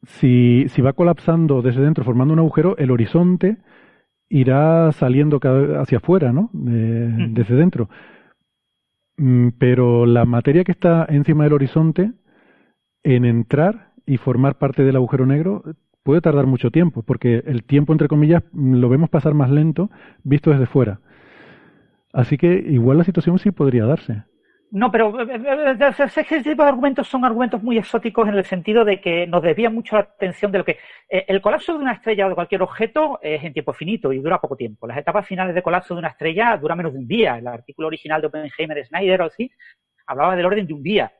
[0.03, 3.57] Si, si va colapsando desde dentro, formando un agujero, el horizonte
[4.29, 5.39] irá saliendo
[5.79, 6.49] hacia afuera, ¿no?
[6.53, 7.33] Mm.
[7.33, 7.89] Desde dentro.
[9.17, 12.11] Mm, pero la materia que está encima del horizonte,
[13.03, 15.63] en entrar y formar parte del agujero negro,
[16.03, 19.89] puede tardar mucho tiempo, porque el tiempo, entre comillas, lo vemos pasar más lento
[20.23, 21.01] visto desde fuera.
[22.13, 24.23] Así que igual la situación sí podría darse.
[24.69, 28.43] No, pero eh, eh, eh, ese tipo de argumentos son argumentos muy exóticos en el
[28.43, 30.77] sentido de que nos desvían mucho la atención de lo que.
[31.09, 34.41] el colapso de una estrella o de cualquier objeto es en tiempo finito y dura
[34.41, 34.85] poco tiempo.
[34.85, 37.37] Las etapas finales de colapso de una estrella dura menos de un día.
[37.37, 39.49] El artículo original de Oppenheimer, Snyder o así,
[40.05, 41.13] hablaba del orden de un día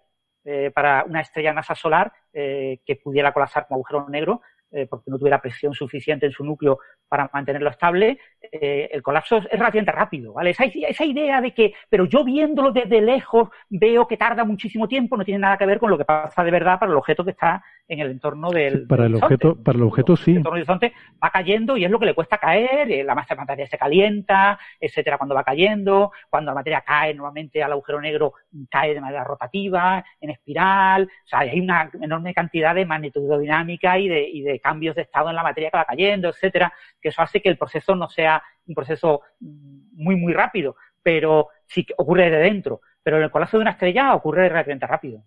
[0.74, 4.42] para una estrella masa solar que pudiera colapsar como agujero negro
[4.90, 8.20] porque no tuviera presión suficiente en su núcleo para mantenerlo estable,
[8.52, 10.52] eh, el colapso es relativamente rápido, ¿vale?
[10.52, 15.18] Esa, esa, idea de que, pero yo viéndolo desde lejos veo que tarda muchísimo tiempo,
[15.18, 17.32] no tiene nada que ver con lo que pasa de verdad para el objeto que
[17.32, 18.86] está en el entorno del.
[18.88, 20.32] para el objeto, para el objeto sí.
[20.32, 20.94] El entorno del horizonte
[21.24, 23.78] va cayendo y es lo que le cuesta caer, eh, la masa de materia se
[23.78, 28.34] calienta, etcétera, cuando va cayendo, cuando la materia cae normalmente al agujero negro
[28.70, 34.08] cae de manera rotativa, en espiral, o sea, hay una enorme cantidad de magnetodinámica y
[34.08, 37.22] de, y de cambios de estado en la materia que va cayendo, etcétera que eso
[37.22, 42.38] hace que el proceso no sea un proceso muy, muy rápido, pero sí ocurre de
[42.38, 42.82] dentro.
[43.04, 45.24] Pero en el colapso de una estrella ocurre relativamente rápido.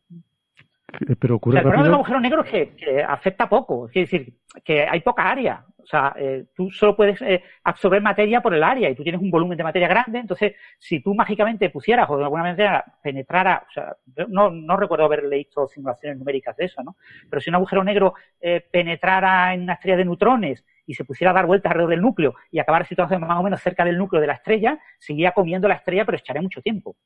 [1.19, 5.01] Pero ocurre el problema del agujero negro es que, afecta poco, es decir, que hay
[5.01, 5.65] poca área.
[5.78, 9.20] O sea, eh, tú solo puedes eh, absorber materia por el área y tú tienes
[9.20, 13.65] un volumen de materia grande, entonces si tú mágicamente pusieras o de alguna manera penetrara,
[13.69, 13.97] o sea,
[14.28, 16.97] no, no recuerdo haber leído simulaciones numéricas de eso, ¿no?
[17.28, 21.31] Pero si un agujero negro eh, penetrara en una estrella de neutrones y se pusiera
[21.31, 24.20] a dar vueltas alrededor del núcleo y acabar situándose más o menos cerca del núcleo
[24.20, 26.97] de la estrella, seguía comiendo la estrella, pero echaría mucho tiempo.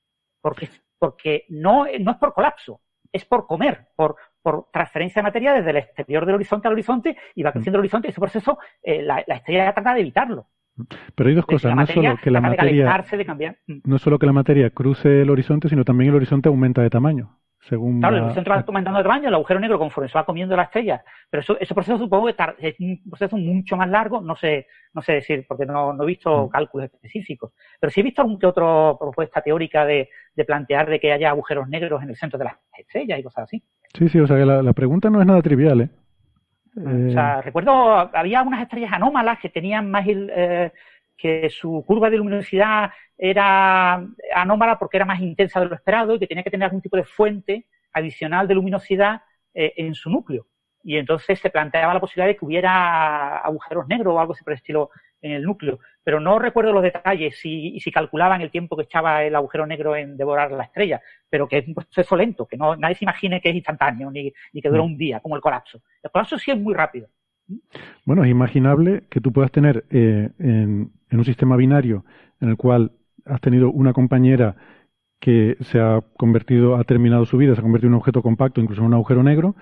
[0.40, 2.80] Porque, porque no, no es por colapso,
[3.14, 7.16] es por comer, por, por transferencia de materia desde el exterior del horizonte al horizonte
[7.36, 8.08] y va creciendo el horizonte.
[8.08, 10.48] Ese proceso, eh, la, estrella trata de evitarlo.
[11.14, 13.04] Pero hay dos cosas, no solo que la materia,
[13.84, 17.38] no solo que la materia cruce el horizonte, sino también el horizonte aumenta de tamaño
[17.68, 20.64] claro, el centro va aumentando de tamaño, el agujero negro conforme se va comiendo la
[20.64, 21.02] estrella.
[21.30, 25.02] Pero eso, ese proceso supongo que es un proceso mucho más largo, no sé, no
[25.02, 26.50] sé decir, porque no, he visto mm.
[26.50, 27.52] cálculos específicos.
[27.80, 30.08] Pero sí he visto alguna que otra propuesta teórica de,
[30.46, 33.62] plantear de que haya agujeros negros en el centro de las estrellas y cosas así.
[33.96, 35.88] Sí, sí, o sea que la, pregunta no es nada trivial, ¿eh?
[36.76, 37.72] O sea, recuerdo,
[38.12, 40.72] había unas estrellas anómalas que tenían más eh,
[41.16, 43.94] que su curva de luminosidad era
[44.34, 46.96] anómala porque era más intensa de lo esperado y que tenía que tener algún tipo
[46.96, 49.22] de fuente adicional de luminosidad
[49.54, 50.46] eh, en su núcleo.
[50.82, 54.52] Y entonces se planteaba la posibilidad de que hubiera agujeros negros o algo así por
[54.52, 54.90] el estilo
[55.22, 55.78] en el núcleo.
[56.02, 59.96] Pero no recuerdo los detalles y si calculaban el tiempo que echaba el agujero negro
[59.96, 63.40] en devorar la estrella, pero que es un proceso lento, que no, nadie se imagine
[63.40, 64.86] que es instantáneo ni, ni que dura mm.
[64.86, 65.80] un día, como el colapso.
[66.02, 67.08] El colapso sí es muy rápido.
[68.05, 72.05] Bueno, es imaginable que tú puedas tener eh, en, un sistema binario
[72.40, 72.92] en el cual
[73.24, 74.56] has tenido una compañera
[75.20, 78.60] que se ha convertido, ha terminado su vida, se ha convertido en un objeto compacto,
[78.60, 79.56] incluso en un agujero negro,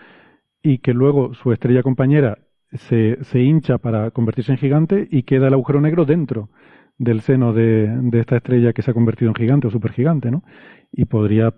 [0.63, 2.39] y que luego su estrella compañera
[2.73, 6.49] se, se hincha para convertirse en gigante y queda el agujero negro dentro
[6.99, 10.43] del seno de, de esta estrella que se ha convertido en gigante o supergigante, ¿no?
[10.93, 11.55] Y podría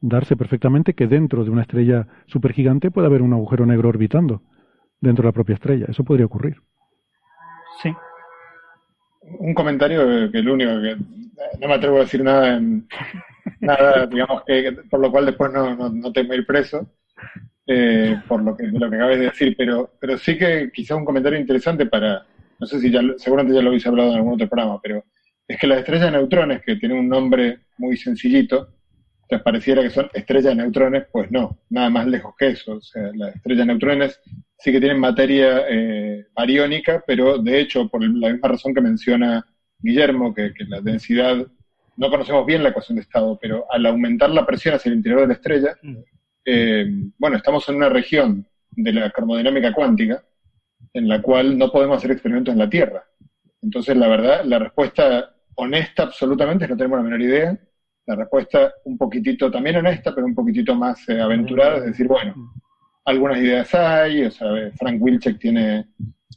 [0.00, 4.42] darse perfectamente que dentro de una estrella supergigante pueda haber un agujero negro orbitando
[5.00, 5.86] dentro de la propia estrella.
[5.88, 6.56] Eso podría ocurrir.
[7.82, 7.92] Sí.
[9.22, 10.96] Un comentario que lo único que
[11.60, 12.86] no me atrevo a decir nada en
[13.60, 16.86] nada, digamos que por lo cual después no, no, tengo ir preso
[17.66, 21.04] eh, por lo que lo que acabas de decir, pero pero sí que quizá un
[21.04, 22.26] comentario interesante para
[22.58, 25.04] no sé si ya seguramente ya lo habéis hablado en algún otro programa, pero
[25.48, 28.68] es que las estrellas de neutrones que tienen un nombre muy sencillito
[29.28, 32.74] te pareciera que son estrellas de neutrones, pues no, nada más lejos que eso.
[32.74, 34.20] O sea, las estrellas de neutrones
[34.58, 39.44] sí que tienen materia eh, bariónica, pero de hecho, por la misma razón que menciona
[39.78, 41.46] Guillermo, que, la densidad,
[41.96, 45.20] no conocemos bien la ecuación de estado, pero al aumentar la presión hacia el interior
[45.20, 45.96] de la estrella, mm.
[46.46, 46.86] eh,
[47.18, 50.24] bueno, estamos en una región de la termodinámica cuántica
[50.92, 53.04] en la cual no podemos hacer experimentos en la Tierra.
[53.62, 57.58] Entonces, la verdad, la respuesta honesta absolutamente es no tenemos la menor idea
[58.06, 62.34] la respuesta un poquitito también honesta, pero un poquitito más eh, aventurada, es decir, bueno,
[63.04, 65.86] algunas ideas hay, o sea, Frank Wilczek tiene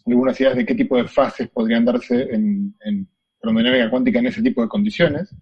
[0.05, 3.07] algunas ideas de qué tipo de fases podrían darse en, en
[3.41, 5.33] termodinámica cuántica en ese tipo de condiciones,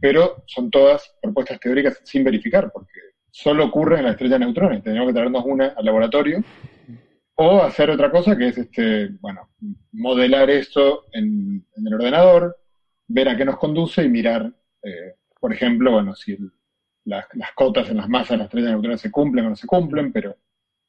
[0.00, 3.00] pero son todas propuestas teóricas sin verificar, porque
[3.30, 6.42] solo ocurre en la estrella de neutrones, tenemos que traernos una al laboratorio,
[7.36, 9.48] o hacer otra cosa que es, este, bueno,
[9.92, 12.56] modelar esto en, el ordenador,
[13.08, 16.36] ver a qué nos conduce y mirar eh, por ejemplo, bueno, si
[17.04, 20.12] las, cotas en las masas de las estrellas neutrones se cumplen o no se cumplen,
[20.12, 20.36] pero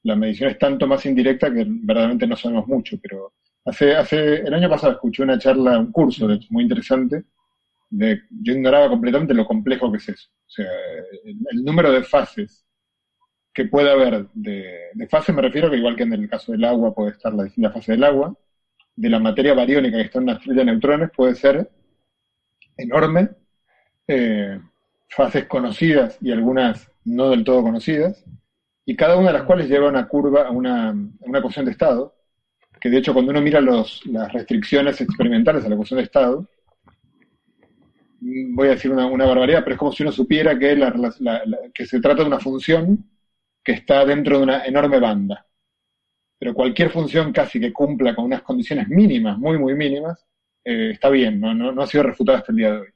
[0.03, 2.97] la medición es tanto más indirecta que verdaderamente no sabemos mucho.
[3.01, 3.33] Pero
[3.65, 7.23] hace, hace el año pasado escuché una charla, un curso, muy interesante,
[7.89, 10.29] de, yo ignoraba completamente lo complejo que es eso.
[10.47, 10.67] O sea,
[11.25, 12.65] el, número de fases
[13.53, 16.63] que puede haber de, de fase me refiero que igual que en el caso del
[16.63, 18.33] agua puede estar la fase del agua,
[18.95, 21.69] de la materia bariónica que está en una estrella de neutrones puede ser
[22.77, 23.29] enorme,
[24.07, 24.59] eh,
[25.09, 28.23] fases conocidas y algunas no del todo conocidas,
[28.85, 32.15] y cada una de las cuales lleva una curva, a una, una ecuación de estado,
[32.79, 36.47] que de hecho cuando uno mira los, las restricciones experimentales a la ecuación de estado,
[38.21, 40.79] voy a decir una, barbaridad, pero es como si uno supiera que,
[41.73, 43.09] que se trata de una función
[43.63, 45.45] que está dentro de una enorme banda.
[46.39, 50.25] Pero cualquier función casi que cumpla con unas condiciones mínimas, muy, muy mínimas,
[50.63, 52.89] eh, está bien, no, no, ha sido refutada hasta el día de hoy.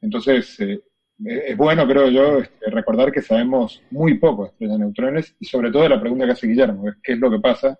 [0.00, 0.80] Entonces, eh,
[1.24, 5.44] es bueno, creo yo, este, recordar que sabemos muy poco de estrellas de neutrones y
[5.44, 7.78] sobre todo de la pregunta que hace Guillermo, qué es lo que pasa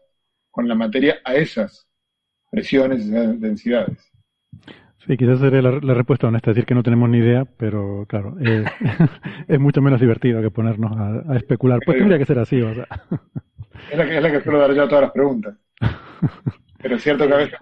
[0.50, 1.88] con la materia a esas
[2.50, 4.12] presiones y densidades.
[5.06, 8.64] Sí, quizás sería la, respuesta honesta, decir que no tenemos ni idea, pero claro, eh,
[9.48, 10.92] es mucho menos divertido que ponernos
[11.26, 11.80] a, especular.
[11.84, 12.86] Pues tendría que ser así, o sea.
[13.90, 15.54] Es la que, es la que suelo dar yo a todas las preguntas.
[16.80, 17.58] Pero es cierto que a veces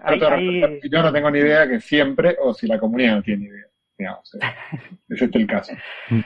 [0.91, 3.70] yo no tengo ni idea que siempre, o si la comunidad no tiene idea.
[5.09, 5.73] Es este el caso.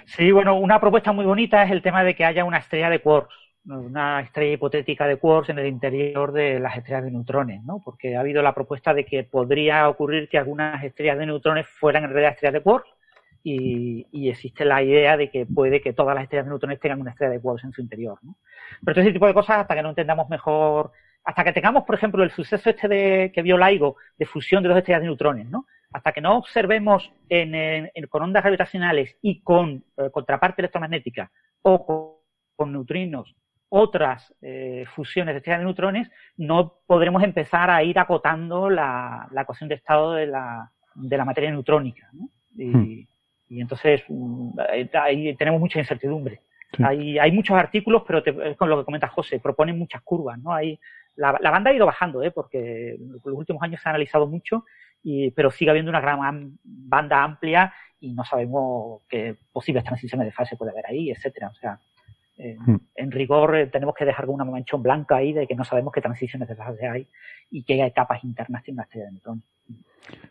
[0.05, 2.99] Sí, bueno, una propuesta muy bonita es el tema de que haya una estrella de
[2.99, 3.33] quarks
[3.67, 7.81] una estrella hipotética de quarks en el interior de las estrellas de neutrones, ¿no?
[7.83, 12.03] Porque ha habido la propuesta de que podría ocurrir que algunas estrellas de neutrones fueran
[12.03, 12.89] en realidad estrellas de quarks
[13.43, 17.11] y, existe la idea de que puede que todas las estrellas de neutrones tengan una
[17.11, 18.37] estrella de quarks en su interior, ¿no?
[18.83, 20.91] Pero todo ese tipo de cosas hasta que no entendamos mejor,
[21.23, 24.69] hasta que tengamos, por ejemplo, el suceso este de, que vio LIGO de fusión de
[24.69, 25.65] dos estrellas de neutrones, ¿no?
[25.95, 32.21] Hasta que no observemos en, con ondas gravitacionales y con eh, contraparte electromagnética o
[32.57, 33.33] con neutrinos
[33.69, 39.69] otras eh, fusiones de estrellas de neutrones, no podremos empezar a ir acotando la, ecuación
[39.69, 42.09] de estado de la, de la materia neutrónica.
[42.57, 43.07] Y, hmm.
[43.61, 44.59] entonces mm,
[45.01, 46.41] ahí tenemos mucha incertidumbre.
[46.83, 50.37] Hay, hay muchos artículos, pero es con lo que comenta José, proponen muchas curvas.
[50.39, 50.53] ¿no?
[50.53, 50.77] Hay,
[51.15, 52.31] la, banda ha ido bajando, ¿eh?
[52.31, 54.65] porque en los últimos años se ha analizado mucho,
[55.05, 60.33] y, pero sigue habiendo una gran banda amplia y no sabemos qué posibles transiciones de
[60.33, 61.47] fase puede haber ahí, etcétera.
[61.47, 61.79] O sea,
[62.37, 62.75] Hmm.
[62.95, 66.01] En rigor, eh, tenemos que dejar una manchón blanca ahí de que no sabemos qué
[66.01, 67.07] transiciones de fase hay
[67.49, 69.43] y qué etapas internas tiene una estrella de neutrones.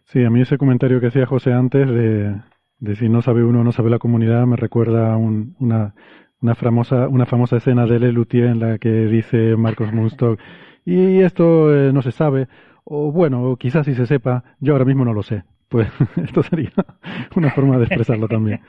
[0.04, 3.72] Sí, a mí ese comentario que hacía José antes de, si no sabe uno no
[3.72, 5.94] sabe la comunidad me recuerda una,
[6.40, 10.38] una, famosa, una famosa escena de Lelutier en la que dice Marcos Munstock
[10.84, 12.48] y esto eh, no se sabe,
[12.84, 15.44] o bueno, quizás si se sepa, yo ahora mismo no lo sé.
[15.68, 15.88] Pues
[16.22, 16.72] esto sería
[17.36, 18.60] una forma de expresarlo también.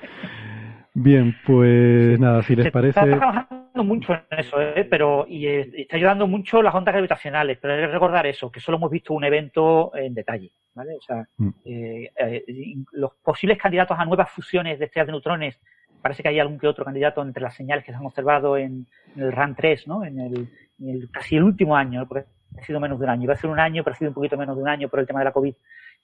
[0.94, 3.00] Bien, pues nada, si les parece.
[3.00, 4.88] Está trabajando mucho en eso, ¿eh?
[4.90, 8.78] pero y, está ayudando mucho las ondas gravitacionales, pero hay que recordar eso, que solo
[8.78, 10.96] hemos visto un evento en detalle, ¿vale?
[10.96, 11.50] O sea, mm.
[11.66, 15.60] eh, eh, los posibles candidatos a nuevas fusiones de estrellas de neutrones,
[16.02, 18.88] parece que hay algún que otro candidato entre las señales que se han observado en,
[19.18, 20.06] el RAN 3, ¿no?
[20.06, 22.26] En el, casi el último año, porque
[22.58, 24.16] ha sido menos de un año, iba a ser un año, pero ha sido un
[24.16, 25.54] poquito menos de un año por el tema de la COVID,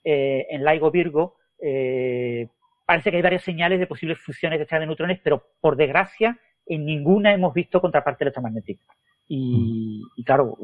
[0.04, 2.48] en LIGO Virgo, eh,
[2.84, 6.38] parece que hay varias señales de posibles fusiones de estrellas de neutrones, pero por desgracia
[6.66, 8.82] en ninguna hemos visto contraparte electromagnética.
[9.28, 10.22] Y, mm.
[10.24, 10.58] claro,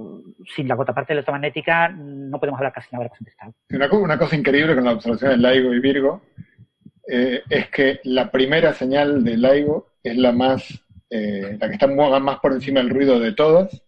[0.55, 4.75] sin la contraparte electromagnética no podemos hablar casi nada de la una, una cosa increíble
[4.75, 6.23] con la observación de LIGO y Virgo
[7.07, 11.86] eh, es que la primera señal de LIGO es la más, eh, la que está
[11.86, 13.83] más por encima del ruido de todas,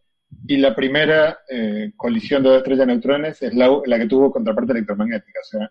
[0.46, 4.32] y la primera eh, colisión de dos estrellas de neutrones es la, la, que tuvo
[4.32, 5.40] contraparte electromagnética.
[5.40, 5.70] O sea,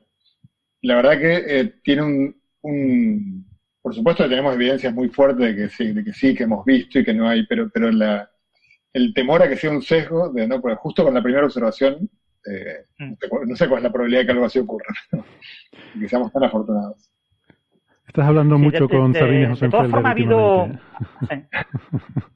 [0.81, 3.45] la verdad que tiene un, un,
[3.81, 6.65] por supuesto que tenemos evidencias muy fuertes de que sí, de que sí, que hemos
[6.65, 8.29] visto y que no hay, pero, pero la,
[8.93, 12.09] el temor a que sea un sesgo, de no, pues justo con la primera observación,
[12.45, 13.13] eh, mm.
[13.47, 14.93] no, sé, cuál es la probabilidad de que algo así ocurra,
[15.99, 17.09] que seamos tan afortunados.
[18.09, 20.67] Estás hablando mucho con Sabine José De todas formas, ha habido,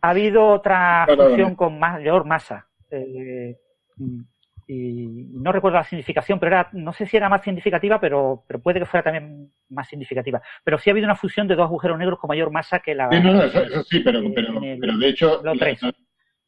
[0.02, 2.68] ha habido otra fusión con mayor masa.
[2.92, 3.58] Eh,
[4.68, 8.62] y no recuerdo la significación, pero era, no sé si era más significativa, pero, pero
[8.62, 10.44] puede que fuera también más significativa.
[10.64, 13.10] Pero sí ha habido una fusión de dos agujeros negros con mayor masa que la.
[13.10, 15.42] Sí, no, no, eso, sí, pero, pero, pero de hecho,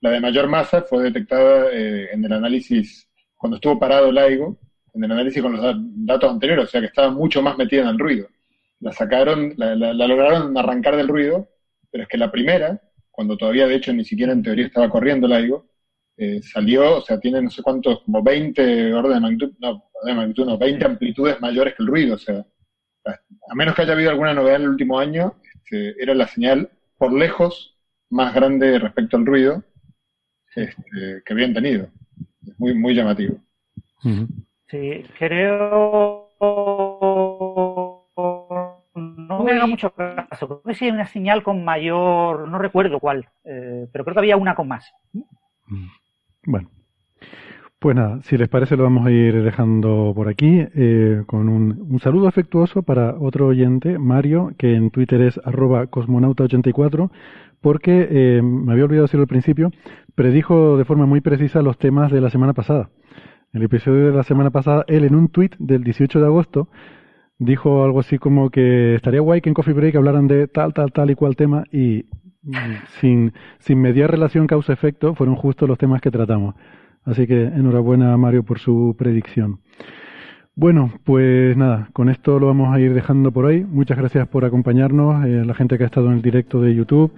[0.01, 4.59] la, de mayor masa fue detectada eh, en el análisis, cuando estuvo parado el LIGO,
[4.93, 7.87] en el análisis con los datos anteriores, o sea que estaba mucho más metida en
[7.87, 8.27] el ruido.
[8.79, 11.49] La sacaron, la, la, la lograron arrancar del ruido,
[11.91, 15.27] pero es que la primera, cuando todavía de hecho ni siquiera en teoría estaba corriendo
[15.27, 15.65] el LIGO,
[16.17, 20.13] eh, salió, o sea, tiene no sé cuántos, como 20 orden de magnitud, no, de
[20.13, 22.45] magnitud, no, 20 amplitudes mayores que el ruido, o sea,
[23.05, 26.69] a menos que haya habido alguna novedad en el último año, este, era la señal
[26.97, 27.77] por lejos
[28.09, 29.63] más grande respecto al ruido
[30.55, 31.89] este, que habían tenido.
[32.47, 33.37] Es muy, muy llamativo.
[34.69, 36.29] Sí, creo.
[39.45, 40.47] No me haga mucho caso.
[40.47, 42.47] Creo que sí hay una señal con mayor.
[42.47, 44.91] No recuerdo cuál, eh, pero creo que había una con más.
[46.45, 46.69] Bueno.
[47.79, 51.99] Pues nada, si les parece lo vamos a ir dejando por aquí eh, con un,
[51.99, 57.11] saludo afectuoso para otro oyente, Mario, que en Twitter es arroba cosmonauta84,
[57.61, 59.71] porque eh, me había olvidado decirlo al principio,
[60.15, 62.89] predijo de forma muy precisa los temas de la semana pasada.
[63.53, 66.69] El episodio de la semana pasada, él en un tweet del 18 de agosto
[67.37, 70.91] dijo algo así como que estaría guay que en Coffee Break hablaran de tal, tal,
[70.91, 72.05] tal y cual tema y
[72.99, 76.55] sin, sin mediar relación causa-efecto fueron justo los temas que tratamos.
[77.03, 79.59] Así que enhorabuena Mario por su predicción.
[80.55, 83.65] Bueno, pues nada, con esto lo vamos a ir dejando por hoy.
[83.65, 87.11] Muchas gracias por acompañarnos, eh, la gente que ha estado en el directo de YouTube,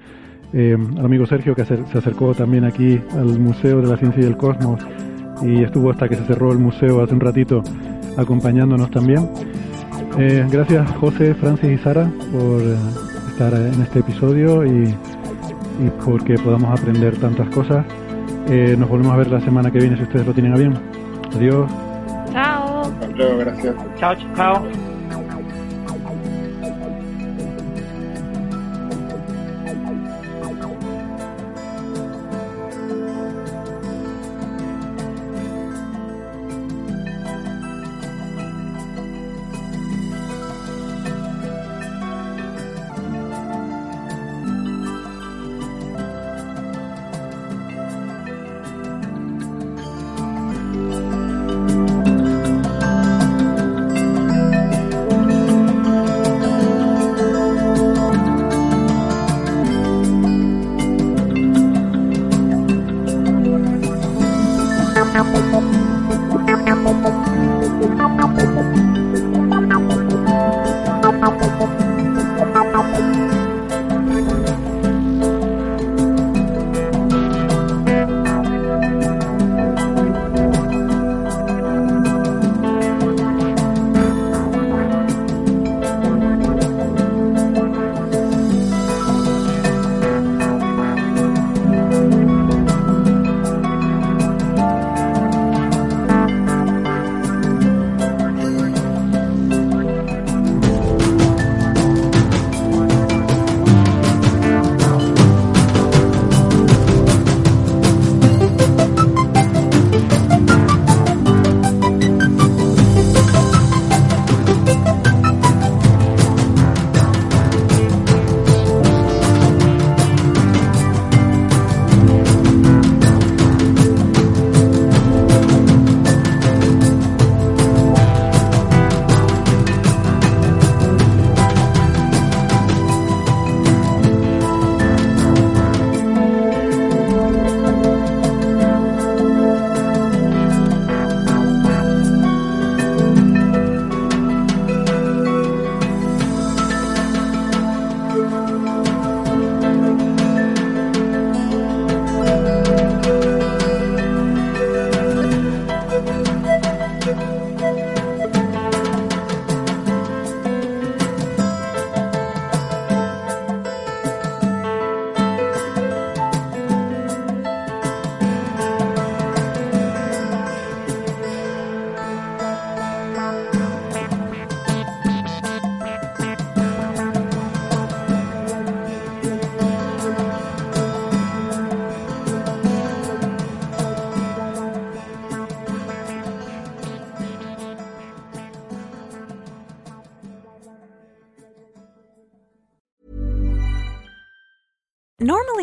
[0.54, 4.26] eh, al amigo Sergio que se acercó también aquí al Museo de la Ciencia y
[4.26, 4.86] del Cosmos
[5.42, 7.62] y estuvo hasta que se cerró el museo hace un ratito
[8.18, 9.30] acompañándonos también.
[10.20, 12.62] Eh, gracias José, Francis y Sara por
[13.30, 17.86] estar en este episodio y, y porque podamos aprender tantas cosas.
[18.50, 20.74] Eh, nos volvemos a ver la semana que viene si ustedes lo tienen a bien.
[21.36, 21.70] Adiós.
[22.32, 22.82] Chao.
[22.82, 23.76] Hasta luego, gracias.
[24.00, 24.87] Chao, chao.